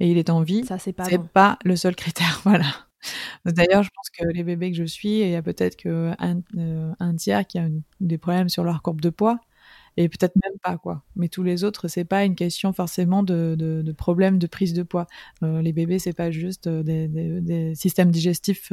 et 0.00 0.10
il 0.10 0.18
est 0.18 0.30
en 0.30 0.42
vie, 0.42 0.64
ça 0.64 0.78
c'est 0.78 0.92
pas, 0.92 1.06
pas 1.32 1.58
le 1.64 1.76
seul 1.76 1.94
critère, 1.94 2.40
voilà. 2.44 2.66
D'ailleurs, 3.44 3.82
je 3.82 3.90
pense 3.94 4.10
que 4.10 4.24
les 4.26 4.44
bébés 4.44 4.70
que 4.70 4.76
je 4.76 4.84
suis, 4.84 5.20
il 5.20 5.28
y 5.30 5.34
a 5.36 5.42
peut-être 5.42 5.76
qu'un 5.76 6.16
euh, 6.58 6.92
un 7.00 7.14
tiers 7.16 7.46
qui 7.46 7.58
a 7.58 7.68
des 8.00 8.18
problèmes 8.18 8.48
sur 8.48 8.64
leur 8.64 8.82
courbe 8.82 9.00
de 9.00 9.10
poids 9.10 9.38
et 9.98 10.08
peut-être 10.08 10.34
même 10.44 10.58
pas 10.62 10.78
quoi. 10.78 11.04
Mais 11.16 11.28
tous 11.28 11.42
les 11.42 11.64
autres, 11.64 11.88
c'est 11.88 12.04
pas 12.04 12.24
une 12.24 12.34
question 12.34 12.72
forcément 12.72 13.22
de, 13.22 13.56
de, 13.58 13.82
de 13.82 13.92
problème 13.92 14.38
de 14.38 14.46
prise 14.46 14.72
de 14.74 14.82
poids. 14.82 15.06
Euh, 15.42 15.62
les 15.62 15.72
bébés, 15.72 15.98
c'est 15.98 16.14
pas 16.14 16.30
juste 16.30 16.66
euh, 16.66 16.82
des, 16.82 17.74
systèmes 17.74 18.10
digestifs 18.10 18.72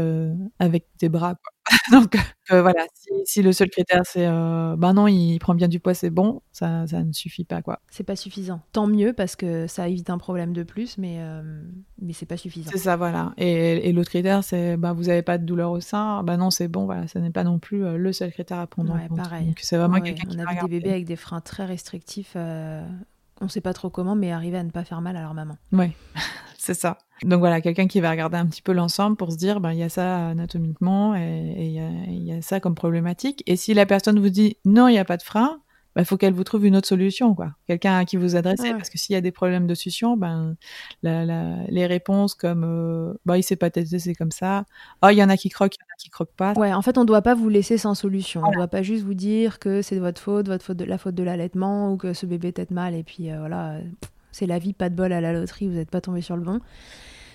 avec 0.59 0.85
des 0.99 1.09
bras. 1.09 1.35
Donc 1.91 2.15
euh, 2.51 2.61
voilà, 2.61 2.85
si, 2.93 3.09
si, 3.25 3.41
le 3.41 3.51
seul 3.51 3.69
critère 3.69 4.01
c'est 4.03 4.25
euh, 4.25 4.75
ben 4.77 4.93
non, 4.93 5.07
il 5.07 5.37
prend 5.39 5.53
bien 5.53 5.67
du 5.67 5.79
poids, 5.79 5.93
c'est 5.93 6.09
bon, 6.09 6.41
ça, 6.51 6.87
ça 6.87 7.03
ne 7.03 7.11
suffit 7.11 7.45
pas 7.45 7.61
quoi. 7.61 7.79
C'est 7.89 8.03
pas 8.03 8.15
suffisant. 8.15 8.61
Tant 8.71 8.87
mieux 8.87 9.13
parce 9.13 9.35
que 9.35 9.67
ça 9.67 9.87
évite 9.87 10.09
un 10.09 10.17
problème 10.17 10.53
de 10.53 10.63
plus, 10.63 10.97
mais 10.97 11.17
euh, 11.19 11.41
mais 12.01 12.13
c'est 12.13 12.25
pas 12.25 12.37
suffisant. 12.37 12.71
C'est 12.71 12.79
ça 12.79 12.95
voilà. 12.95 13.33
Et, 13.37 13.89
et 13.89 13.93
l'autre 13.93 14.09
critère 14.09 14.43
c'est 14.43 14.77
ben 14.77 14.93
vous 14.93 15.09
avez 15.09 15.21
pas 15.21 15.37
de 15.37 15.45
douleur 15.45 15.71
au 15.71 15.79
sein, 15.79 16.23
ben 16.23 16.37
non 16.37 16.49
c'est 16.49 16.67
bon 16.67 16.85
voilà, 16.85 17.07
ça 17.07 17.19
n'est 17.19 17.31
pas 17.31 17.43
non 17.43 17.59
plus 17.59 17.97
le 17.97 18.13
seul 18.13 18.31
critère 18.31 18.59
à 18.59 18.67
prendre 18.67 18.93
ouais, 18.93 19.03
en 19.03 19.07
compte. 19.07 19.17
Pareil. 19.17 19.53
c'est 19.59 19.77
vraiment 19.77 19.99
quelqu'un 19.99 20.27
qui 20.27 20.37
On 20.37 20.45
a 20.45 20.53
vu 20.53 20.59
des 20.61 20.79
bébés 20.79 20.91
avec 20.91 21.05
des 21.05 21.15
freins 21.15 21.41
très 21.41 21.65
restrictifs. 21.65 22.35
On 23.41 23.47
sait 23.47 23.61
pas 23.61 23.73
trop 23.73 23.89
comment, 23.89 24.15
mais 24.15 24.31
arriver 24.31 24.57
à 24.57 24.63
ne 24.63 24.71
pas 24.71 24.83
faire 24.83 25.01
mal 25.01 25.15
à 25.17 25.21
leur 25.21 25.33
maman. 25.33 25.57
Oui, 25.71 25.91
c'est 26.57 26.73
ça. 26.73 26.97
Donc 27.23 27.39
voilà, 27.39 27.61
quelqu'un 27.61 27.87
qui 27.87 27.99
va 27.99 28.11
regarder 28.11 28.37
un 28.37 28.45
petit 28.45 28.61
peu 28.61 28.71
l'ensemble 28.71 29.17
pour 29.17 29.31
se 29.31 29.37
dire, 29.37 29.59
ben 29.59 29.71
il 29.71 29.79
y 29.79 29.83
a 29.83 29.89
ça 29.89 30.29
anatomiquement 30.29 31.15
et 31.15 31.53
il 31.57 32.13
y, 32.13 32.25
y, 32.25 32.33
a 32.33 32.41
ça 32.41 32.59
comme 32.59 32.75
problématique. 32.75 33.43
Et 33.45 33.55
si 33.55 33.73
la 33.73 33.85
personne 33.85 34.19
vous 34.19 34.29
dit 34.29 34.57
non, 34.65 34.87
il 34.87 34.93
n'y 34.93 34.99
a 34.99 35.05
pas 35.05 35.17
de 35.17 35.23
frein, 35.23 35.59
bah, 35.99 36.05
faut 36.05 36.15
qu'elle 36.15 36.33
vous 36.33 36.45
trouve 36.45 36.65
une 36.65 36.77
autre 36.77 36.87
solution, 36.87 37.35
quoi. 37.35 37.51
Quelqu'un 37.67 37.97
à 37.97 38.05
qui 38.05 38.15
vous 38.15 38.37
adresser, 38.37 38.71
parce 38.71 38.89
que 38.89 38.97
s'il 38.97 39.15
y 39.15 39.17
a 39.17 39.21
des 39.21 39.33
problèmes 39.33 39.67
de 39.67 39.75
succion, 39.75 40.15
ben 40.15 40.55
la, 41.03 41.25
la, 41.25 41.57
les 41.67 41.85
réponses 41.87 42.35
comme 42.35 42.63
euh, 42.63 43.13
bah 43.25 43.37
il 43.37 43.43
s'est 43.43 43.57
pas 43.57 43.69
testé, 43.69 43.99
c'est 43.99 44.15
comme 44.15 44.31
ça. 44.31 44.63
Oh, 45.03 45.09
il 45.11 45.17
y 45.17 45.23
en 45.23 45.27
a 45.27 45.35
qui 45.35 45.49
croquent, 45.49 45.75
il 45.77 45.83
y 45.83 45.83
en 45.83 45.91
a 45.93 45.97
qui 45.97 46.09
croquent 46.09 46.35
pas. 46.37 46.53
Ouais, 46.53 46.71
en 46.71 46.81
fait, 46.81 46.97
on 46.97 47.03
doit 47.03 47.21
pas 47.21 47.35
vous 47.35 47.49
laisser 47.49 47.77
sans 47.77 47.95
solution. 47.95 48.41
On 48.45 48.51
doit 48.51 48.69
pas 48.69 48.81
juste 48.81 49.03
vous 49.03 49.13
dire 49.13 49.59
que 49.59 49.81
c'est 49.81 49.99
votre 49.99 50.21
faute, 50.21 50.47
votre 50.47 50.63
faute 50.63 50.77
de 50.77 50.85
la 50.85 50.97
faute 50.97 51.15
de 51.15 51.23
l'allaitement 51.23 51.91
ou 51.91 51.97
que 51.97 52.13
ce 52.13 52.25
bébé 52.25 52.53
tête 52.53 52.71
mal 52.71 52.95
et 52.95 53.03
puis 53.03 53.29
euh, 53.29 53.39
voilà, 53.39 53.81
c'est 54.31 54.45
la 54.47 54.57
vie, 54.57 54.71
pas 54.71 54.89
de 54.89 54.95
bol 54.95 55.11
à 55.11 55.19
la 55.19 55.33
loterie, 55.33 55.67
vous 55.67 55.75
n'êtes 55.75 55.91
pas 55.91 55.99
tombé 55.99 56.21
sur 56.21 56.37
le 56.37 56.43
bon. 56.43 56.61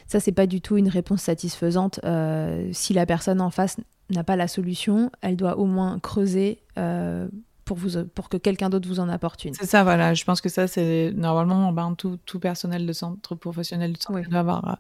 Ça, 0.07 0.21
c'est 0.21 0.33
pas 0.33 0.47
du 0.47 0.63
tout 0.63 0.79
une 0.79 0.89
réponse 0.89 1.21
satisfaisante. 1.21 2.01
Euh, 2.05 2.71
si 2.73 2.95
la 2.95 3.05
personne 3.05 3.43
en 3.43 3.51
face 3.51 3.77
n'a 4.09 4.25
pas 4.25 4.37
la 4.37 4.49
solution, 4.49 5.11
elle 5.21 5.37
doit 5.37 5.59
au 5.59 5.67
moins 5.67 5.99
creuser 5.99 6.63
euh, 6.79 7.29
pour, 7.65 7.77
vous, 7.77 8.05
pour 8.05 8.29
que 8.29 8.37
quelqu'un 8.37 8.71
d'autre 8.71 8.89
vous 8.89 9.01
en 9.01 9.09
apporte 9.09 9.45
une. 9.45 9.55
C'est 9.55 9.67
ça, 9.67 9.83
voilà. 9.85 10.15
Je 10.15 10.25
pense 10.25 10.41
que 10.41 10.49
ça, 10.49 10.67
c'est 10.67 11.13
normalement, 11.15 11.73
ben, 11.73 11.95
tout, 11.95 12.19
tout, 12.25 12.39
personnel 12.41 12.87
de 12.87 12.93
centre 12.93 13.35
professionnel 13.35 13.93
de 13.93 13.99
santé 14.01 14.23
doit 14.29 14.41
avoir. 14.41 14.79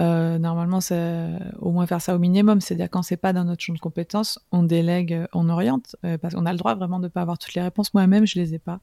Euh, 0.00 0.38
normalement, 0.38 0.80
c'est 0.80 1.28
au 1.58 1.70
moins 1.70 1.86
faire 1.86 2.00
ça 2.00 2.14
au 2.14 2.18
minimum. 2.18 2.60
C'est-à-dire 2.60 2.88
quand 2.90 3.02
c'est 3.02 3.16
pas 3.16 3.32
dans 3.32 3.44
notre 3.44 3.62
champ 3.62 3.74
de 3.74 3.78
compétences, 3.78 4.38
on 4.52 4.62
délègue, 4.62 5.26
on 5.32 5.48
oriente, 5.48 5.96
parce 6.20 6.34
qu'on 6.34 6.46
a 6.46 6.52
le 6.52 6.58
droit 6.58 6.74
vraiment 6.74 7.00
de 7.00 7.08
pas 7.08 7.22
avoir 7.22 7.38
toutes 7.38 7.54
les 7.54 7.62
réponses. 7.62 7.92
Moi-même, 7.94 8.26
je 8.26 8.38
les 8.38 8.54
ai 8.54 8.58
pas 8.58 8.80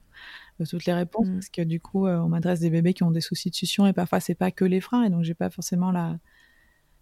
toutes 0.64 0.86
les 0.86 0.92
réponses 0.92 1.28
mm. 1.28 1.34
parce 1.34 1.48
que 1.48 1.62
du 1.62 1.80
coup, 1.80 2.06
euh, 2.06 2.18
on 2.18 2.28
m'adresse 2.28 2.60
des 2.60 2.70
bébés 2.70 2.94
qui 2.94 3.02
ont 3.02 3.10
des 3.10 3.20
soucis 3.20 3.50
de 3.50 3.54
succion 3.54 3.86
et 3.86 3.92
parfois 3.92 4.20
c'est 4.20 4.34
pas 4.34 4.50
que 4.50 4.64
les 4.64 4.80
freins 4.80 5.04
et 5.04 5.10
donc 5.10 5.22
j'ai 5.22 5.34
pas 5.34 5.50
forcément 5.50 5.90
la 5.90 6.18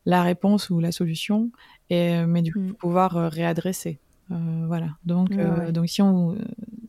la 0.09 0.23
réponse 0.23 0.71
ou 0.71 0.79
la 0.79 0.93
solution, 0.93 1.51
et, 1.91 2.25
mais 2.27 2.41
du 2.41 2.53
coup, 2.53 2.61
mm. 2.61 2.75
pouvoir 2.75 3.11
réadresser. 3.33 3.99
Voilà. 4.29 4.97
Donc, 5.05 5.37
donc 5.73 5.89
si 5.89 6.03
on 6.03 6.37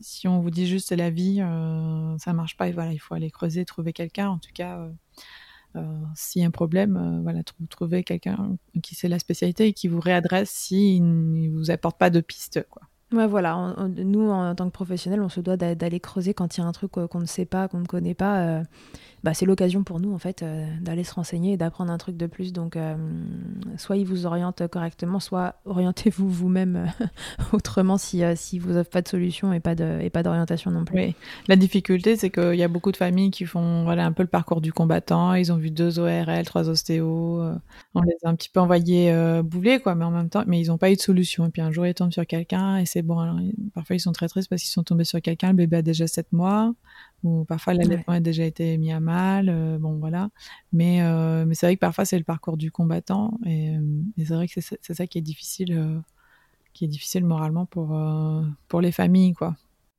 si 0.00 0.28
on 0.28 0.40
vous 0.40 0.50
dit 0.50 0.66
juste 0.66 0.88
c'est 0.88 0.96
la 0.96 1.10
vie, 1.10 1.42
ça 2.18 2.32
marche 2.32 2.56
pas. 2.56 2.68
Et 2.68 2.72
voilà, 2.72 2.92
il 2.92 2.98
faut 2.98 3.14
aller 3.14 3.30
creuser, 3.30 3.64
trouver 3.64 3.92
quelqu'un. 3.92 4.28
En 4.28 4.38
tout 4.38 4.50
cas, 4.52 4.88
s'il 6.14 6.42
y 6.42 6.44
a 6.44 6.48
un 6.48 6.50
problème, 6.50 7.20
voilà, 7.22 7.42
trouver 7.68 8.02
quelqu'un 8.02 8.56
qui 8.82 8.94
sait 8.94 9.08
la 9.08 9.18
spécialité 9.18 9.66
et 9.68 9.72
qui 9.72 9.88
vous 9.88 10.00
réadresse 10.00 10.50
s'il 10.50 11.02
ne 11.04 11.50
vous 11.50 11.70
apporte 11.70 11.98
pas 11.98 12.10
de 12.10 12.20
piste, 12.20 12.66
quoi. 12.70 12.82
Ouais, 13.10 13.26
voilà. 13.26 13.74
nous, 13.96 14.30
en, 14.30 14.54
tant 14.54 14.66
que 14.66 14.72
professionnels, 14.72 15.22
on 15.22 15.30
se 15.30 15.40
doit 15.40 15.56
d'aller 15.56 15.98
creuser 15.98 16.34
quand 16.34 16.56
il 16.56 16.60
y 16.60 16.64
a 16.64 16.66
un 16.66 16.72
truc 16.72 16.92
qu'on 16.92 17.20
ne 17.20 17.26
sait 17.26 17.46
pas, 17.46 17.66
qu'on 17.66 17.80
ne 17.80 17.86
connaît 17.86 18.14
pas. 18.14 18.40
Euh, 18.40 18.62
bah, 19.24 19.32
c'est 19.32 19.46
l'occasion 19.46 19.82
pour 19.82 19.98
nous, 19.98 20.12
en 20.12 20.18
fait, 20.18 20.42
euh, 20.42 20.66
d'aller 20.82 21.04
se 21.04 21.14
renseigner 21.14 21.54
et 21.54 21.56
d'apprendre 21.56 21.90
un 21.90 21.96
truc 21.96 22.18
de 22.18 22.26
plus. 22.26 22.52
Donc, 22.52 22.76
euh, 22.76 22.96
soit 23.78 23.96
ils 23.96 24.04
vous 24.04 24.26
orientent 24.26 24.68
correctement, 24.68 25.20
soit 25.20 25.54
orientez-vous 25.64 26.28
vous-même 26.28 26.92
autrement 27.52 27.96
si, 27.96 28.22
si 28.36 28.58
vous 28.58 28.72
n'avez 28.72 28.84
pas 28.84 29.00
de 29.00 29.08
solution 29.08 29.54
et 29.54 29.60
pas 29.60 29.74
d'orientation 29.74 30.70
non 30.70 30.84
plus. 30.84 31.14
La 31.48 31.56
difficulté, 31.56 32.14
c'est 32.16 32.28
qu'il 32.28 32.56
y 32.56 32.62
a 32.62 32.68
beaucoup 32.68 32.92
de 32.92 32.98
familles 32.98 33.30
qui 33.30 33.46
font 33.46 33.84
voilà, 33.84 34.04
un 34.04 34.12
peu 34.12 34.22
le 34.22 34.28
parcours 34.28 34.60
du 34.60 34.72
combattant. 34.74 35.32
Ils 35.32 35.50
ont 35.50 35.56
vu 35.56 35.70
deux 35.70 35.98
ORL, 35.98 36.44
trois 36.44 36.68
ostéos. 36.68 37.40
on 37.94 38.02
les 38.02 38.16
a 38.22 38.28
un 38.28 38.34
petit 38.34 38.50
peu 38.50 38.60
envoyés 38.60 39.14
bouler, 39.42 39.80
quoi, 39.80 39.94
mais 39.94 40.04
en 40.04 40.10
même 40.10 40.28
temps, 40.28 40.44
mais 40.46 40.60
ils 40.60 40.68
n'ont 40.68 40.78
pas 40.78 40.90
eu 40.90 40.96
de 40.96 41.00
solution. 41.00 41.46
Et 41.46 41.50
puis 41.50 41.62
un 41.62 41.70
jour, 41.70 41.86
ils 41.86 41.94
tombent 41.94 42.12
sur 42.12 42.26
quelqu'un 42.26 42.76
et 42.76 42.86
c'est 42.86 42.97
bon. 43.02 43.18
Alors, 43.18 43.38
parfois, 43.74 43.96
ils 43.96 44.00
sont 44.00 44.12
très 44.12 44.28
tristes 44.28 44.48
parce 44.48 44.62
qu'ils 44.62 44.70
sont 44.70 44.82
tombés 44.82 45.04
sur 45.04 45.20
quelqu'un, 45.20 45.48
le 45.48 45.56
bébé 45.56 45.78
a 45.78 45.82
déjà 45.82 46.06
7 46.06 46.32
mois, 46.32 46.74
ou 47.24 47.44
parfois 47.44 47.74
l'allaitement 47.74 48.14
a 48.14 48.20
déjà 48.20 48.44
été 48.44 48.76
mis 48.78 48.92
à 48.92 49.00
mal. 49.00 49.48
Euh, 49.48 49.78
bon, 49.78 49.98
voilà. 49.98 50.30
Mais, 50.72 51.02
euh, 51.02 51.44
mais 51.46 51.54
c'est 51.54 51.66
vrai 51.66 51.76
que 51.76 51.80
parfois, 51.80 52.04
c'est 52.04 52.18
le 52.18 52.24
parcours 52.24 52.56
du 52.56 52.70
combattant. 52.70 53.38
Et, 53.44 53.76
euh, 53.76 53.80
c'est 54.18 54.34
vrai 54.34 54.48
que 54.48 54.60
c'est 54.60 54.94
ça 54.94 55.06
qui 55.06 55.18
est 55.18 55.22
difficile, 55.22 56.02
qui 56.72 56.84
est 56.84 56.88
difficile 56.88 57.24
moralement 57.24 57.66
pour, 57.66 57.98
pour 58.68 58.80
les 58.80 58.92
familles, 58.92 59.34
quoi. 59.34 59.56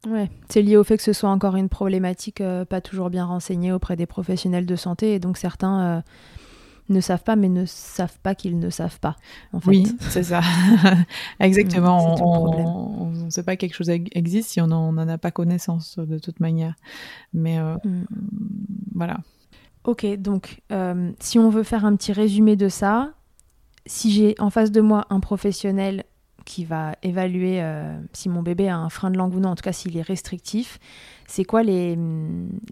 Ouais, 0.07 0.30
c'est 0.47 0.61
lié 0.61 0.77
au 0.77 0.85
fait 0.85 0.95
que 0.95 1.03
ce 1.03 1.11
soit 1.11 1.30
encore 1.30 1.57
une 1.57 1.67
problématique 1.67 2.41
pas 2.69 2.80
toujours 2.80 3.09
bien 3.09 3.26
renseignée 3.26 3.73
auprès 3.73 3.97
des 3.97 4.05
professionnels 4.05 4.65
de 4.65 4.76
santé. 4.77 5.13
Et 5.13 5.19
donc, 5.19 5.38
certains 5.38 6.03
ne 6.90 7.02
savent 7.02 7.24
pas, 7.24 7.36
mais 7.36 7.49
ne 7.49 7.66
savent 7.66 8.20
pas 8.22 8.36
qu'ils 8.36 8.60
ne 8.60 8.70
savent 8.70 8.99
pas. 8.99 9.16
Oui, 9.66 9.88
c'est 10.10 10.24
ça. 10.24 10.41
Exactement. 11.40 12.16
on 12.22 13.11
ne 13.11 13.30
sait 13.30 13.44
pas 13.44 13.56
que 13.56 13.61
quelque 13.61 13.76
chose 13.76 13.90
existe 13.90 14.49
si 14.49 14.61
on 14.61 14.68
n'en 14.68 14.98
a 14.98 15.18
pas 15.18 15.32
connaissance 15.32 15.98
de 15.99 16.18
toute 16.18 16.40
manière. 16.40 16.74
Mais 17.34 17.60
euh, 17.60 17.76
mm. 17.84 18.06
voilà. 18.95 19.18
Ok, 19.84 20.06
donc 20.18 20.61
euh, 20.72 21.11
si 21.20 21.40
on 21.40 21.49
veut 21.49 21.64
faire 21.64 21.86
un 21.86 21.95
petit 21.95 22.11
résumé 22.11 22.56
de 22.56 22.70
ça, 22.70 23.14
si 23.86 24.11
j'ai 24.11 24.36
en 24.40 24.49
face 24.49 24.72
de 24.72 24.82
moi 24.82 25.06
un 25.10 25.20
professionnel 25.20 26.03
qui 26.45 26.66
va 26.66 26.95
évaluer 27.03 27.61
euh, 27.61 27.98
si 28.14 28.28
mon 28.28 28.41
bébé 28.41 28.68
a 28.68 28.78
un 28.78 28.90
frein 28.90 29.11
de 29.11 29.18
langue 29.18 29.36
ou 29.36 29.40
non, 29.40 29.49
en 29.49 29.56
tout 29.56 29.64
cas 29.64 29.72
s'il 29.72 29.95
est 29.98 30.02
restrictif, 30.02 30.80
c'est 31.28 31.44
quoi 31.44 31.64
les, 31.64 31.98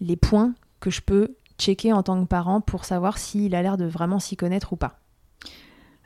les 0.01 0.15
points 0.15 0.53
que 0.79 0.89
je 0.89 1.01
peux 1.01 1.35
checker 1.57 1.93
en 1.93 2.03
tant 2.03 2.21
que 2.21 2.27
parent 2.27 2.61
pour 2.61 2.85
savoir 2.85 3.17
s'il 3.17 3.55
a 3.55 3.61
l'air 3.61 3.77
de 3.77 3.85
vraiment 3.85 4.19
s'y 4.19 4.35
connaître 4.35 4.73
ou 4.73 4.75
pas 4.75 4.99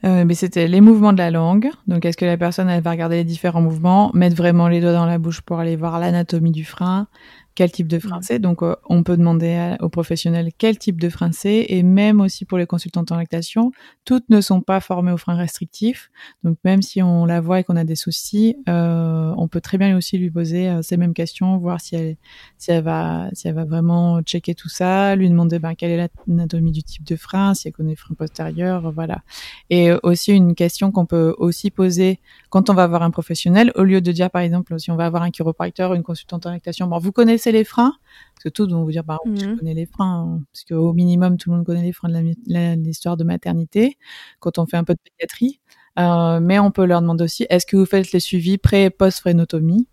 euh, 0.03 0.25
mais 0.25 0.33
c'était 0.33 0.67
les 0.67 0.81
mouvements 0.81 1.13
de 1.13 1.19
la 1.19 1.29
langue. 1.29 1.69
Donc, 1.85 2.05
est-ce 2.05 2.17
que 2.17 2.25
la 2.25 2.37
personne, 2.37 2.67
va 2.79 2.91
regarder 2.91 3.17
les 3.17 3.23
différents 3.23 3.61
mouvements, 3.61 4.09
mettre 4.15 4.35
vraiment 4.35 4.67
les 4.67 4.81
doigts 4.81 4.93
dans 4.93 5.05
la 5.05 5.19
bouche 5.19 5.41
pour 5.41 5.59
aller 5.59 5.75
voir 5.75 5.99
l'anatomie 5.99 6.51
du 6.51 6.65
frein, 6.65 7.07
quel 7.55 7.71
type 7.71 7.87
de 7.87 7.99
frein 7.99 8.21
c'est. 8.21 8.39
Donc, 8.39 8.63
euh, 8.63 8.75
on 8.87 9.03
peut 9.03 9.17
demander 9.17 9.75
aux 9.81 9.89
professionnels 9.89 10.49
quel 10.57 10.77
type 10.77 10.99
de 10.99 11.09
frein 11.09 11.31
c'est, 11.31 11.65
et 11.69 11.83
même 11.83 12.21
aussi 12.21 12.45
pour 12.45 12.57
les 12.57 12.65
consultantes 12.65 13.11
en 13.11 13.17
lactation, 13.17 13.71
toutes 14.05 14.29
ne 14.29 14.41
sont 14.41 14.61
pas 14.61 14.79
formées 14.79 15.11
au 15.11 15.17
frein 15.17 15.35
restrictif. 15.35 16.11
Donc, 16.43 16.57
même 16.63 16.81
si 16.81 17.01
on 17.01 17.25
la 17.25 17.41
voit 17.41 17.59
et 17.59 17.63
qu'on 17.63 17.75
a 17.75 17.83
des 17.83 17.95
soucis, 17.95 18.55
euh, 18.69 19.33
on 19.37 19.47
peut 19.47 19.61
très 19.61 19.77
bien 19.77 19.95
aussi 19.97 20.17
lui 20.17 20.31
poser 20.31 20.69
euh, 20.69 20.81
ces 20.81 20.97
mêmes 20.97 21.13
questions, 21.13 21.57
voir 21.57 21.81
si 21.81 21.95
elle, 21.95 22.17
si 22.57 22.71
elle 22.71 22.83
va, 22.83 23.29
si 23.33 23.47
elle 23.47 23.55
va 23.55 23.65
vraiment 23.65 24.21
checker 24.21 24.55
tout 24.55 24.69
ça, 24.69 25.15
lui 25.15 25.29
demander 25.29 25.59
ben, 25.59 25.75
quelle 25.75 25.91
est 25.91 26.09
l'anatomie 26.27 26.71
du 26.71 26.83
type 26.83 27.03
de 27.03 27.15
frein, 27.15 27.53
si 27.53 27.67
elle 27.67 27.73
connaît 27.73 27.91
le 27.91 27.95
frein 27.97 28.15
postérieur, 28.15 28.91
voilà. 28.91 29.21
Et 29.69 29.91
aussi 30.03 30.31
une 30.31 30.55
question 30.55 30.91
qu'on 30.91 31.05
peut 31.05 31.35
aussi 31.37 31.71
poser 31.71 32.19
quand 32.49 32.69
on 32.69 32.73
va 32.73 32.87
voir 32.87 33.03
un 33.03 33.11
professionnel, 33.11 33.71
au 33.75 33.83
lieu 33.83 34.01
de 34.01 34.11
dire 34.11 34.29
par 34.29 34.41
exemple 34.41 34.79
si 34.79 34.91
on 34.91 34.95
va 34.95 35.05
avoir 35.05 35.23
un 35.23 35.31
chiropracteur, 35.31 35.93
une 35.93 36.03
consultante 36.03 36.45
en 36.45 36.51
lactation, 36.51 36.87
bon, 36.87 36.97
vous 36.97 37.11
connaissez 37.11 37.40
les 37.49 37.63
freins. 37.63 37.93
Parce 38.35 38.43
que 38.43 38.49
tous 38.49 38.71
vont 38.71 38.83
vous 38.83 38.91
dire, 38.91 39.03
bah, 39.03 39.19
je 39.35 39.45
mhm. 39.45 39.57
connais 39.57 39.73
les 39.75 39.85
freins, 39.85 40.39
hein, 40.39 40.43
parce 40.51 40.63
qu'au 40.63 40.93
minimum, 40.93 41.37
tout 41.37 41.51
le 41.51 41.57
monde 41.57 41.65
connaît 41.65 41.83
les 41.83 41.93
freins 41.93 42.09
de 42.09 42.83
l'histoire 42.83 43.15
de 43.15 43.23
maternité, 43.23 43.97
quand 44.39 44.57
on 44.57 44.65
fait 44.65 44.77
un 44.77 44.83
peu 44.83 44.93
de 44.93 44.99
pédiatrie. 44.99 45.59
Euh, 45.99 46.39
mais 46.39 46.59
on 46.59 46.71
peut 46.71 46.85
leur 46.85 47.01
demander 47.01 47.23
aussi, 47.23 47.45
est-ce 47.49 47.65
que 47.65 47.77
vous 47.77 47.85
faites 47.85 48.11
les 48.13 48.19
suivis 48.19 48.57
pré 48.57 48.85
et 48.85 48.89
post-frénotomie 48.89 49.87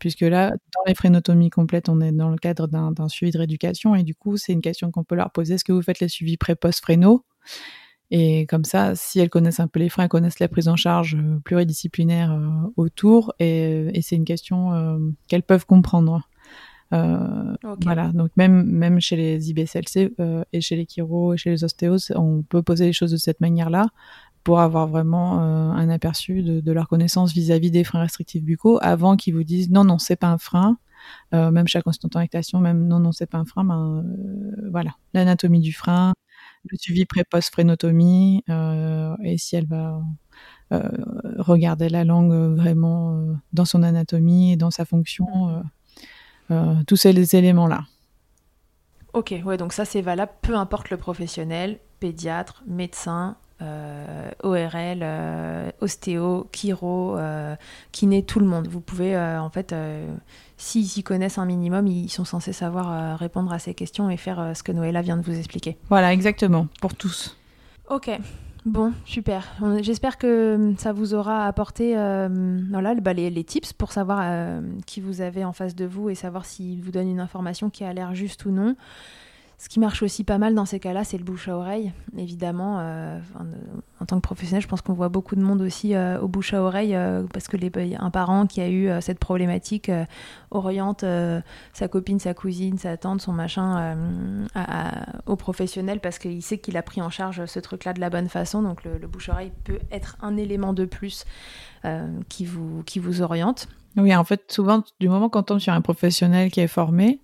Puisque 0.00 0.22
là, 0.22 0.50
dans 0.50 0.82
les 0.86 0.94
frénotomies 0.94 1.50
complètes, 1.50 1.88
on 1.88 2.00
est 2.00 2.10
dans 2.10 2.30
le 2.30 2.38
cadre 2.38 2.66
d'un 2.66 3.08
suivi 3.08 3.30
de 3.30 3.38
rééducation, 3.38 3.94
et 3.94 4.02
du 4.02 4.14
coup, 4.14 4.36
c'est 4.36 4.52
une 4.52 4.60
question 4.60 4.90
qu'on 4.90 5.04
peut 5.04 5.14
leur 5.14 5.30
poser, 5.30 5.54
est-ce 5.54 5.64
que 5.64 5.72
vous 5.72 5.82
faites 5.82 6.00
les 6.00 6.08
suivis 6.08 6.36
pré-post-fréno 6.36 7.24
et 8.12 8.46
comme 8.46 8.64
ça, 8.64 8.94
si 8.94 9.18
elles 9.18 9.30
connaissent 9.30 9.58
un 9.58 9.66
peu 9.66 9.80
les 9.80 9.88
freins, 9.88 10.04
elles 10.04 10.08
connaissent 10.08 10.38
la 10.38 10.46
prise 10.46 10.68
en 10.68 10.76
charge 10.76 11.16
euh, 11.16 11.40
pluridisciplinaire 11.44 12.30
euh, 12.30 12.72
autour, 12.76 13.34
et, 13.40 13.88
et 13.92 14.00
c'est 14.00 14.14
une 14.14 14.24
question 14.24 15.12
qu'elles 15.28 15.42
peuvent 15.42 15.66
comprendre. 15.66 16.28
Euh, 16.92 17.56
voilà, 17.82 18.12
donc 18.12 18.30
même, 18.36 18.64
même 18.64 19.00
chez 19.00 19.16
les 19.16 19.50
IBSLC 19.50 20.14
euh, 20.20 20.44
et 20.52 20.60
chez 20.60 20.76
les 20.76 20.86
chiro 20.86 21.34
et 21.34 21.36
chez 21.36 21.50
les 21.50 21.64
ostéos, 21.64 22.12
on 22.14 22.42
peut 22.42 22.62
poser 22.62 22.86
les 22.86 22.92
choses 22.92 23.10
de 23.10 23.16
cette 23.16 23.40
manière-là 23.40 23.86
pour 24.44 24.60
avoir 24.60 24.86
vraiment 24.86 25.42
euh, 25.42 25.70
un 25.72 25.88
aperçu 25.88 26.42
de, 26.42 26.72
leur 26.72 26.86
connaissance 26.88 27.32
vis-à-vis 27.32 27.72
des 27.72 27.82
freins 27.82 28.02
restrictifs 28.02 28.44
buccaux 28.44 28.78
avant 28.80 29.16
qu'ils 29.16 29.34
vous 29.34 29.42
disent 29.42 29.70
non, 29.70 29.82
non, 29.82 29.98
c'est 29.98 30.16
pas 30.16 30.28
un 30.28 30.38
frein. 30.38 30.78
même 31.32 31.66
chaque 31.66 31.84
consultant 31.84 32.20
en 32.20 32.60
même 32.60 32.86
non, 32.86 33.00
non, 33.00 33.12
c'est 33.12 33.26
pas 33.26 33.38
un 33.38 33.44
frein, 33.44 33.64
ben, 33.64 34.04
voilà, 34.70 34.92
l'anatomie 35.12 35.60
du 35.60 35.72
frein, 35.72 36.14
le 36.70 36.78
suivi 36.78 37.04
pré-post 37.04 37.50
frénotomie, 37.50 38.44
et 39.24 39.38
si 39.38 39.56
elle 39.56 39.66
va 39.66 40.00
regarder 41.38 41.88
la 41.88 42.04
langue 42.04 42.56
vraiment 42.56 43.26
dans 43.52 43.64
son 43.64 43.82
anatomie 43.82 44.52
et 44.52 44.56
dans 44.56 44.70
sa 44.70 44.84
fonction, 44.84 45.26
euh, 45.48 45.60
tous 46.86 46.96
ces 46.96 47.36
éléments-là. 47.36 47.84
Ok, 49.12 49.34
ouais, 49.44 49.56
donc 49.56 49.72
ça 49.72 49.84
c'est 49.84 50.02
valable, 50.02 50.32
peu 50.42 50.54
importe 50.54 50.90
le 50.90 50.96
professionnel, 50.96 51.78
pédiatre, 52.00 52.62
médecin, 52.66 53.36
euh, 53.62 54.30
ORL, 54.42 55.00
euh, 55.02 55.70
ostéo, 55.80 56.48
chiro, 56.52 57.16
kiné, 57.92 58.22
tout 58.22 58.40
le 58.40 58.46
monde. 58.46 58.68
Vous 58.68 58.80
pouvez, 58.80 59.18
en 59.18 59.48
fait, 59.48 59.74
s'ils 60.58 60.86
s'y 60.86 61.02
connaissent 61.02 61.38
un 61.38 61.46
minimum, 61.46 61.86
ils 61.86 62.10
sont 62.10 62.26
censés 62.26 62.52
savoir 62.52 63.18
répondre 63.18 63.52
à 63.52 63.58
ces 63.58 63.72
questions 63.72 64.10
et 64.10 64.18
faire 64.18 64.52
ce 64.54 64.62
que 64.62 64.72
Noëlla 64.72 65.00
vient 65.00 65.16
de 65.16 65.22
vous 65.22 65.38
expliquer. 65.38 65.78
Voilà, 65.88 66.12
exactement, 66.12 66.68
pour 66.80 66.94
tous. 66.94 67.38
Ok, 67.88 68.10
Bon, 68.66 68.92
super. 69.04 69.46
J'espère 69.80 70.18
que 70.18 70.74
ça 70.76 70.92
vous 70.92 71.14
aura 71.14 71.46
apporté 71.46 71.92
voilà, 71.94 72.94
bah, 72.96 73.12
les, 73.12 73.44
tips 73.44 73.72
pour 73.72 73.92
savoir 73.92 74.18
euh, 74.22 74.60
qui 74.86 75.00
vous 75.00 75.20
avez 75.20 75.44
en 75.44 75.52
face 75.52 75.76
de 75.76 75.84
vous 75.84 76.10
et 76.10 76.16
savoir 76.16 76.44
s'il 76.44 76.82
vous 76.82 76.90
donne 76.90 77.08
une 77.08 77.20
information 77.20 77.70
qui 77.70 77.84
a 77.84 77.92
l'air 77.92 78.12
juste 78.16 78.44
ou 78.44 78.50
non. 78.50 78.74
Ce 79.58 79.70
qui 79.70 79.80
marche 79.80 80.02
aussi 80.02 80.22
pas 80.22 80.36
mal 80.36 80.54
dans 80.54 80.66
ces 80.66 80.78
cas-là, 80.78 81.02
c'est 81.02 81.16
le 81.16 81.24
bouche 81.24 81.48
à 81.48 81.56
oreille, 81.56 81.90
évidemment. 82.18 82.76
Euh, 82.78 83.18
en 84.00 84.04
tant 84.04 84.16
que 84.16 84.20
professionnel, 84.20 84.62
je 84.62 84.68
pense 84.68 84.82
qu'on 84.82 84.92
voit 84.92 85.08
beaucoup 85.08 85.34
de 85.34 85.40
monde 85.40 85.62
aussi 85.62 85.94
euh, 85.94 86.20
au 86.20 86.28
bouche 86.28 86.52
à 86.52 86.60
oreille 86.62 86.94
euh, 86.94 87.22
parce 87.32 87.48
que 87.48 87.56
un 87.98 88.10
parent 88.10 88.46
qui 88.46 88.60
a 88.60 88.68
eu 88.68 88.90
cette 89.00 89.18
problématique 89.18 89.90
oriente 90.50 91.04
sa 91.72 91.88
copine, 91.88 92.20
sa 92.20 92.34
cousine, 92.34 92.76
sa 92.76 92.98
tante, 92.98 93.22
son 93.22 93.32
machin 93.32 93.96
au 95.24 95.36
professionnel 95.36 96.00
parce 96.00 96.18
qu'il 96.18 96.42
sait 96.42 96.58
qu'il 96.58 96.76
a 96.76 96.82
pris 96.82 97.00
en 97.00 97.08
charge 97.08 97.46
ce 97.46 97.58
truc-là 97.58 97.94
de 97.94 98.00
la 98.00 98.10
bonne 98.10 98.28
façon. 98.28 98.62
Donc 98.62 98.84
le, 98.84 98.98
le 98.98 99.06
bouche 99.06 99.30
à 99.30 99.32
oreille 99.32 99.52
peut 99.64 99.78
être 99.90 100.18
un 100.20 100.36
élément 100.36 100.74
de 100.74 100.84
plus 100.84 101.24
qui, 102.28 102.44
vous, 102.44 102.82
qui 102.84 102.98
vous 102.98 103.22
oriente. 103.22 103.68
Oui, 103.96 104.14
en 104.14 104.24
fait, 104.24 104.52
souvent, 104.52 104.84
du 105.00 105.08
moment 105.08 105.30
qu'on 105.30 105.42
tombe 105.42 105.58
sur 105.58 105.72
un 105.72 105.80
professionnel 105.80 106.50
qui 106.50 106.60
est 106.60 106.68
formé, 106.68 107.20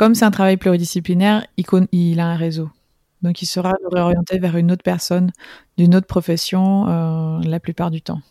comme 0.00 0.14
c'est 0.14 0.24
un 0.24 0.30
travail 0.30 0.56
pluridisciplinaire, 0.56 1.46
il, 1.58 1.66
il, 1.92 2.20
a 2.20 2.26
un 2.28 2.36
réseau. 2.36 2.70
Donc 3.20 3.42
il 3.42 3.46
sera 3.46 3.74
réorienté 3.92 4.38
vers 4.38 4.56
une 4.56 4.72
autre 4.72 4.82
personne 4.82 5.30
d'une 5.76 5.94
autre 5.94 6.06
profession 6.06 6.88
euh, 6.88 7.40
la 7.42 7.60
plupart 7.60 7.90
du 7.90 8.00
temps. 8.00 8.22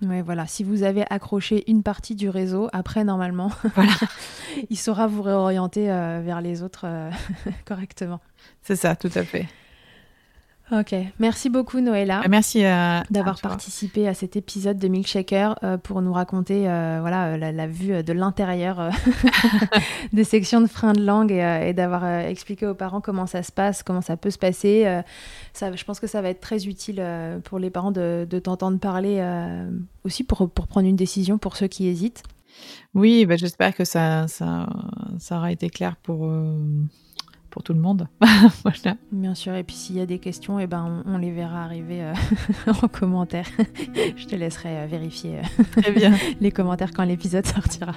Oui, 0.00 0.22
voilà. 0.22 0.46
Si 0.46 0.62
vous 0.62 0.84
avez 0.84 1.02
accroché 1.10 1.68
une 1.68 1.82
partie 1.82 2.14
du 2.14 2.28
réseau, 2.28 2.68
après, 2.72 3.02
normalement, 3.02 3.50
il 4.70 4.78
saura 4.78 5.08
vous 5.08 5.22
réorienter 5.22 5.90
euh, 5.90 6.22
vers 6.24 6.40
les 6.40 6.62
autres 6.62 6.84
euh, 6.84 7.10
correctement. 7.66 8.20
C'est 8.62 8.76
ça, 8.76 8.94
tout 8.94 9.10
à 9.16 9.24
fait. 9.24 9.48
Ok, 10.72 10.94
merci 11.18 11.50
beaucoup 11.50 11.80
Noëlla. 11.80 12.20
Ah, 12.24 12.28
merci 12.28 12.60
d'avoir 12.60 13.40
participé 13.40 14.06
à 14.06 14.14
cet 14.14 14.36
épisode 14.36 14.78
de 14.78 14.86
Milkshaker 14.86 15.56
euh, 15.64 15.76
pour 15.78 16.00
nous 16.00 16.12
raconter 16.12 16.68
euh, 16.68 16.98
voilà, 17.00 17.32
euh, 17.32 17.36
la, 17.36 17.66
vue 17.66 18.04
de 18.04 18.12
l'intérieur 18.12 18.90
des 20.12 20.22
sections 20.22 20.60
de 20.60 20.68
frein 20.68 20.92
de 20.92 21.04
langue 21.04 21.32
et, 21.32 21.72
d'avoir 21.72 22.06
expliqué 22.20 22.66
aux 22.66 22.74
parents 22.74 23.00
comment 23.00 23.26
ça 23.26 23.42
se 23.42 23.50
passe, 23.50 23.82
comment 23.82 24.00
ça 24.00 24.16
peut 24.16 24.30
se 24.30 24.38
passer. 24.38 25.02
ça, 25.52 25.74
je 25.74 25.84
pense 25.84 25.98
que 25.98 26.06
ça 26.06 26.22
va 26.22 26.28
être 26.28 26.40
très 26.40 26.68
utile 26.68 27.04
pour 27.44 27.58
les 27.58 27.70
parents 27.70 27.90
de, 27.90 28.26
t'entendre 28.42 28.78
parler 28.78 29.24
aussi 30.04 30.22
pour, 30.22 30.48
pour 30.50 30.68
prendre 30.68 30.86
une 30.86 30.96
décision 30.96 31.38
pour 31.38 31.56
ceux 31.56 31.66
qui 31.66 31.88
hésitent. 31.88 32.22
Oui, 32.94 33.26
bah, 33.26 33.36
j'espère 33.36 33.74
que 33.74 33.84
ça, 33.84 34.28
ça, 34.28 34.68
ça, 35.18 35.36
aura 35.36 35.50
été 35.50 35.68
clair 35.68 35.96
pour 35.96 36.30
pour 37.50 37.62
tout 37.62 37.74
le 37.74 37.80
monde. 37.80 38.08
Bien 39.12 39.34
sûr, 39.34 39.54
et 39.54 39.64
puis 39.64 39.76
s'il 39.76 39.96
y 39.96 40.00
a 40.00 40.06
des 40.06 40.18
questions, 40.18 40.58
eh 40.58 40.66
ben, 40.66 41.02
on, 41.06 41.18
les 41.18 41.30
verra 41.30 41.64
arriver 41.64 42.02
euh, 42.02 42.14
en 42.82 42.88
commentaire. 42.88 43.46
Je 44.16 44.26
te 44.26 44.36
laisserai 44.36 44.80
euh, 44.80 44.86
vérifier 44.86 45.38
euh, 45.38 45.64
Très 45.80 45.92
bien. 45.92 46.12
les 46.40 46.50
commentaires 46.50 46.92
quand 46.92 47.04
l'épisode 47.04 47.46
sortira. 47.46 47.92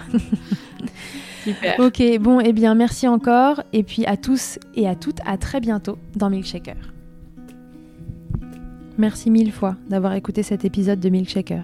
Super. 1.44 1.80
Ok, 1.80 2.02
bon, 2.20 2.40
eh 2.40 2.54
bien 2.54 2.74
merci 2.76 3.08
encore, 3.08 3.64
et 3.74 3.84
puis 3.84 4.06
à 4.06 4.18
tous 4.18 4.60
et 4.76 4.88
à 4.88 4.96
toutes, 4.96 5.20
à 5.26 5.38
très 5.38 5.60
bientôt 5.60 5.98
dans 6.16 6.30
Milkshaker. 6.30 6.78
Merci 8.98 9.30
mille 9.30 9.52
fois 9.52 9.76
d'avoir 9.90 10.14
écouté 10.14 10.44
cet 10.44 10.66
épisode 10.66 11.00
de 11.00 11.10
Milkshaker. 11.10 11.64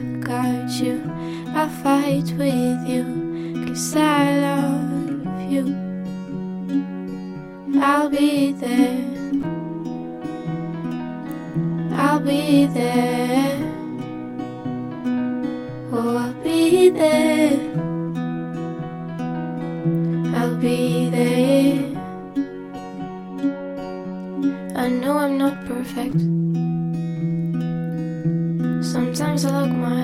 got 0.31 0.69
you. 0.81 0.97
I'll 1.53 1.67
fight 1.83 2.27
with 2.41 2.81
you, 2.87 3.03
cause 3.65 3.95
I 3.97 4.39
love 4.45 5.51
you. 5.51 5.65
I'll 7.81 8.09
be 8.09 8.53
there. 8.53 9.09
I'll 12.03 12.19
be 12.19 12.65
there. 12.67 13.57
Oh, 15.91 16.17
I'll 16.23 16.33
be 16.43 16.89
there. 16.89 17.80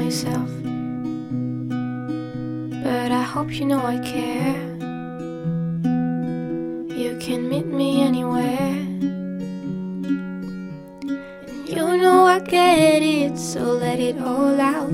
Myself, 0.08 0.50
but 2.82 3.12
I 3.12 3.24
hope 3.24 3.52
you 3.52 3.66
know 3.66 3.84
I 3.86 4.00
care. 4.00 4.56
You 6.98 7.18
can 7.20 7.50
meet 7.50 7.66
me 7.66 8.04
anywhere. 8.04 8.72
And 11.02 11.68
you 11.68 11.98
know 11.98 12.26
I 12.26 12.40
get 12.40 13.04
it, 13.04 13.38
so 13.38 13.60
let 13.60 14.00
it 14.00 14.18
all 14.22 14.62
out. 14.62 14.94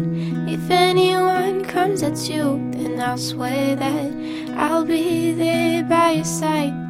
If 0.49 0.71
anyone 0.71 1.63
comes 1.63 2.01
at 2.01 2.17
you, 2.27 2.71
then 2.71 2.99
I'll 2.99 3.19
swear 3.19 3.75
that 3.75 4.11
I'll 4.57 4.83
be 4.83 5.33
there 5.33 5.83
by 5.83 6.13
your 6.13 6.25
side. 6.25 6.82